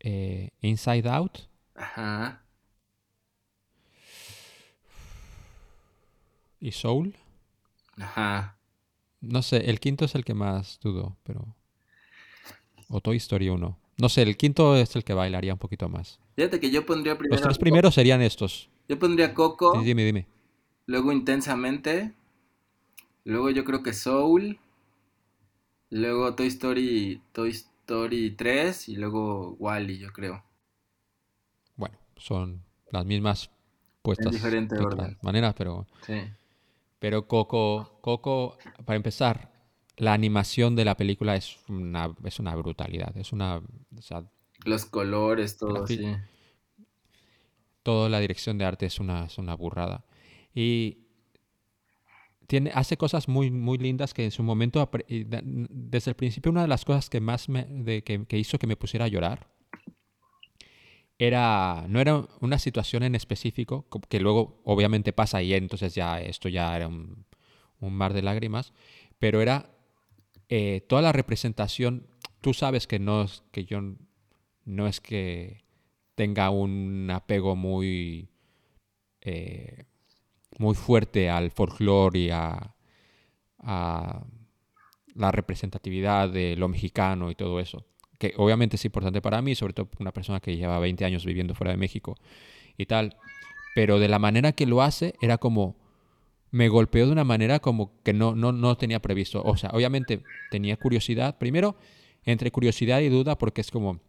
eh, 0.00 0.50
Inside 0.60 1.08
Out 1.08 1.38
ajá. 1.74 2.42
y 6.60 6.72
Soul. 6.72 7.14
Ajá. 7.98 8.56
No 9.20 9.42
sé, 9.42 9.68
el 9.70 9.80
quinto 9.80 10.04
es 10.04 10.14
el 10.14 10.24
que 10.24 10.34
más 10.34 10.78
dudo, 10.80 11.16
pero... 11.22 11.54
O 12.88 13.00
Toy 13.00 13.16
Story 13.16 13.48
1. 13.48 13.78
No 13.98 14.08
sé, 14.08 14.22
el 14.22 14.36
quinto 14.36 14.76
es 14.76 14.94
el 14.94 15.02
que 15.04 15.14
bailaría 15.14 15.52
un 15.54 15.58
poquito 15.58 15.88
más. 15.88 16.20
Fíjate 16.36 16.60
que 16.60 16.70
yo 16.70 16.84
pondría 16.86 17.16
primero. 17.18 17.34
Los 17.34 17.42
tres 17.42 17.58
primeros 17.58 17.94
serían 17.94 18.22
estos. 18.22 18.68
Yo 18.88 18.98
pondría 18.98 19.34
Coco, 19.34 19.80
Dime, 19.82 20.04
dime. 20.04 20.26
luego 20.86 21.10
Intensamente, 21.12 22.12
luego 23.26 23.50
yo 23.50 23.64
creo 23.64 23.82
que 23.82 23.92
Soul, 23.92 24.58
luego 25.90 26.34
Toy 26.34 26.46
Story, 26.48 27.20
Toy 27.32 27.50
Story 27.50 28.30
3 28.36 28.88
y 28.88 28.96
luego 28.96 29.56
Wally, 29.58 29.98
yo 29.98 30.12
creo. 30.12 30.44
Bueno, 31.76 31.96
son 32.16 32.62
las 32.90 33.04
mismas 33.04 33.50
puestas 34.02 34.32
diferente 34.32 34.76
de 34.76 34.82
otra 34.84 35.04
orden. 35.04 35.18
manera, 35.22 35.54
pero, 35.54 35.86
Sí. 36.06 36.14
pero 36.98 37.26
Coco, 37.26 37.98
Coco, 38.00 38.56
para 38.84 38.96
empezar, 38.96 39.50
la 39.96 40.12
animación 40.12 40.76
de 40.76 40.84
la 40.84 40.96
película 40.96 41.36
es 41.36 41.58
una, 41.68 42.14
es 42.24 42.38
una 42.38 42.54
brutalidad. 42.54 43.16
Es 43.16 43.32
una. 43.32 43.56
o 43.58 44.02
sea, 44.02 44.24
Los 44.64 44.84
colores, 44.86 45.56
todo 45.56 45.84
así. 45.84 46.16
toda 47.82 48.08
la 48.08 48.20
dirección 48.20 48.58
de 48.58 48.64
arte 48.64 48.86
es 48.86 48.98
una, 49.00 49.26
es 49.26 49.38
una 49.38 49.54
burrada. 49.54 50.04
Y 50.54 51.05
tiene, 52.46 52.70
hace 52.74 52.96
cosas 52.96 53.28
muy, 53.28 53.50
muy 53.50 53.78
lindas 53.78 54.14
que 54.14 54.24
en 54.24 54.30
su 54.30 54.42
momento, 54.42 54.88
desde 55.08 56.10
el 56.10 56.16
principio, 56.16 56.50
una 56.52 56.62
de 56.62 56.68
las 56.68 56.84
cosas 56.84 57.10
que 57.10 57.20
más 57.20 57.48
me, 57.48 57.66
que, 58.02 58.38
hizo 58.38 58.58
que 58.58 58.66
me 58.66 58.76
pusiera 58.76 59.06
a 59.06 59.08
llorar 59.08 59.48
era, 61.18 61.86
no 61.88 62.00
era 62.00 62.26
una 62.40 62.58
situación 62.58 63.02
en 63.02 63.14
específico, 63.14 63.86
co- 63.88 64.00
que 64.00 64.20
luego 64.20 64.60
obviamente 64.64 65.12
pasa 65.12 65.42
y 65.42 65.54
entonces 65.54 65.94
ya 65.94 66.20
esto 66.20 66.48
ya 66.48 66.76
era 66.76 66.88
un, 66.88 67.24
un 67.80 67.94
mar 67.94 68.12
de 68.12 68.22
lágrimas, 68.22 68.72
pero 69.18 69.40
era 69.40 69.70
eh, 70.48 70.82
toda 70.88 71.02
la 71.02 71.12
representación, 71.12 72.06
tú 72.40 72.52
sabes 72.54 72.86
que 72.86 72.98
no 72.98 73.22
es 73.22 73.42
que 73.50 73.64
yo 73.64 73.80
no 74.64 74.86
es 74.86 75.00
que 75.00 75.64
tenga 76.14 76.50
un 76.50 77.10
apego 77.10 77.56
muy 77.56 78.28
eh, 79.22 79.84
muy 80.58 80.74
fuerte 80.74 81.28
al 81.30 81.50
folclore 81.50 82.18
y 82.18 82.30
a, 82.30 82.74
a 83.58 84.24
la 85.14 85.32
representatividad 85.32 86.28
de 86.28 86.56
lo 86.56 86.68
mexicano 86.68 87.30
y 87.30 87.34
todo 87.34 87.60
eso. 87.60 87.84
Que 88.18 88.34
obviamente 88.36 88.76
es 88.76 88.84
importante 88.84 89.20
para 89.20 89.42
mí, 89.42 89.54
sobre 89.54 89.72
todo 89.74 89.88
una 89.98 90.12
persona 90.12 90.40
que 90.40 90.56
lleva 90.56 90.78
20 90.78 91.04
años 91.04 91.24
viviendo 91.24 91.54
fuera 91.54 91.72
de 91.72 91.78
México 91.78 92.16
y 92.76 92.86
tal. 92.86 93.16
Pero 93.74 93.98
de 93.98 94.08
la 94.08 94.18
manera 94.18 94.52
que 94.52 94.66
lo 94.66 94.82
hace 94.82 95.14
era 95.20 95.38
como... 95.38 95.76
Me 96.52 96.68
golpeó 96.68 97.04
de 97.04 97.12
una 97.12 97.24
manera 97.24 97.58
como 97.58 98.00
que 98.02 98.12
no, 98.12 98.34
no, 98.34 98.52
no 98.52 98.76
tenía 98.76 99.02
previsto. 99.02 99.42
O 99.44 99.56
sea, 99.56 99.70
obviamente 99.74 100.22
tenía 100.50 100.76
curiosidad. 100.76 101.36
Primero, 101.38 101.76
entre 102.24 102.50
curiosidad 102.50 103.00
y 103.00 103.08
duda, 103.08 103.36
porque 103.36 103.60
es 103.60 103.70
como, 103.70 104.00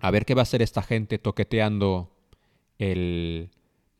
a 0.00 0.10
ver 0.10 0.24
qué 0.24 0.34
va 0.34 0.42
a 0.42 0.44
hacer 0.44 0.62
esta 0.62 0.82
gente 0.82 1.18
toqueteando 1.18 2.14
el, 2.78 3.50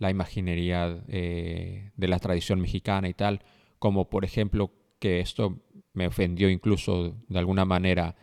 la 0.01 0.11
imaginería 0.11 0.98
eh, 1.09 1.92
de 1.94 2.09
la 2.09 2.18
tradición 2.18 2.61
mexicana 2.61 3.09
y 3.09 3.14
tal, 3.14 3.42
como 3.78 4.09
por 4.09 4.24
ejemplo 4.24 4.72
que 4.98 5.20
esto 5.20 5.61
me 5.92 6.07
ofendió 6.07 6.48
incluso 6.48 7.14
de 7.28 7.38
alguna 7.38 7.64
manera. 7.66 8.16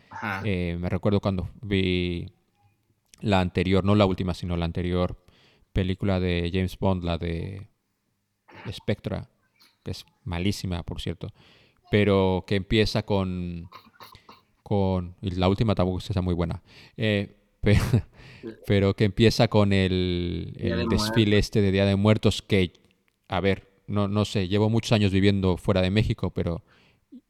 Eh, 0.44 0.76
me 0.78 0.88
recuerdo 0.88 1.20
cuando 1.20 1.48
vi 1.62 2.26
la 3.20 3.40
anterior, 3.40 3.84
no 3.84 3.94
la 3.94 4.06
última, 4.06 4.34
sino 4.34 4.56
la 4.56 4.64
anterior 4.64 5.24
película 5.72 6.18
de 6.18 6.50
James 6.52 6.76
Bond, 6.78 7.04
la 7.04 7.16
de 7.16 7.68
Spectra, 8.72 9.30
que 9.84 9.92
es 9.92 10.04
malísima, 10.24 10.82
por 10.82 11.00
cierto, 11.00 11.28
pero 11.92 12.44
que 12.46 12.56
empieza 12.56 13.04
con... 13.04 13.70
con 14.64 15.14
y 15.22 15.30
la 15.30 15.48
última 15.48 15.76
tampoco 15.76 15.98
es 15.98 16.08
que 16.08 16.12
sea 16.12 16.22
muy 16.22 16.34
buena. 16.34 16.60
Eh, 16.96 17.37
pero, 17.60 17.82
pero 18.66 18.94
que 18.94 19.04
empieza 19.04 19.48
con 19.48 19.72
el, 19.72 20.54
de 20.56 20.86
desfile 20.88 21.38
este 21.38 21.60
de 21.60 21.72
Día 21.72 21.84
de 21.86 21.96
Muertos 21.96 22.42
que, 22.42 22.72
a 23.28 23.40
ver, 23.40 23.68
no, 23.86 24.08
no 24.08 24.24
sé, 24.24 24.48
llevo 24.48 24.70
muchos 24.70 24.92
años 24.92 25.12
viviendo 25.12 25.56
fuera 25.56 25.80
de 25.80 25.90
México, 25.90 26.30
pero 26.30 26.62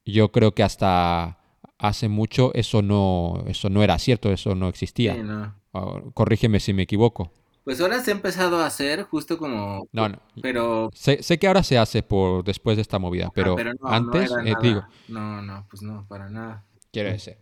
yo 0.04 0.32
creo 0.32 0.54
que 0.54 0.62
hasta 0.62 1.38
hace 1.78 2.08
mucho 2.08 2.52
eso 2.54 2.82
no, 2.82 3.44
eso 3.46 3.70
no 3.70 3.82
era 3.82 3.98
cierto, 3.98 4.32
eso 4.32 4.54
no 4.54 4.68
existía. 4.68 5.14
Sí, 5.14 5.22
no. 5.22 5.54
Ah, 5.72 6.02
corrígeme 6.14 6.60
si 6.60 6.72
me 6.72 6.82
equivoco. 6.82 7.32
Pues 7.64 7.80
ahora 7.80 8.00
se 8.00 8.10
ha 8.10 8.14
empezado 8.14 8.58
a 8.60 8.66
hacer 8.66 9.02
justo 9.02 9.36
como... 9.36 9.86
No, 9.92 10.08
no. 10.08 10.18
Pero... 10.40 10.88
Sé, 10.94 11.22
sé 11.22 11.38
que 11.38 11.46
ahora 11.46 11.62
se 11.62 11.76
hace 11.76 12.02
por 12.02 12.42
después 12.42 12.76
de 12.76 12.82
esta 12.82 12.98
movida, 12.98 13.30
pero, 13.34 13.52
ah, 13.52 13.56
pero 13.56 13.74
no, 13.74 13.78
no 13.82 13.88
antes, 13.90 14.30
eh, 14.44 14.54
digo, 14.62 14.82
No, 15.08 15.42
no, 15.42 15.66
pues 15.68 15.82
no, 15.82 16.06
para 16.08 16.30
nada. 16.30 16.64
quiero 16.90 17.10
decir. 17.10 17.36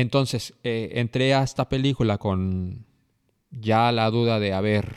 Entonces, 0.00 0.54
eh, 0.62 0.90
entré 0.94 1.34
a 1.34 1.42
esta 1.42 1.68
película 1.68 2.18
con 2.18 2.86
ya 3.50 3.90
la 3.90 4.08
duda 4.12 4.38
de 4.38 4.52
a 4.52 4.60
ver 4.60 4.94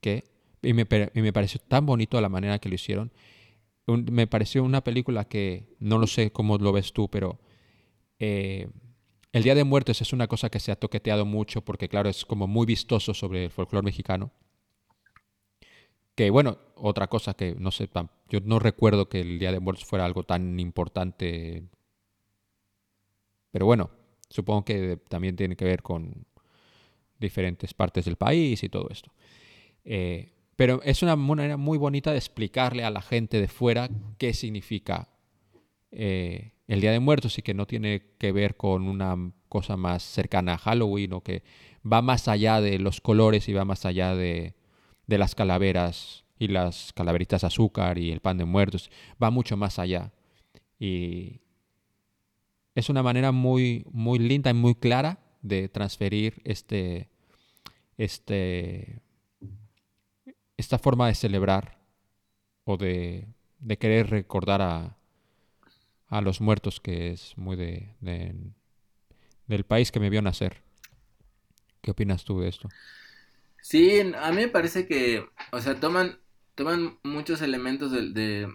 qué, 0.00 0.24
y 0.60 0.72
me, 0.72 0.88
y 1.14 1.20
me 1.20 1.32
pareció 1.32 1.60
tan 1.60 1.86
bonito 1.86 2.20
la 2.20 2.28
manera 2.28 2.58
que 2.58 2.68
lo 2.68 2.74
hicieron. 2.74 3.12
Me 3.86 4.26
pareció 4.26 4.64
una 4.64 4.82
película 4.82 5.26
que, 5.26 5.76
no 5.78 5.98
lo 5.98 6.08
sé 6.08 6.32
cómo 6.32 6.58
lo 6.58 6.72
ves 6.72 6.92
tú, 6.92 7.08
pero 7.08 7.38
eh, 8.18 8.68
el 9.32 9.44
Día 9.44 9.54
de 9.54 9.62
Muertos 9.62 10.00
es 10.00 10.12
una 10.12 10.26
cosa 10.26 10.50
que 10.50 10.58
se 10.58 10.72
ha 10.72 10.76
toqueteado 10.76 11.24
mucho 11.24 11.60
porque, 11.60 11.88
claro, 11.88 12.08
es 12.08 12.24
como 12.24 12.48
muy 12.48 12.66
vistoso 12.66 13.14
sobre 13.14 13.44
el 13.44 13.50
folclore 13.50 13.84
mexicano. 13.84 14.32
Que 16.16 16.30
bueno, 16.30 16.58
otra 16.74 17.06
cosa 17.06 17.34
que 17.34 17.54
no 17.56 17.70
sé, 17.70 17.88
yo 18.28 18.40
no 18.40 18.58
recuerdo 18.58 19.08
que 19.08 19.20
el 19.20 19.38
Día 19.38 19.52
de 19.52 19.60
Muertos 19.60 19.84
fuera 19.84 20.04
algo 20.04 20.24
tan 20.24 20.58
importante 20.58 21.68
Pero 23.52 23.66
bueno, 23.66 23.99
supongo 24.30 24.64
que 24.64 24.98
también 25.08 25.36
tiene 25.36 25.56
que 25.56 25.64
ver 25.64 25.82
con 25.82 26.24
diferentes 27.18 27.74
partes 27.74 28.06
del 28.06 28.16
país 28.16 28.62
y 28.62 28.68
todo 28.68 28.88
esto. 28.90 29.12
Eh, 29.84 30.32
pero 30.56 30.80
es 30.82 31.02
una 31.02 31.16
manera 31.16 31.56
muy 31.56 31.78
bonita 31.78 32.12
de 32.12 32.18
explicarle 32.18 32.84
a 32.84 32.90
la 32.90 33.02
gente 33.02 33.40
de 33.40 33.48
fuera 33.48 33.90
qué 34.18 34.32
significa 34.32 35.08
eh, 35.90 36.52
el 36.68 36.80
Día 36.80 36.92
de 36.92 37.00
Muertos 37.00 37.38
y 37.38 37.42
que 37.42 37.54
no 37.54 37.66
tiene 37.66 38.02
que 38.18 38.32
ver 38.32 38.56
con 38.56 38.86
una 38.86 39.16
cosa 39.48 39.76
más 39.76 40.02
cercana 40.02 40.54
a 40.54 40.58
Halloween 40.58 41.12
o 41.14 41.22
que 41.22 41.42
va 41.90 42.02
más 42.02 42.28
allá 42.28 42.60
de 42.60 42.78
los 42.78 43.00
colores 43.00 43.48
y 43.48 43.52
va 43.52 43.64
más 43.64 43.84
allá 43.86 44.14
de, 44.14 44.54
de 45.06 45.18
las 45.18 45.34
calaveras 45.34 46.24
y 46.38 46.48
las 46.48 46.92
calaveritas 46.92 47.40
de 47.40 47.48
azúcar 47.48 47.98
y 47.98 48.10
el 48.10 48.20
pan 48.20 48.38
de 48.38 48.44
muertos. 48.44 48.90
Va 49.22 49.30
mucho 49.30 49.56
más 49.56 49.78
allá. 49.78 50.12
Y 50.78 51.40
es 52.74 52.88
una 52.88 53.02
manera 53.02 53.32
muy, 53.32 53.84
muy 53.90 54.18
linda 54.18 54.50
y 54.50 54.54
muy 54.54 54.74
clara 54.74 55.18
de 55.42 55.68
transferir 55.68 56.40
este, 56.44 57.08
este, 57.96 59.02
esta 60.56 60.78
forma 60.78 61.08
de 61.08 61.14
celebrar 61.14 61.78
o 62.64 62.76
de, 62.76 63.26
de 63.58 63.78
querer 63.78 64.10
recordar 64.10 64.62
a, 64.62 64.96
a, 66.08 66.20
los 66.20 66.40
muertos, 66.40 66.80
que 66.80 67.10
es 67.10 67.36
muy 67.36 67.56
de, 67.56 67.94
de, 68.00 68.34
del 69.46 69.64
país 69.64 69.90
que 69.90 70.00
me 70.00 70.10
vio 70.10 70.22
nacer. 70.22 70.62
¿Qué 71.82 71.90
opinas 71.90 72.24
tú 72.24 72.40
de 72.40 72.48
esto? 72.48 72.68
Sí, 73.62 74.00
a 74.00 74.30
mí 74.30 74.36
me 74.36 74.48
parece 74.48 74.86
que, 74.86 75.26
o 75.52 75.60
sea, 75.60 75.78
toman, 75.80 76.18
toman 76.54 76.98
muchos 77.02 77.42
elementos 77.42 77.92
de, 77.92 78.48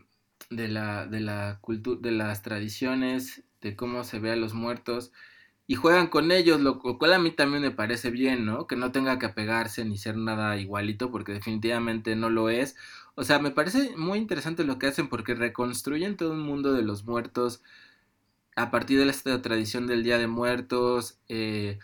de, 0.50 0.68
la, 0.68 1.06
de 1.08 1.20
la 1.20 1.60
cultura, 1.62 2.00
de 2.02 2.12
las 2.12 2.42
tradiciones, 2.42 3.44
de 3.62 3.76
cómo 3.76 4.04
se 4.04 4.20
ve 4.20 4.32
a 4.32 4.36
los 4.36 4.54
muertos 4.54 5.12
y 5.68 5.76
juegan 5.76 6.08
con 6.08 6.32
ellos, 6.32 6.62
lo 6.62 6.80
cual 6.80 7.14
a 7.14 7.20
mí 7.20 7.32
también 7.32 7.64
me 7.64 7.72
parece 7.72 8.12
bien, 8.12 8.46
¿no? 8.46 8.68
Que 8.68 8.76
no 8.76 8.92
tenga 8.92 9.18
que 9.18 9.26
apegarse 9.26 9.84
ni 9.84 9.98
ser 9.98 10.16
nada 10.16 10.58
igualito, 10.58 11.12
porque 11.12 11.34
definitivamente 11.34 12.16
no 12.16 12.30
lo 12.30 12.50
es. 12.50 12.76
O 13.16 13.24
sea, 13.24 13.40
me 13.40 13.52
parece 13.52 13.96
muy 13.98 14.20
interesante 14.20 14.64
lo 14.64 14.78
que 14.78 14.88
hacen 14.88 15.10
porque 15.10 15.34
reconstruyen 15.34 16.18
todo 16.18 16.32
un 16.34 16.42
mundo 16.42 16.74
de 16.74 16.84
los 16.84 17.06
muertos 17.06 17.64
a 18.56 18.72
partir 18.72 19.00
de 19.00 19.10
esta 19.10 19.42
tradición 19.42 19.88
del 19.88 20.04
Día 20.04 20.18
de 20.18 20.28
Muertos 20.28 21.20
eh, 21.30 21.80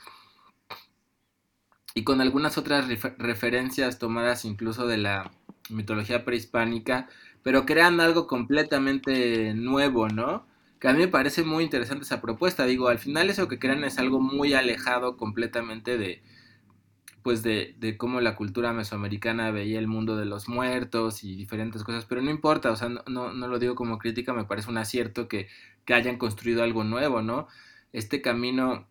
y 1.94 2.04
con 2.04 2.22
algunas 2.22 2.58
otras 2.58 2.88
referencias 3.18 4.00
tomadas 4.00 4.46
incluso 4.46 4.88
de 4.88 4.98
la 4.98 5.32
mitología 5.70 6.24
prehispánica, 6.24 7.10
pero 7.44 7.66
crean 7.66 8.00
algo 8.00 8.28
completamente 8.28 9.54
nuevo, 9.54 10.08
¿no? 10.10 10.46
que 10.82 10.88
a 10.88 10.94
mí 10.94 11.00
me 11.00 11.08
parece 11.08 11.44
muy 11.44 11.64
interesante 11.64 12.04
esa 12.04 12.22
propuesta. 12.22 12.66
Digo, 12.66 12.88
al 12.88 12.98
final 12.98 13.30
eso 13.30 13.48
que 13.48 13.60
crean 13.60 13.84
es 13.84 14.00
algo 14.00 14.20
muy 14.20 14.56
alejado 14.56 15.16
completamente 15.16 16.00
de, 16.00 16.24
pues 17.22 17.44
de, 17.44 17.76
de, 17.80 17.98
cómo 17.98 18.20
la 18.20 18.36
cultura 18.36 18.74
mesoamericana 18.74 19.52
veía 19.52 19.78
el 19.78 19.88
mundo 19.88 20.18
de 20.18 20.26
los 20.26 20.50
muertos 20.50 21.24
y 21.24 21.36
diferentes 21.36 21.84
cosas, 21.84 22.06
pero 22.06 22.24
no 22.24 22.32
importa, 22.32 22.72
o 22.72 22.76
sea, 22.76 22.90
no, 22.90 23.04
no, 23.08 23.48
lo 23.48 23.60
digo 23.60 23.76
como 23.76 24.00
crítica, 24.00 24.34
me 24.34 24.46
parece 24.46 24.72
un 24.72 24.78
acierto 24.80 25.28
que, 25.28 25.48
que, 25.86 25.94
hayan 25.94 26.18
construido 26.18 26.64
algo 26.64 26.84
nuevo, 26.84 27.22
¿no? 27.22 27.48
Este 27.94 28.22
camino, 28.24 28.88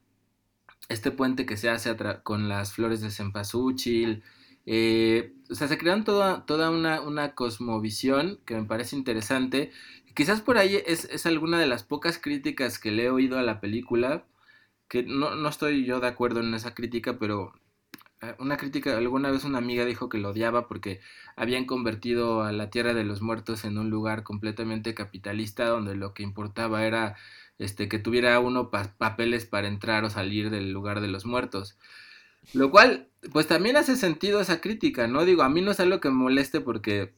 este 0.89 1.11
puente 1.11 1.45
que 1.45 1.57
se 1.57 1.71
hace 1.71 1.97
con 2.23 2.49
las 2.49 2.73
flores 2.73 3.01
de 3.01 3.11
cempasúchil, 3.11 4.23
eh, 4.67 5.33
o 5.51 5.55
sea, 5.55 5.69
se 5.69 5.79
crean 5.79 6.05
toda, 6.05 6.47
toda 6.47 6.71
una, 6.71 7.01
una 7.01 7.35
cosmovisión 7.35 8.39
que 8.45 8.55
me 8.55 8.65
parece 8.65 8.97
interesante 8.97 9.73
Quizás 10.15 10.41
por 10.41 10.59
ahí 10.59 10.83
es, 10.87 11.25
alguna 11.27 11.59
de 11.59 11.67
las 11.67 11.85
pocas 11.85 12.19
críticas 12.19 12.79
que 12.79 12.91
le 12.91 13.05
he 13.05 13.11
oído 13.11 13.39
a 13.39 13.43
la 13.43 13.61
película, 13.61 14.25
que 14.89 15.05
no, 15.05 15.37
no 15.37 15.49
estoy 15.49 15.85
yo 15.85 16.01
de 16.01 16.09
acuerdo 16.09 16.41
en 16.41 16.53
esa 16.55 16.75
crítica, 16.75 17.19
pero 17.19 17.53
eh, 18.21 18.35
una 18.39 18.57
crítica, 18.57 18.97
alguna 18.97 19.31
vez 19.31 19.45
una 19.45 19.59
amiga 19.59 19.85
dijo 19.85 20.09
que 20.09 20.19
lo 20.19 20.31
odiaba 20.31 20.67
porque 20.67 21.01
habían 21.37 21.65
convertido 21.65 22.43
a 22.43 22.53
la 22.53 22.71
Tierra 22.71 22.93
de 22.93 23.05
los 23.05 23.23
Muertos 23.23 23.65
en 23.65 23.79
un 23.79 23.89
lugar 23.89 24.25
completamente 24.25 24.95
capitalista 24.95 25.67
donde 25.69 25.95
lo 25.95 26.13
que 26.13 26.25
importaba 26.25 26.85
era 26.85 27.17
este 27.59 27.89
que 27.89 27.99
tuviera 27.99 28.39
uno 28.41 28.71
papeles 28.71 29.47
para 29.47 29.69
entrar 29.69 30.05
o 30.05 30.11
salir 30.11 30.51
del 30.51 30.73
lugar 30.73 31.01
de 31.01 31.09
los 31.09 31.25
muertos. 31.25 31.79
Lo 32.55 32.71
cual, 32.71 33.10
pues 33.33 33.47
también 33.47 33.77
hace 33.77 33.97
sentido 33.97 34.41
esa 34.41 34.61
crítica, 34.61 35.07
¿no? 35.07 35.25
Digo, 35.25 35.43
a 35.43 35.49
mí 35.49 35.61
no 35.61 35.71
es 35.71 35.81
algo 35.81 36.01
que 36.01 36.09
me 36.09 36.17
moleste 36.17 36.61
porque 36.61 37.15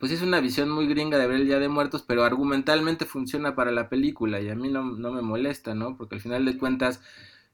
pues 0.00 0.12
es 0.12 0.22
una 0.22 0.40
visión 0.40 0.70
muy 0.70 0.86
gringa 0.86 1.18
de 1.18 1.26
ver 1.26 1.36
el 1.36 1.46
Día 1.46 1.58
de 1.58 1.68
Muertos, 1.68 2.02
pero 2.02 2.24
argumentalmente 2.24 3.04
funciona 3.06 3.54
para 3.54 3.70
la 3.72 3.88
película 3.88 4.40
y 4.40 4.48
a 4.48 4.54
mí 4.54 4.68
no, 4.68 4.84
me 4.84 5.22
molesta, 5.22 5.74
¿no? 5.74 5.96
Porque 5.96 6.16
al 6.16 6.20
final 6.20 6.44
de 6.44 6.58
cuentas 6.58 7.00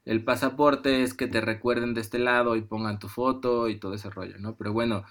el 0.05 0.23
pasaporte 0.23 1.03
es 1.03 1.13
que 1.13 1.27
te 1.27 1.41
recuerden 1.41 1.93
de 1.93 2.01
este 2.01 2.19
lado 2.19 2.55
y 2.55 2.61
pongan 2.61 2.99
tu 2.99 3.09
foto 3.09 3.69
y 3.69 3.79
todo 3.79 3.95
ese 3.95 4.09
rollo, 4.09 4.37
¿no? 4.39 4.55
Pero 4.55 4.73
bueno, 4.73 5.03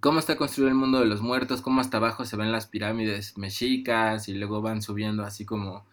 cómo 0.00 0.20
está 0.20 0.36
construido 0.36 0.68
el 0.68 0.76
mundo 0.76 1.00
de 1.00 1.06
los 1.06 1.22
muertos, 1.22 1.62
cómo 1.62 1.80
hasta 1.80 1.96
abajo 1.96 2.24
se 2.24 2.36
ven 2.36 2.52
las 2.52 2.66
pirámides 2.66 3.36
mexicas 3.38 4.28
y 4.28 4.34
luego 4.34 4.62
van 4.62 4.82
subiendo 4.82 5.24
así 5.24 5.44
como 5.44 5.86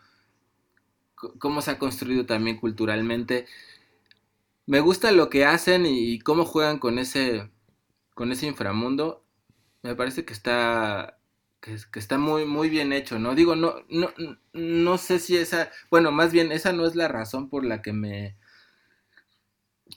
cómo 1.40 1.62
se 1.62 1.72
ha 1.72 1.80
construido 1.80 2.26
también 2.26 2.58
culturalmente. 2.58 3.48
Me 4.66 4.80
gusta 4.80 5.11
lo 5.11 5.30
que 5.30 5.45
hacen 5.45 5.86
y 5.86 6.20
cómo 6.20 6.45
juegan 6.45 6.80
con 6.80 6.99
ese 6.99 7.51
con 8.16 8.32
ese 8.32 8.47
inframundo 8.47 9.26
me 9.86 9.95
parece 9.95 10.26
que 10.26 10.34
está 10.34 11.20
que, 11.61 11.78
está 11.99 12.18
muy 12.18 12.45
muy 12.45 12.70
bien 12.70 12.93
hecho, 12.93 13.20
¿no? 13.20 13.36
Digo, 13.36 13.55
no, 13.55 13.76
no, 13.89 14.09
no 14.53 14.97
sé 14.97 15.20
si 15.20 15.38
esa, 15.38 15.70
bueno, 15.91 16.11
más 16.11 16.32
bien 16.32 16.51
esa 16.51 16.74
no 16.74 16.86
es 16.86 16.95
la 16.95 17.07
razón 17.07 17.49
por 17.49 17.66
la 17.66 17.82
que 17.82 17.93
me 17.93 18.36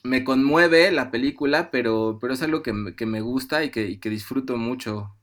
me 0.03 0.23
conmueve 0.23 0.91
la 0.91 1.11
película, 1.11 1.71
pero, 1.71 2.19
pero 2.21 2.33
es 2.33 2.41
algo 2.43 2.61
que, 2.61 2.73
me 2.73 3.21
gusta 3.21 3.63
y 3.63 3.71
que, 3.71 3.99
que, 3.99 4.09
disfruto 4.09 4.57
mucho. 4.57 5.15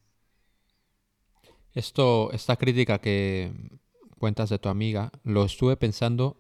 Esto, 1.73 2.33
esta 2.33 2.57
crítica 2.57 2.99
que 2.99 3.53
cuentas 4.19 4.51
de 4.51 4.59
tu 4.59 4.69
amiga, 4.69 5.13
lo 5.23 5.45
estuve 5.45 5.77
pensando 5.77 6.37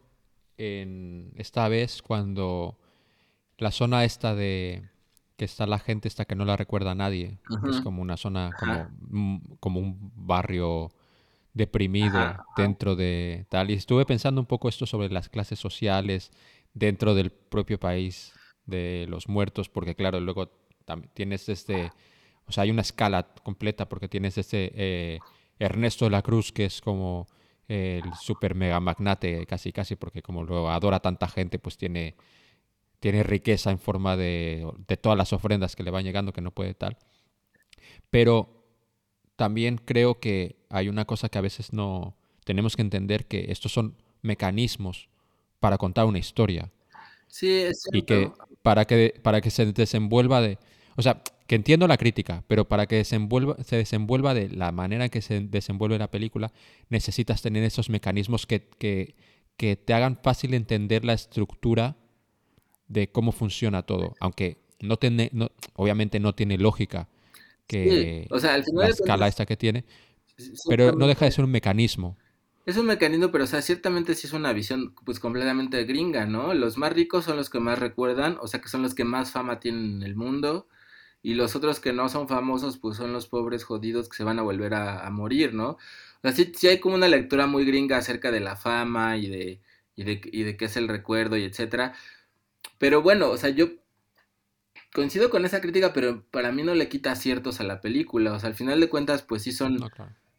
en 0.58 1.32
esta 1.36 1.68
vez 1.68 2.02
cuando 2.02 2.76
la 3.58 3.70
zona 3.70 4.04
esta 4.04 4.34
de, 4.34 4.88
que 5.36 5.44
está 5.44 5.66
la 5.66 5.78
gente 5.78 6.08
esta 6.08 6.24
que 6.24 6.34
no 6.34 6.44
la 6.44 6.56
recuerda 6.56 6.92
a 6.92 6.94
nadie. 6.94 7.38
Es 7.68 7.80
como 7.80 8.02
una 8.02 8.16
zona, 8.16 8.52
como, 8.58 9.40
como 9.60 9.80
un 9.80 10.12
barrio 10.14 10.90
deprimido 11.52 12.18
dentro 12.56 12.96
de 12.96 13.46
tal. 13.48 13.70
Y 13.70 13.74
estuve 13.74 14.04
pensando 14.04 14.40
un 14.40 14.46
poco 14.46 14.68
esto 14.68 14.86
sobre 14.86 15.10
las 15.10 15.28
clases 15.28 15.58
sociales 15.58 16.30
dentro 16.74 17.14
del 17.14 17.30
propio 17.30 17.80
país 17.80 18.32
de 18.66 19.06
los 19.08 19.28
muertos, 19.28 19.68
porque 19.68 19.94
claro, 19.94 20.20
luego 20.20 20.50
también 20.84 21.10
tienes 21.14 21.48
este, 21.48 21.92
o 22.46 22.52
sea, 22.52 22.64
hay 22.64 22.70
una 22.70 22.82
escala 22.82 23.26
completa 23.42 23.88
porque 23.88 24.08
tienes 24.08 24.38
este 24.38 24.72
eh, 24.74 25.20
Ernesto 25.58 26.04
de 26.04 26.10
la 26.10 26.22
Cruz, 26.22 26.52
que 26.52 26.66
es 26.66 26.80
como 26.80 27.26
el 27.68 28.14
super 28.14 28.54
mega 28.54 28.78
magnate, 28.78 29.44
casi 29.46 29.72
casi, 29.72 29.96
porque 29.96 30.22
como 30.22 30.44
lo 30.44 30.70
adora 30.70 31.00
tanta 31.00 31.26
gente, 31.26 31.58
pues 31.58 31.76
tiene 31.76 32.14
tiene 33.06 33.22
riqueza 33.22 33.70
en 33.70 33.78
forma 33.78 34.16
de, 34.16 34.68
de 34.88 34.96
todas 34.96 35.16
las 35.16 35.32
ofrendas 35.32 35.76
que 35.76 35.84
le 35.84 35.92
van 35.92 36.02
llegando 36.02 36.32
que 36.32 36.40
no 36.40 36.50
puede 36.50 36.74
tal. 36.74 36.96
Pero 38.10 38.66
también 39.36 39.78
creo 39.78 40.18
que 40.18 40.56
hay 40.70 40.88
una 40.88 41.04
cosa 41.04 41.28
que 41.28 41.38
a 41.38 41.40
veces 41.40 41.72
no 41.72 42.16
tenemos 42.42 42.74
que 42.74 42.82
entender 42.82 43.26
que 43.26 43.52
estos 43.52 43.70
son 43.70 43.94
mecanismos 44.22 45.08
para 45.60 45.78
contar 45.78 46.06
una 46.06 46.18
historia. 46.18 46.72
Sí, 47.28 47.48
es 47.48 47.84
Y 47.92 48.02
que 48.02 48.32
para 48.62 48.86
que 48.86 49.14
para 49.22 49.40
que 49.40 49.52
se 49.52 49.66
desenvuelva 49.66 50.40
de, 50.40 50.58
o 50.96 51.02
sea, 51.02 51.22
que 51.46 51.54
entiendo 51.54 51.86
la 51.86 51.98
crítica, 51.98 52.42
pero 52.48 52.66
para 52.66 52.86
que 52.86 52.96
desenvuelva, 52.96 53.54
se 53.62 53.76
desenvuelva 53.76 54.34
de 54.34 54.48
la 54.48 54.72
manera 54.72 55.04
en 55.04 55.10
que 55.10 55.22
se 55.22 55.42
desenvuelve 55.42 55.96
la 55.96 56.10
película, 56.10 56.52
necesitas 56.88 57.40
tener 57.40 57.62
esos 57.62 57.88
mecanismos 57.88 58.46
que, 58.46 58.68
que, 58.80 59.14
que 59.56 59.76
te 59.76 59.94
hagan 59.94 60.18
fácil 60.20 60.54
entender 60.54 61.04
la 61.04 61.12
estructura 61.12 61.94
de 62.88 63.08
cómo 63.08 63.32
funciona 63.32 63.82
todo, 63.82 64.14
aunque 64.20 64.58
no 64.80 64.96
tiene, 64.96 65.30
no, 65.32 65.50
obviamente 65.74 66.20
no 66.20 66.34
tiene 66.34 66.58
lógica 66.58 67.08
que 67.66 68.28
la 68.72 68.88
escala 68.88 69.26
esta 69.26 69.46
que 69.46 69.56
tiene, 69.56 69.84
pero 70.68 70.92
no 70.92 71.06
deja 71.06 71.24
de 71.24 71.32
ser 71.32 71.44
un 71.44 71.50
mecanismo. 71.50 72.16
Es 72.64 72.76
un 72.76 72.86
mecanismo, 72.86 73.30
pero 73.30 73.44
o 73.44 73.46
sea, 73.46 73.62
ciertamente 73.62 74.14
sí 74.14 74.26
es 74.26 74.32
una 74.32 74.52
visión 74.52 74.94
pues 75.04 75.20
completamente 75.20 75.84
gringa, 75.84 76.26
¿no? 76.26 76.52
Los 76.52 76.78
más 76.78 76.92
ricos 76.92 77.24
son 77.24 77.36
los 77.36 77.48
que 77.48 77.60
más 77.60 77.78
recuerdan, 77.78 78.38
o 78.40 78.48
sea 78.48 78.60
que 78.60 78.68
son 78.68 78.82
los 78.82 78.94
que 78.94 79.04
más 79.04 79.30
fama 79.30 79.60
tienen 79.60 79.96
en 79.96 80.02
el 80.02 80.16
mundo, 80.16 80.66
y 81.22 81.34
los 81.34 81.56
otros 81.56 81.80
que 81.80 81.92
no 81.92 82.08
son 82.08 82.28
famosos 82.28 82.78
pues 82.78 82.96
son 82.96 83.12
los 83.12 83.28
pobres 83.28 83.64
jodidos 83.64 84.08
que 84.08 84.16
se 84.16 84.24
van 84.24 84.38
a 84.38 84.42
volver 84.42 84.74
a, 84.74 85.08
morir, 85.10 85.54
¿no? 85.54 85.70
O 85.70 85.78
sea, 86.22 86.32
sí, 86.32 86.52
sí, 86.56 86.68
hay 86.68 86.80
como 86.80 86.96
una 86.96 87.08
lectura 87.08 87.46
muy 87.46 87.64
gringa 87.64 87.98
acerca 87.98 88.30
de 88.32 88.40
la 88.40 88.56
fama 88.56 89.16
y 89.16 89.28
de, 89.28 89.60
y 89.96 90.04
de, 90.04 90.20
y 90.24 90.42
de 90.42 90.56
qué 90.56 90.66
es 90.66 90.76
el 90.76 90.88
recuerdo 90.88 91.36
y 91.36 91.44
etcétera, 91.44 91.94
pero 92.78 93.02
bueno, 93.02 93.30
o 93.30 93.36
sea, 93.36 93.50
yo 93.50 93.68
coincido 94.92 95.30
con 95.30 95.44
esa 95.44 95.60
crítica, 95.60 95.92
pero 95.92 96.24
para 96.30 96.52
mí 96.52 96.62
no 96.62 96.74
le 96.74 96.88
quita 96.88 97.12
aciertos 97.12 97.60
a 97.60 97.64
la 97.64 97.80
película. 97.80 98.32
O 98.32 98.40
sea, 98.40 98.48
al 98.48 98.54
final 98.54 98.80
de 98.80 98.88
cuentas, 98.88 99.22
pues 99.22 99.42
sí 99.42 99.52
son. 99.52 99.78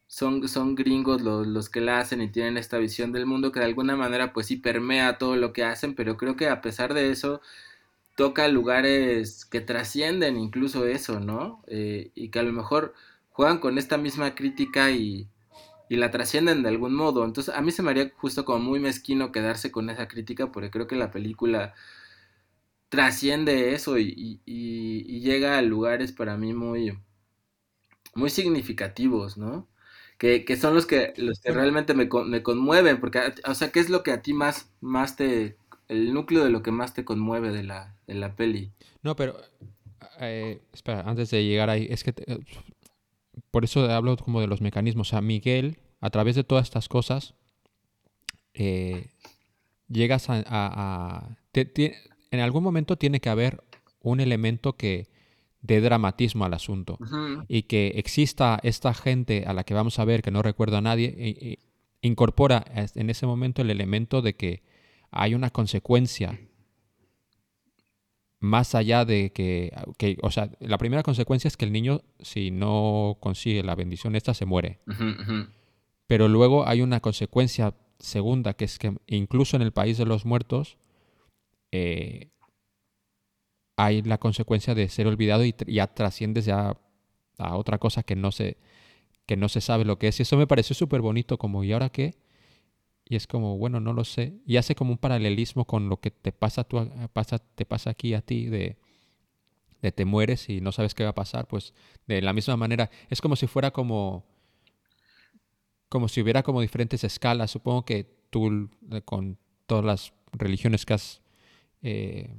son, 0.08 0.48
son 0.48 0.76
gringos 0.76 1.22
los, 1.22 1.48
los 1.48 1.70
que 1.70 1.82
la 1.82 2.00
hacen 2.00 2.22
y 2.22 2.32
tienen 2.32 2.58
esta 2.58 2.78
visión 2.78 3.12
del 3.12 3.26
mundo 3.26 3.52
que 3.52 3.60
de 3.60 3.66
alguna 3.66 3.96
manera 3.96 4.34
pues 4.34 4.48
sí 4.48 4.58
permea 4.58 5.18
todo 5.18 5.36
lo 5.36 5.54
que 5.54 5.64
hacen, 5.66 5.96
pero 5.96 6.18
creo 6.18 6.36
que 6.38 6.48
a 6.50 6.62
pesar 6.62 6.94
de 6.94 7.12
eso 7.12 7.42
toca 8.16 8.48
lugares 8.48 9.46
que 9.46 9.62
trascienden 9.62 10.38
incluso 10.38 10.88
eso, 10.88 11.20
¿no? 11.20 11.64
Eh, 11.68 12.12
y 12.16 12.30
que 12.30 12.40
a 12.40 12.44
lo 12.44 12.54
mejor 12.54 12.94
juegan 13.32 13.60
con 13.60 13.78
esta 13.78 13.98
misma 13.98 14.36
crítica 14.36 14.92
y, 14.92 15.28
y 15.90 15.98
la 15.98 16.12
trascienden 16.12 16.64
de 16.64 16.70
algún 16.70 16.96
modo. 16.96 17.26
Entonces 17.26 17.54
a 17.56 17.62
mí 17.62 17.72
se 17.72 17.84
me 17.84 17.92
haría 17.92 18.12
justo 18.18 18.46
como 18.46 18.60
muy 18.60 18.80
mezquino 18.80 19.32
quedarse 19.32 19.72
con 19.72 19.90
esa 19.90 20.08
crítica 20.08 20.52
porque 20.52 20.72
creo 20.72 20.88
que 20.88 20.96
la 20.96 21.12
película 21.12 21.76
trasciende 22.90 23.74
eso 23.74 23.98
y, 23.98 24.42
y, 24.46 25.20
llega 25.22 25.58
a 25.58 25.62
lugares 25.62 26.12
para 26.12 26.38
mí 26.38 26.54
muy, 26.54 26.98
muy 28.16 28.30
significativos, 28.30 29.38
¿no? 29.38 29.68
Que, 30.18 30.46
que 30.46 30.58
son 30.58 30.74
los 30.74 30.86
que, 30.86 31.14
los 31.18 31.40
que 31.40 31.52
realmente 31.52 31.94
me, 31.94 32.10
me, 32.26 32.44
conmueven, 32.44 33.00
porque, 33.00 33.20
o 33.46 33.54
sea, 33.54 33.72
¿qué 33.72 33.80
es 33.80 33.90
lo 33.90 34.04
que 34.04 34.12
a 34.12 34.22
ti 34.22 34.34
más, 34.34 34.72
más 34.82 35.16
te, 35.16 35.58
el 35.90 36.14
núcleo 36.14 36.44
de 36.44 36.50
lo 36.50 36.64
que 36.64 36.72
más 36.72 36.94
te 36.94 37.06
conmueve 37.06 37.52
de 37.52 37.64
la, 37.64 37.96
de 38.08 38.16
la 38.16 38.36
peli? 38.36 38.72
No, 39.04 39.16
pero, 39.16 39.40
eh, 40.20 40.62
espera, 40.74 41.02
antes 41.02 41.30
de 41.30 41.44
llegar 41.44 41.70
ahí, 41.70 41.88
es 41.90 42.04
que, 42.04 42.14
por 43.52 43.64
eso 43.64 43.92
hablo 43.92 44.18
como 44.18 44.42
de 44.42 44.48
los 44.48 44.62
mecanismos, 44.62 45.10
o 45.10 45.12
sea, 45.12 45.22
Miguel, 45.22 45.78
a 46.00 46.10
través 46.10 46.36
de 46.36 46.44
todas 46.44 46.66
estas 46.66 46.88
cosas, 46.90 47.36
eh, 48.54 49.12
llegas 49.88 50.30
a... 50.30 50.44
a, 50.48 51.38
en 52.32 52.40
algún 52.40 52.64
momento 52.64 52.98
tiene 52.98 53.20
que 53.20 53.30
haber 53.30 53.64
un 54.02 54.20
elemento 54.20 54.74
que 54.74 55.08
dé 55.62 55.82
dramatismo 55.82 56.46
al 56.46 56.54
asunto 56.54 56.98
y 57.48 57.64
que 57.64 57.94
exista 57.96 58.60
esta 58.64 58.94
gente 58.94 59.46
a 59.48 59.54
la 59.54 59.64
que 59.64 59.74
vamos 59.74 60.00
a 60.00 60.06
ver 60.06 60.22
que 60.22 60.32
no 60.32 60.42
recuerda 60.42 60.78
a 60.78 60.82
nadie 60.82 61.60
incorpora 62.02 62.64
en 62.74 63.10
ese 63.10 63.26
momento 63.26 63.62
el 63.62 63.70
elemento 63.70 64.22
de 64.22 64.36
que 64.36 64.64
hay 65.12 65.34
una 65.34 65.50
consecuencia 65.50 66.40
más 68.40 68.76
allá 68.76 69.04
de 69.04 69.32
que, 69.32 69.74
o 70.22 70.32
sea, 70.32 70.52
la 70.60 70.78
primera 70.78 71.04
consecuencia 71.04 71.48
es 71.48 71.58
que 71.58 71.66
el 71.66 71.72
niño, 71.72 72.02
si 72.20 72.52
no 72.52 73.18
consigue 73.20 73.64
la 73.64 73.76
bendición 73.76 74.16
esta, 74.16 74.34
se 74.34 74.46
muere. 74.46 74.80
Pero 76.06 76.28
luego 76.28 76.68
hay 76.68 76.82
una 76.82 77.00
consecuencia 77.00 77.74
segunda, 78.00 78.54
que 78.54 78.66
es 78.66 78.78
que 78.78 78.96
incluso 79.08 79.56
en 79.56 79.64
el 79.64 79.72
país 79.72 79.98
de 79.98 80.06
los 80.06 80.26
muertos, 80.26 80.78
eh, 81.72 82.32
hay 83.76 84.02
la 84.02 84.18
consecuencia 84.18 84.76
de 84.76 84.90
ser 84.90 85.08
olvidado 85.08 85.46
y 85.46 85.56
ya 85.68 85.88
trasciendes 85.88 86.46
ya 86.46 86.78
a 87.38 87.56
otra 87.56 87.78
cosa 87.78 88.04
que 88.04 88.16
no 88.16 88.32
se, 88.32 88.58
que 89.26 89.38
no 89.38 89.50
se 89.50 89.62
sabe 89.62 89.86
lo 89.86 90.00
que 90.00 90.08
es. 90.08 90.20
Y 90.20 90.24
eso 90.24 90.38
me 90.38 90.48
pareció 90.48 90.76
súper 90.76 91.02
bonito, 91.02 91.38
como, 91.38 91.64
¿y 91.64 91.72
ahora 91.72 91.90
qué? 91.90 92.18
Y 93.06 93.16
es 93.16 93.28
como, 93.28 93.58
bueno, 93.58 93.80
no 93.80 93.94
lo 93.94 94.04
sé. 94.04 94.42
Y 94.46 94.58
hace 94.58 94.76
como 94.76 94.92
un 94.92 94.98
paralelismo 94.98 95.66
con 95.66 95.90
lo 95.90 96.00
que 96.00 96.12
te 96.12 96.32
pasa, 96.32 96.64
tú, 96.64 96.90
pasa, 97.14 97.40
te 97.40 97.66
pasa 97.66 97.92
aquí 97.92 98.14
a 98.16 98.22
ti, 98.22 98.48
de, 98.48 98.78
de 99.82 99.92
te 99.92 100.06
mueres 100.06 100.50
y 100.50 100.60
no 100.62 100.72
sabes 100.72 100.96
qué 100.96 101.04
va 101.04 101.12
a 101.12 101.16
pasar. 101.16 101.48
Pues 101.48 101.74
de 102.08 102.22
la 102.22 102.34
misma 102.34 102.58
manera, 102.58 102.90
es 103.10 103.22
como 103.22 103.36
si 103.36 103.48
fuera 103.48 103.72
como, 103.72 104.26
como 105.88 106.08
si 106.08 106.22
hubiera 106.22 106.42
como 106.42 106.62
diferentes 106.62 107.04
escalas. 107.04 107.52
Supongo 107.52 107.86
que 107.86 108.06
tú, 108.30 108.70
con 109.06 109.38
todas 109.68 109.86
las 109.86 110.14
religiones 110.34 110.86
que 110.86 110.96
has 110.96 111.22
eh, 111.90 112.30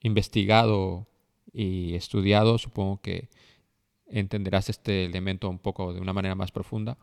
investigado 0.00 1.06
y 1.52 1.94
estudiado, 1.94 2.56
supongo 2.56 3.02
que 3.02 3.28
entenderás 4.06 4.70
este 4.70 5.04
elemento 5.04 5.50
un 5.50 5.58
poco 5.58 5.92
de 5.92 6.00
una 6.00 6.14
manera 6.14 6.34
más 6.34 6.50
profunda. 6.50 6.96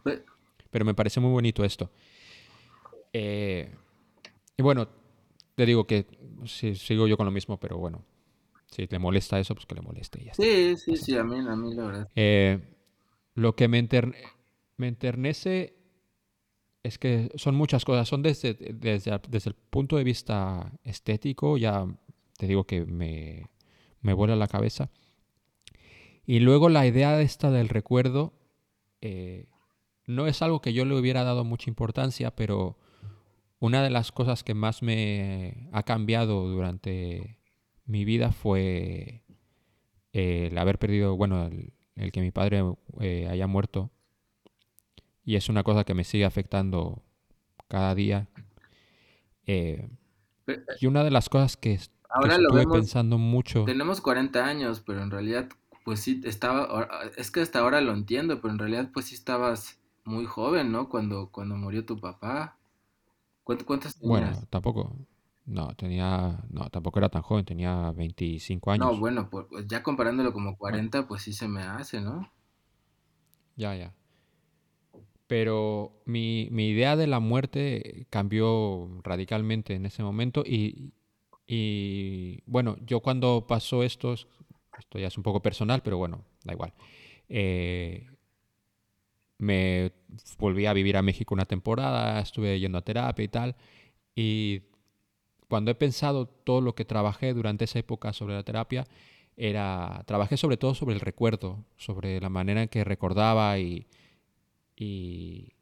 Pero 0.72 0.86
me 0.86 0.96
parece 0.96 1.20
muy 1.20 1.32
bonito 1.32 1.64
esto. 1.64 1.92
Eh, 3.14 3.72
y 4.58 4.64
bueno, 4.64 4.88
te 5.54 5.68
digo 5.68 5.86
que 5.86 6.08
si, 6.46 6.74
sigo 6.74 7.08
yo 7.08 7.16
con 7.16 7.28
lo 7.28 7.32
mismo, 7.32 7.60
pero 7.60 7.78
bueno, 7.78 8.04
si 8.72 8.88
le 8.88 8.98
molesta 8.98 9.40
eso, 9.40 9.54
pues 9.54 9.68
que 9.68 9.76
le 9.76 9.82
moleste. 9.82 10.24
Y 10.24 10.26
ya 10.26 10.34
sí, 10.34 10.76
sí, 10.78 10.98
sí, 10.98 11.16
a 11.16 11.24
mí, 11.24 11.38
a 11.38 11.56
mí 11.56 11.76
la 11.76 11.86
verdad. 11.86 12.10
Eh, 12.16 12.60
lo 13.36 13.56
que 13.56 13.68
me, 13.68 13.88
me 14.78 14.88
enternece 14.88 15.76
es 16.86 17.00
que 17.00 17.32
son 17.36 17.56
muchas 17.56 17.84
cosas. 17.84 18.08
Son 18.08 18.22
desde, 18.22 18.54
desde, 18.54 19.20
desde, 19.28 19.50
el 19.50 19.56
punto 19.56 19.98
de 19.98 20.04
vista 20.04 20.72
estético, 20.84 21.58
ya 21.58 21.86
te 22.38 22.46
digo 22.46 22.66
que 22.66 22.86
me, 22.86 23.50
me 24.02 24.14
vuela 24.14 24.36
la 24.36 24.48
cabeza. 24.48 24.92
Y 26.28 26.40
luego 26.40 26.70
la 26.70 26.86
idea 26.86 27.20
esta 27.22 27.50
del 27.50 27.70
recuerdo 27.70 28.34
eh, 29.02 29.48
no 30.06 30.28
es 30.28 30.42
algo 30.44 30.62
que 30.62 30.74
yo 30.74 30.86
le 30.86 30.96
hubiera 30.96 31.24
dado 31.24 31.44
mucha 31.44 31.70
importancia, 31.70 32.36
pero 32.36 32.78
una 33.60 33.84
de 33.84 33.90
las 33.90 34.12
cosas 34.12 34.44
que 34.44 34.54
más 34.54 34.84
me 34.84 35.70
ha 35.72 35.84
cambiado 35.84 36.48
durante 36.48 37.40
mi 37.86 38.06
vida 38.06 38.32
fue 38.32 39.24
el 40.14 40.56
haber 40.58 40.78
perdido, 40.78 41.18
bueno, 41.18 41.50
el, 41.96 42.12
que 42.12 42.22
mi 42.22 42.32
padre 42.32 42.64
eh, 43.00 43.28
haya 43.30 43.48
muerto 43.48 43.92
y 45.26 45.36
es 45.36 45.50
una 45.50 45.64
cosa 45.64 45.84
que 45.84 45.96
me 45.96 46.04
sigue 46.04 46.24
afectando 46.24 47.02
cada 47.68 47.96
día. 47.96 48.28
Eh, 49.48 49.90
y 50.80 50.86
una 50.86 51.04
de 51.04 51.12
las 51.12 51.30
cosas 51.30 51.58
que, 51.58 51.80
ahora 52.10 52.36
estuve 52.36 52.68
pensando 52.68 53.18
mucho... 53.18 53.66
Tenemos 53.66 54.02
40 54.02 54.46
años, 54.46 54.84
pero 54.86 55.02
en 55.02 55.10
realidad, 55.10 55.50
pues 55.84 56.00
sí, 56.00 56.22
estaba... 56.24 56.88
Es 57.18 57.32
que 57.32 57.42
hasta 57.42 57.60
ahora 57.60 57.82
lo 57.82 57.94
entiendo, 57.94 58.40
pero 58.40 58.54
en 58.54 58.60
realidad, 58.60 58.92
pues 58.94 59.08
sí 59.08 59.16
estabas 59.16 59.80
muy 60.04 60.26
joven, 60.26 60.72
¿no? 60.72 60.90
Cuando, 60.90 61.32
cuando 61.32 61.56
murió 61.56 61.86
tu 61.86 62.00
papá. 62.00 62.58
¿Cuántas 63.44 63.96
tenías? 63.96 64.00
Bueno, 64.02 64.48
tampoco... 64.52 64.96
No, 65.48 65.76
tenía... 65.76 66.44
No, 66.50 66.70
tampoco 66.70 67.00
era 67.00 67.10
tan 67.10 67.24
joven, 67.24 67.46
tenía 67.46 67.92
25 67.92 68.72
años. 68.72 68.86
No, 68.86 68.98
bueno, 69.00 69.30
pues 69.30 69.48
ya 69.68 69.82
comparándolo 69.82 70.34
como 70.34 70.56
40, 70.56 71.08
pues 71.08 71.24
sí 71.24 71.34
se 71.34 71.48
me 71.48 71.64
hace, 71.64 72.00
¿no? 72.02 72.32
Ya, 73.56 73.76
ya. 73.76 73.94
Pero 75.28 76.04
mi, 76.06 76.48
mi, 76.52 76.70
idea 76.70 76.96
de 76.96 77.08
la 77.08 77.20
muerte 77.20 78.06
cambió 78.12 79.02
radicalmente 79.04 79.74
en 79.74 79.88
ese 79.88 80.04
momento 80.04 80.44
y, 80.46 80.94
y, 81.48 82.42
bueno, 82.46 82.78
yo 82.86 83.00
cuando 83.00 83.46
pasó 83.48 83.84
esto, 83.84 84.14
esto 84.14 85.00
ya 85.00 85.08
es 85.08 85.18
un 85.18 85.24
poco 85.24 85.42
personal, 85.42 85.82
pero 85.84 85.98
bueno, 85.98 86.24
da 86.44 86.54
igual. 86.54 86.74
Eh, 87.28 88.08
me 89.38 89.92
volví 90.38 90.66
a 90.68 90.74
vivir 90.74 90.96
a 90.96 91.02
México 91.02 91.34
una 91.34 91.46
temporada, 91.46 92.20
estuve 92.20 92.60
yendo 92.60 92.78
a 92.78 92.84
terapia 92.84 93.26
y 93.26 93.28
tal, 93.28 93.56
y 94.16 94.62
cuando 95.50 95.72
he 95.72 95.76
pensado 95.76 96.28
todo 96.28 96.62
lo 96.62 96.76
que 96.76 96.86
trabajé 96.86 97.34
durante 97.34 97.66
esa 97.66 97.80
época 97.80 98.14
sobre 98.14 98.36
la 98.36 98.44
terapia, 98.44 98.86
era, 99.38 100.04
trabajé 100.06 100.38
sobre 100.38 100.58
todo 100.58 100.76
sobre 100.76 100.96
el 100.96 101.02
recuerdo, 101.02 101.66
sobre 101.78 102.22
la 102.22 102.30
manera 102.30 102.64
en 102.64 102.70
que 102.70 102.84
recordaba 102.84 103.60
y, 103.60 103.88
y, 104.76 105.54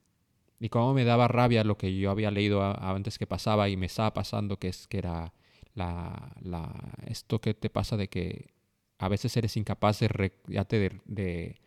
y 0.59 0.69
cómo 0.69 0.93
me 0.93 1.03
daba 1.03 1.27
rabia 1.27 1.63
lo 1.63 1.77
que 1.77 1.95
yo 1.95 2.11
había 2.11 2.31
leído 2.31 2.63
antes 2.63 3.17
que 3.17 3.27
pasaba 3.27 3.69
y 3.69 3.77
me 3.77 3.85
estaba 3.85 4.13
pasando, 4.13 4.57
que 4.57 4.69
es 4.69 4.87
que 4.87 4.97
era 4.97 5.33
la, 5.75 6.33
la, 6.41 6.71
esto 7.07 7.41
que 7.41 7.53
te 7.53 7.69
pasa 7.69 7.97
de 7.97 8.07
que 8.07 8.53
a 8.97 9.09
veces 9.09 9.35
eres 9.35 9.57
incapaz 9.57 9.99
de, 9.99 10.31
de, 10.47 11.59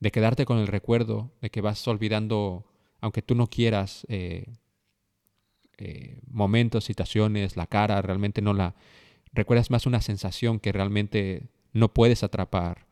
de, 0.00 0.10
quedarte 0.10 0.44
con 0.44 0.58
el 0.58 0.66
recuerdo, 0.66 1.32
de 1.40 1.50
que 1.50 1.60
vas 1.60 1.86
olvidando, 1.88 2.66
aunque 3.00 3.22
tú 3.22 3.34
no 3.34 3.46
quieras, 3.46 4.06
eh, 4.08 4.44
eh, 5.78 6.20
momentos, 6.26 6.84
situaciones, 6.84 7.56
la 7.56 7.66
cara, 7.66 8.02
realmente 8.02 8.42
no 8.42 8.52
la... 8.52 8.74
Recuerdas 9.32 9.70
más 9.70 9.86
una 9.86 10.00
sensación 10.00 10.60
que 10.60 10.72
realmente 10.72 11.48
no 11.72 11.92
puedes 11.92 12.22
atrapar 12.22 12.86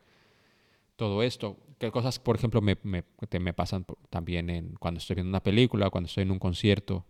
todo 0.95 1.23
esto 1.23 1.57
que 1.85 1.91
cosas, 1.91 2.19
por 2.19 2.35
ejemplo, 2.35 2.61
me, 2.61 2.77
me, 2.83 3.03
me 3.39 3.53
pasan 3.53 3.85
también 4.09 4.49
en, 4.49 4.75
cuando 4.79 4.99
estoy 4.99 5.15
viendo 5.15 5.29
una 5.29 5.43
película, 5.43 5.89
cuando 5.89 6.07
estoy 6.07 6.23
en 6.23 6.31
un 6.31 6.39
concierto. 6.39 7.05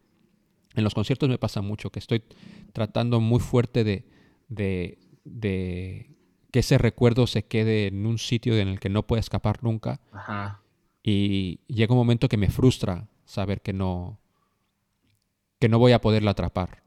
En 0.76 0.84
los 0.84 0.94
conciertos 0.94 1.30
me 1.30 1.38
pasa 1.38 1.62
mucho 1.62 1.90
que 1.90 2.00
estoy 2.00 2.24
tratando 2.74 3.20
muy 3.20 3.40
fuerte 3.40 3.84
de, 3.84 4.06
de, 4.50 5.00
de 5.24 6.12
que 6.52 6.60
ese 6.60 6.78
recuerdo 6.78 7.28
se 7.28 7.46
quede 7.46 7.88
en 7.88 8.06
un 8.06 8.18
sitio 8.18 8.58
en 8.58 8.68
el 8.68 8.80
que 8.80 8.90
no 8.90 9.08
pueda 9.08 9.20
escapar 9.20 9.64
nunca. 9.64 10.02
Y 11.04 11.60
llega 11.68 11.94
un 11.94 12.00
momento 12.00 12.28
que 12.28 12.38
me 12.38 12.50
frustra 12.50 13.08
saber 13.26 13.62
que 13.62 13.74
no, 13.74 14.20
que 15.60 15.70
no 15.70 15.80
voy 15.80 15.94
a 15.94 16.02
poderlo 16.02 16.30
atrapar 16.30 16.84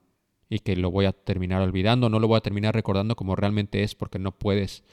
y 0.48 0.60
que 0.60 0.76
lo 0.76 0.90
voy 0.90 1.06
a 1.06 1.12
terminar 1.12 1.62
olvidando, 1.62 2.08
no 2.08 2.18
lo 2.20 2.28
voy 2.28 2.38
a 2.38 2.42
terminar 2.42 2.74
recordando 2.74 3.16
como 3.16 3.36
realmente 3.36 3.82
es 3.82 3.94
porque 3.94 4.18
no 4.18 4.32
puedes 4.32 4.84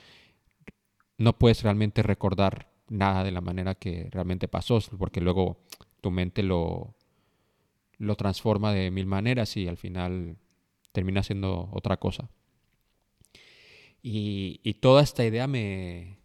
no 1.17 1.37
puedes 1.37 1.63
realmente 1.63 2.03
recordar 2.03 2.74
nada 2.89 3.23
de 3.23 3.31
la 3.31 3.41
manera 3.41 3.75
que 3.75 4.09
realmente 4.11 4.47
pasó, 4.47 4.79
porque 4.97 5.21
luego 5.21 5.57
tu 6.01 6.11
mente 6.11 6.43
lo, 6.43 6.95
lo 7.97 8.15
transforma 8.15 8.73
de 8.73 8.91
mil 8.91 9.05
maneras 9.05 9.57
y 9.57 9.67
al 9.67 9.77
final 9.77 10.37
termina 10.91 11.23
siendo 11.23 11.69
otra 11.71 11.97
cosa. 11.97 12.29
Y, 14.01 14.75
toda 14.81 15.01
esta 15.01 15.25
idea 15.25 15.47
me, 15.47 16.19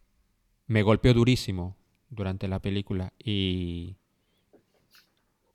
me 0.67 0.83
golpeó 0.83 1.15
durísimo, 1.15 1.79
durante 2.11 2.47
la 2.49 2.59
película. 2.61 3.15
Y, 3.19 3.97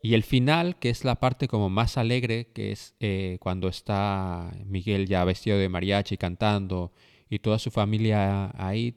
y 0.01 0.15
el 0.15 0.23
final, 0.23 0.79
que 0.79 0.89
es 0.89 1.05
la 1.05 1.15
parte 1.15 1.47
como 1.47 1.69
más 1.69 1.97
alegre, 1.97 2.47
que 2.53 2.71
es 2.71 2.95
eh, 2.99 3.37
cuando 3.39 3.67
está 3.67 4.51
Miguel 4.65 5.07
ya 5.07 5.23
vestido 5.23 5.57
de 5.57 5.69
mariachi 5.69 6.17
cantando 6.17 6.93
y 7.29 7.39
toda 7.39 7.59
su 7.59 7.69
familia 7.69 8.51
ahí, 8.55 8.95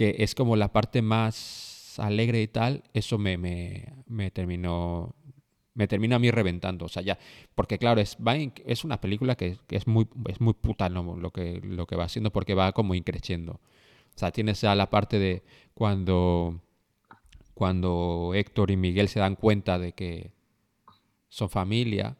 que 0.00 0.16
es 0.20 0.34
como 0.34 0.56
la 0.56 0.72
parte 0.72 1.02
más 1.02 1.98
alegre 1.98 2.40
y 2.40 2.48
tal, 2.48 2.84
eso 2.94 3.18
me, 3.18 3.36
me, 3.36 4.30
terminó 4.30 5.14
me 5.74 5.86
termina 5.88 6.16
a 6.16 6.18
mí 6.18 6.30
reventando, 6.30 6.86
o 6.86 6.88
sea, 6.88 7.02
ya, 7.02 7.18
porque 7.54 7.76
claro, 7.76 8.00
es, 8.00 8.16
es 8.64 8.84
una 8.84 8.98
película 8.98 9.34
que, 9.34 9.58
es 9.68 9.86
muy, 9.86 10.08
es 10.26 10.40
muy 10.40 10.54
puta 10.54 10.88
lo, 10.88 11.30
que, 11.32 11.60
lo 11.62 11.86
que 11.86 11.96
va 11.96 12.04
haciendo 12.04 12.32
porque 12.32 12.54
va 12.54 12.72
como 12.72 12.94
increciendo. 12.94 13.60
O 14.14 14.18
sea, 14.18 14.30
tienes 14.30 14.62
ya 14.62 14.74
la 14.74 14.88
parte 14.88 15.18
de 15.18 15.42
cuando, 15.74 16.62
cuando 17.52 18.32
Héctor 18.34 18.70
y 18.70 18.78
Miguel 18.78 19.08
se 19.10 19.20
dan 19.20 19.36
cuenta 19.36 19.78
de 19.78 19.92
que 19.92 20.32
son 21.28 21.50
familia, 21.50 22.16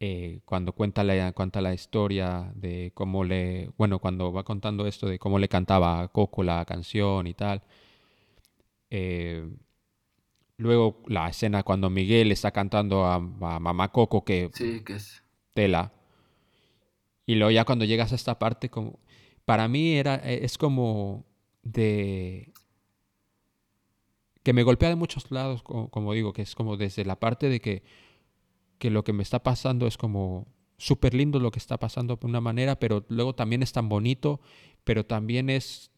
eh, 0.00 0.40
cuando 0.44 0.72
cuenta 0.72 1.02
la, 1.02 1.32
cuenta 1.32 1.60
la 1.60 1.74
historia 1.74 2.52
de 2.54 2.92
cómo 2.94 3.24
le, 3.24 3.70
bueno, 3.76 3.98
cuando 3.98 4.32
va 4.32 4.44
contando 4.44 4.86
esto 4.86 5.08
de 5.08 5.18
cómo 5.18 5.40
le 5.40 5.48
cantaba 5.48 6.00
a 6.00 6.08
Coco 6.08 6.44
la 6.44 6.64
canción 6.64 7.26
y 7.26 7.34
tal. 7.34 7.62
Eh, 8.90 9.48
luego 10.56 11.02
la 11.06 11.28
escena 11.28 11.64
cuando 11.64 11.90
Miguel 11.90 12.30
está 12.30 12.52
cantando 12.52 13.06
a, 13.06 13.18
Mamá 13.18 13.90
Coco 13.90 14.24
que... 14.24 14.50
Sí, 14.52 14.82
que 14.84 14.94
es... 14.94 15.22
Tela. 15.52 15.92
Y 17.26 17.34
luego 17.34 17.50
ya 17.50 17.64
cuando 17.64 17.84
llegas 17.84 18.12
a 18.12 18.16
esta 18.16 18.38
parte, 18.38 18.68
como... 18.68 19.00
Para 19.44 19.66
mí 19.66 19.94
era, 19.94 20.16
e, 20.16 20.44
es 20.44 20.58
como 20.58 21.24
de... 21.62 22.52
Que 24.44 24.52
me 24.52 24.62
golpea 24.62 24.90
de 24.90 24.96
muchos 24.96 25.30
lados, 25.32 25.62
como 25.62 26.12
digo, 26.12 26.32
que 26.32 26.42
es 26.42 26.54
como 26.54 26.76
desde 26.76 27.04
la 27.04 27.16
parte 27.16 27.48
de 27.48 27.60
que 27.60 27.82
que 28.78 28.90
lo 28.90 29.04
que 29.04 29.12
me 29.12 29.22
está 29.22 29.42
pasando 29.42 29.86
es 29.86 29.96
como 29.96 30.46
súper 30.76 31.14
lindo 31.14 31.40
lo 31.40 31.50
que 31.50 31.58
está 31.58 31.78
pasando 31.78 32.16
de 32.16 32.26
una 32.26 32.40
manera, 32.40 32.78
pero 32.78 33.04
luego 33.08 33.34
también 33.34 33.62
es 33.62 33.72
tan 33.72 33.88
bonito, 33.88 34.40
pero 34.84 35.04
también 35.04 35.50
es 35.50 35.90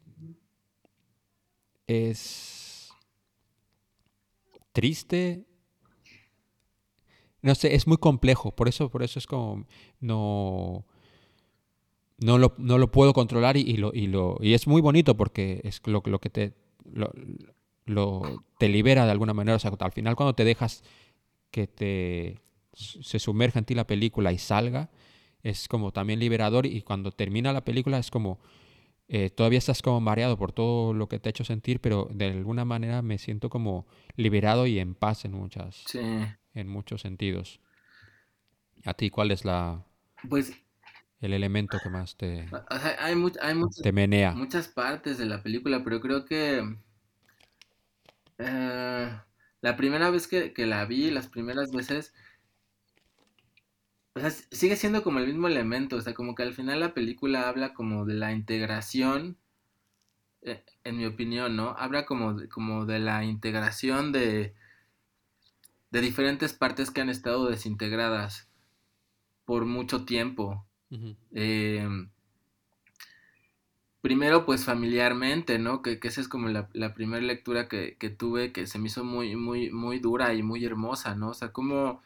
es 1.87 2.91
triste. 4.73 5.47
No 7.43 7.55
sé, 7.55 7.75
es 7.75 7.87
muy 7.87 7.97
complejo, 7.97 8.55
por 8.55 8.69
eso 8.69 8.91
por 8.91 9.03
eso 9.03 9.19
es 9.19 9.27
como 9.27 9.67
no 10.01 10.87
no 12.19 12.39
lo, 12.39 12.55
no 12.59 12.79
lo 12.79 12.91
puedo 12.91 13.13
controlar 13.15 13.57
y, 13.57 13.77
lo, 13.79 13.93
y, 13.95 14.07
lo, 14.07 14.37
y 14.41 14.53
es 14.53 14.67
muy 14.67 14.83
bonito 14.83 15.17
porque 15.17 15.61
es 15.65 15.81
lo, 15.87 16.03
lo 16.05 16.19
que 16.21 16.29
te 16.29 16.53
lo, 17.87 18.45
te 18.59 18.69
libera 18.69 19.05
de 19.07 19.11
alguna 19.11 19.35
manera. 19.35 19.57
O 19.57 19.59
sea, 19.59 19.73
al 19.79 19.93
final 19.93 20.17
cuando 20.17 20.35
te 20.35 20.45
dejas 20.45 20.83
que 21.51 21.67
te 21.67 22.41
se 22.81 23.19
sumerja 23.19 23.59
en 23.59 23.65
ti 23.65 23.75
la 23.75 23.87
película 23.87 24.33
y 24.33 24.39
salga, 24.39 24.91
es 25.43 25.69
como 25.69 25.93
también 25.93 26.21
liberador 26.21 26.67
y 26.67 26.83
cuando 26.83 27.13
termina 27.13 27.53
la 27.53 27.65
película 27.65 27.99
es 27.99 28.11
como, 28.11 28.41
eh, 29.09 29.31
todavía 29.31 29.59
estás 29.59 29.83
como 29.83 30.01
mareado 30.01 30.37
por 30.37 30.53
todo 30.53 30.93
lo 30.95 31.09
que 31.09 31.19
te 31.19 31.29
ha 31.29 31.31
hecho 31.31 31.45
sentir, 31.45 31.81
pero 31.81 32.09
de 32.13 32.27
alguna 32.27 32.65
manera 32.65 33.03
me 33.03 33.19
siento 33.19 33.49
como 33.51 33.87
liberado 34.17 34.67
y 34.67 34.79
en 34.79 34.95
paz 34.95 35.25
en 35.25 35.33
muchas, 35.33 35.85
en 35.95 36.69
muchos 36.69 37.01
sentidos. 37.01 37.61
¿A 38.85 38.95
ti 38.95 39.11
cuál 39.11 39.31
es 39.31 39.45
la, 39.45 39.85
pues, 40.29 40.53
el 41.21 41.35
elemento 41.35 41.79
que 41.83 41.91
más 41.91 42.17
te, 42.17 42.49
hay, 42.99 43.15
te 43.83 43.93
menea? 43.93 44.33
Muchas 44.33 44.69
partes 44.69 45.19
de 45.19 45.27
la 45.27 45.43
película, 45.43 45.85
pero 45.85 46.01
creo 46.01 46.25
que 46.25 46.65
eh, 48.39 49.21
la 49.61 49.77
primera 49.77 50.11
vez 50.11 50.27
que, 50.27 50.53
que 50.55 50.67
la 50.67 50.85
vi, 50.87 51.11
las 51.11 51.29
primeras 51.29 51.71
veces, 51.73 52.15
o 54.15 54.21
sea, 54.21 54.31
sigue 54.31 54.77
siendo 54.77 55.03
como 55.03 55.19
el 55.21 55.27
mismo 55.27 55.47
elemento, 55.49 55.97
o 55.97 56.01
sea, 56.01 56.15
como 56.15 56.35
que 56.35 56.43
al 56.43 56.55
final 56.55 56.81
la 56.81 56.95
película 56.95 57.49
habla 57.49 57.75
como 57.75 58.05
de 58.05 58.15
la 58.15 58.33
integración, 58.33 59.37
eh, 60.43 60.65
en 60.85 60.97
mi 60.97 61.07
opinión, 61.07 61.55
¿no? 61.57 61.77
Habla 61.79 62.07
como 62.07 62.35
de, 62.35 62.49
como 62.49 62.87
de 62.87 62.99
la 62.99 63.25
integración 63.25 64.11
de, 64.13 64.55
de 65.91 66.01
diferentes 66.01 66.53
partes 66.55 66.91
que 66.91 67.01
han 67.01 67.11
estado 67.11 67.49
desintegradas 67.49 68.49
por 69.45 69.65
mucho 69.67 70.05
tiempo. 70.05 70.65
Em, 71.33 72.11
primero, 74.01 74.45
pues 74.45 74.65
familiarmente, 74.65 75.59
¿no? 75.59 75.83
Que, 75.83 76.01
que 76.01 76.09
esa 76.09 76.21
es 76.21 76.29
como 76.29 76.49
la, 76.49 76.69
la 76.73 76.95
primera 76.95 77.23
lectura 77.23 77.69
que, 77.69 77.97
que, 77.99 78.11
tuve 78.11 78.53
que 78.53 78.67
se 78.67 78.79
me 78.79 78.87
hizo 78.89 79.05
muy, 79.05 79.37
muy, 79.37 79.71
muy 79.71 80.01
dura 80.01 80.35
y 80.35 80.43
muy 80.43 80.65
hermosa, 80.65 81.15
¿no? 81.15 81.31
O 81.31 81.35
sea, 81.35 81.53
como 81.53 82.03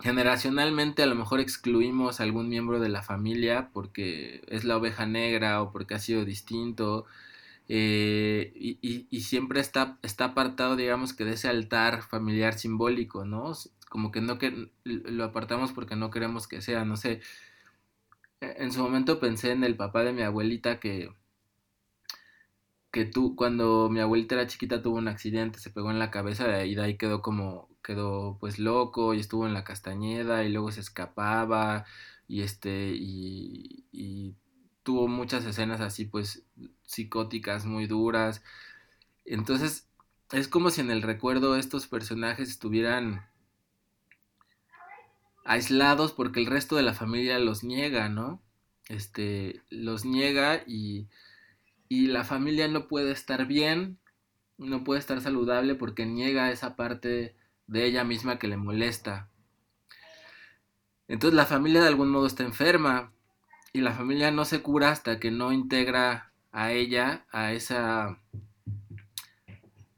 generacionalmente 0.00 1.02
a 1.02 1.06
lo 1.06 1.14
mejor 1.14 1.40
excluimos 1.40 2.20
a 2.20 2.22
algún 2.22 2.48
miembro 2.48 2.80
de 2.80 2.88
la 2.88 3.02
familia 3.02 3.70
porque 3.72 4.42
es 4.48 4.64
la 4.64 4.76
oveja 4.76 5.06
negra 5.06 5.60
o 5.62 5.72
porque 5.72 5.94
ha 5.94 5.98
sido 5.98 6.24
distinto 6.24 7.06
eh, 7.68 8.52
y, 8.54 9.20
siempre 9.20 9.60
está, 9.60 9.98
está 10.02 10.26
apartado 10.26 10.76
digamos 10.76 11.12
que 11.14 11.24
de 11.24 11.34
ese 11.34 11.48
altar 11.48 12.02
familiar 12.02 12.54
simbólico, 12.54 13.24
¿no? 13.26 13.52
Como 13.90 14.10
que 14.10 14.20
no 14.22 14.38
que 14.38 14.70
lo 14.84 15.24
apartamos 15.24 15.72
porque 15.72 15.96
no 15.96 16.10
queremos 16.10 16.48
que 16.48 16.62
sea, 16.62 16.84
no 16.84 16.96
sé. 16.96 17.20
E, 18.40 18.54
en 18.58 18.72
su 18.72 18.80
momento 18.82 19.20
pensé 19.20 19.52
en 19.52 19.64
el 19.64 19.76
papá 19.76 20.02
de 20.04 20.12
mi 20.12 20.22
abuelita 20.22 20.80
que 20.80 21.10
que 22.90 23.04
tú 23.04 23.36
cuando 23.36 23.88
mi 23.90 24.00
abuelita 24.00 24.34
era 24.34 24.46
chiquita 24.46 24.82
tuvo 24.82 24.96
un 24.98 25.08
accidente, 25.08 25.58
se 25.60 25.70
pegó 25.70 25.90
en 25.90 25.98
la 25.98 26.10
cabeza 26.10 26.64
y 26.64 26.74
de 26.74 26.82
ahí 26.82 26.96
quedó 26.96 27.22
como 27.22 27.68
quedó 27.88 28.36
pues 28.38 28.58
loco 28.58 29.14
y 29.14 29.20
estuvo 29.20 29.46
en 29.46 29.54
la 29.54 29.64
Castañeda 29.64 30.44
y 30.44 30.52
luego 30.52 30.70
se 30.70 30.80
escapaba 30.80 31.86
y 32.28 32.42
este 32.42 32.92
y, 32.94 34.34
tuvo 34.82 35.06
muchas 35.06 35.44
escenas 35.44 35.82
así 35.82 36.06
pues 36.06 36.44
psicóticas 36.84 37.66
muy 37.66 37.86
duras. 37.86 38.42
Entonces 39.24 39.86
es 40.32 40.48
como 40.48 40.70
si 40.70 40.82
en 40.82 40.90
el 40.90 41.02
recuerdo 41.02 41.56
estos 41.56 41.86
personajes 41.86 42.50
estuvieran 42.50 43.26
aislados 45.44 46.12
porque 46.12 46.40
el 46.40 46.46
resto 46.46 46.76
de 46.76 46.82
la 46.82 46.94
familia 46.94 47.38
los 47.38 47.64
niega, 47.64 48.08
¿no? 48.10 48.42
Este 48.88 49.62
los 49.70 50.04
niega 50.04 50.62
y 50.66 51.08
y 51.88 52.08
la 52.08 52.24
familia 52.24 52.68
no 52.68 52.86
puede 52.86 53.12
estar 53.12 53.46
bien, 53.46 53.98
no 54.58 54.84
puede 54.84 55.00
estar 55.00 55.22
saludable 55.22 55.74
porque 55.74 56.04
niega 56.04 56.50
esa 56.50 56.76
parte 56.76 57.37
de 57.68 57.84
ella 57.84 58.02
misma 58.02 58.38
que 58.38 58.48
le 58.48 58.56
molesta. 58.56 59.28
Entonces 61.06 61.36
la 61.36 61.46
familia 61.46 61.80
de 61.82 61.88
algún 61.88 62.10
modo 62.10 62.26
está 62.26 62.42
enferma 62.42 63.12
y 63.72 63.80
la 63.80 63.92
familia 63.92 64.30
no 64.30 64.44
se 64.44 64.60
cura 64.62 64.90
hasta 64.90 65.20
que 65.20 65.30
no 65.30 65.52
integra 65.52 66.32
a 66.50 66.72
ella, 66.72 67.24
a 67.30 67.52
esa 67.52 68.18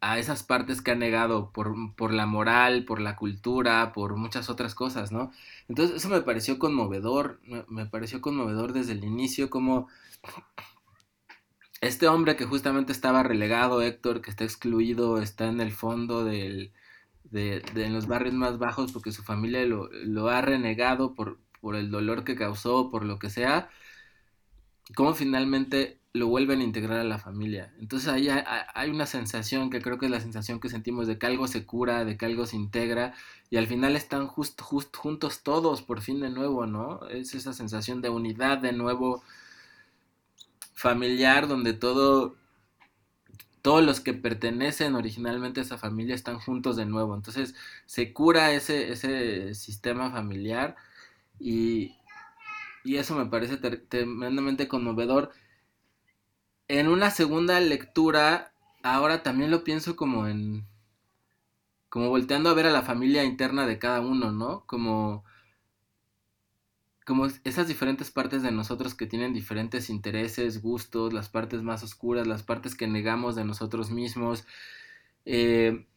a 0.03 0.19
esas 0.19 0.43
partes 0.43 0.81
que 0.81 0.93
ha 0.93 0.95
negado 0.95 1.51
por, 1.53 1.75
por, 1.95 2.15
la 2.15 2.25
moral, 2.25 2.87
por 2.87 3.03
la 3.03 3.17
cultura, 3.17 3.93
por 3.93 4.17
muchas 4.17 4.49
otras 4.49 4.75
cosas, 4.75 5.13
¿no? 5.13 5.31
Entonces 5.69 5.97
eso 5.97 6.09
me 6.09 6.23
pareció 6.23 6.59
conmovedor, 6.59 7.39
me, 7.45 7.65
me 7.69 7.85
pareció 7.85 8.23
conmovedor 8.23 8.73
desde 8.73 8.93
el 8.93 9.05
inicio, 9.05 9.51
como 9.51 9.89
este 11.83 12.09
hombre 12.09 12.37
que 12.37 12.47
justamente 12.47 12.93
estaba 12.93 13.23
relegado, 13.23 13.83
Héctor, 13.83 14.23
que 14.23 14.31
está 14.31 14.45
excluido, 14.45 15.21
está 15.21 15.49
en 15.49 15.61
el 15.61 15.71
fondo 15.71 16.25
del, 16.25 16.73
de, 17.31 17.63
en 17.75 17.93
los 17.93 18.07
barrios 18.07 18.35
más 18.35 18.59
bajos 18.59 18.93
porque 18.93 19.13
su 19.13 19.23
familia 19.23 19.65
lo, 19.65 20.29
ha 20.29 20.41
renegado 20.41 21.15
por, 21.15 21.39
por, 21.61 21.77
el 21.77 21.91
dolor 21.91 22.25
que 22.25 22.37
causó, 22.37 22.91
por 22.91 23.05
lo 23.05 23.19
que 23.19 23.31
sea, 23.31 23.71
cómo 24.95 25.15
finalmente 25.15 26.01
lo 26.13 26.27
vuelven 26.27 26.61
a 26.61 26.65
integrar 26.65 26.99
a 26.99 27.05
la 27.05 27.19
familia. 27.19 27.73
Entonces 27.79 28.09
ahí 28.09 28.29
hay, 28.29 28.91
una 28.91 29.07
sensación 29.07 29.71
que 29.71 29.81
creo 29.81 29.99
que 29.99 30.07
es 30.07 30.13
la 30.13 30.21
sensación 30.21 30.59
que 30.59 30.69
sentimos 30.69 31.07
de 31.07 31.19
que 31.19 31.27
algo 31.27 31.47
se 31.47 31.65
cura, 31.65 32.05
de 32.05 32.17
que 32.17 32.27
algo 32.27 32.47
se 32.47 32.57
integra 32.57 33.15
y 33.49 33.57
al 33.59 33.69
final 33.69 33.95
están 33.95 34.27
just, 34.27 34.61
just, 34.61 34.97
juntos 34.97 35.43
todos 35.43 35.83
por 35.83 36.01
fin 36.01 36.21
de 36.21 36.31
nuevo, 36.31 36.67
¿no? 36.67 37.09
Es 37.09 37.35
esa 37.35 37.53
sensación 37.53 38.03
de 38.03 38.09
unidad 38.09 38.59
de 38.59 38.73
nuevo 38.73 39.23
familiar 40.75 41.47
donde 41.47 41.75
todo 41.75 42.35
todos 43.63 43.85
los 43.85 44.01
que 44.01 44.15
pertenecen 44.15 44.95
originalmente 44.95 45.61
a 45.61 45.63
esa 45.65 45.79
familia 45.79 46.15
están 46.15 46.39
juntos 46.39 46.77
de 46.77 46.87
nuevo. 46.87 47.15
Entonces 47.15 47.55
se 47.87 48.13
cura 48.13 48.53
ese, 48.53 48.93
ese 48.93 49.55
sistema 49.55 50.11
familiar 50.11 50.77
y, 51.39 51.97
y 52.85 52.97
eso 52.97 53.15
me 53.17 53.27
parece 53.27 53.57
tremendamente 53.57 54.69
conmovedor. 54.69 55.33
En 56.69 56.89
una 56.89 57.11
segunda 57.11 57.61
lectura, 57.61 58.53
ahora 58.83 59.23
también 59.23 59.51
lo 59.51 59.65
pienso 59.65 59.97
como 59.97 60.27
en... 60.27 60.67
como 61.89 62.09
volteando 62.09 62.51
a 62.51 62.55
ver 62.55 62.67
a 62.67 62.71
la 62.71 62.83
familia 62.83 63.25
interna 63.25 63.67
de 63.67 63.79
cada 63.79 64.01
uno, 64.01 64.33
¿no? 64.33 64.65
Como 64.67 65.25
como 67.11 67.27
esas 67.43 67.67
diferentes 67.67 68.13
partes 68.13 68.45
de 68.45 68.53
nosotros 68.53 68.95
que 68.95 69.05
tienen 69.05 69.33
diferentes 69.33 69.91
intereses, 69.91 70.63
gustos, 70.63 71.13
las 71.13 71.29
partes 71.29 71.61
más 71.61 71.83
oscuras, 71.83 72.29
las 72.29 72.45
partes 72.45 72.77
que 72.77 72.87
negamos 72.87 73.35
de 73.35 73.45
nosotros 73.45 73.91
mismos. 73.91 74.47
Eh, 75.25 75.89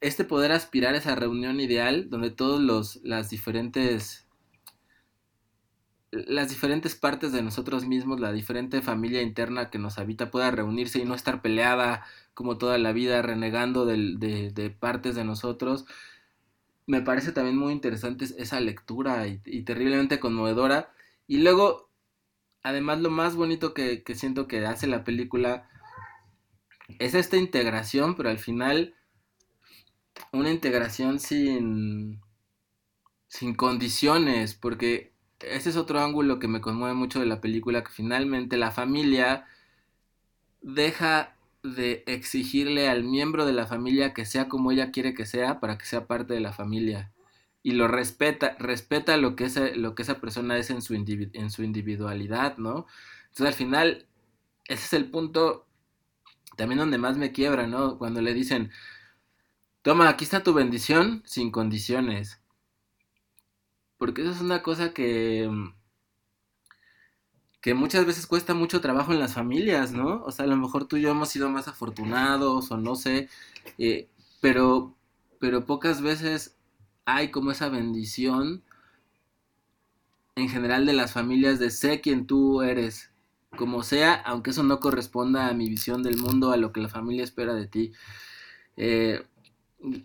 este 0.00 0.24
poder 0.24 0.52
aspirar 0.52 0.94
a 0.94 0.96
esa 0.96 1.14
reunión 1.14 1.60
ideal 1.60 2.08
donde 2.08 2.30
todos 2.30 2.58
los 2.58 3.00
las 3.04 3.28
diferentes 3.28 4.26
las 6.10 6.48
diferentes 6.48 6.94
partes 6.94 7.30
de 7.30 7.42
nosotros 7.42 7.84
mismos, 7.84 8.18
la 8.18 8.32
diferente 8.32 8.80
familia 8.80 9.20
interna 9.20 9.68
que 9.68 9.78
nos 9.78 9.98
habita 9.98 10.30
pueda 10.30 10.50
reunirse 10.50 11.00
y 11.00 11.04
no 11.04 11.14
estar 11.14 11.42
peleada 11.42 12.06
como 12.32 12.56
toda 12.56 12.78
la 12.78 12.92
vida, 12.92 13.20
renegando 13.20 13.84
de, 13.84 14.16
de, 14.54 14.70
partes 14.70 15.16
de 15.16 15.24
nosotros. 15.24 15.84
Me 16.90 17.02
parece 17.02 17.30
también 17.30 17.56
muy 17.56 17.72
interesante 17.72 18.24
esa 18.36 18.58
lectura 18.58 19.28
y, 19.28 19.62
terriblemente 19.62 20.18
conmovedora. 20.18 20.92
Y 21.28 21.38
luego, 21.38 21.88
además, 22.64 23.00
lo 23.00 23.10
más 23.10 23.36
bonito 23.36 23.74
que, 23.74 24.02
que 24.02 24.16
siento 24.16 24.48
que 24.48 24.66
hace 24.66 24.88
la 24.88 25.04
película 25.04 25.68
es 26.98 27.14
esta 27.14 27.36
integración, 27.36 28.16
pero 28.16 28.28
al 28.28 28.40
final 28.40 28.96
una 30.32 30.50
integración 30.50 31.20
sin, 31.20 32.20
sin 33.28 33.54
condiciones, 33.54 34.54
porque 34.54 35.12
ese 35.38 35.70
es 35.70 35.76
otro 35.76 36.00
ángulo 36.00 36.40
que 36.40 36.48
me 36.48 36.60
conmueve 36.60 36.94
mucho 36.94 37.20
de 37.20 37.26
la 37.26 37.40
película, 37.40 37.84
que 37.84 37.92
finalmente 37.92 38.56
la 38.56 38.72
familia 38.72 39.46
deja 40.60 41.36
de 41.62 42.04
exigirle 42.06 42.88
al 42.88 43.04
miembro 43.04 43.44
de 43.46 43.52
la 43.52 43.66
familia 43.66 44.14
que 44.14 44.24
sea 44.24 44.48
como 44.48 44.72
ella 44.72 44.90
quiere 44.90 45.14
que 45.14 45.26
sea 45.26 45.60
para 45.60 45.78
que 45.78 45.86
sea 45.86 46.06
parte 46.06 46.34
de 46.34 46.40
la 46.40 46.52
familia. 46.52 47.12
Y 47.62 47.72
lo 47.72 47.88
respeta, 47.88 48.56
respeta 48.58 49.16
lo 49.18 49.36
que, 49.36 49.44
esa, 49.44 49.68
lo 49.76 49.94
que 49.94 50.02
esa 50.02 50.20
persona 50.20 50.56
es 50.58 50.70
en 50.70 50.82
su, 50.82 50.94
en 50.94 51.50
su 51.50 51.62
individualidad, 51.62 52.56
¿no? 52.58 52.86
Entonces 53.28 53.46
al 53.46 53.54
final, 53.54 54.06
ese 54.66 54.84
es 54.86 54.92
el 54.94 55.10
punto 55.10 55.66
también 56.56 56.78
donde 56.78 56.98
más 56.98 57.16
me 57.16 57.32
quiebra, 57.32 57.66
¿no? 57.66 57.98
Cuando 57.98 58.20
le 58.20 58.34
dicen, 58.34 58.70
toma, 59.82 60.08
aquí 60.08 60.24
está 60.24 60.42
tu 60.42 60.54
bendición 60.54 61.22
sin 61.26 61.50
condiciones. 61.50 62.40
Porque 63.98 64.22
eso 64.22 64.30
es 64.32 64.40
una 64.40 64.62
cosa 64.62 64.92
que, 64.92 65.48
mm, 65.50 65.74
que 67.60 67.74
muchas 67.74 68.06
veces 68.06 68.26
cuesta 68.26 68.54
mucho 68.54 68.80
trabajo 68.80 69.12
en 69.12 69.20
las 69.20 69.34
familias, 69.34 69.92
¿no? 69.92 70.22
O 70.24 70.32
sea, 70.32 70.44
a 70.46 70.48
lo 70.48 70.56
mejor 70.56 70.86
tú 70.86 70.96
y 70.96 71.02
yo 71.02 71.10
hemos 71.10 71.28
sido 71.28 71.50
más 71.50 71.68
afortunados 71.68 72.70
o 72.70 72.76
no 72.78 72.94
sé, 72.96 73.28
eh, 73.78 74.08
pero, 74.40 74.94
pero 75.38 75.66
pocas 75.66 76.00
veces 76.02 76.56
hay 77.04 77.30
como 77.30 77.50
esa 77.50 77.68
bendición 77.68 78.62
en 80.36 80.48
general 80.48 80.86
de 80.86 80.94
las 80.94 81.12
familias 81.12 81.58
de 81.58 81.70
sé 81.70 82.00
quién 82.00 82.26
tú 82.26 82.62
eres, 82.62 83.10
como 83.56 83.82
sea, 83.82 84.14
aunque 84.14 84.50
eso 84.50 84.62
no 84.62 84.80
corresponda 84.80 85.48
a 85.48 85.54
mi 85.54 85.68
visión 85.68 86.02
del 86.02 86.16
mundo, 86.16 86.52
a 86.52 86.56
lo 86.56 86.72
que 86.72 86.80
la 86.80 86.88
familia 86.88 87.24
espera 87.24 87.54
de 87.54 87.66
ti. 87.66 87.92
Eh, 88.76 89.24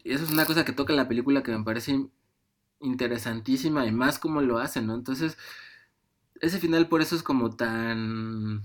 eso 0.04 0.24
es 0.24 0.32
una 0.32 0.46
cosa 0.46 0.66
que 0.66 0.74
toca 0.74 0.94
en 0.94 0.98
la 0.98 1.08
película 1.08 1.44
que 1.44 1.52
me 1.52 1.64
parece 1.64 2.08
interesantísima 2.82 3.86
y 3.86 3.92
más 3.92 4.20
como 4.20 4.42
lo 4.42 4.60
hacen, 4.60 4.88
¿no? 4.88 4.96
Entonces, 4.96 5.38
ese 6.42 6.60
final 6.60 6.88
por 6.88 7.02
eso 7.02 7.16
es 7.16 7.24
como 7.24 7.56
tan... 7.56 8.64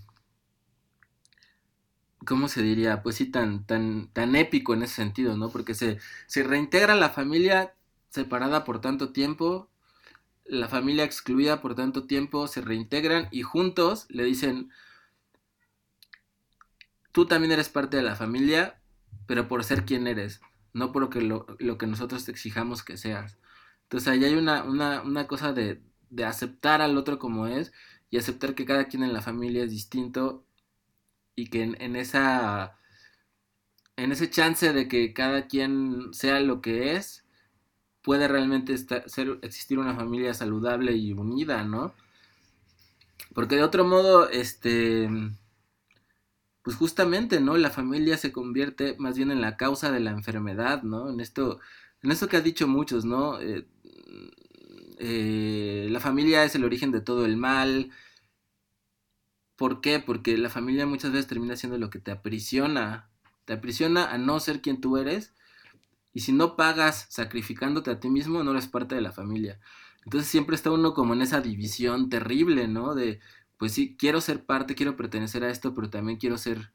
¿Cómo 2.26 2.48
se 2.48 2.62
diría? 2.62 3.02
Pues 3.02 3.16
sí, 3.16 3.26
tan, 3.26 3.64
tan, 3.66 4.08
tan 4.12 4.36
épico 4.36 4.74
en 4.74 4.82
ese 4.82 4.96
sentido, 4.96 5.36
¿no? 5.36 5.48
Porque 5.50 5.74
se, 5.74 5.98
se 6.26 6.42
reintegra 6.42 6.94
la 6.94 7.10
familia 7.10 7.74
separada 8.10 8.64
por 8.64 8.80
tanto 8.80 9.12
tiempo, 9.12 9.70
la 10.44 10.68
familia 10.68 11.04
excluida 11.04 11.62
por 11.62 11.74
tanto 11.74 12.06
tiempo, 12.06 12.46
se 12.46 12.60
reintegran 12.60 13.28
y 13.30 13.42
juntos 13.42 14.06
le 14.10 14.24
dicen, 14.24 14.70
tú 17.12 17.26
también 17.26 17.52
eres 17.52 17.68
parte 17.68 17.96
de 17.96 18.02
la 18.02 18.16
familia, 18.16 18.80
pero 19.26 19.48
por 19.48 19.64
ser 19.64 19.84
quien 19.84 20.06
eres, 20.06 20.40
no 20.72 20.92
por 20.92 21.14
lo, 21.22 21.46
lo 21.58 21.78
que 21.78 21.86
nosotros 21.86 22.24
te 22.24 22.32
exijamos 22.32 22.82
que 22.82 22.96
seas. 22.96 23.38
Entonces 23.84 24.08
ahí 24.08 24.24
hay 24.24 24.34
una, 24.34 24.62
una, 24.62 25.26
cosa 25.26 25.52
de, 25.52 25.82
aceptar 26.24 26.82
al 26.82 26.96
otro 26.96 27.18
como 27.18 27.46
es 27.46 27.72
y 28.10 28.18
aceptar 28.18 28.54
que 28.54 28.64
cada 28.64 28.86
quien 28.88 29.02
en 29.02 29.12
la 29.12 29.22
familia 29.22 29.64
es 29.64 29.70
distinto 29.70 30.44
y 31.36 31.48
que 31.48 31.62
en, 31.62 31.96
esa 31.96 32.76
en 33.96 34.12
ese 34.12 34.30
chance 34.30 34.72
de 34.72 34.88
que 34.88 35.12
cada 35.14 35.46
quien 35.46 36.12
sea 36.12 36.40
lo 36.40 36.60
que 36.60 36.96
es 36.96 37.24
puede 38.02 38.28
realmente 38.28 38.76
ser, 38.78 39.38
existir 39.42 39.78
una 39.78 39.94
familia 39.94 40.34
saludable 40.34 40.92
y 40.92 41.12
unida, 41.12 41.64
¿no? 41.64 41.94
Porque 43.34 43.56
de 43.56 43.62
otro 43.62 43.84
modo, 43.84 44.28
este, 44.30 45.08
pues 46.62 46.76
justamente, 46.76 47.40
¿no? 47.40 47.56
La 47.56 47.70
familia 47.70 48.16
se 48.16 48.32
convierte 48.32 48.96
más 48.98 49.16
bien 49.16 49.30
en 49.30 49.40
la 49.40 49.56
causa 49.56 49.90
de 49.90 50.00
la 50.00 50.10
enfermedad, 50.10 50.82
¿no? 50.82 51.10
En 51.10 51.20
esto, 51.20 51.60
en 52.02 52.10
esto 52.10 52.28
que 52.28 52.36
ha 52.38 52.40
dicho 52.40 52.66
muchos, 52.66 53.04
¿no? 53.04 53.40
Eh, 53.40 53.66
eh, 55.02 55.88
la 55.90 55.98
familia 55.98 56.44
es 56.44 56.54
el 56.54 56.64
origen 56.64 56.92
de 56.92 57.00
todo 57.00 57.24
el 57.24 57.36
mal. 57.38 57.90
¿Por 59.56 59.80
qué? 59.80 59.98
Porque 59.98 60.36
la 60.36 60.50
familia 60.50 60.86
muchas 60.86 61.12
veces 61.12 61.26
termina 61.26 61.56
siendo 61.56 61.78
lo 61.78 61.88
que 61.88 62.00
te 62.00 62.10
aprisiona. 62.10 63.10
Te 63.46 63.54
aprisiona 63.54 64.12
a 64.12 64.18
no 64.18 64.38
ser 64.40 64.60
quien 64.60 64.80
tú 64.80 64.98
eres. 64.98 65.34
Y 66.12 66.20
si 66.20 66.32
no 66.32 66.54
pagas 66.56 67.06
sacrificándote 67.08 67.90
a 67.90 68.00
ti 68.00 68.10
mismo, 68.10 68.44
no 68.44 68.50
eres 68.50 68.68
parte 68.68 68.94
de 68.94 69.00
la 69.00 69.12
familia. 69.12 69.58
Entonces 70.04 70.30
siempre 70.30 70.56
está 70.56 70.70
uno 70.70 70.92
como 70.92 71.14
en 71.14 71.22
esa 71.22 71.40
división 71.40 72.10
terrible, 72.10 72.68
¿no? 72.68 72.94
De, 72.94 73.20
pues 73.56 73.72
sí, 73.72 73.96
quiero 73.98 74.20
ser 74.20 74.44
parte, 74.44 74.74
quiero 74.74 74.96
pertenecer 74.96 75.44
a 75.44 75.50
esto, 75.50 75.74
pero 75.74 75.88
también 75.90 76.18
quiero 76.18 76.36
ser, 76.38 76.72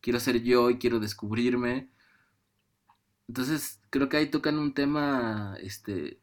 quiero 0.00 0.20
ser 0.20 0.42
yo 0.42 0.70
y 0.70 0.78
quiero 0.78 1.00
descubrirme. 1.00 1.90
Entonces 3.28 3.80
creo 3.90 4.08
que 4.08 4.16
ahí 4.18 4.30
tocan 4.30 4.58
un 4.58 4.74
tema, 4.74 5.56
este, 5.60 6.20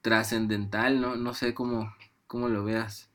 trascendental, 0.00 1.00
¿no? 1.00 1.16
No 1.16 1.34
sé 1.34 1.54
cómo, 1.54 1.94
cómo 2.26 2.48
lo 2.48 2.64
veas. 2.64 3.10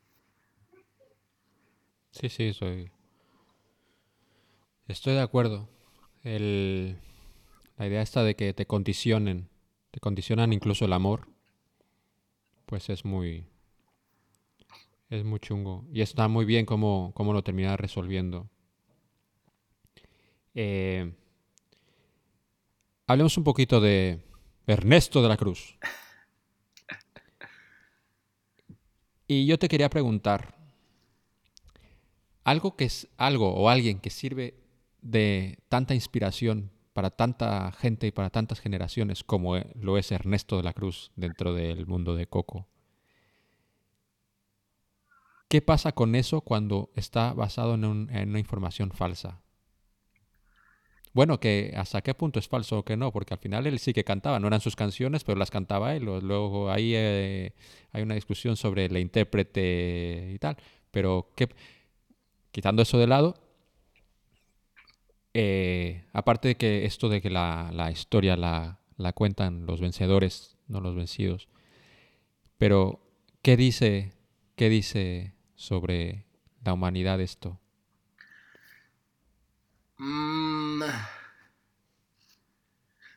Sí, 2.11 2.29
sí, 2.29 2.53
soy. 2.53 2.91
Estoy 4.87 5.13
de 5.13 5.21
acuerdo. 5.21 5.69
El... 6.23 6.97
La 7.77 7.87
idea 7.87 8.01
esta 8.01 8.23
de 8.23 8.35
que 8.35 8.53
te 8.53 8.67
condicionen, 8.67 9.49
te 9.91 9.99
condicionan 9.99 10.53
incluso 10.53 10.85
el 10.85 10.93
amor, 10.93 11.27
pues 12.65 12.89
es 12.89 13.03
muy. 13.03 13.45
Es 15.09 15.23
muy 15.23 15.39
chungo. 15.39 15.85
Y 15.91 16.01
está 16.01 16.27
muy 16.27 16.45
bien 16.45 16.65
cómo, 16.65 17.11
cómo 17.15 17.33
lo 17.33 17.43
termina 17.43 17.75
resolviendo. 17.77 18.49
Eh, 20.55 21.13
hablemos 23.07 23.37
un 23.37 23.43
poquito 23.43 23.81
de 23.81 24.23
Ernesto 24.67 25.21
de 25.21 25.29
la 25.29 25.37
Cruz. 25.37 25.77
Y 29.33 29.47
yo 29.47 29.57
te 29.57 29.67
quería 29.67 29.89
preguntar, 29.89 30.53
algo 32.43 32.75
que 32.75 32.85
es 32.85 33.07
algo 33.17 33.51
o 33.55 33.67
alguien 33.67 33.99
que 33.99 34.11
sirve 34.11 34.53
de 35.01 35.57
tanta 35.69 35.95
inspiración 35.95 36.69
para 36.93 37.09
tanta 37.09 37.71
gente 37.71 38.05
y 38.05 38.11
para 38.11 38.29
tantas 38.29 38.59
generaciones 38.59 39.23
como 39.23 39.57
e, 39.57 39.65
lo 39.73 39.97
es 39.97 40.11
Ernesto 40.11 40.57
de 40.57 40.61
la 40.61 40.73
Cruz 40.73 41.11
dentro 41.15 41.55
del 41.55 41.87
mundo 41.87 42.15
de 42.15 42.27
Coco. 42.27 42.67
¿Qué 45.47 45.63
pasa 45.63 45.93
con 45.93 46.13
eso 46.13 46.41
cuando 46.41 46.91
está 46.93 47.33
basado 47.33 47.73
en, 47.73 48.09
en 48.11 48.29
una 48.29 48.39
información 48.39 48.91
falsa? 48.91 49.41
Bueno, 51.13 51.39
que 51.39 51.73
hasta 51.77 52.01
qué 52.01 52.15
punto 52.15 52.39
es 52.39 52.47
falso 52.47 52.79
o 52.79 52.85
que 52.85 52.97
no, 52.97 53.11
porque 53.11 53.35
al 53.35 53.39
final 53.39 53.67
él 53.67 53.77
sí 53.79 53.93
que 53.93 54.03
cantaba, 54.03 54.39
no 54.39 54.47
eran 54.47 54.61
sus 54.61 54.75
canciones, 54.75 55.23
pero 55.23 55.37
las 55.37 55.51
cantaba 55.51 55.95
él. 55.95 56.05
Luego 56.05 56.71
ahí 56.71 56.93
eh, 56.95 57.53
hay 57.91 58.01
una 58.01 58.15
discusión 58.15 58.55
sobre 58.57 58.85
el 58.85 58.97
intérprete 58.97 60.31
y 60.33 60.39
tal. 60.39 60.57
Pero 60.91 61.29
quitando 62.51 62.81
eso 62.81 62.97
de 62.97 63.07
lado, 63.07 63.35
eh, 65.33 66.03
aparte 66.13 66.49
de 66.49 66.55
que 66.57 66.85
esto 66.85 67.09
de 67.09 67.21
que 67.21 67.29
la, 67.29 67.71
la 67.73 67.91
historia 67.91 68.35
la, 68.37 68.79
la, 68.97 69.13
cuentan 69.13 69.65
los 69.65 69.81
vencedores, 69.81 70.57
no 70.67 70.81
los 70.81 70.95
vencidos, 70.95 71.47
pero 72.57 73.01
¿qué 73.41 73.57
dice, 73.57 74.13
qué 74.55 74.69
dice 74.69 75.33
sobre 75.55 76.25
la 76.63 76.73
humanidad 76.73 77.19
esto? 77.21 77.59
Mm, 79.99 80.83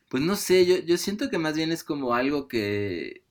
pues 0.09 0.23
no 0.23 0.35
sé, 0.35 0.65
yo, 0.65 0.77
yo 0.79 0.97
siento 0.97 1.29
que 1.29 1.37
más 1.37 1.55
bien 1.55 1.71
es 1.71 1.83
como 1.83 2.13
algo 2.13 2.47
que... 2.47 3.23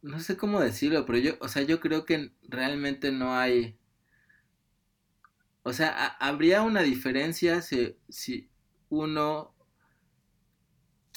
No 0.00 0.20
sé 0.20 0.38
cómo 0.38 0.60
decirlo, 0.60 1.04
pero 1.04 1.18
yo, 1.18 1.32
o 1.40 1.48
sea, 1.48 1.60
yo 1.60 1.80
creo 1.80 2.06
que 2.06 2.32
realmente 2.48 3.12
no 3.12 3.34
hay... 3.36 3.76
O 5.62 5.72
sea, 5.72 6.06
habría 6.20 6.62
una 6.62 6.80
diferencia 6.82 7.60
si, 7.60 7.96
si 8.08 8.48
uno 8.88 9.54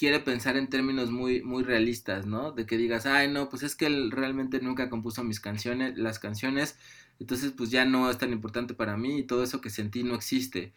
quiere 0.00 0.18
pensar 0.20 0.56
en 0.56 0.70
términos 0.70 1.10
muy, 1.10 1.42
muy 1.42 1.62
realistas, 1.62 2.24
¿no? 2.24 2.52
De 2.52 2.64
que 2.64 2.78
digas, 2.78 3.04
ay, 3.04 3.28
no, 3.30 3.50
pues 3.50 3.62
es 3.62 3.76
que 3.76 3.84
él 3.84 4.10
realmente 4.10 4.58
nunca 4.62 4.88
compuso 4.88 5.22
mis 5.24 5.40
canciones, 5.40 5.98
las 5.98 6.18
canciones, 6.18 6.78
entonces 7.18 7.52
pues 7.54 7.70
ya 7.70 7.84
no 7.84 8.08
es 8.10 8.16
tan 8.16 8.32
importante 8.32 8.72
para 8.72 8.96
mí 8.96 9.18
y 9.18 9.24
todo 9.24 9.42
eso 9.44 9.60
que 9.60 9.68
sentí 9.68 10.02
no 10.02 10.14
existe. 10.14 10.72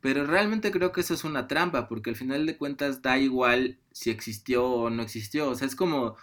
Pero 0.00 0.26
realmente 0.26 0.70
creo 0.70 0.92
que 0.92 1.02
eso 1.02 1.12
es 1.12 1.24
una 1.24 1.46
trampa, 1.46 1.88
porque 1.88 2.08
al 2.08 2.16
final 2.16 2.46
de 2.46 2.56
cuentas 2.56 3.02
da 3.02 3.18
igual 3.18 3.76
si 3.92 4.08
existió 4.08 4.64
o 4.66 4.88
no 4.88 5.02
existió. 5.02 5.50
O 5.50 5.54
sea, 5.56 5.68
es 5.68 5.76
como 5.76 6.16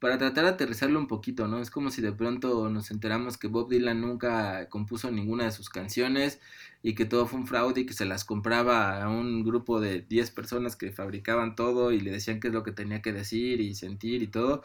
para 0.00 0.16
tratar 0.16 0.44
de 0.44 0.50
aterrizarlo 0.50 0.98
un 0.98 1.06
poquito, 1.06 1.46
¿no? 1.46 1.60
Es 1.60 1.70
como 1.70 1.90
si 1.90 2.00
de 2.00 2.12
pronto 2.12 2.70
nos 2.70 2.90
enteramos 2.90 3.36
que 3.36 3.48
Bob 3.48 3.68
Dylan 3.68 4.00
nunca 4.00 4.68
compuso 4.70 5.10
ninguna 5.10 5.44
de 5.44 5.52
sus 5.52 5.68
canciones 5.68 6.40
y 6.82 6.94
que 6.94 7.04
todo 7.04 7.26
fue 7.26 7.38
un 7.40 7.46
fraude 7.46 7.82
y 7.82 7.86
que 7.86 7.92
se 7.92 8.06
las 8.06 8.24
compraba 8.24 9.02
a 9.02 9.10
un 9.10 9.44
grupo 9.44 9.78
de 9.78 10.00
10 10.00 10.30
personas 10.30 10.74
que 10.74 10.90
fabricaban 10.90 11.54
todo 11.54 11.92
y 11.92 12.00
le 12.00 12.10
decían 12.12 12.40
qué 12.40 12.48
es 12.48 12.54
lo 12.54 12.62
que 12.62 12.72
tenía 12.72 13.02
que 13.02 13.12
decir 13.12 13.60
y 13.60 13.74
sentir 13.74 14.22
y 14.22 14.28
todo. 14.28 14.62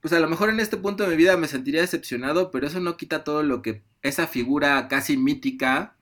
Pues 0.00 0.12
a 0.12 0.20
lo 0.20 0.28
mejor 0.28 0.50
en 0.50 0.60
este 0.60 0.76
punto 0.76 1.04
de 1.04 1.10
mi 1.10 1.16
vida 1.16 1.38
me 1.38 1.48
sentiría 1.48 1.80
decepcionado, 1.80 2.50
pero 2.50 2.66
eso 2.66 2.80
no 2.80 2.98
quita 2.98 3.24
todo 3.24 3.42
lo 3.42 3.62
que 3.62 3.82
esa 4.02 4.26
figura 4.26 4.88
casi 4.88 5.16
mítica 5.16 5.96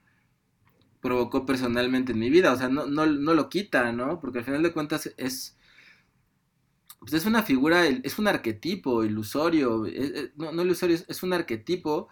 provocó 1.01 1.47
personalmente 1.47 2.11
en 2.11 2.19
mi 2.19 2.29
vida. 2.29 2.53
O 2.53 2.57
sea, 2.57 2.69
no, 2.69 2.87
no, 2.87 3.07
no 3.07 3.35
lo 3.35 3.49
quita, 3.49 3.93
¿no? 3.93 4.19
Porque 4.19 4.41
al 4.41 4.45
final 4.45 4.65
de 4.65 4.73
cuentas 4.73 5.13
es, 5.17 5.57
pues 7.03 7.15
es 7.15 7.27
una 7.27 7.43
figura, 7.43 7.85
es 7.87 8.19
un 8.21 8.29
arquetipo 8.29 9.03
ilusorio, 9.03 9.85
no, 10.37 10.53
no, 10.53 10.63
ilusorio, 10.63 10.97
es 11.09 11.23
un 11.25 11.33
arquetipo 11.33 12.09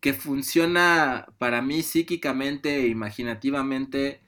que 0.00 0.12
funciona 0.12 1.26
para 1.38 1.62
mí 1.62 1.82
psíquicamente 1.82 2.80
e 2.80 2.88
imaginativamente 2.88 4.20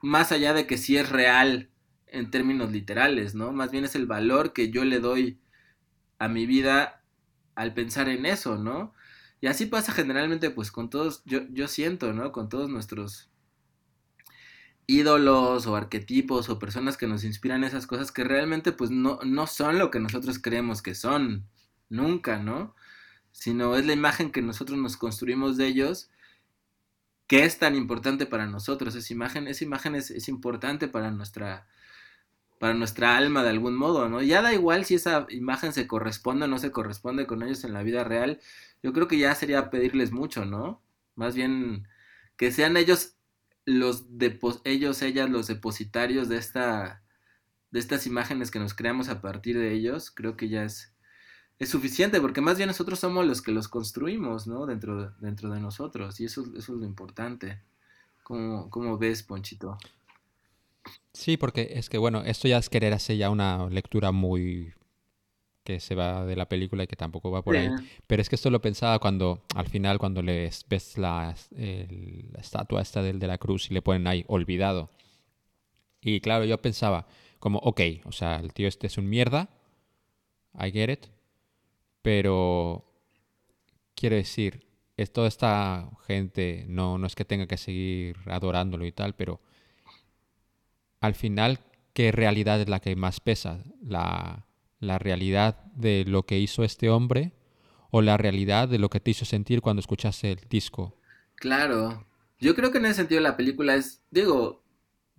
más 0.00 0.30
allá 0.32 0.54
de 0.54 0.66
que 0.66 0.78
sí 0.78 0.96
es 0.96 1.08
real 1.08 1.70
en 2.06 2.30
términos 2.30 2.70
literales, 2.70 3.34
¿no? 3.34 3.52
Más 3.52 3.70
bien 3.70 3.84
es 3.84 3.94
el 3.94 4.06
valor 4.06 4.52
que 4.52 4.70
yo 4.70 4.84
le 4.84 5.00
doy 5.00 5.40
a 6.18 6.28
mi 6.28 6.46
vida 6.46 7.02
al 7.56 7.74
pensar 7.74 8.08
en 8.08 8.24
eso, 8.24 8.56
¿no? 8.56 8.94
Y 9.40 9.48
así 9.48 9.66
pasa 9.66 9.92
generalmente 9.92 10.50
pues 10.50 10.70
con 10.70 10.90
todos, 10.90 11.22
yo, 11.24 11.40
yo 11.50 11.66
siento, 11.66 12.12
¿no? 12.12 12.30
Con 12.30 12.48
todos 12.48 12.68
nuestros 12.70 13.29
ídolos 14.90 15.66
o 15.66 15.76
arquetipos 15.76 16.48
o 16.48 16.58
personas 16.58 16.96
que 16.96 17.06
nos 17.06 17.24
inspiran 17.24 17.64
esas 17.64 17.86
cosas 17.86 18.10
que 18.10 18.24
realmente 18.24 18.72
pues 18.72 18.90
no, 18.90 19.20
no 19.24 19.46
son 19.46 19.78
lo 19.78 19.90
que 19.90 20.00
nosotros 20.00 20.38
creemos 20.40 20.82
que 20.82 20.94
son, 20.94 21.46
nunca, 21.88 22.38
¿no? 22.38 22.74
Sino 23.32 23.76
es 23.76 23.86
la 23.86 23.92
imagen 23.92 24.32
que 24.32 24.42
nosotros 24.42 24.78
nos 24.78 24.96
construimos 24.96 25.56
de 25.56 25.66
ellos 25.66 26.10
que 27.28 27.44
es 27.44 27.58
tan 27.60 27.76
importante 27.76 28.26
para 28.26 28.46
nosotros. 28.46 28.96
Esa 28.96 29.12
imagen, 29.12 29.46
esa 29.46 29.62
imagen 29.64 29.94
es, 29.94 30.10
es 30.10 30.28
importante 30.28 30.88
para 30.88 31.12
nuestra, 31.12 31.68
para 32.58 32.74
nuestra 32.74 33.16
alma 33.16 33.44
de 33.44 33.50
algún 33.50 33.76
modo, 33.76 34.08
¿no? 34.08 34.22
Ya 34.22 34.42
da 34.42 34.52
igual 34.52 34.84
si 34.84 34.96
esa 34.96 35.26
imagen 35.30 35.72
se 35.72 35.86
corresponde 35.86 36.46
o 36.46 36.48
no 36.48 36.58
se 36.58 36.72
corresponde 36.72 37.28
con 37.28 37.44
ellos 37.44 37.62
en 37.64 37.72
la 37.74 37.84
vida 37.84 38.02
real. 38.02 38.40
Yo 38.82 38.92
creo 38.92 39.06
que 39.06 39.18
ya 39.18 39.34
sería 39.36 39.70
pedirles 39.70 40.10
mucho, 40.10 40.44
¿no? 40.44 40.82
Más 41.14 41.36
bien 41.36 41.86
que 42.36 42.50
sean 42.50 42.76
ellos 42.76 43.14
los 43.64 44.06
ellos, 44.64 45.02
ellas, 45.02 45.30
los 45.30 45.46
depositarios 45.46 46.28
de 46.28 46.36
esta 46.38 47.02
de 47.70 47.78
estas 47.78 48.06
imágenes 48.06 48.50
que 48.50 48.58
nos 48.58 48.74
creamos 48.74 49.08
a 49.08 49.20
partir 49.20 49.56
de 49.58 49.72
ellos, 49.72 50.10
creo 50.10 50.36
que 50.36 50.48
ya 50.48 50.64
es, 50.64 50.92
es 51.58 51.68
suficiente, 51.68 52.20
porque 52.20 52.40
más 52.40 52.56
bien 52.56 52.66
nosotros 52.66 52.98
somos 52.98 53.24
los 53.26 53.42
que 53.42 53.52
los 53.52 53.68
construimos, 53.68 54.46
¿no? 54.46 54.66
Dentro, 54.66 55.12
dentro 55.20 55.50
de 55.50 55.60
nosotros, 55.60 56.20
y 56.20 56.24
eso, 56.24 56.42
eso 56.56 56.74
es 56.74 56.80
lo 56.80 56.84
importante. 56.84 57.62
¿Cómo, 58.22 58.70
¿Cómo 58.70 58.98
ves, 58.98 59.22
Ponchito? 59.22 59.78
Sí, 61.12 61.36
porque 61.36 61.72
es 61.74 61.88
que, 61.88 61.98
bueno, 61.98 62.22
esto 62.24 62.48
ya 62.48 62.58
es 62.58 62.68
querer 62.68 62.92
hacer 62.92 63.16
ya 63.16 63.30
una 63.30 63.68
lectura 63.68 64.12
muy 64.12 64.72
que 65.70 65.80
se 65.80 65.94
va 65.94 66.24
de 66.24 66.34
la 66.34 66.48
película 66.48 66.82
y 66.84 66.86
que 66.86 66.96
tampoco 66.96 67.30
va 67.30 67.42
por 67.42 67.56
ahí. 67.56 67.70
Pero 68.06 68.22
es 68.22 68.28
que 68.28 68.34
esto 68.34 68.50
lo 68.50 68.60
pensaba 68.60 68.98
cuando, 68.98 69.44
al 69.54 69.68
final, 69.68 69.98
cuando 69.98 70.20
les 70.20 70.66
ves 70.68 70.98
la, 70.98 71.34
estatua 72.38 72.82
esta 72.82 73.02
del 73.02 73.20
de 73.20 73.26
la 73.28 73.38
cruz 73.38 73.70
y 73.70 73.74
le 73.74 73.82
ponen 73.82 74.06
ahí, 74.06 74.24
olvidado. 74.26 74.90
Y 76.00 76.20
claro, 76.20 76.44
yo 76.44 76.60
pensaba, 76.60 77.06
como, 77.38 77.58
ok, 77.58 77.80
o 78.04 78.12
sea, 78.12 78.36
el 78.36 78.52
tío 78.52 78.66
este 78.66 78.88
es 78.88 78.98
un 78.98 79.08
mierda, 79.08 79.48
I 80.54 80.72
get 80.72 80.90
it, 80.90 81.06
pero 82.02 82.84
quiero 83.94 84.16
decir, 84.16 84.66
es, 84.96 85.12
toda 85.12 85.28
esta 85.28 85.88
gente, 86.06 86.64
no, 86.68 86.98
no 86.98 87.06
es 87.06 87.14
que 87.14 87.24
tenga 87.24 87.46
que 87.46 87.58
seguir 87.58 88.16
adorándolo 88.26 88.86
y 88.86 88.92
tal, 88.92 89.14
pero 89.14 89.40
al 91.00 91.14
final, 91.14 91.60
¿qué 91.92 92.10
realidad 92.10 92.60
es 92.60 92.68
la 92.68 92.80
que 92.80 92.96
más 92.96 93.20
pesa? 93.20 93.62
¿La, 93.82 94.46
realidad 94.98 95.62
de 95.74 96.04
lo 96.06 96.24
que 96.24 96.38
hizo 96.38 96.64
este 96.64 96.90
hombre 96.90 97.32
o 97.90 98.02
la 98.02 98.16
realidad 98.16 98.68
de 98.68 98.78
lo 98.78 98.88
que 98.88 99.00
te 99.00 99.10
hizo 99.10 99.24
sentir 99.24 99.60
cuando 99.60 99.80
escuchaste 99.80 100.32
el 100.32 100.40
disco? 100.48 100.96
Claro. 101.36 102.06
Yo 102.38 102.54
creo 102.54 102.72
que 102.72 102.78
en 102.78 102.86
ese 102.86 102.94
sentido 102.94 103.20
la 103.20 103.36
película 103.36 103.74
es, 103.74 104.02
digo, 104.10 104.62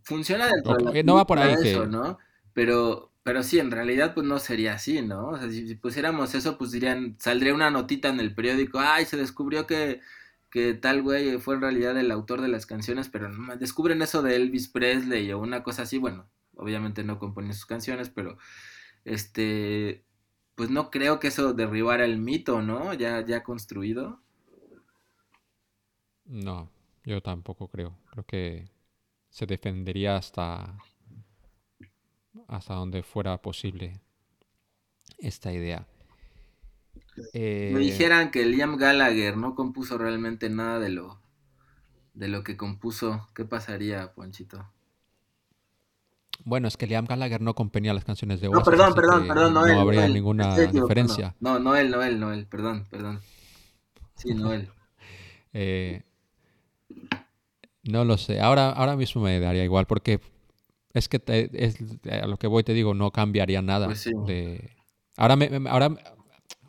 funciona 0.01 0.47
dentro 0.47 0.77
no, 0.77 0.91
de 0.91 1.03
No 1.03 1.15
va 1.15 1.27
por 1.27 1.39
ahí 1.39 1.55
que... 1.61 1.85
¿no? 1.87 2.17
Pero, 2.53 3.11
pero 3.23 3.43
sí, 3.43 3.59
en 3.59 3.71
realidad 3.71 4.13
pues 4.13 4.25
no 4.25 4.39
sería 4.39 4.73
así, 4.73 5.01
¿no? 5.01 5.29
O 5.29 5.37
sea, 5.37 5.49
si, 5.49 5.75
pusiéramos 5.75 6.33
eso, 6.33 6.57
pues 6.57 6.71
dirían, 6.71 7.15
saldría 7.19 7.53
una 7.53 7.69
notita 7.69 8.09
en 8.09 8.19
el 8.19 8.33
periódico, 8.33 8.79
ay, 8.79 9.05
se 9.05 9.17
descubrió 9.17 9.67
que 9.67 10.01
que 10.51 10.73
tal 10.73 11.01
güey 11.01 11.39
fue 11.39 11.55
en 11.55 11.61
realidad 11.61 11.97
el 11.97 12.11
autor 12.11 12.41
de 12.41 12.49
las 12.49 12.65
canciones, 12.65 13.07
pero 13.07 13.31
descubren 13.57 14.01
eso 14.01 14.21
de 14.21 14.35
Elvis 14.35 14.67
Presley 14.67 15.31
o 15.31 15.39
una 15.39 15.63
cosa 15.63 15.83
así, 15.83 15.97
bueno, 15.97 16.27
obviamente 16.57 17.05
no 17.05 17.19
componía 17.19 17.53
sus 17.53 17.65
canciones, 17.65 18.09
pero 18.09 18.37
este, 19.05 20.03
pues 20.55 20.69
no 20.69 20.91
creo 20.91 21.19
que 21.19 21.27
eso 21.27 21.53
derribara 21.53 22.05
el 22.05 22.17
mito, 22.17 22.61
¿no? 22.61 22.93
Ya, 22.93 23.25
ya 23.25 23.43
construido. 23.43 24.21
No, 26.25 26.69
yo 27.03 27.21
tampoco 27.21 27.67
creo. 27.67 27.97
Creo 28.11 28.25
que 28.25 28.69
se 29.29 29.45
defendería 29.45 30.17
hasta 30.17 30.77
hasta 32.47 32.75
donde 32.75 33.03
fuera 33.03 33.41
posible 33.41 33.99
esta 35.17 35.51
idea. 35.51 35.87
Me 37.15 37.23
eh, 37.33 37.77
dijeran 37.77 38.31
que 38.31 38.45
Liam 38.45 38.77
Gallagher 38.77 39.37
no 39.37 39.55
compuso 39.55 39.97
realmente 39.97 40.49
nada 40.49 40.79
de 40.79 40.89
lo 40.89 41.21
de 42.13 42.27
lo 42.27 42.43
que 42.43 42.57
compuso, 42.57 43.27
¿qué 43.33 43.45
pasaría, 43.45 44.13
Ponchito? 44.13 44.69
Bueno, 46.43 46.67
es 46.67 46.77
que 46.77 46.87
Liam 46.87 47.05
Gallagher 47.05 47.41
no 47.41 47.53
componía 47.53 47.93
las 47.93 48.05
canciones 48.05 48.41
de 48.41 48.47
Oasis. 48.47 48.59
No, 48.59 48.71
perdón, 48.71 48.93
perdón, 48.93 49.27
perdón, 49.27 49.53
no, 49.53 49.61
habría 49.61 50.07
ninguna 50.07 50.57
diferencia. 50.57 51.35
No, 51.39 51.59
Noel, 51.59 51.91
Noel, 51.91 52.19
Noel, 52.19 52.47
perdón, 52.47 52.85
perdón. 52.89 53.21
Sí, 54.15 54.33
Noel. 54.35 54.69
Eh, 55.53 56.03
no 57.83 58.05
lo 58.05 58.17
sé. 58.17 58.39
Ahora, 58.39 58.69
ahora 58.69 58.95
mismo 58.95 59.21
me 59.21 59.39
daría 59.39 59.63
igual 59.63 59.85
porque 59.85 60.21
es 60.93 61.07
que 61.07 61.21
es, 61.53 61.77
a 62.11 62.27
lo 62.27 62.37
que 62.37 62.47
voy 62.47 62.63
te 62.63 62.73
digo, 62.73 62.93
no 62.93 63.11
cambiaría 63.11 63.61
nada. 63.61 63.85
Pues 63.85 64.09
de... 64.25 64.75
Ahora, 65.17 65.35
me, 65.35 65.49
ahora 65.69 65.95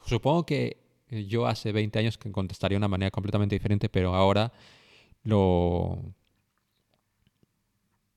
Supongo 0.04 0.44
que 0.44 0.78
yo 1.08 1.46
hace 1.46 1.72
20 1.72 1.98
años 1.98 2.18
que 2.18 2.30
contestaría 2.32 2.76
de 2.76 2.80
una 2.80 2.88
manera 2.88 3.10
completamente 3.10 3.54
diferente, 3.54 3.88
pero 3.88 4.14
ahora 4.14 4.52
lo... 5.22 6.14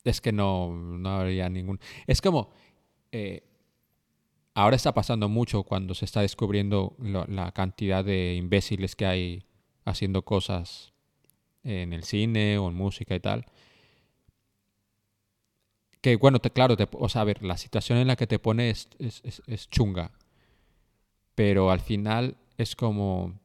Es 0.05 0.21
que 0.21 0.31
no, 0.31 0.73
no 0.73 1.09
habría 1.09 1.49
ningún... 1.49 1.79
Es 2.07 2.21
como... 2.21 2.51
Eh, 3.11 3.43
ahora 4.53 4.77
está 4.77 4.93
pasando 4.93 5.27
mucho 5.27 5.63
cuando 5.63 5.93
se 5.93 6.05
está 6.05 6.21
descubriendo 6.21 6.95
la 6.99 7.51
cantidad 7.51 8.05
de 8.05 8.35
imbéciles 8.35 8.95
que 8.95 9.05
hay 9.05 9.43
haciendo 9.83 10.23
cosas 10.23 10.93
en 11.63 11.91
el 11.91 12.03
cine 12.03 12.57
o 12.57 12.69
en 12.69 12.75
música 12.75 13.15
y 13.15 13.19
tal. 13.19 13.45
Que 15.99 16.15
bueno, 16.15 16.39
te, 16.39 16.51
claro, 16.51 16.77
te, 16.77 16.87
o 16.93 17.09
sea, 17.09 17.21
a 17.21 17.25
ver, 17.25 17.43
la 17.43 17.57
situación 17.57 17.97
en 17.97 18.07
la 18.07 18.15
que 18.15 18.27
te 18.27 18.39
pone 18.39 18.69
es, 18.69 18.87
es 18.99 19.69
chunga 19.69 20.11
pero 21.35 21.69
al 21.69 21.81
final 21.81 22.37
es 22.57 22.75
como... 22.75 23.37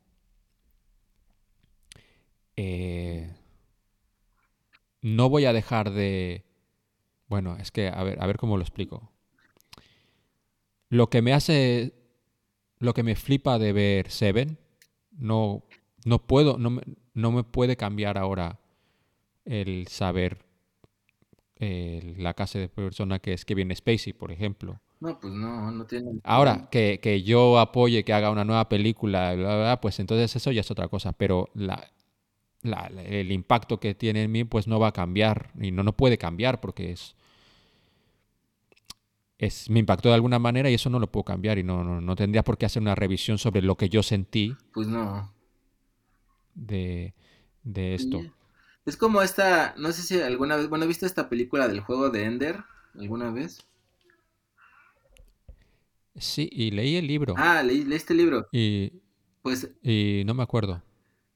Eh, 2.56 3.34
no 5.02 5.28
voy 5.28 5.44
a 5.44 5.52
dejar 5.52 5.90
de... 5.90 6.44
Bueno, 7.30 7.56
es 7.58 7.70
que 7.70 7.88
a 7.88 8.02
ver, 8.02 8.22
a 8.22 8.26
ver 8.26 8.36
cómo 8.36 8.58
lo 8.58 8.62
explico. 8.62 9.10
Lo 10.90 11.08
que 11.08 11.22
me 11.22 11.32
hace... 11.32 11.94
Lo 12.78 12.94
que 12.94 13.02
me 13.02 13.14
flipa 13.14 13.58
de 13.58 13.74
ver 13.74 14.10
Seven, 14.10 14.58
no, 15.12 15.64
no 16.06 16.26
puedo, 16.26 16.56
no 16.56 16.70
me, 16.70 16.82
no 17.12 17.30
me 17.30 17.44
puede 17.44 17.76
cambiar 17.76 18.16
ahora 18.16 18.58
el 19.44 19.86
saber 19.88 20.38
eh, 21.56 22.14
la 22.16 22.32
clase 22.32 22.58
de 22.58 22.68
persona 22.70 23.18
que 23.18 23.34
es 23.34 23.44
Kevin 23.44 23.76
Spacey, 23.76 24.14
por 24.14 24.32
ejemplo. 24.32 24.80
No, 24.98 25.20
pues 25.20 25.30
no, 25.30 25.70
no 25.70 25.84
tiene. 25.84 26.20
Ahora, 26.24 26.70
que, 26.70 27.00
que 27.02 27.22
yo 27.22 27.58
apoye 27.58 28.02
que 28.02 28.14
haga 28.14 28.30
una 28.30 28.46
nueva 28.46 28.70
película, 28.70 29.78
pues 29.82 30.00
entonces 30.00 30.34
eso 30.34 30.50
ya 30.50 30.62
es 30.62 30.70
otra 30.70 30.88
cosa. 30.88 31.12
Pero 31.12 31.50
la, 31.52 31.90
la, 32.62 32.90
el 33.04 33.30
impacto 33.30 33.78
que 33.78 33.94
tiene 33.94 34.22
en 34.22 34.32
mí, 34.32 34.44
pues 34.44 34.66
no 34.66 34.80
va 34.80 34.88
a 34.88 34.92
cambiar. 34.92 35.52
Y 35.60 35.70
no, 35.70 35.82
no 35.82 35.94
puede 35.94 36.16
cambiar 36.16 36.62
porque 36.62 36.92
es, 36.92 37.14
es, 39.40 39.70
me 39.70 39.80
impactó 39.80 40.08
de 40.10 40.14
alguna 40.16 40.38
manera 40.38 40.70
y 40.70 40.74
eso 40.74 40.90
no 40.90 40.98
lo 41.00 41.10
puedo 41.10 41.24
cambiar 41.24 41.58
y 41.58 41.62
no, 41.64 41.84
no, 41.84 42.00
no 42.00 42.16
tendría 42.16 42.44
por 42.44 42.58
qué 42.58 42.66
hacer 42.66 42.82
una 42.82 42.94
revisión 42.94 43.38
sobre 43.38 43.62
lo 43.62 43.76
que 43.76 43.88
yo 43.88 44.02
sentí 44.02 44.56
Pues 44.72 44.88
no. 44.88 45.32
de, 46.54 47.14
de 47.62 47.94
esto. 47.94 48.20
Sí. 48.20 48.32
Es 48.86 48.96
como 48.96 49.22
esta, 49.22 49.74
no 49.76 49.92
sé 49.92 50.02
si 50.02 50.20
alguna 50.20 50.56
vez, 50.56 50.68
bueno, 50.68 50.86
¿viste 50.86 51.06
esta 51.06 51.28
película 51.28 51.68
del 51.68 51.80
juego 51.80 52.10
de 52.10 52.24
Ender? 52.24 52.64
¿Alguna 52.98 53.30
vez? 53.30 53.66
Sí, 56.16 56.48
y 56.52 56.70
leí 56.70 56.96
el 56.96 57.06
libro 57.06 57.34
Ah, 57.36 57.62
leí, 57.62 57.84
leí 57.84 57.96
este 57.96 58.14
libro. 58.14 58.46
y, 58.52 58.92
Pues 59.42 59.70
y 59.82 60.22
no 60.26 60.34
me 60.34 60.42
acuerdo. 60.42 60.82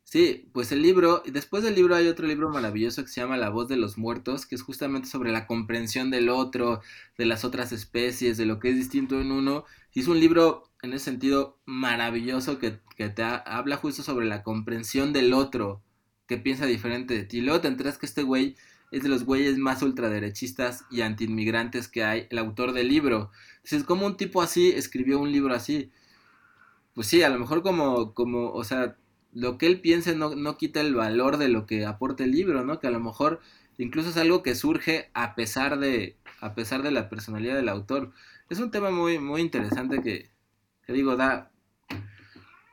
Sí, 0.04 0.48
pues 0.52 0.70
el 0.72 0.82
libro, 0.82 1.22
y 1.24 1.30
después 1.32 1.62
del 1.64 1.74
libro 1.74 1.96
hay 1.96 2.06
otro 2.08 2.26
libro 2.26 2.48
maravilloso 2.50 3.02
que 3.02 3.08
se 3.10 3.20
llama 3.20 3.36
La 3.36 3.50
voz 3.50 3.68
de 3.68 3.76
los 3.76 3.98
muertos, 3.98 4.46
que 4.46 4.54
es 4.54 4.62
justamente 4.62 5.08
sobre 5.08 5.32
la 5.32 5.46
comprensión 5.46 6.10
del 6.10 6.28
otro, 6.28 6.80
de 7.18 7.26
las 7.26 7.44
otras 7.44 7.72
especies, 7.72 8.36
de 8.36 8.46
lo 8.46 8.60
que 8.60 8.70
es 8.70 8.76
distinto 8.76 9.20
en 9.20 9.32
uno. 9.32 9.64
Y 9.92 10.00
es 10.00 10.08
un 10.08 10.20
libro, 10.20 10.70
en 10.82 10.92
ese 10.92 11.06
sentido, 11.06 11.58
maravilloso 11.66 12.58
que, 12.58 12.80
que 12.96 13.08
te 13.08 13.22
ha- 13.22 13.36
habla 13.36 13.76
justo 13.76 14.02
sobre 14.02 14.26
la 14.26 14.42
comprensión 14.42 15.12
del 15.12 15.32
otro, 15.32 15.82
que 16.26 16.38
piensa 16.38 16.66
diferente 16.66 17.14
de 17.14 17.24
ti. 17.24 17.40
Luego 17.40 17.60
te 17.60 17.68
enteras 17.68 17.98
que 17.98 18.06
este 18.06 18.22
güey 18.22 18.56
es 18.90 19.02
de 19.02 19.08
los 19.08 19.24
güeyes 19.24 19.58
más 19.58 19.82
ultraderechistas 19.82 20.84
y 20.90 21.00
antiinmigrantes 21.02 21.88
que 21.88 22.04
hay, 22.04 22.26
el 22.30 22.38
autor 22.38 22.72
del 22.72 22.88
libro. 22.88 23.30
Entonces, 23.56 23.84
¿cómo 23.84 24.06
un 24.06 24.16
tipo 24.16 24.40
así 24.42 24.68
escribió 24.70 25.18
un 25.18 25.32
libro 25.32 25.54
así? 25.54 25.90
Pues 26.94 27.08
sí, 27.08 27.22
a 27.22 27.28
lo 27.28 27.38
mejor 27.38 27.62
como, 27.62 28.14
como, 28.14 28.50
o 28.52 28.64
sea, 28.64 28.96
lo 29.34 29.58
que 29.58 29.66
él 29.66 29.80
piense 29.80 30.14
no, 30.14 30.34
no 30.34 30.56
quita 30.56 30.80
el 30.80 30.94
valor 30.94 31.36
de 31.36 31.48
lo 31.48 31.66
que 31.66 31.84
aporta 31.84 32.24
el 32.24 32.30
libro, 32.30 32.64
¿no? 32.64 32.78
Que 32.80 32.86
a 32.86 32.90
lo 32.90 33.00
mejor 33.00 33.40
incluso 33.78 34.10
es 34.10 34.16
algo 34.16 34.42
que 34.42 34.54
surge 34.54 35.10
a 35.12 35.34
pesar 35.34 35.78
de, 35.78 36.16
a 36.40 36.54
pesar 36.54 36.82
de 36.82 36.92
la 36.92 37.08
personalidad 37.08 37.56
del 37.56 37.68
autor. 37.68 38.12
Es 38.48 38.60
un 38.60 38.70
tema 38.70 38.90
muy, 38.90 39.18
muy 39.18 39.40
interesante 39.40 40.00
que, 40.02 40.30
que 40.86 40.92
digo, 40.92 41.16
da, 41.16 41.50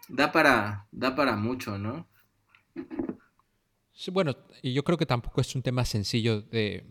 da 0.07 0.31
para, 0.31 0.87
da 0.91 1.15
para 1.15 1.35
mucho, 1.35 1.77
¿no? 1.77 2.07
Bueno, 4.11 4.35
y 4.61 4.73
yo 4.73 4.83
creo 4.83 4.97
que 4.97 5.05
tampoco 5.05 5.41
es 5.41 5.55
un 5.55 5.61
tema 5.61 5.85
sencillo 5.85 6.41
de... 6.41 6.85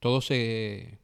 todo 0.00 0.20
se... 0.20 0.98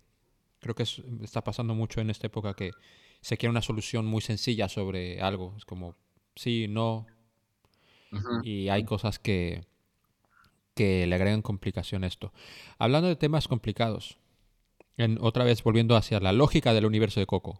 Creo 0.60 0.74
que 0.74 0.82
es- 0.82 1.02
está 1.22 1.44
pasando 1.44 1.74
mucho 1.74 2.00
en 2.00 2.10
esta 2.10 2.26
época 2.26 2.54
que 2.54 2.72
se 3.20 3.36
quiere 3.36 3.50
una 3.50 3.62
solución 3.62 4.06
muy 4.06 4.20
sencilla 4.20 4.68
sobre 4.68 5.20
algo. 5.20 5.54
Es 5.56 5.64
como, 5.64 5.96
sí, 6.34 6.66
no, 6.68 7.06
Y 8.42 8.68
hay 8.68 8.84
cosas 8.84 9.18
que, 9.18 9.64
que 10.74 11.06
le 11.06 11.14
agregan 11.14 11.42
complicación 11.42 12.04
a 12.04 12.06
esto. 12.06 12.32
Hablando 12.78 13.08
de 13.08 13.16
temas 13.16 13.48
complicados, 13.48 14.18
en, 14.96 15.18
otra 15.20 15.44
vez 15.44 15.62
volviendo 15.62 15.96
hacia 15.96 16.20
la 16.20 16.32
lógica 16.32 16.72
del 16.72 16.86
universo 16.86 17.20
de 17.20 17.26
Coco. 17.26 17.58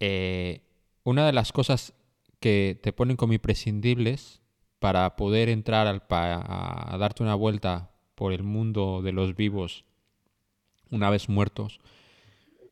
eh, 0.00 0.62
una 1.04 1.26
de 1.26 1.32
las 1.32 1.52
cosas 1.52 1.94
que 2.40 2.78
te 2.82 2.92
ponen 2.92 3.16
como 3.16 3.32
imprescindibles 3.32 4.40
para 4.78 5.16
poder 5.16 5.48
entrar 5.48 5.86
al 5.86 6.06
pa- 6.06 6.92
a 6.94 6.96
darte 6.98 7.22
una 7.22 7.34
vuelta 7.34 7.90
por 8.14 8.32
el 8.32 8.42
mundo 8.42 9.00
de 9.02 9.12
los 9.12 9.34
vivos 9.34 9.84
una 10.90 11.10
vez 11.10 11.28
muertos 11.28 11.80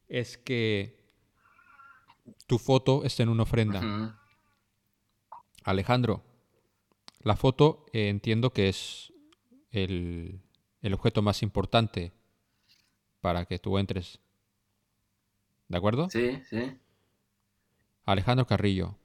es 0.08 0.38
que 0.38 0.96
tu 2.46 2.58
foto 2.58 3.04
esté 3.04 3.22
en 3.24 3.28
una 3.30 3.42
ofrenda. 3.42 3.80
Alejandro, 5.66 6.22
la 7.24 7.34
foto 7.34 7.86
eh, 7.92 8.08
entiendo 8.08 8.52
que 8.52 8.68
es 8.68 9.12
el, 9.72 10.40
el 10.80 10.94
objeto 10.94 11.22
más 11.22 11.42
importante 11.42 12.12
para 13.20 13.46
que 13.46 13.58
tú 13.58 13.76
entres. 13.76 14.20
¿De 15.66 15.76
acuerdo? 15.76 16.08
Sí, 16.08 16.40
sí. 16.48 16.78
Alejandro 18.04 18.46
Carrillo, 18.46 18.96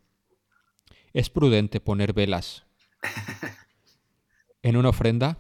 ¿es 1.14 1.32
prudente 1.32 1.80
poner 1.80 2.14
velas 2.14 2.68
en 4.62 4.78
una 4.78 4.90
ofrenda? 4.90 5.40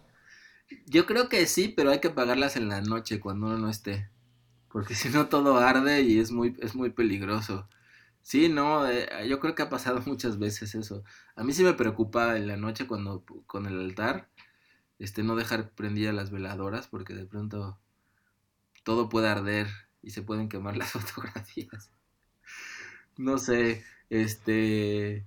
Yo 0.87 1.05
creo 1.05 1.29
que 1.29 1.45
sí, 1.45 1.67
pero 1.67 1.91
hay 1.91 1.99
que 1.99 2.07
apagarlas 2.07 2.55
en 2.55 2.67
la 2.67 2.81
noche 2.81 3.19
cuando 3.19 3.45
uno 3.45 3.59
no 3.59 3.69
esté. 3.69 4.09
Porque 4.69 4.95
si 4.95 5.09
no 5.09 5.27
todo 5.27 5.57
arde 5.57 6.01
y 6.01 6.17
es 6.17 6.31
muy, 6.31 6.57
es 6.61 6.73
muy 6.73 6.89
peligroso. 6.89 7.69
Sí, 8.23 8.49
no, 8.49 8.87
eh, 8.87 9.27
yo 9.27 9.39
creo 9.39 9.55
que 9.55 9.63
ha 9.63 9.69
pasado 9.69 10.01
muchas 10.05 10.39
veces 10.39 10.75
eso. 10.75 11.03
A 11.35 11.43
mí 11.43 11.53
sí 11.53 11.63
me 11.63 11.73
preocupa 11.73 12.37
en 12.37 12.47
la 12.47 12.57
noche 12.57 12.87
cuando 12.87 13.23
con 13.47 13.65
el 13.65 13.79
altar, 13.79 14.29
este, 14.99 15.23
no 15.23 15.35
dejar 15.35 15.71
prendidas 15.75 16.15
las 16.15 16.31
veladoras 16.31 16.87
porque 16.87 17.13
de 17.15 17.25
pronto 17.27 17.79
todo 18.83 19.09
puede 19.09 19.27
arder 19.27 19.67
y 20.03 20.11
se 20.11 20.21
pueden 20.21 20.47
quemar 20.47 20.77
las 20.77 20.91
fotografías. 20.91 21.91
No 23.17 23.37
sé, 23.37 23.83
este, 24.09 25.25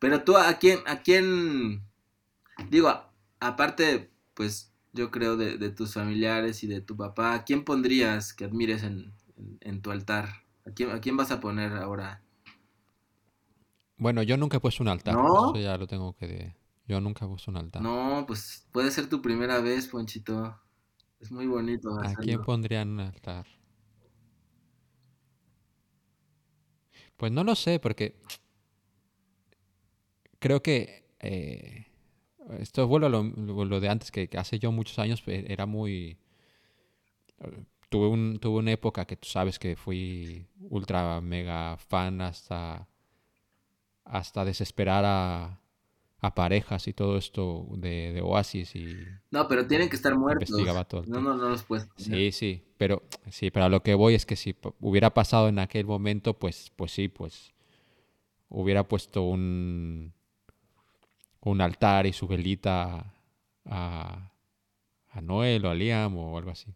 pero 0.00 0.24
tú 0.24 0.36
a 0.36 0.54
quién, 0.58 0.80
a 0.86 1.02
quién, 1.02 1.82
digo, 2.70 2.90
aparte, 3.40 4.10
pues 4.34 4.72
yo 4.94 5.10
creo 5.12 5.36
de, 5.38 5.70
tus 5.70 5.94
familiares 5.94 6.64
y 6.64 6.68
de 6.68 6.82
tu 6.82 6.96
papá, 6.96 7.34
¿a 7.34 7.44
quién 7.44 7.64
pondrías 7.64 8.34
que 8.34 8.46
admires 8.46 8.84
en- 8.84 9.12
en 9.62 9.82
tu 9.82 9.92
altar? 9.92 10.45
¿A 10.66 10.70
quién, 10.74 10.90
a 10.90 11.00
quién 11.00 11.16
vas 11.16 11.30
a 11.30 11.40
poner 11.40 11.72
ahora? 11.72 12.22
Bueno, 13.98 14.22
yo 14.22 14.36
nunca 14.36 14.58
he 14.58 14.60
puesto 14.60 14.82
un 14.82 14.88
altar. 14.88 15.14
¿No? 15.14 15.48
Eso 15.50 15.58
ya 15.58 15.76
lo 15.78 15.86
tengo 15.86 16.14
que... 16.14 16.26
de- 16.26 16.54
Yo 16.86 17.00
nunca 17.00 17.24
he 17.24 17.28
puesto 17.28 17.50
un 17.50 17.56
altar. 17.56 17.82
No, 17.82 18.24
pues 18.26 18.66
puede 18.72 18.90
ser 18.90 19.08
tu 19.08 19.20
primera 19.22 19.60
vez, 19.60 19.88
Ponchito. 19.88 20.60
Es 21.18 21.30
muy 21.32 21.46
bonito 21.46 21.98
¿A 21.98 22.02
quién 22.02 22.16
hacerlo. 22.16 22.44
pondrían 22.44 22.88
un 22.90 23.00
altar? 23.00 23.46
Pues 27.16 27.32
no 27.32 27.44
lo 27.44 27.54
sé, 27.54 27.78
porque 27.80 28.16
creo 30.38 30.62
que 30.62 31.04
eh, 31.20 31.86
esto 32.60 32.86
vuelvo 32.86 33.06
a 33.06 33.10
lo, 33.10 33.22
lo- 33.24 33.80
de 33.80 33.88
antes, 33.88 34.10
que, 34.10 34.28
que 34.28 34.38
hace 34.38 34.58
yo 34.58 34.72
muchos 34.72 34.98
años 34.98 35.22
eh, 35.26 35.44
era 35.48 35.66
muy... 35.66 36.18
Tuve, 37.88 38.08
un, 38.08 38.38
tuve 38.40 38.58
una 38.58 38.72
época 38.72 39.04
que 39.06 39.16
tú 39.16 39.28
sabes 39.28 39.58
que 39.58 39.76
fui 39.76 40.46
ultra 40.70 41.20
mega 41.20 41.76
fan 41.76 42.20
hasta, 42.20 42.88
hasta 44.04 44.44
desesperar 44.44 45.04
a, 45.06 45.60
a 46.20 46.34
parejas 46.34 46.88
y 46.88 46.92
todo 46.92 47.16
esto 47.16 47.66
de, 47.76 48.12
de 48.12 48.20
Oasis 48.22 48.74
y 48.74 48.96
No, 49.30 49.46
pero 49.48 49.66
tienen 49.66 49.88
que 49.88 49.96
estar 49.96 50.16
muertos. 50.16 50.48
todo 50.88 51.04
No, 51.06 51.20
no, 51.20 51.34
no 51.36 51.48
los 51.48 51.62
puedes. 51.62 51.88
Sí, 51.96 52.32
sí, 52.32 52.62
pero 52.76 53.02
sí, 53.30 53.50
pero 53.50 53.66
a 53.66 53.68
lo 53.68 53.82
que 53.82 53.94
voy 53.94 54.14
es 54.14 54.26
que 54.26 54.36
si 54.36 54.56
hubiera 54.80 55.14
pasado 55.14 55.48
en 55.48 55.58
aquel 55.58 55.86
momento, 55.86 56.34
pues, 56.34 56.72
pues 56.74 56.92
sí, 56.92 57.08
pues 57.08 57.52
hubiera 58.48 58.86
puesto 58.86 59.22
un 59.22 60.12
un 61.40 61.60
altar 61.60 62.06
y 62.06 62.12
su 62.12 62.26
velita 62.26 63.14
a, 63.64 64.32
a 65.10 65.20
Noel 65.20 65.64
o 65.64 65.70
a 65.70 65.74
Liam 65.74 66.16
o 66.18 66.36
algo 66.36 66.50
así. 66.50 66.74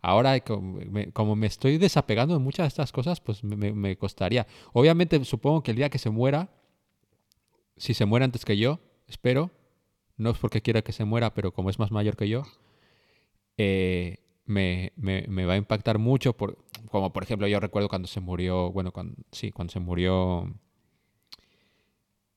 Ahora, 0.00 0.38
como 0.40 1.36
me, 1.36 1.46
estoy 1.46 1.78
desapegando 1.78 2.34
de 2.34 2.40
muchas 2.40 2.64
de 2.64 2.68
estas 2.68 2.92
cosas, 2.92 3.20
pues 3.20 3.42
me 3.44 3.96
costaría. 3.96 4.46
Obviamente, 4.72 5.24
supongo 5.24 5.62
que 5.62 5.72
el 5.72 5.76
día 5.76 5.90
que 5.90 5.98
se 5.98 6.10
muera, 6.10 6.50
si 7.76 7.94
se 7.94 8.04
muere 8.06 8.24
antes 8.24 8.44
que 8.44 8.56
yo, 8.58 8.80
espero, 9.06 9.50
no 10.16 10.30
es 10.30 10.38
porque 10.38 10.62
quiera 10.62 10.82
que 10.82 10.92
se 10.92 11.04
muera, 11.04 11.34
pero 11.34 11.52
como 11.52 11.70
es 11.70 11.78
más 11.78 11.90
mayor 11.90 12.16
que 12.16 12.28
yo, 12.28 12.42
eh, 13.56 14.18
me, 14.46 14.92
me- 14.96 15.26
me 15.28 15.44
va 15.44 15.54
a 15.54 15.56
impactar 15.56 15.98
mucho, 15.98 16.36
por, 16.36 16.58
como 16.90 17.12
por 17.12 17.22
ejemplo 17.22 17.46
yo 17.48 17.60
recuerdo 17.60 17.88
cuando 17.88 18.08
se 18.08 18.20
murió, 18.20 18.70
bueno, 18.72 18.92
cuando, 18.92 19.16
sí, 19.32 19.50
cuando 19.52 19.72
se 19.72 19.80
murió 19.80 20.54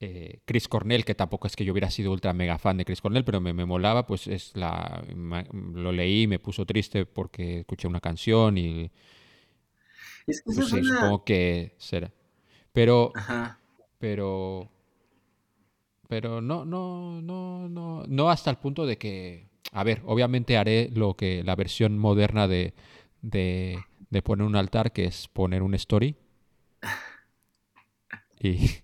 eh, 0.02 0.42
Chris 0.46 0.68
Cornell, 0.68 1.06
que 1.06 1.16
tampoco 1.16 1.48
es 1.48 1.56
que 1.56 1.66
yo 1.66 1.74
hubiera 1.74 1.92
sido 1.92 2.12
ultra 2.12 2.34
mega 2.34 2.58
fan 2.60 2.78
de 2.78 2.86
Chris 2.86 3.02
Cornell, 3.02 3.26
pero 3.26 3.42
me, 3.42 3.54
me 3.54 3.66
molaba, 3.66 4.08
pues 4.08 4.28
es 4.28 4.52
la, 4.56 5.04
ma- 5.16 5.46
lo 5.54 5.92
leí, 5.94 6.28
me 6.28 6.40
puso 6.40 6.66
triste 6.66 7.06
porque 7.06 7.62
escuché 7.62 7.88
una 7.88 8.02
canción 8.02 8.58
y 8.58 8.92
Es 10.26 10.42
que 10.42 10.62
sí, 10.64 10.84
una... 10.84 10.84
supongo 10.84 11.24
que 11.24 11.76
será. 11.78 12.12
Pero, 12.74 13.14
Ajá. 13.14 13.58
pero, 14.00 14.72
pero 16.08 16.42
no, 16.42 16.66
no, 16.66 17.22
no, 17.22 17.70
no, 17.70 18.04
no 18.08 18.30
hasta 18.30 18.50
el 18.50 18.58
punto 18.58 18.86
de 18.86 18.98
que, 18.98 19.48
a 19.72 19.84
ver, 19.84 20.02
obviamente 20.06 20.58
haré 20.58 20.90
lo 20.94 21.16
que 21.16 21.44
la 21.44 21.56
versión 21.56 21.98
moderna 21.98 22.48
de, 22.48 22.74
de, 23.22 23.86
de 24.10 24.22
poner 24.22 24.46
un 24.46 24.56
altar, 24.58 24.92
que 24.92 25.06
es 25.06 25.28
poner 25.30 25.64
un 25.64 25.74
story. 25.76 26.16
Y 28.40 28.82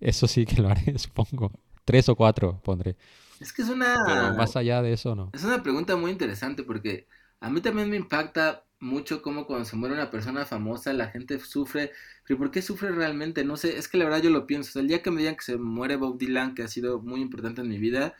eso 0.00 0.26
sí 0.26 0.44
que 0.44 0.60
lo 0.60 0.68
haré, 0.68 0.98
supongo. 0.98 1.52
Tres 1.84 2.08
o 2.08 2.16
cuatro 2.16 2.60
pondré. 2.62 2.96
Es 3.40 3.52
que 3.52 3.62
es 3.62 3.68
una... 3.68 3.96
Pero 4.06 4.34
más 4.34 4.56
allá 4.56 4.82
de 4.82 4.92
eso, 4.92 5.14
no. 5.16 5.30
Es 5.32 5.42
una 5.44 5.62
pregunta 5.62 5.96
muy 5.96 6.10
interesante 6.10 6.62
porque 6.62 7.08
a 7.40 7.50
mí 7.50 7.60
también 7.60 7.90
me 7.90 7.96
impacta 7.96 8.64
mucho 8.78 9.22
cómo 9.22 9.46
cuando 9.46 9.64
se 9.64 9.76
muere 9.76 9.94
una 9.94 10.10
persona 10.10 10.44
famosa 10.44 10.92
la 10.92 11.08
gente 11.08 11.38
sufre. 11.40 11.92
Pero 12.26 12.38
¿por 12.38 12.50
qué 12.50 12.62
sufre 12.62 12.90
realmente? 12.92 13.44
No 13.44 13.56
sé, 13.56 13.78
es 13.78 13.88
que 13.88 13.98
la 13.98 14.04
verdad 14.04 14.22
yo 14.22 14.30
lo 14.30 14.46
pienso. 14.46 14.70
O 14.70 14.72
sea, 14.74 14.82
el 14.82 14.88
día 14.88 15.02
que 15.02 15.10
me 15.10 15.20
digan 15.20 15.36
que 15.36 15.44
se 15.44 15.56
muere 15.56 15.96
Bob 15.96 16.18
Dylan, 16.18 16.54
que 16.54 16.62
ha 16.62 16.68
sido 16.68 17.00
muy 17.00 17.20
importante 17.20 17.60
en 17.62 17.68
mi 17.68 17.78
vida, 17.78 18.14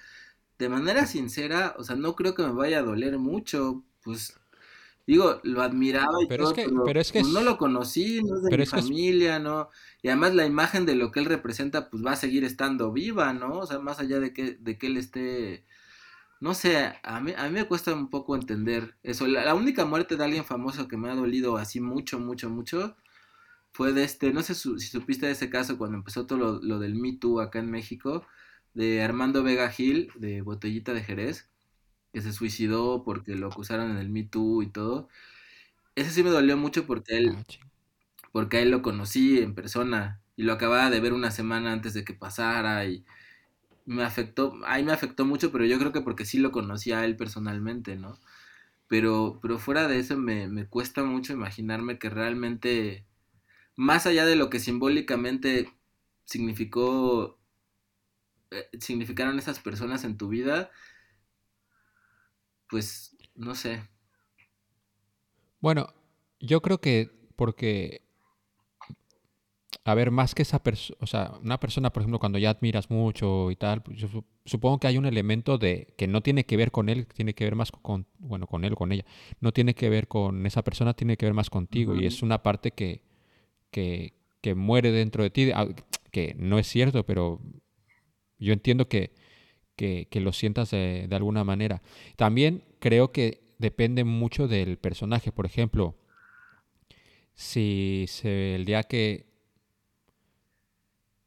de 0.58 0.68
manera 0.68 1.06
sincera, 1.06 1.74
o 1.78 1.84
sea, 1.84 1.96
no 1.96 2.14
creo 2.14 2.34
que 2.34 2.42
me 2.42 2.52
vaya 2.52 2.78
a 2.78 2.82
doler 2.82 3.18
mucho. 3.18 3.84
Pues 4.02 4.38
Digo, 5.06 5.40
lo 5.42 5.62
admiraba 5.62 6.22
y 6.22 6.28
Pero 6.28 6.44
es 6.44 6.48
todo, 6.50 6.54
que- 6.54 6.64
pero, 6.68 6.84
pero 6.84 7.00
es 7.00 7.12
que 7.12 7.20
pues, 7.20 7.32
no 7.32 7.40
es- 7.40 7.44
lo 7.44 7.58
conocí, 7.58 8.22
no 8.22 8.36
es 8.36 8.42
de 8.44 8.50
pero 8.50 8.60
mi 8.60 8.62
es 8.64 8.70
que 8.72 8.78
es- 8.80 8.86
familia, 8.86 9.38
¿no? 9.40 9.68
Y 10.02 10.08
además 10.08 10.34
la 10.34 10.46
imagen 10.46 10.86
de 10.86 10.94
lo 10.94 11.10
que 11.10 11.20
él 11.20 11.26
representa, 11.26 11.90
pues 11.90 12.04
va 12.04 12.12
a 12.12 12.16
seguir 12.16 12.44
estando 12.44 12.92
viva, 12.92 13.32
¿no? 13.32 13.58
O 13.60 13.66
sea, 13.66 13.78
más 13.80 13.98
allá 14.00 14.20
de 14.20 14.32
que, 14.32 14.54
de 14.54 14.78
que 14.78 14.86
él 14.88 14.96
esté... 14.96 15.64
No 16.40 16.54
sé, 16.54 16.92
a 17.04 17.20
mí, 17.20 17.32
a 17.36 17.44
mí 17.44 17.50
me 17.52 17.64
cuesta 17.66 17.94
un 17.94 18.10
poco 18.10 18.34
entender 18.36 18.96
eso. 19.04 19.26
La, 19.28 19.44
la 19.44 19.54
única 19.54 19.84
muerte 19.86 20.16
de 20.16 20.24
alguien 20.24 20.44
famoso 20.44 20.88
que 20.88 20.96
me 20.96 21.08
ha 21.10 21.14
dolido 21.14 21.56
así 21.56 21.80
mucho, 21.80 22.18
mucho, 22.20 22.50
mucho 22.50 22.96
fue 23.72 23.92
de 23.92 24.04
este, 24.04 24.32
no 24.32 24.42
sé 24.42 24.54
su- 24.54 24.78
si 24.78 24.88
supiste 24.88 25.26
de 25.26 25.32
ese 25.32 25.50
caso 25.50 25.78
cuando 25.78 25.96
empezó 25.98 26.26
todo 26.26 26.38
lo, 26.38 26.60
lo 26.62 26.78
del 26.78 26.94
Me 26.94 27.14
Too 27.16 27.40
acá 27.40 27.58
en 27.60 27.70
México, 27.70 28.26
de 28.74 29.02
Armando 29.02 29.42
Vega 29.42 29.70
Gil, 29.70 30.10
de 30.16 30.42
Botellita 30.42 30.92
de 30.94 31.02
Jerez, 31.04 31.48
que 32.12 32.22
se 32.22 32.32
suicidó 32.32 33.04
porque 33.04 33.34
lo 33.36 33.48
acusaron 33.48 33.90
en 33.92 33.98
el 33.98 34.10
Me 34.10 34.24
Too 34.24 34.62
y 34.62 34.70
todo. 34.70 35.08
Ese 35.96 36.10
sí 36.10 36.22
me 36.24 36.30
dolió 36.30 36.56
mucho 36.56 36.86
porque 36.86 37.18
él, 37.18 37.38
Ah, 37.38 37.44
porque 38.32 38.58
a 38.58 38.60
él 38.62 38.70
lo 38.70 38.82
conocí 38.82 39.38
en 39.40 39.54
persona 39.54 40.22
y 40.36 40.44
lo 40.44 40.52
acababa 40.54 40.90
de 40.90 41.00
ver 41.00 41.12
una 41.12 41.30
semana 41.30 41.72
antes 41.72 41.94
de 41.94 42.04
que 42.04 42.14
pasara 42.14 42.86
y 42.86 43.04
me 43.86 44.04
afectó, 44.04 44.54
ahí 44.66 44.84
me 44.84 44.92
afectó 44.92 45.24
mucho, 45.26 45.52
pero 45.52 45.64
yo 45.66 45.78
creo 45.78 45.92
que 45.92 46.02
porque 46.02 46.24
sí 46.26 46.38
lo 46.38 46.52
conocía 46.52 47.00
a 47.00 47.04
él 47.04 47.16
personalmente, 47.16 47.96
¿no? 47.96 48.18
Pero, 48.88 49.38
pero 49.42 49.58
fuera 49.58 49.88
de 49.88 49.98
eso 50.00 50.18
me, 50.18 50.48
me 50.48 50.66
cuesta 50.68 51.04
mucho 51.04 51.32
imaginarme 51.34 51.98
que 51.98 52.10
realmente, 52.10 53.06
más 53.76 54.06
allá 54.06 54.26
de 54.26 54.36
lo 54.36 54.50
que 54.50 54.60
simbólicamente 54.60 55.72
significó, 56.26 57.40
eh, 58.50 58.68
significaron 58.80 59.38
esas 59.38 59.60
personas 59.60 60.04
en 60.04 60.16
tu 60.18 60.28
vida, 60.28 60.70
pues 62.72 63.14
no 63.34 63.54
sé. 63.54 63.82
Bueno, 65.60 65.92
yo 66.40 66.62
creo 66.62 66.80
que 66.80 67.10
porque, 67.36 68.00
a 69.84 69.94
ver, 69.94 70.10
más 70.10 70.34
que 70.34 70.42
esa 70.42 70.62
persona, 70.62 70.96
o 71.00 71.06
sea, 71.06 71.32
una 71.42 71.60
persona, 71.60 71.90
por 71.92 72.02
ejemplo, 72.02 72.18
cuando 72.18 72.38
ya 72.38 72.50
admiras 72.50 72.90
mucho 72.90 73.50
y 73.50 73.56
tal, 73.56 73.82
pues 73.82 73.98
yo 73.98 74.08
su- 74.08 74.24
supongo 74.46 74.78
que 74.78 74.86
hay 74.86 74.96
un 74.96 75.06
elemento 75.06 75.58
de 75.58 75.92
que 75.98 76.06
no 76.06 76.22
tiene 76.22 76.44
que 76.46 76.56
ver 76.56 76.70
con 76.70 76.88
él, 76.88 77.06
tiene 77.06 77.34
que 77.34 77.44
ver 77.44 77.56
más 77.56 77.70
con, 77.72 78.06
bueno, 78.18 78.46
con 78.46 78.64
él 78.64 78.72
o 78.72 78.76
con 78.76 78.90
ella, 78.92 79.04
no 79.40 79.52
tiene 79.52 79.74
que 79.74 79.90
ver 79.90 80.08
con 80.08 80.46
esa 80.46 80.62
persona, 80.62 80.94
tiene 80.94 81.16
que 81.18 81.26
ver 81.26 81.34
más 81.34 81.50
contigo 81.50 81.94
y 81.94 82.06
es 82.06 82.22
una 82.22 82.42
parte 82.42 82.70
que, 82.70 83.02
que, 83.70 84.14
que 84.40 84.54
muere 84.54 84.92
dentro 84.92 85.22
de 85.24 85.30
ti, 85.30 85.50
ah, 85.54 85.68
que 86.10 86.34
no 86.38 86.58
es 86.58 86.66
cierto, 86.68 87.04
pero 87.04 87.40
yo 88.38 88.52
entiendo 88.52 88.88
que, 88.88 89.12
que, 89.76 90.08
que 90.10 90.20
lo 90.20 90.32
sientas 90.32 90.70
de, 90.70 91.06
de 91.08 91.16
alguna 91.16 91.44
manera. 91.44 91.82
También 92.16 92.64
creo 92.78 93.12
que 93.12 93.42
depende 93.58 94.04
mucho 94.04 94.48
del 94.48 94.76
personaje. 94.78 95.32
Por 95.32 95.46
ejemplo, 95.46 95.96
si 97.34 98.06
se, 98.08 98.54
el 98.56 98.64
día 98.64 98.82
que... 98.82 99.26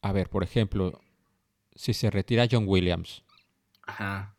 A 0.02 0.12
ver, 0.12 0.30
por 0.30 0.44
ejemplo, 0.44 1.02
si 1.74 1.94
se 1.94 2.12
retira 2.12 2.48
John 2.50 2.66
Williams 2.68 3.24
Ajá. 3.88 4.36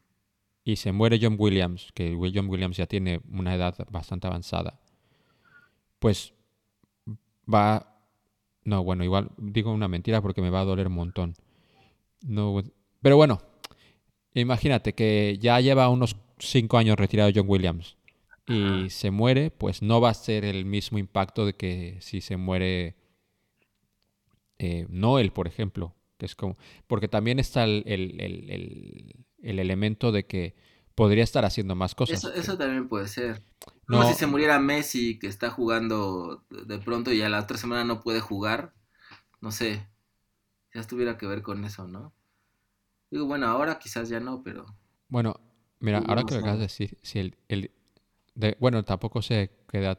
y 0.63 0.77
se 0.77 0.93
muere 0.93 1.19
John 1.21 1.37
Williams, 1.39 1.91
que 1.93 2.17
John 2.33 2.49
Williams 2.49 2.77
ya 2.77 2.87
tiene 2.87 3.21
una 3.33 3.55
edad 3.55 3.75
bastante 3.91 4.29
avanzada, 4.29 4.79
pues 5.99 6.33
va... 7.53 7.93
No, 8.63 8.85
bueno, 8.85 9.05
igual 9.05 9.31
digo 9.39 9.73
una 9.73 9.89
mentira 9.89 10.21
porque 10.21 10.43
me 10.43 10.51
va 10.51 10.61
a 10.61 10.65
doler 10.65 10.87
un 10.89 10.95
montón. 10.95 11.35
No, 12.23 12.63
pero 13.01 13.17
bueno, 13.17 13.41
imagínate 14.41 14.95
que 14.95 15.39
ya 15.41 15.61
lleva 15.61 15.89
unos 15.89 16.17
cinco 16.39 16.79
años 16.79 16.99
retirado 16.99 17.31
John 17.35 17.47
Williams 17.49 17.97
y 18.47 18.89
se 18.91 19.11
muere, 19.11 19.51
pues 19.51 19.83
no 19.83 20.01
va 20.01 20.11
a 20.11 20.15
ser 20.15 20.45
el 20.45 20.65
mismo 20.65 20.99
impacto 20.99 21.47
de 21.47 21.55
que 21.55 21.99
si 22.01 22.21
se 22.21 22.37
muere 22.37 22.97
eh, 24.59 24.87
Noel, 24.89 25.33
por 25.33 25.47
ejemplo, 25.47 25.95
que 26.19 26.27
es 26.27 26.35
como, 26.35 26.57
porque 26.87 27.09
también 27.09 27.39
está 27.39 27.65
el, 27.65 27.83
el- 27.87 28.21
el- 28.21 28.51
el- 28.51 29.15
el 29.43 29.59
elemento 29.59 30.13
de 30.13 30.27
que 30.27 30.55
podría 30.95 31.25
estar 31.25 31.45
haciendo 31.45 31.75
más 31.75 31.95
cosas. 31.95 32.17
Eso, 32.19 32.33
eso 32.33 32.57
también 32.59 32.89
puede 32.89 33.09
ser. 33.09 33.43
Como 33.87 34.03
no, 34.03 34.09
si 34.09 34.15
se 34.15 34.27
muriera 34.27 34.59
Messi, 34.59 35.19
que 35.19 35.27
está 35.27 35.51
jugando 35.51 36.45
de 36.51 36.79
pronto 36.79 37.13
y 37.13 37.23
a 37.23 37.29
la 37.29 37.41
otra 37.41 37.57
semana 37.59 37.85
no 37.85 38.03
puede 38.03 38.21
jugar. 38.21 38.75
No 39.41 39.53
sé. 39.53 39.87
Ya 40.75 40.81
estuviera 40.83 41.19
que 41.19 41.27
ver 41.27 41.43
con 41.43 41.65
eso, 41.65 41.89
¿no? 41.89 42.15
Digo, 43.17 43.27
bueno, 43.27 43.47
ahora 43.47 43.79
quizás 43.79 44.11
ya 44.11 44.21
no, 44.21 44.43
pero. 44.43 44.67
bueno, 45.09 45.41
mira, 45.81 46.01
Sí, 46.01 46.05
ahora 46.09 46.25
que 46.25 46.35
lo 46.35 46.41
acabas 46.41 46.59
de 46.59 46.65
decir, 46.65 46.99
si 47.03 47.19
el, 47.19 47.37
el- 47.49 47.71
de- 48.35 48.57
bueno, 48.61 48.85
tampoco 48.85 49.23
sé 49.23 49.51
qué 49.69 49.79
edad 49.79 49.99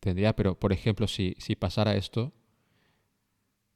tendría, 0.00 0.36
pero 0.36 0.58
por 0.58 0.72
ejemplo, 0.72 1.06
si, 1.08 1.34
si 1.38 1.56
pasara 1.56 1.96
esto, 1.96 2.32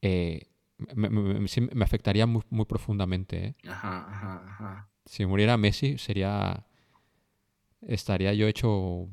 eh, 0.03 0.49
me, 0.95 1.09
me- 1.11 1.41
me- 1.41 1.49
sí 1.49 1.61
me 1.61 1.85
afectaría 1.85 2.27
muy, 2.27 2.43
muy 2.51 2.65
profundamente, 2.67 3.45
¿eh? 3.47 3.55
Ajá, 3.69 4.07
ajá, 4.11 4.43
ajá. 4.47 4.89
Si 5.07 5.27
muriera 5.27 5.57
Messi, 5.57 5.99
sería. 5.99 6.67
Estaría 7.83 8.33
yo 8.33 8.47
hecho 8.47 9.09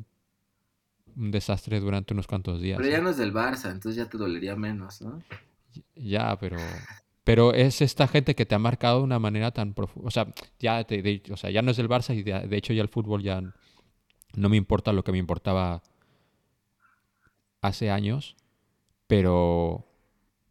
un 1.16 1.32
desastre 1.32 1.80
durante 1.80 2.14
unos 2.14 2.28
cuantos 2.28 2.62
días. 2.62 2.78
Pero 2.78 2.90
ya 2.90 2.98
¿eh? 2.98 3.02
no 3.02 3.10
es 3.10 3.18
del 3.18 3.34
Barça, 3.34 3.72
entonces 3.72 3.96
ya 3.96 4.10
te 4.10 4.18
dolería 4.18 4.56
menos, 4.56 5.02
¿no? 5.02 5.22
Ya, 5.96 6.36
pero. 6.40 6.58
Pero 7.30 7.54
es 7.54 7.84
esta 7.84 8.08
gente 8.08 8.34
que 8.34 8.48
te 8.48 8.56
ha 8.56 8.60
marcado 8.60 8.98
de 8.98 9.04
una 9.04 9.20
manera 9.20 9.52
tan 9.52 9.76
profunda. 9.76 10.08
O 10.08 10.10
sea, 10.10 10.34
ya, 10.58 10.84
te- 10.84 11.04
de- 11.04 11.22
o 11.32 11.38
sea, 11.38 11.52
ya 11.52 11.62
no 11.62 11.70
es 11.70 11.78
del 11.78 11.88
Barça 11.88 12.16
y 12.16 12.24
de, 12.24 12.48
de 12.48 12.58
hecho 12.58 12.74
ya 12.74 12.82
el 12.82 12.90
fútbol 12.90 13.22
ya 13.22 13.40
no 14.34 14.50
me 14.50 14.58
importa 14.58 14.94
lo 14.94 15.04
que 15.04 15.12
me 15.12 15.20
importaba 15.20 15.84
hace 17.62 17.92
años. 17.92 18.36
Pero. 19.06 19.86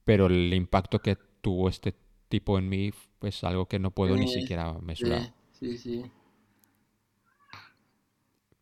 Pero 0.05 0.27
el 0.27 0.55
impacto 0.55 1.01
que 1.01 1.17
tuvo 1.41 1.69
este 1.69 1.97
tipo 2.29 2.57
en 2.61 2.69
mí 2.69 2.93
es 3.23 3.43
algo 3.43 3.67
que 3.67 3.81
no 3.81 3.91
puedo 3.91 4.17
ni 4.17 4.29
siquiera 4.29 4.73
mesurar. 4.75 5.35
Sí, 5.59 5.77
sí, 5.77 5.79
sí. 5.79 6.11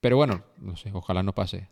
Pero 0.01 0.16
bueno, 0.16 0.43
no 0.56 0.74
sé, 0.76 0.90
ojalá 0.94 1.22
no 1.22 1.34
pase. 1.34 1.68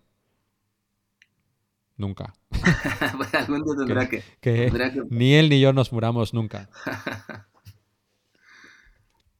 Nunca. 1.96 2.34
Pues 3.16 3.34
algún 3.34 3.64
día 3.64 3.74
tendrá 3.76 4.08
que. 4.08 4.22
Que 4.40 4.66
Tendrá 4.66 4.92
que. 4.92 5.02
ni 5.10 5.34
él 5.34 5.48
ni 5.48 5.60
yo 5.60 5.72
nos 5.72 5.92
muramos 5.92 6.34
nunca. 6.34 6.68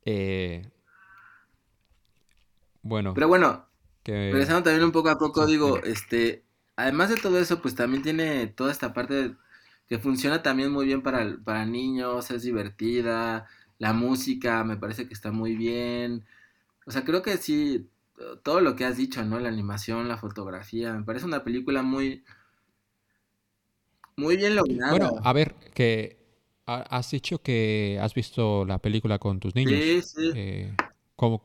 Eh, 0.07 0.71
bueno, 2.83 3.15
Pero 3.15 3.27
bueno, 3.27 3.65
que 4.03 4.31
regresando 4.31 4.65
también 4.65 4.85
un 4.85 4.93
poco 4.93 5.09
a 5.09 5.17
Coco, 5.17 5.47
sí, 5.47 5.53
digo, 5.53 5.83
este. 5.83 6.45
Además 6.77 7.09
de 7.09 7.17
todo 7.17 7.39
eso, 7.39 7.63
pues 7.63 7.75
también 7.75 8.03
tiene 8.03 8.47
toda 8.49 8.71
esta 8.71 8.93
parte 8.93 9.35
que 9.89 9.99
funciona 9.99 10.43
también 10.43 10.71
muy 10.71 10.85
bien 10.85 11.01
para, 11.03 11.39
para 11.43 11.65
niños, 11.65 12.31
es 12.31 12.43
divertida, 12.43 13.47
la 13.79 13.95
música 13.95 14.63
me 14.65 14.77
parece 14.77 15.07
que 15.09 15.15
está 15.15 15.31
muy 15.33 15.57
bien. 15.57 16.27
O 16.85 16.91
sea, 16.91 17.05
creo 17.05 17.23
que 17.23 17.39
sí, 17.39 17.89
todo 18.43 18.61
lo 18.61 18.77
que 18.77 18.85
has 18.85 18.97
dicho, 18.97 19.25
¿no? 19.25 19.39
La 19.41 19.49
animación, 19.49 20.09
la 20.09 20.17
fotografía, 20.19 20.93
me 20.93 21.05
parece 21.05 21.27
una 21.27 21.45
película 21.45 21.83
muy, 21.83 22.25
muy 24.17 24.37
bien 24.37 24.55
Bueno, 24.57 25.07
lograda. 25.09 25.21
a 25.23 25.33
ver, 25.33 25.55
que 25.75 26.17
ha- 26.67 26.83
has 26.97 27.11
dicho 27.11 27.39
que 27.43 27.99
has 28.01 28.15
visto 28.15 28.65
la 28.65 28.79
película 28.79 29.19
con 29.19 29.41
tus 29.41 29.55
niños. 29.55 29.81
Sí, 29.83 30.03
sí. 30.03 30.31
Eh, 30.35 30.73
¿cómo- 31.17 31.43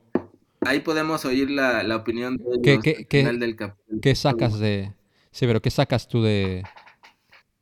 Ahí 0.62 0.80
podemos 0.80 1.24
oír 1.24 1.50
la, 1.50 1.82
la 1.82 1.96
opinión 1.96 2.36
de 2.36 2.44
qué, 2.62 2.70
ellos 2.72 2.82
qué- 2.84 2.96
al 2.98 3.06
qué- 3.06 3.18
final 3.20 3.40
del 3.40 3.56
capítulo. 3.56 4.00
qué 4.02 4.14
sacas 4.14 4.58
de... 4.58 4.92
Sí, 5.30 5.46
pero 5.46 5.62
¿qué 5.62 5.70
sacas 5.70 6.06
tú 6.08 6.22
de, 6.22 6.64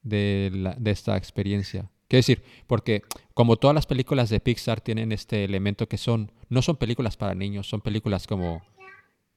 de, 0.03 0.51
la- 0.53 0.75
de 0.79 0.91
esta 0.91 1.17
experiencia? 1.17 1.91
Quiero 2.09 2.21
decir, 2.21 2.43
porque 2.67 3.03
como 3.35 3.57
todas 3.57 3.75
las 3.75 3.87
películas 3.87 4.31
de 4.31 4.41
Pixar 4.41 4.81
tienen 4.81 5.13
este 5.13 5.45
elemento 5.45 5.87
que 5.89 5.99
son, 5.99 6.33
no 6.49 6.63
son 6.63 6.77
películas 6.77 7.17
para 7.17 7.35
niños, 7.35 7.69
son 7.69 7.81
películas 7.83 8.27
como 8.27 8.63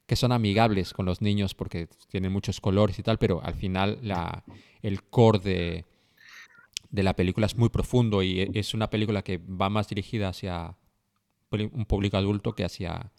que 0.08 0.16
son 0.16 0.32
amigables 0.32 0.94
con 0.94 1.06
los 1.06 1.22
niños 1.22 1.56
porque 1.56 1.88
tienen 2.10 2.32
muchos 2.32 2.60
colores 2.62 3.00
y 3.00 3.04
tal, 3.04 3.18
pero 3.18 3.42
al 3.44 3.56
final 3.56 4.00
la, 4.02 4.44
el 4.82 5.04
core 5.04 5.40
de, 5.40 5.86
de 6.90 7.04
la 7.04 7.16
película 7.16 7.46
es 7.46 7.56
muy 7.58 7.70
profundo 7.70 8.22
y 8.24 8.42
e- 8.42 8.52
es 8.54 8.74
una 8.74 8.90
película 8.90 9.24
que 9.24 9.38
va 9.38 9.70
más 9.70 9.88
dirigida 9.88 10.30
hacia 10.30 10.76
un 11.52 11.86
público 11.86 12.18
adulto 12.18 12.54
que 12.56 12.66
hacia, 12.66 13.12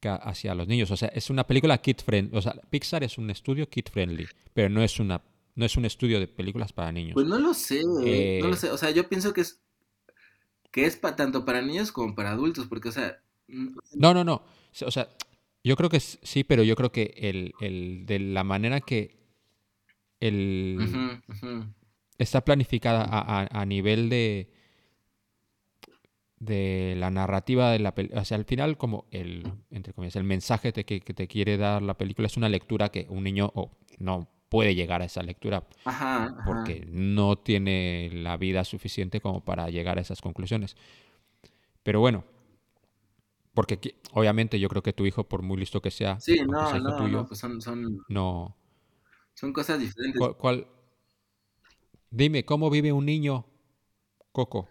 que 0.00 0.08
hacia 0.08 0.54
los 0.54 0.68
niños. 0.68 0.90
O 0.90 0.96
sea, 0.96 1.08
es 1.08 1.30
una 1.30 1.46
película 1.46 1.78
kid 1.78 1.98
friendly. 2.04 2.36
O 2.36 2.42
sea, 2.42 2.54
Pixar 2.70 3.04
es 3.04 3.18
un 3.18 3.30
estudio 3.30 3.68
kid 3.68 3.86
friendly, 3.90 4.26
pero 4.54 4.68
no 4.68 4.82
es 4.82 4.98
una 5.00 5.22
no 5.54 5.66
es 5.66 5.76
un 5.76 5.84
estudio 5.84 6.18
de 6.20 6.28
películas 6.28 6.72
para 6.72 6.92
niños. 6.92 7.14
Pues 7.14 7.26
no 7.26 7.38
lo 7.38 7.54
sé, 7.54 7.80
eh, 8.02 8.32
no 8.38 8.48
lo 8.48 8.56
Eh, 8.56 8.56
sé. 8.56 8.70
O 8.70 8.76
sea, 8.78 8.90
yo 8.90 9.08
pienso 9.08 9.32
que 9.32 9.42
es 9.42 9.60
que 10.72 10.86
es 10.86 10.96
pa- 10.96 11.16
tanto 11.16 11.44
para 11.44 11.62
niños 11.62 11.92
como 11.92 12.14
para 12.14 12.30
adultos, 12.32 12.66
porque, 12.66 12.88
o 12.88 12.92
sea, 12.92 13.22
mm, 13.48 13.76
No, 13.94 14.14
no, 14.14 14.24
no. 14.24 14.42
O 14.86 14.90
sea, 14.90 15.08
yo 15.64 15.76
creo 15.76 15.88
que 15.90 16.00
sí, 16.00 16.44
pero 16.44 16.62
yo 16.62 16.74
creo 16.76 16.90
que 16.92 17.14
el, 17.16 17.54
el- 17.60 18.04
de 18.06 18.18
la 18.18 18.44
manera 18.44 18.80
que 18.80 19.16
el, 20.20 20.78
está 22.18 22.44
planificada 22.44 23.02
a, 23.04 23.42
a- 23.42 23.60
a 23.60 23.66
nivel 23.66 24.08
de, 24.08 24.50
de 26.38 26.94
la 26.98 27.10
narrativa 27.10 27.70
de 27.70 27.78
la 27.78 27.94
película. 27.94 28.22
O 28.22 28.24
sea, 28.24 28.36
al 28.36 28.44
final, 28.44 28.76
como 28.76 29.06
el, 29.10 29.44
entre 29.70 29.92
comillas, 29.92 30.16
el 30.16 30.24
mensaje 30.24 30.72
que, 30.72 30.84
que 31.00 31.14
te 31.14 31.28
quiere 31.28 31.56
dar 31.56 31.82
la 31.82 31.94
película 31.94 32.26
es 32.26 32.36
una 32.36 32.48
lectura 32.48 32.90
que 32.90 33.06
un 33.08 33.24
niño 33.24 33.52
no 33.98 34.28
puede 34.48 34.74
llegar 34.74 35.02
a 35.02 35.06
esa 35.06 35.22
lectura 35.22 35.64
porque 36.44 36.84
no 36.88 37.36
tiene 37.38 38.10
la 38.12 38.36
vida 38.36 38.64
suficiente 38.64 39.20
como 39.20 39.44
para 39.44 39.70
llegar 39.70 39.98
a 39.98 40.00
esas 40.02 40.20
conclusiones. 40.20 40.76
Pero 41.82 42.00
bueno, 42.00 42.24
porque 43.54 43.96
obviamente 44.12 44.58
yo 44.58 44.68
creo 44.68 44.82
que 44.82 44.92
tu 44.92 45.06
hijo, 45.06 45.24
por 45.24 45.42
muy 45.42 45.58
listo 45.58 45.82
que 45.82 45.90
sea, 45.90 46.18
sí, 46.20 46.40
no, 46.46 46.78
no, 46.78 47.26
pues 47.26 47.40
son, 47.40 47.58
no, 48.08 48.56
son 49.34 49.52
cosas 49.52 49.78
diferentes. 49.78 50.20
¿Cuál, 50.38 50.66
Dime, 52.12 52.44
¿cómo 52.44 52.68
vive 52.68 52.92
un 52.92 53.06
niño, 53.06 53.46
Coco? 54.32 54.68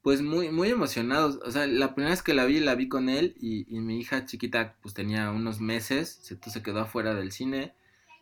Pues 0.00 0.22
muy, 0.22 0.50
muy 0.50 0.70
emocionados. 0.70 1.40
O 1.44 1.50
sea, 1.50 1.66
la 1.66 1.92
primera 1.92 2.12
vez 2.12 2.22
que 2.22 2.34
la 2.34 2.44
vi, 2.44 2.60
la 2.60 2.76
vi 2.76 2.88
con 2.88 3.08
él 3.08 3.34
y, 3.40 3.64
mi 3.80 3.98
hija 3.98 4.26
chiquita 4.26 4.76
pues 4.80 4.94
tenía 4.94 5.32
unos 5.32 5.60
meses, 5.60 6.20
entonces 6.30 6.52
se 6.52 6.62
quedó 6.62 6.80
afuera 6.80 7.14
del 7.14 7.32
cine. 7.32 7.74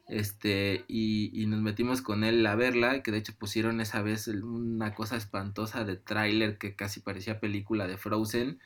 Este, 0.09 0.87
y, 0.89 1.39
y, 1.39 1.47
nos 1.47 1.61
metimos 1.61 2.01
con 2.01 2.25
él 2.25 2.47
a 2.47 2.55
verla, 2.55 3.03
que 3.03 3.11
de 3.11 3.19
hecho 3.19 3.35
pusieron 3.39 3.83
esa 3.83 4.01
vez 4.01 4.27
una 4.29 4.95
cosa 4.95 5.17
espantosa 5.17 5.85
de 5.85 5.97
tráiler 5.97 6.57
que 6.57 6.75
casi 6.77 7.01
parecía 7.01 7.41
película 7.41 7.87
de 7.87 7.99
Frozen 7.99 8.59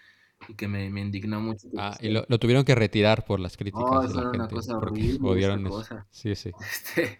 y 0.46 0.54
que 0.54 0.68
me, 0.68 0.88
me 0.90 1.00
indignó 1.00 1.40
mucho. 1.40 1.68
Ah, 1.76 1.96
y 2.00 2.10
lo, 2.10 2.24
lo, 2.28 2.38
tuvieron 2.38 2.64
que 2.64 2.74
retirar 2.74 3.24
por 3.24 3.40
las 3.40 3.56
críticas. 3.56 3.84
Oh, 3.84 4.06
de 4.06 4.14
la 4.14 4.22
gente, 4.22 4.38
una 4.38 4.48
cosa 4.48 4.76
horrible. 4.76 5.18
Cosa. 5.68 6.06
Sí, 6.10 6.34
sí. 6.34 6.52
Este, 6.60 7.18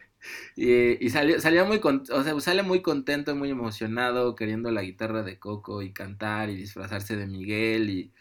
y, 0.56 1.06
y 1.06 1.10
salió, 1.10 1.40
salía 1.40 1.64
muy, 1.64 1.80
o 1.82 2.22
sea, 2.22 2.40
sale 2.40 2.62
muy 2.62 2.82
contento, 2.82 3.34
muy 3.36 3.50
emocionado, 3.50 4.34
queriendo 4.34 4.70
la 4.70 4.82
guitarra 4.82 5.22
de 5.22 5.38
Coco 5.38 5.80
y 5.80 5.92
cantar 5.92 6.50
y 6.50 6.56
disfrazarse 6.56 7.16
de 7.16 7.26
Miguel 7.26 7.88
y, 7.88 8.12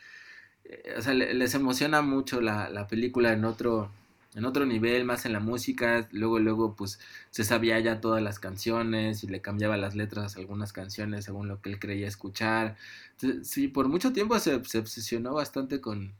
eh, 0.65 0.93
o 0.97 1.01
sea, 1.01 1.13
les 1.13 1.53
emociona 1.55 2.01
mucho 2.01 2.39
la, 2.39 2.69
la 2.69 2.87
película 2.87 3.33
en 3.33 3.45
otro, 3.45 3.91
en 4.35 4.45
otro 4.45 4.65
nivel, 4.65 5.05
más 5.05 5.25
en 5.25 5.33
la 5.33 5.39
música. 5.39 6.07
Luego, 6.11 6.39
luego, 6.39 6.75
pues 6.75 6.99
se 7.31 7.43
sabía 7.43 7.79
ya 7.79 8.01
todas 8.01 8.21
las 8.21 8.39
canciones 8.39 9.23
y 9.23 9.27
le 9.27 9.41
cambiaba 9.41 9.77
las 9.77 9.95
letras 9.95 10.35
a 10.35 10.39
algunas 10.39 10.73
canciones 10.73 11.25
según 11.25 11.47
lo 11.47 11.61
que 11.61 11.71
él 11.71 11.79
creía 11.79 12.07
escuchar. 12.07 12.77
sí, 13.43 13.67
por 13.67 13.87
mucho 13.87 14.13
tiempo 14.13 14.37
se, 14.39 14.63
se 14.65 14.79
obsesionó 14.79 15.33
bastante 15.33 15.81
con, 15.81 16.13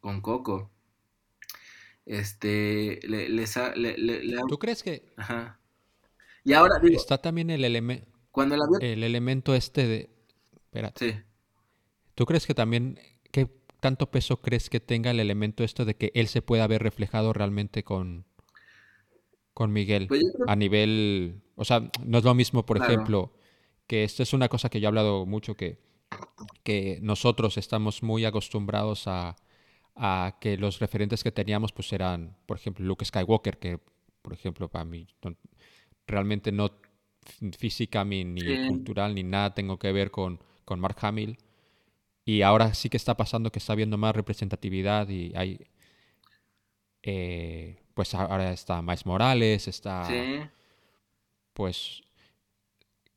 con 0.00 0.20
Coco. 0.20 0.70
Este, 2.06 3.00
le, 3.06 3.28
le, 3.28 3.98
le, 3.98 4.36
¿Tú 4.48 4.58
crees 4.58 4.82
que... 4.82 5.12
Ajá. 5.16 5.58
Y 6.42 6.54
ahora 6.54 6.78
digo, 6.78 6.96
Está 6.96 7.18
también 7.18 7.50
el 7.50 7.64
elemento... 7.64 8.06
Cuando 8.30 8.56
la 8.56 8.64
El 8.80 9.02
elemento 9.02 9.54
este 9.54 9.86
de... 9.86 10.10
Espérate. 10.54 11.12
Sí. 11.12 11.20
¿Tú 12.14 12.24
crees 12.24 12.46
que 12.46 12.54
también... 12.54 12.98
¿Qué 13.78 13.82
tanto 13.82 14.10
peso 14.10 14.40
crees 14.40 14.70
que 14.70 14.80
tenga 14.80 15.10
el 15.10 15.20
elemento 15.20 15.64
esto 15.64 15.84
de 15.84 15.94
que 15.94 16.10
él 16.14 16.28
se 16.28 16.42
pueda 16.42 16.66
ver 16.66 16.82
reflejado 16.82 17.32
realmente 17.32 17.84
con... 17.84 18.24
Con 19.54 19.72
Miguel. 19.72 20.06
Pues 20.08 20.24
a 20.46 20.56
nivel... 20.56 21.40
O 21.56 21.64
sea, 21.64 21.90
no 22.04 22.18
es 22.18 22.24
lo 22.24 22.34
mismo, 22.34 22.64
por 22.64 22.76
ejemplo, 22.76 23.32
que 23.86 24.04
esto 24.04 24.22
es 24.22 24.32
una 24.32 24.48
cosa 24.48 24.68
que 24.68 24.80
yo 24.80 24.86
he 24.86 24.88
hablado 24.88 25.26
mucho, 25.26 25.56
que, 25.56 25.78
que 26.62 26.98
nosotros 27.02 27.58
estamos 27.58 28.02
muy 28.02 28.24
acostumbrados 28.24 29.08
a 29.08 29.36
a 29.98 30.36
que 30.40 30.56
los 30.56 30.78
referentes 30.78 31.24
que 31.24 31.32
teníamos 31.32 31.72
pues 31.72 31.92
eran, 31.92 32.36
por 32.46 32.56
ejemplo, 32.56 32.84
Luke 32.86 33.04
Skywalker, 33.04 33.58
que 33.58 33.80
por 34.22 34.32
ejemplo 34.32 34.68
para 34.68 34.84
mí 34.84 35.06
realmente 36.06 36.52
no 36.52 36.70
física 37.58 38.04
ni, 38.04 38.68
cultural 38.68 39.14
ni 39.14 39.24
nada 39.24 39.54
tengo 39.54 39.78
que 39.78 39.92
ver 39.92 40.10
con, 40.10 40.40
con 40.64 40.78
Mark 40.80 40.96
Hamill. 41.02 41.36
Y 42.28 42.42
ahora 42.42 42.74
sí 42.74 42.90
que 42.90 42.98
está 42.98 43.16
pasando 43.16 43.50
que 43.50 43.58
está 43.58 43.72
habiendo 43.72 43.96
más 43.96 44.14
representatividad 44.14 45.08
y 45.08 45.32
hay... 45.34 45.66
Eh, 47.02 47.80
pues 47.94 48.12
ahora 48.12 48.52
está 48.52 48.82
Miles 48.82 49.06
Morales, 49.06 49.66
está... 49.66 50.06
Pues... 51.54 52.02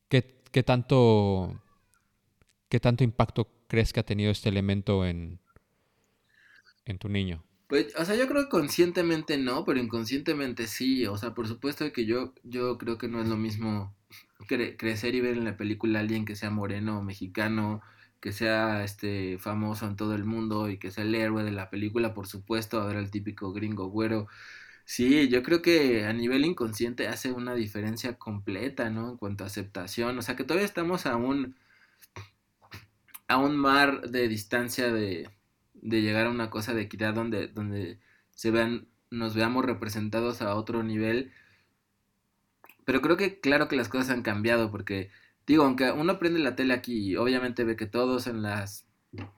¿qué, 0.07 0.39
¿Qué 0.49 0.63
tanto... 0.63 1.61
¿Qué 2.69 2.79
tanto 2.79 3.03
impacto 3.03 3.49
crees 3.67 3.91
que 3.91 3.99
ha 3.99 4.05
tenido 4.05 4.31
este 4.31 4.47
elemento 4.47 5.05
en, 5.05 5.41
en 6.85 6.97
tu 6.97 7.09
niño? 7.09 7.43
Pues, 7.67 7.93
o 7.97 8.05
sea, 8.05 8.15
yo 8.15 8.29
creo 8.29 8.43
que 8.43 8.49
conscientemente 8.49 9.37
no, 9.37 9.65
pero 9.65 9.81
inconscientemente 9.81 10.67
sí. 10.67 11.05
O 11.05 11.17
sea, 11.17 11.33
por 11.33 11.49
supuesto 11.49 11.91
que 11.91 12.05
yo, 12.05 12.33
yo 12.43 12.77
creo 12.77 12.97
que 12.97 13.09
no 13.09 13.21
es 13.21 13.27
lo 13.27 13.35
mismo 13.35 13.93
crecer 14.47 15.15
y 15.15 15.19
ver 15.19 15.35
en 15.35 15.43
la 15.43 15.57
película 15.57 15.99
a 15.99 16.01
alguien 16.01 16.23
que 16.23 16.37
sea 16.37 16.49
moreno 16.49 16.99
o 16.99 17.03
mexicano, 17.03 17.81
que 18.21 18.31
sea 18.33 18.83
este 18.83 19.37
famoso 19.39 19.87
en 19.87 19.95
todo 19.97 20.15
el 20.15 20.25
mundo 20.25 20.69
y 20.69 20.77
que 20.79 20.91
sea 20.91 21.03
el 21.03 21.15
héroe 21.15 21.43
de 21.43 21.51
la 21.51 21.69
película, 21.69 22.13
por 22.13 22.27
supuesto, 22.27 22.81
a 22.81 22.87
ver 22.87 22.97
al 22.97 23.11
típico 23.11 23.53
gringo 23.53 23.87
güero. 23.89 24.27
Sí, 24.85 25.29
yo 25.29 25.43
creo 25.43 25.61
que 25.61 26.05
a 26.05 26.13
nivel 26.13 26.45
inconsciente 26.45 27.07
hace 27.07 27.31
una 27.31 27.55
diferencia 27.55 28.17
completa, 28.17 28.89
¿no? 28.89 29.11
En 29.11 29.17
cuanto 29.17 29.43
a 29.43 29.47
aceptación. 29.47 30.17
O 30.17 30.21
sea, 30.21 30.35
que 30.35 30.43
todavía 30.43 30.65
estamos 30.65 31.05
a 31.05 31.15
un, 31.17 31.55
a 33.27 33.37
un 33.37 33.55
mar 33.57 34.09
de 34.09 34.27
distancia 34.27 34.91
de, 34.91 35.29
de 35.73 36.01
llegar 36.01 36.27
a 36.27 36.29
una 36.31 36.49
cosa 36.49 36.73
de 36.73 36.83
equidad 36.83 37.13
donde, 37.13 37.47
donde 37.47 37.99
se 38.31 38.51
vean, 38.51 38.87
nos 39.09 39.35
veamos 39.35 39.65
representados 39.65 40.41
a 40.41 40.55
otro 40.55 40.83
nivel. 40.83 41.31
Pero 42.85 43.01
creo 43.01 43.17
que 43.17 43.39
claro 43.39 43.67
que 43.67 43.75
las 43.75 43.89
cosas 43.89 44.09
han 44.09 44.21
cambiado 44.23 44.71
porque, 44.71 45.11
digo, 45.51 45.65
aunque 45.65 45.91
uno 45.91 46.17
prende 46.19 46.39
la 46.39 46.55
tele 46.55 46.73
aquí 46.73 47.11
y 47.11 47.15
obviamente 47.17 47.63
ve 47.65 47.75
que 47.75 47.85
todos 47.85 48.27
en 48.27 48.41
las 48.41 48.87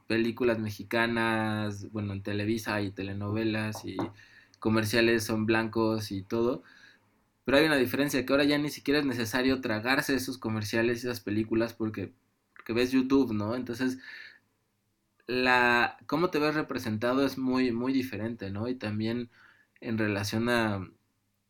películas 0.07 0.59
mexicanas, 0.59 1.91
bueno, 1.91 2.13
en 2.13 2.23
Televisa 2.23 2.81
y 2.81 2.91
telenovelas 2.91 3.83
y 3.85 3.97
comerciales 4.59 5.23
son 5.23 5.45
blancos 5.45 6.11
y 6.11 6.21
todo. 6.23 6.63
Pero 7.45 7.57
hay 7.57 7.65
una 7.65 7.77
diferencia, 7.77 8.25
que 8.25 8.33
ahora 8.33 8.45
ya 8.45 8.57
ni 8.59 8.69
siquiera 8.69 8.99
es 8.99 9.05
necesario 9.05 9.61
tragarse 9.61 10.15
esos 10.15 10.37
comerciales 10.37 11.03
y 11.03 11.07
esas 11.07 11.19
películas 11.19 11.73
porque, 11.73 12.13
porque 12.55 12.73
ves 12.73 12.91
YouTube, 12.91 13.33
¿no? 13.33 13.55
Entonces 13.55 13.97
la 15.27 15.97
cómo 16.05 16.29
te 16.29 16.39
ves 16.39 16.55
representado 16.55 17.25
es 17.25 17.37
muy 17.37 17.71
muy 17.71 17.93
diferente, 17.93 18.51
¿no? 18.51 18.67
Y 18.67 18.75
también 18.75 19.29
en 19.81 19.97
relación 19.97 20.49
a 20.49 20.87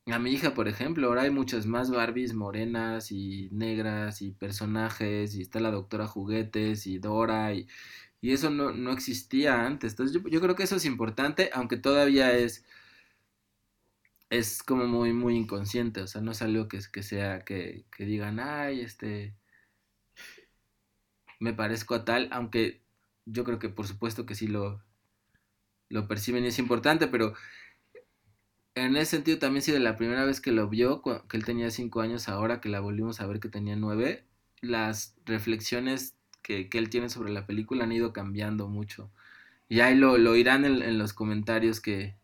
a 0.08 0.20
mi 0.20 0.32
hija, 0.32 0.54
por 0.54 0.68
ejemplo, 0.68 1.08
ahora 1.08 1.24
hay 1.24 1.32
muchas 1.32 1.66
más 1.66 1.90
Barbies 1.90 2.34
morenas 2.34 3.12
y 3.12 3.50
negras 3.52 4.22
y 4.22 4.32
personajes 4.32 5.36
y 5.36 5.42
está 5.42 5.60
la 5.60 5.72
doctora 5.72 6.08
Juguetes 6.08 6.88
y 6.88 7.00
Dora 7.00 7.54
y, 7.54 7.68
y 8.22 8.32
eso 8.34 8.50
no, 8.50 8.72
no, 8.74 8.92
existía 8.92 9.66
antes. 9.66 9.94
Entonces 9.94 10.22
yo, 10.30 10.42
creo 10.42 10.56
que 10.56 10.64
eso 10.64 10.76
es 10.76 10.86
importante, 10.86 11.50
aunque 11.54 11.78
todavía 11.78 12.34
es 12.38 12.66
es 14.30 14.64
como 14.64 14.88
muy 14.88 15.14
muy 15.14 15.36
inconsciente, 15.38 16.02
o 16.02 16.08
sea, 16.08 16.22
no 16.22 16.32
es 16.32 16.42
algo 16.42 16.68
que, 16.68 16.80
que 16.92 17.04
sea 17.04 17.46
que, 17.46 17.86
que 17.96 18.06
digan, 18.06 18.40
ay, 18.40 18.82
este 18.82 19.36
me 21.40 21.54
parezco 21.54 21.96
a 21.96 22.06
tal, 22.06 22.30
aunque 22.32 22.82
yo 23.26 23.44
creo 23.44 23.60
que 23.60 23.70
por 23.70 23.88
supuesto 23.88 24.26
que 24.26 24.36
sí 24.36 24.48
lo, 24.48 24.84
lo 25.90 26.08
perciben 26.08 26.44
y 26.46 26.48
es 26.48 26.60
importante, 26.60 27.08
pero 27.08 27.34
en 28.76 28.96
ese 28.96 29.18
sentido 29.18 29.40
también 29.40 29.62
sí 29.62 29.72
de 29.72 29.80
la 29.80 29.96
primera 29.96 30.26
vez 30.26 30.42
que 30.42 30.52
lo 30.52 30.68
vio, 30.68 31.02
que 31.02 31.38
él 31.38 31.46
tenía 31.46 31.70
cinco 31.72 32.02
años 32.02 32.28
ahora, 32.28 32.62
que 32.62 32.70
la 32.70 32.80
volvimos 32.80 33.22
a 33.22 33.28
ver 33.28 33.40
que 33.40 33.50
tenía 33.50 33.76
nueve, 33.76 34.24
las 34.62 35.16
reflexiones 35.26 36.16
que, 36.42 36.70
él 36.72 36.90
tiene 36.90 37.10
sobre 37.10 37.32
la 37.32 37.46
película 37.46 37.84
han 37.84 37.92
ido 37.92 38.14
cambiando 38.14 38.68
mucho. 38.68 39.10
Y 39.70 39.80
ahí 39.80 39.96
lo, 39.96 40.18
lo 40.18 40.36
irán 40.36 40.66
en, 40.66 40.82
en, 40.82 40.98
los 40.98 41.14
comentarios 41.14 41.80
que, 41.80 42.16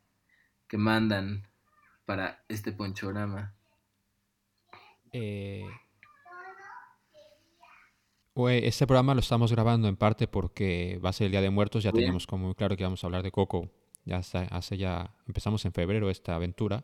que 0.67 0.77
mandan 0.77 1.47
para 2.05 2.43
este 2.49 2.71
ponchorama. 2.71 3.53
Eh, 5.11 5.65
este 8.47 8.87
programa 8.87 9.13
lo 9.13 9.19
estamos 9.19 9.51
grabando 9.51 9.87
en 9.87 9.97
parte 9.97 10.27
porque 10.27 10.99
va 11.03 11.09
a 11.09 11.13
ser 11.13 11.25
el 11.25 11.31
Día 11.31 11.41
de 11.41 11.49
Muertos. 11.49 11.83
Ya 11.83 11.91
teníamos 11.91 12.25
como 12.25 12.45
muy 12.45 12.55
claro 12.55 12.75
que 12.75 12.83
íbamos 12.83 13.03
a 13.03 13.07
hablar 13.07 13.23
de 13.23 13.31
Coco. 13.31 13.69
Ya 14.05 14.17
hace 14.17 14.77
ya 14.77 15.11
empezamos 15.27 15.63
en 15.65 15.73
febrero 15.73 16.09
esta 16.09 16.35
aventura 16.35 16.83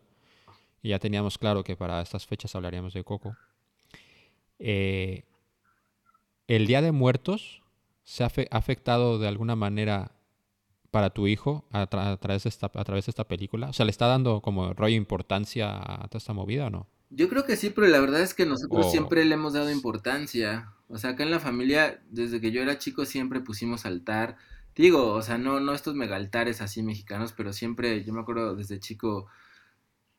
y 0.81 0.89
ya 0.89 0.99
teníamos 0.99 1.37
claro 1.37 1.63
que 1.63 1.75
para 1.75 2.01
estas 2.01 2.25
fechas 2.25 2.55
hablaríamos 2.55 2.93
de 2.93 3.03
Coco. 3.03 3.35
Eh, 4.59 5.23
el 6.47 6.67
Día 6.67 6.81
de 6.81 6.91
Muertos 6.91 7.63
se 8.03 8.23
ha 8.23 8.31
afectado 8.51 9.17
de 9.17 9.27
alguna 9.27 9.55
manera 9.55 10.11
para 10.95 11.09
tu 11.09 11.27
hijo 11.27 11.65
a, 11.73 11.87
través 11.87 12.43
de 12.43 12.49
esta, 12.49 12.67
a 12.73 12.83
través 12.85 13.05
de 13.05 13.09
esta 13.09 13.27
película? 13.27 13.67
O 13.67 13.73
sea, 13.73 13.85
¿le 13.85 13.89
está 13.89 14.07
dando 14.07 14.39
como 14.39 14.73
rollo 14.73 14.95
importancia 14.95 15.75
a 15.75 16.07
toda 16.07 16.19
esta 16.19 16.31
movida 16.31 16.67
o 16.67 16.69
no? 16.69 16.87
Yo 17.09 17.27
creo 17.27 17.43
que 17.43 17.57
sí, 17.57 17.69
pero 17.69 17.87
la 17.87 17.99
verdad 17.99 18.21
es 18.21 18.33
que 18.33 18.45
nosotros 18.45 18.91
siempre 18.91 19.25
le 19.25 19.33
hemos 19.33 19.51
dado 19.51 19.69
importancia. 19.69 20.71
O 20.87 20.97
sea, 20.97 21.09
acá 21.09 21.23
en 21.23 21.31
la 21.31 21.41
familia, 21.41 22.01
desde 22.11 22.39
que 22.39 22.51
yo 22.51 22.61
era 22.61 22.77
chico, 22.77 23.03
siempre 23.03 23.41
pusimos 23.41 23.85
altar. 23.85 24.37
Digo, 24.75 25.13
o 25.13 25.21
sea, 25.21 25.37
no, 25.37 25.59
no 25.59 25.73
estos 25.73 25.95
megaltares 25.95 26.61
así 26.61 26.83
mexicanos, 26.83 27.33
pero 27.33 27.53
siempre, 27.53 28.03
yo 28.03 28.13
me 28.13 28.21
acuerdo 28.21 28.55
desde 28.55 28.79
chico, 28.79 29.27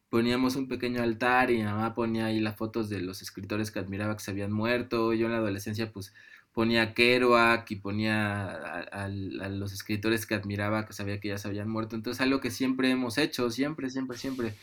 poníamos 0.08 0.56
un 0.56 0.68
pequeño 0.68 1.02
altar 1.02 1.50
y 1.50 1.62
mamá 1.62 1.94
ponía 1.94 2.26
ahí 2.26 2.40
las 2.40 2.56
fotos 2.56 2.88
de 2.88 3.00
los 3.00 3.22
escritores 3.22 3.70
que 3.70 3.78
admiraba 3.80 4.16
que 4.16 4.22
se 4.24 4.30
habían 4.30 4.52
muerto. 4.52 5.12
Yo 5.12 5.26
en 5.26 5.32
la 5.32 5.38
adolescencia, 5.38 5.92
pues 5.92 6.14
ponía 6.52 6.94
Kerouac 6.94 7.70
y 7.70 7.76
ponía 7.76 8.46
a 8.50 9.08
los 9.08 9.72
escritores 9.74 10.24
que 10.26 10.34
admiraba, 10.34 10.86
que 10.86 10.94
sabía 10.94 11.20
que 11.20 11.28
ya 11.28 11.38
se 11.38 11.48
habían 11.48 11.68
muerto. 11.68 11.96
Entonces, 11.96 12.20
algo 12.22 12.40
que 12.40 12.50
siempre 12.50 12.90
hemos 12.90 13.18
hecho, 13.18 13.50
siempre, 13.50 13.90
siempre, 13.90 14.16
siempre. 14.16 14.54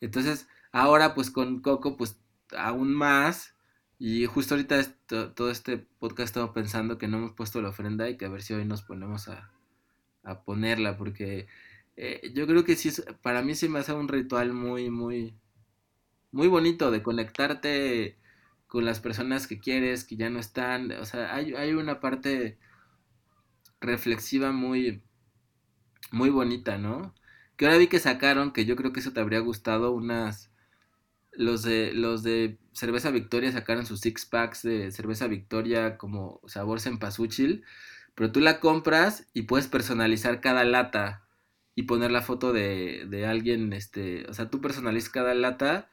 Entonces, 0.00 0.48
ahora 0.72 1.14
pues 1.14 1.30
con 1.32 1.60
Coco, 1.62 1.96
pues 1.96 2.18
aún 2.56 2.94
más. 2.94 3.55
Y 3.98 4.26
justo 4.26 4.54
ahorita 4.54 4.82
todo 5.34 5.50
este 5.50 5.78
podcast 5.78 6.28
estaba 6.28 6.52
pensando 6.52 6.98
que 6.98 7.08
no 7.08 7.18
hemos 7.18 7.32
puesto 7.32 7.62
la 7.62 7.70
ofrenda 7.70 8.08
y 8.10 8.16
que 8.16 8.26
a 8.26 8.28
ver 8.28 8.42
si 8.42 8.52
hoy 8.54 8.64
nos 8.66 8.82
ponemos 8.82 9.28
a, 9.28 9.50
a 10.22 10.42
ponerla, 10.42 10.96
porque 10.98 11.46
eh, 11.96 12.30
yo 12.34 12.46
creo 12.46 12.64
que 12.64 12.76
sí, 12.76 12.90
para 13.22 13.42
mí 13.42 13.54
se 13.54 13.68
me 13.68 13.78
hace 13.78 13.92
un 13.94 14.08
ritual 14.08 14.52
muy, 14.52 14.90
muy, 14.90 15.34
muy 16.32 16.48
bonito 16.48 16.90
de 16.90 17.02
conectarte 17.02 18.18
con 18.66 18.84
las 18.84 19.00
personas 19.00 19.46
que 19.46 19.58
quieres, 19.58 20.04
que 20.04 20.16
ya 20.16 20.30
no 20.30 20.38
están. 20.40 20.92
O 20.92 21.04
sea, 21.06 21.34
hay, 21.34 21.54
hay 21.54 21.72
una 21.72 22.00
parte 22.00 22.58
reflexiva 23.80 24.52
muy, 24.52 25.02
muy 26.12 26.30
bonita, 26.30 26.78
¿no? 26.78 27.14
Que 27.56 27.66
ahora 27.66 27.78
vi 27.78 27.88
que 27.88 28.00
sacaron, 28.00 28.52
que 28.52 28.64
yo 28.66 28.76
creo 28.76 28.92
que 28.92 29.00
eso 29.00 29.12
te 29.12 29.20
habría 29.20 29.40
gustado, 29.40 29.92
unas... 29.92 30.50
Los 31.36 31.62
de, 31.62 31.92
los 31.92 32.22
de 32.22 32.58
Cerveza 32.72 33.10
Victoria 33.10 33.52
sacaron 33.52 33.86
sus 33.86 34.00
six 34.00 34.26
packs 34.26 34.62
de 34.62 34.90
Cerveza 34.90 35.26
Victoria 35.26 35.98
como 35.98 36.40
sabor 36.46 36.80
cempasúchil, 36.80 37.64
pero 38.14 38.32
tú 38.32 38.40
la 38.40 38.60
compras 38.60 39.26
y 39.34 39.42
puedes 39.42 39.68
personalizar 39.68 40.40
cada 40.40 40.64
lata 40.64 41.26
y 41.74 41.84
poner 41.84 42.10
la 42.10 42.22
foto 42.22 42.52
de, 42.52 43.06
de 43.08 43.26
alguien, 43.26 43.72
este, 43.72 44.26
o 44.28 44.34
sea, 44.34 44.50
tú 44.50 44.60
personalizas 44.60 45.10
cada 45.10 45.34
lata, 45.34 45.90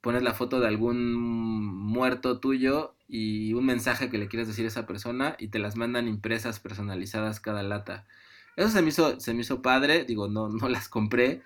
pones 0.00 0.22
la 0.22 0.34
foto 0.34 0.60
de 0.60 0.68
algún 0.68 1.14
muerto 1.14 2.40
tuyo 2.40 2.96
y 3.08 3.52
un 3.54 3.66
mensaje 3.66 4.10
que 4.10 4.18
le 4.18 4.28
quieres 4.28 4.48
decir 4.48 4.64
a 4.64 4.68
esa 4.68 4.86
persona 4.86 5.36
y 5.38 5.48
te 5.48 5.58
las 5.58 5.76
mandan 5.76 6.08
impresas 6.08 6.60
personalizadas 6.60 7.40
cada 7.40 7.62
lata. 7.62 8.06
Eso 8.56 8.70
se 8.70 8.82
me 8.82 8.88
hizo, 8.88 9.20
se 9.20 9.34
me 9.34 9.42
hizo 9.42 9.62
padre, 9.62 10.04
digo, 10.04 10.28
no, 10.28 10.48
no 10.48 10.68
las 10.68 10.88
compré. 10.88 11.42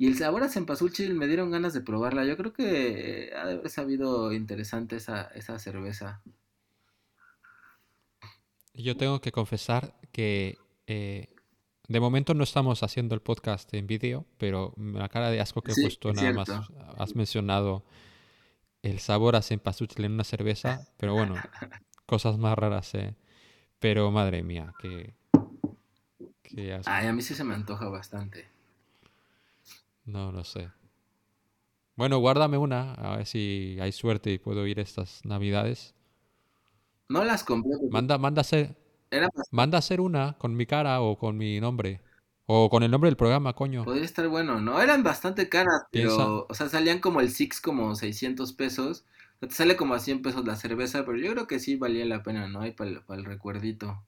Y 0.00 0.06
el 0.06 0.16
sabor 0.16 0.42
a 0.42 0.48
cempasúchil 0.48 1.12
me 1.12 1.26
dieron 1.26 1.50
ganas 1.50 1.74
de 1.74 1.82
probarla. 1.82 2.24
Yo 2.24 2.34
creo 2.38 2.54
que 2.54 3.34
ha 3.36 3.44
de 3.46 3.52
haber 3.52 3.68
sabido 3.68 4.32
interesante 4.32 4.96
esa, 4.96 5.24
esa 5.34 5.58
cerveza. 5.58 6.22
Yo 8.74 8.96
tengo 8.96 9.20
que 9.20 9.32
confesar 9.32 9.94
que 10.12 10.58
eh, 10.86 11.28
de 11.88 12.00
momento 12.00 12.34
no 12.34 12.44
estamos 12.44 12.82
haciendo 12.82 13.14
el 13.14 13.20
podcast 13.20 13.72
en 13.74 13.86
vídeo, 13.86 14.24
pero 14.38 14.74
la 14.76 15.08
cara 15.08 15.30
de 15.30 15.40
asco 15.40 15.62
que 15.62 15.72
he 15.72 15.74
Sí, 15.74 15.82
puesto 15.82 16.10
es 16.10 16.16
nada 16.16 16.32
más 16.32 16.48
has 16.96 17.14
mencionado 17.14 17.84
el 18.82 19.00
sabor 19.00 19.36
a 19.36 19.42
cempasúchil 19.42 20.04
en 20.04 20.12
una 20.12 20.24
cerveza, 20.24 20.88
pero 20.96 21.14
bueno, 21.14 21.34
cosas 22.06 22.38
más 22.38 22.58
raras, 22.58 22.94
eh. 22.94 23.16
Pero 23.80 24.10
madre 24.10 24.42
mía, 24.42 24.74
que, 24.78 25.14
que 26.42 26.72
asco. 26.74 26.90
Ay, 26.90 27.06
a 27.06 27.12
mí 27.12 27.22
sí 27.22 27.34
se 27.34 27.44
me 27.44 27.54
antoja 27.54 27.88
bastante. 27.88 28.46
No, 30.10 30.32
no 30.32 30.44
sé. 30.44 30.70
Bueno, 31.96 32.18
guárdame 32.18 32.56
una, 32.58 32.94
a 32.94 33.16
ver 33.16 33.26
si 33.26 33.76
hay 33.80 33.92
suerte 33.92 34.32
y 34.32 34.38
puedo 34.38 34.66
ir 34.66 34.78
estas 34.80 35.24
navidades. 35.24 35.94
No 37.08 37.24
las 37.24 37.44
compré 37.44 37.72
Manda, 37.90 38.18
manda 38.18 38.40
hacer, 38.40 38.76
era 39.10 39.28
manda 39.50 39.78
a 39.78 39.80
hacer 39.80 40.00
una 40.00 40.38
con 40.38 40.56
mi 40.56 40.66
cara 40.66 41.00
o 41.00 41.18
con 41.18 41.36
mi 41.36 41.60
nombre. 41.60 42.00
O 42.46 42.68
con 42.68 42.82
el 42.82 42.90
nombre 42.90 43.08
del 43.08 43.16
programa, 43.16 43.52
coño. 43.54 43.84
podría 43.84 44.04
estar 44.04 44.26
bueno, 44.28 44.60
¿no? 44.60 44.80
Eran 44.80 45.04
bastante 45.04 45.48
caras, 45.48 45.84
Piensa. 45.90 46.16
pero, 46.16 46.46
o 46.48 46.54
sea, 46.54 46.68
salían 46.68 46.98
como 47.00 47.20
el 47.20 47.30
Six 47.30 47.60
como 47.60 47.94
600 47.94 48.52
pesos. 48.54 49.04
O 49.36 49.38
sea, 49.40 49.48
te 49.48 49.54
sale 49.54 49.76
como 49.76 49.94
a 49.94 50.00
100 50.00 50.22
pesos 50.22 50.44
la 50.44 50.56
cerveza, 50.56 51.04
pero 51.04 51.16
yo 51.18 51.32
creo 51.32 51.46
que 51.46 51.60
sí 51.60 51.76
valía 51.76 52.04
la 52.06 52.22
pena, 52.24 52.48
¿no? 52.48 52.60
Ahí 52.62 52.72
para 52.72 52.90
el, 52.90 53.02
para 53.04 53.20
el 53.20 53.26
recuerdito. 53.26 54.02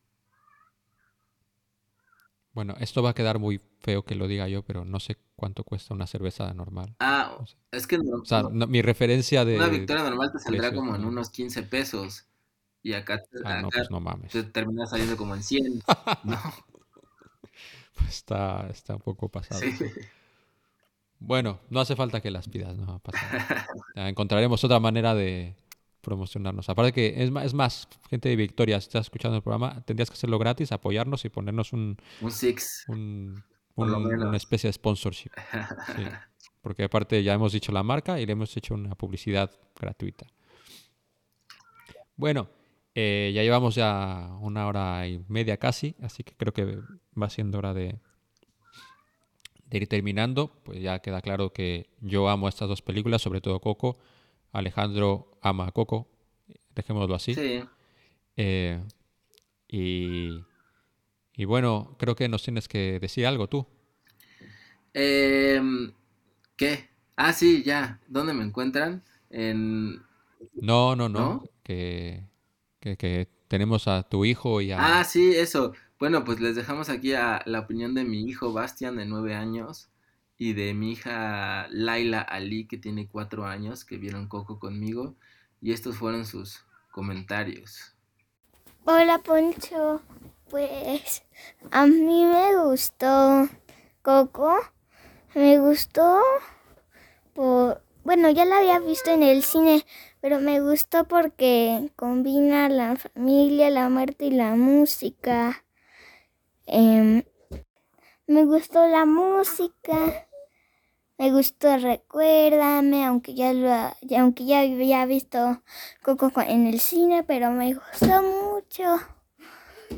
Bueno, 2.54 2.74
esto 2.80 3.02
va 3.02 3.10
a 3.10 3.14
quedar 3.14 3.38
muy 3.38 3.60
feo 3.80 4.04
que 4.04 4.14
lo 4.14 4.28
diga 4.28 4.46
yo, 4.48 4.62
pero 4.62 4.84
no 4.84 5.00
sé 5.00 5.16
cuánto 5.36 5.64
cuesta 5.64 5.94
una 5.94 6.06
cerveza 6.06 6.52
normal. 6.52 6.94
Ah, 7.00 7.36
No 7.40 7.46
sé. 7.46 7.56
es 7.72 7.86
que 7.86 7.96
no- 7.98 8.18
O 8.20 8.24
sea, 8.26 8.42
no- 8.42 8.66
mi 8.66 8.82
referencia 8.82 9.44
de... 9.44 9.56
una 9.56 9.68
victoria 9.68 10.02
normal 10.02 10.30
te 10.32 10.38
saldrá 10.38 10.68
precios, 10.68 10.78
como 10.80 10.94
en 10.96 11.02
no. 11.02 11.08
unos 11.08 11.30
15 11.30 11.62
pesos. 11.62 12.26
Y 12.82 12.92
acá, 12.94 13.18
te- 13.22 13.38
Ah, 13.44 13.62
no, 13.62 13.68
acá 13.68 13.78
pues 13.78 13.90
no 13.90 14.00
mames. 14.00 14.32
te 14.32 14.42
termina 14.42 14.86
saliendo 14.86 15.16
como 15.16 15.34
en 15.34 15.42
100, 15.42 15.82
¿no? 16.24 16.38
Está, 18.08 18.66
está 18.70 18.94
un 18.96 19.00
poco 19.00 19.28
pasado. 19.28 19.60
Sí. 19.60 19.72
Bueno, 21.18 21.60
no 21.70 21.80
hace 21.80 21.94
falta 21.94 22.20
que 22.20 22.30
las 22.30 22.48
pidas, 22.48 22.76
no 22.76 22.98
pasa 22.98 23.18
nada. 23.94 24.08
Encontraremos 24.08 24.62
otra 24.64 24.80
manera 24.80 25.14
de 25.14 25.54
promocionarnos. 26.02 26.68
Aparte 26.68 26.92
que 26.92 27.22
es 27.22 27.30
más, 27.30 27.46
es 27.46 27.54
más, 27.54 27.88
gente 28.10 28.28
de 28.28 28.36
Victoria, 28.36 28.78
si 28.80 28.88
estás 28.88 29.06
escuchando 29.06 29.36
el 29.38 29.42
programa, 29.42 29.82
tendrías 29.86 30.10
que 30.10 30.14
hacerlo 30.14 30.38
gratis, 30.38 30.70
apoyarnos 30.72 31.24
y 31.24 31.30
ponernos 31.30 31.72
un, 31.72 31.96
Un 32.20 32.30
Six. 32.30 32.84
un- 32.88 33.42
un- 33.74 33.94
una 33.94 34.36
especie 34.36 34.68
de 34.68 34.72
sponsorship. 34.74 35.30
Sí. 35.96 36.02
Porque 36.60 36.84
aparte 36.84 37.22
ya 37.24 37.32
hemos 37.34 37.52
dicho 37.52 37.72
la 37.72 37.82
marca 37.82 38.20
y 38.20 38.26
le 38.26 38.32
hemos 38.32 38.56
hecho 38.56 38.74
una 38.74 38.94
publicidad 38.94 39.50
gratuita. 39.80 40.26
Bueno, 42.16 42.48
eh, 42.94 43.32
ya 43.34 43.42
llevamos 43.42 43.74
ya 43.74 44.28
una 44.40 44.66
hora 44.66 45.06
y 45.08 45.24
media 45.28 45.56
casi, 45.56 45.96
así 46.02 46.22
que 46.22 46.34
creo 46.36 46.52
que 46.52 46.78
va 47.20 47.30
siendo 47.30 47.58
hora 47.58 47.74
de, 47.74 47.98
de 49.66 49.76
ir 49.78 49.88
terminando. 49.88 50.52
Pues 50.62 50.80
ya 50.80 51.00
queda 51.00 51.20
claro 51.20 51.52
que 51.52 51.90
yo 52.00 52.28
amo 52.28 52.48
estas 52.48 52.68
dos 52.68 52.82
películas, 52.82 53.22
sobre 53.22 53.40
todo 53.40 53.58
Coco. 53.60 53.98
Alejandro 54.52 55.38
ama 55.42 55.66
a 55.66 55.72
Coco, 55.72 56.08
dejémoslo 56.74 57.14
así. 57.14 57.34
Sí. 57.34 57.64
Eh, 58.36 58.80
y, 59.68 60.44
y 61.34 61.44
bueno, 61.44 61.96
creo 61.98 62.14
que 62.14 62.28
nos 62.28 62.42
tienes 62.42 62.68
que 62.68 62.98
decir 63.00 63.26
algo 63.26 63.48
tú. 63.48 63.66
Em, 64.94 65.92
¿qué? 66.56 66.90
Ah, 67.16 67.32
sí, 67.32 67.62
ya. 67.62 68.00
¿Dónde 68.08 68.34
me 68.34 68.44
encuentran? 68.44 69.02
En... 69.30 70.02
No, 70.54 70.96
no, 70.96 71.08
no. 71.08 71.20
¿No? 71.20 71.44
Que, 71.62 72.26
que, 72.80 72.96
que 72.96 73.28
tenemos 73.48 73.88
a 73.88 74.02
tu 74.02 74.24
hijo 74.24 74.60
y 74.60 74.72
a... 74.72 75.00
Ah, 75.00 75.04
sí, 75.04 75.34
eso. 75.34 75.72
Bueno, 75.98 76.24
pues 76.24 76.40
les 76.40 76.56
dejamos 76.56 76.88
aquí 76.88 77.14
a 77.14 77.42
la 77.46 77.60
opinión 77.60 77.94
de 77.94 78.04
mi 78.04 78.22
hijo 78.22 78.52
Bastian, 78.52 78.96
de 78.96 79.06
nueve 79.06 79.34
años, 79.34 79.88
y 80.42 80.54
de 80.54 80.74
mi 80.74 80.90
hija 80.90 81.68
Laila 81.70 82.20
Ali, 82.20 82.66
que 82.66 82.76
tiene 82.76 83.06
cuatro 83.06 83.46
años, 83.46 83.84
que 83.84 83.96
vieron 83.96 84.26
Coco 84.26 84.58
conmigo, 84.58 85.14
y 85.60 85.70
estos 85.72 85.96
fueron 85.96 86.26
sus 86.26 86.64
comentarios. 86.90 87.94
Hola 88.84 89.18
Poncho, 89.18 90.02
pues 90.50 91.22
a 91.70 91.86
mí 91.86 92.24
me 92.24 92.56
gustó 92.56 93.48
Coco, 94.02 94.58
me 95.36 95.60
gustó 95.60 96.20
bueno, 98.02 98.28
ya 98.30 98.44
la 98.44 98.58
había 98.58 98.80
visto 98.80 99.12
en 99.12 99.22
el 99.22 99.44
cine, 99.44 99.86
pero 100.20 100.40
me 100.40 100.60
gustó 100.60 101.06
porque 101.06 101.92
combina 101.94 102.68
la 102.68 102.96
familia, 102.96 103.70
la 103.70 103.88
muerte 103.88 104.24
y 104.24 104.32
la 104.32 104.56
música. 104.56 105.64
Em, 106.66 107.22
me 108.26 108.44
gustó 108.44 108.88
la 108.88 109.04
música, 109.04 110.26
me 111.22 111.30
gustó 111.30 111.76
Recuérdame, 111.78 113.04
aunque 113.06 113.34
ya 113.34 113.52
lo, 113.52 113.70
aunque 114.18 114.44
ya 114.44 114.60
había 114.60 115.06
visto 115.06 115.62
Coco 116.02 116.30
co- 116.30 116.40
en 116.40 116.66
el 116.66 116.80
cine, 116.80 117.22
pero 117.22 117.52
me 117.52 117.74
gustó 117.74 118.22
mucho. 118.22 118.82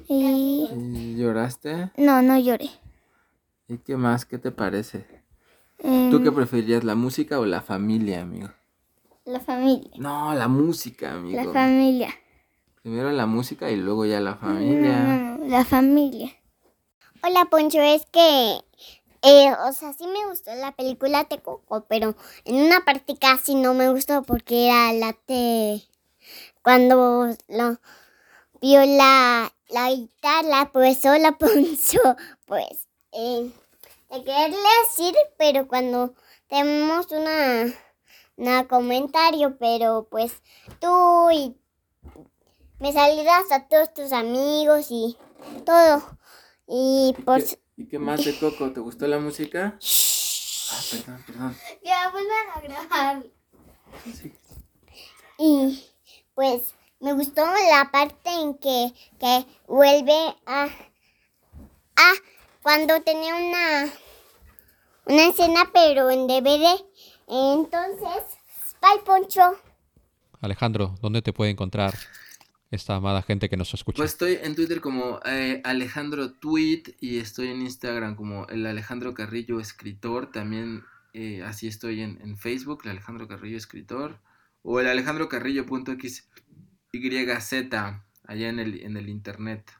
Y 0.07 0.69
¿Lloraste? 1.17 1.91
no, 1.97 2.21
no 2.21 2.39
lloré. 2.39 2.69
¿Y 3.69 3.79
qué 3.79 3.97
más? 3.97 4.27
¿Qué 4.27 4.37
te 4.37 4.51
parece? 4.51 5.07
Em, 5.79 6.11
¿Tú 6.11 6.23
qué 6.23 6.31
preferirías, 6.31 6.85
la 6.85 6.95
música 6.95 7.41
o 7.41 7.47
la 7.47 7.63
familia, 7.63 8.21
amigo? 8.21 8.51
la 9.25 9.41
familia, 9.41 9.91
No, 9.97 10.35
la 10.35 10.49
música, 10.49 11.13
amigo. 11.15 11.43
la 11.43 11.51
familia. 11.51 12.11
Primero 12.83 13.11
la 13.13 13.25
música 13.25 13.71
y 13.71 13.77
luego 13.77 14.05
ya 14.05 14.21
la 14.21 14.33
No, 14.33 14.37
familia. 14.37 14.99
no, 15.05 15.39
no, 15.39 15.47
la 15.49 15.65
familia. 15.65 16.33
Hola 17.23 17.47
Poncho, 17.47 17.81
es 17.81 18.05
que, 18.13 18.59
eh, 19.25 19.53
o 19.69 19.73
sea, 19.73 19.93
sí 19.95 20.07
me 20.07 20.27
gustó 20.29 20.55
la 20.55 20.73
película 20.73 21.25
de 21.25 21.41
Coco, 21.41 21.85
pero 21.89 22.15
en 22.45 22.57
una 22.67 22.85
parte 22.85 23.17
casi 23.19 23.55
no 23.55 23.75
me 23.75 23.91
gustó 23.91 24.23
porque 24.23 24.69
era 24.69 24.93
la 24.93 25.17
de 25.27 25.83
cuando 26.63 27.29
lo 27.49 27.79
vio 28.61 28.85
la, 28.87 29.53
la 29.69 29.91
guitarra, 29.91 30.71
pues 30.73 31.01
sola 31.01 31.33
Poncho, 31.39 32.01
pues, 32.47 32.89
eh, 33.13 33.51
de 34.11 34.25
quererle 34.25 34.59
decir, 34.87 35.15
pero 35.39 35.69
cuando 35.69 36.15
tenemos 36.49 37.07
una, 37.13 37.75
comentario, 38.69 39.57
pero 39.59 40.07
pues 40.11 40.43
tú 40.81 41.31
y 41.33 41.57
me 42.79 42.93
saludas 42.93 43.51
a 43.51 43.69
todos 43.69 43.93
tus 43.95 44.13
amigos 44.13 44.87
y 44.91 45.17
todo. 45.65 46.03
Y 46.67 47.15
por... 47.25 47.45
¿Qué- 47.45 47.64
¿Y 47.77 47.87
qué 47.87 47.99
más 47.99 48.25
de 48.25 48.39
Coco? 48.39 48.71
¿Te 48.73 48.81
gustó 48.81 49.07
la 49.07 49.19
música? 49.19 49.79
Ah, 50.71 50.81
perdón, 50.91 51.25
perdón. 51.27 51.57
Ya 51.85 52.11
vuelvan 52.11 52.47
a 52.55 52.61
grabar. 52.61 53.25
Sí. 54.05 54.33
Y 55.39 55.85
pues 56.35 56.75
me 57.01 57.13
gustó 57.13 57.45
la 57.45 57.91
parte 57.91 58.31
en 58.31 58.55
que, 58.55 58.93
que 59.19 59.45
vuelve 59.67 60.37
a, 60.47 60.65
a 60.65 62.13
cuando 62.63 63.03
tenía 63.03 63.35
una, 63.35 63.93
una 65.07 65.27
escena 65.29 65.71
pero 65.73 66.11
en 66.11 66.27
DVD. 66.29 66.81
Entonces, 67.27 68.25
bye 68.81 69.03
Poncho. 69.05 69.57
Alejandro, 70.41 70.95
¿dónde 71.01 71.23
te 71.23 71.33
puede 71.33 71.51
encontrar 71.51 71.95
esta 72.75 72.97
amada 72.97 73.23
gente 73.23 73.49
que 73.49 73.57
nos 73.57 73.73
escucha? 73.73 73.97
Pues 73.97 74.13
estoy 74.13 74.39
en 74.43 74.55
Twitter 74.55 74.81
como 74.81 75.21
eh, 75.25 75.61
Alejandro 75.65 76.33
Tweet 76.33 76.83
y 77.01 77.19
estoy 77.19 77.49
en 77.49 77.63
Instagram 77.63 78.17
como 78.17 78.47
el 78.49 78.67
Alejandro 78.67 79.15
Carrillo 79.15 79.61
Escritor. 79.61 80.31
También 80.31 80.85
eh, 81.13 81.43
así 81.43 81.67
estoy 81.69 82.01
en, 82.01 82.21
en, 82.21 82.37
Facebook, 82.37 82.83
el 82.85 82.91
Alejandro 82.91 83.29
Carrillo 83.29 83.57
Escritor. 83.57 84.19
O 84.63 84.81
el 84.81 84.89
Alejandro 84.89 85.29
Carrillo.xyz 85.29 86.29
allá 88.27 88.49
en 88.49 88.59
el, 88.59 88.81
en 88.81 88.97
el 88.97 89.09
internet. 89.09 89.71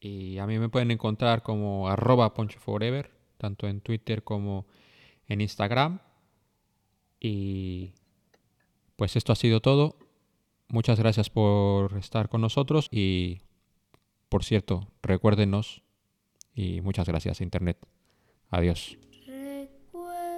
Y 0.00 0.38
a 0.38 0.46
mí 0.46 0.58
me 0.58 0.68
pueden 0.68 0.90
encontrar 0.90 1.42
como 1.42 1.88
arroba 1.88 2.34
Poncho 2.34 2.60
Forever, 2.60 3.10
tanto 3.36 3.66
en 3.66 3.80
Twitter 3.80 4.22
como 4.22 4.66
en 5.26 5.40
Instagram. 5.40 6.00
Y 7.20 7.94
pues 8.96 9.16
esto 9.16 9.32
ha 9.32 9.36
sido 9.36 9.60
todo. 9.60 9.96
Muchas 10.70 10.98
gracias 10.98 11.30
por 11.30 11.96
estar 11.96 12.28
con 12.28 12.42
nosotros 12.42 12.88
y 12.90 13.40
por 14.28 14.44
cierto, 14.44 14.86
recuérdenos 15.02 15.82
y 16.54 16.82
muchas 16.82 17.08
gracias 17.08 17.40
Internet. 17.40 17.78
Adiós. 18.50 18.98
Recuérdame, 19.26 20.28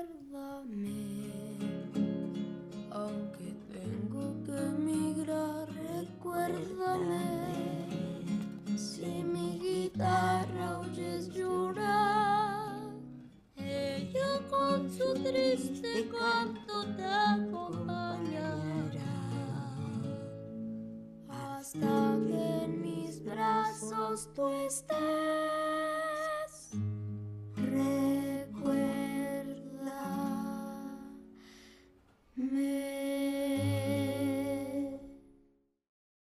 aunque 2.92 3.56
tengo 3.72 4.36
que 4.44 4.56
emigrar, 4.56 5.66
recuérdame. 5.68 7.48
Si 8.76 9.24
mi 9.24 9.58
guitarra 9.58 10.78
oyes 10.78 11.28
llorar, 11.30 12.92
ella 13.56 14.40
con 14.48 14.88
su 14.88 15.12
triste 15.14 16.08
canto 16.08 16.86
te 16.96 17.02
Hasta 21.72 22.18
que 22.26 22.64
en 22.64 22.82
mis 22.82 23.24
brazos 23.24 24.28
tú 24.34 24.48
estés. 24.66 24.90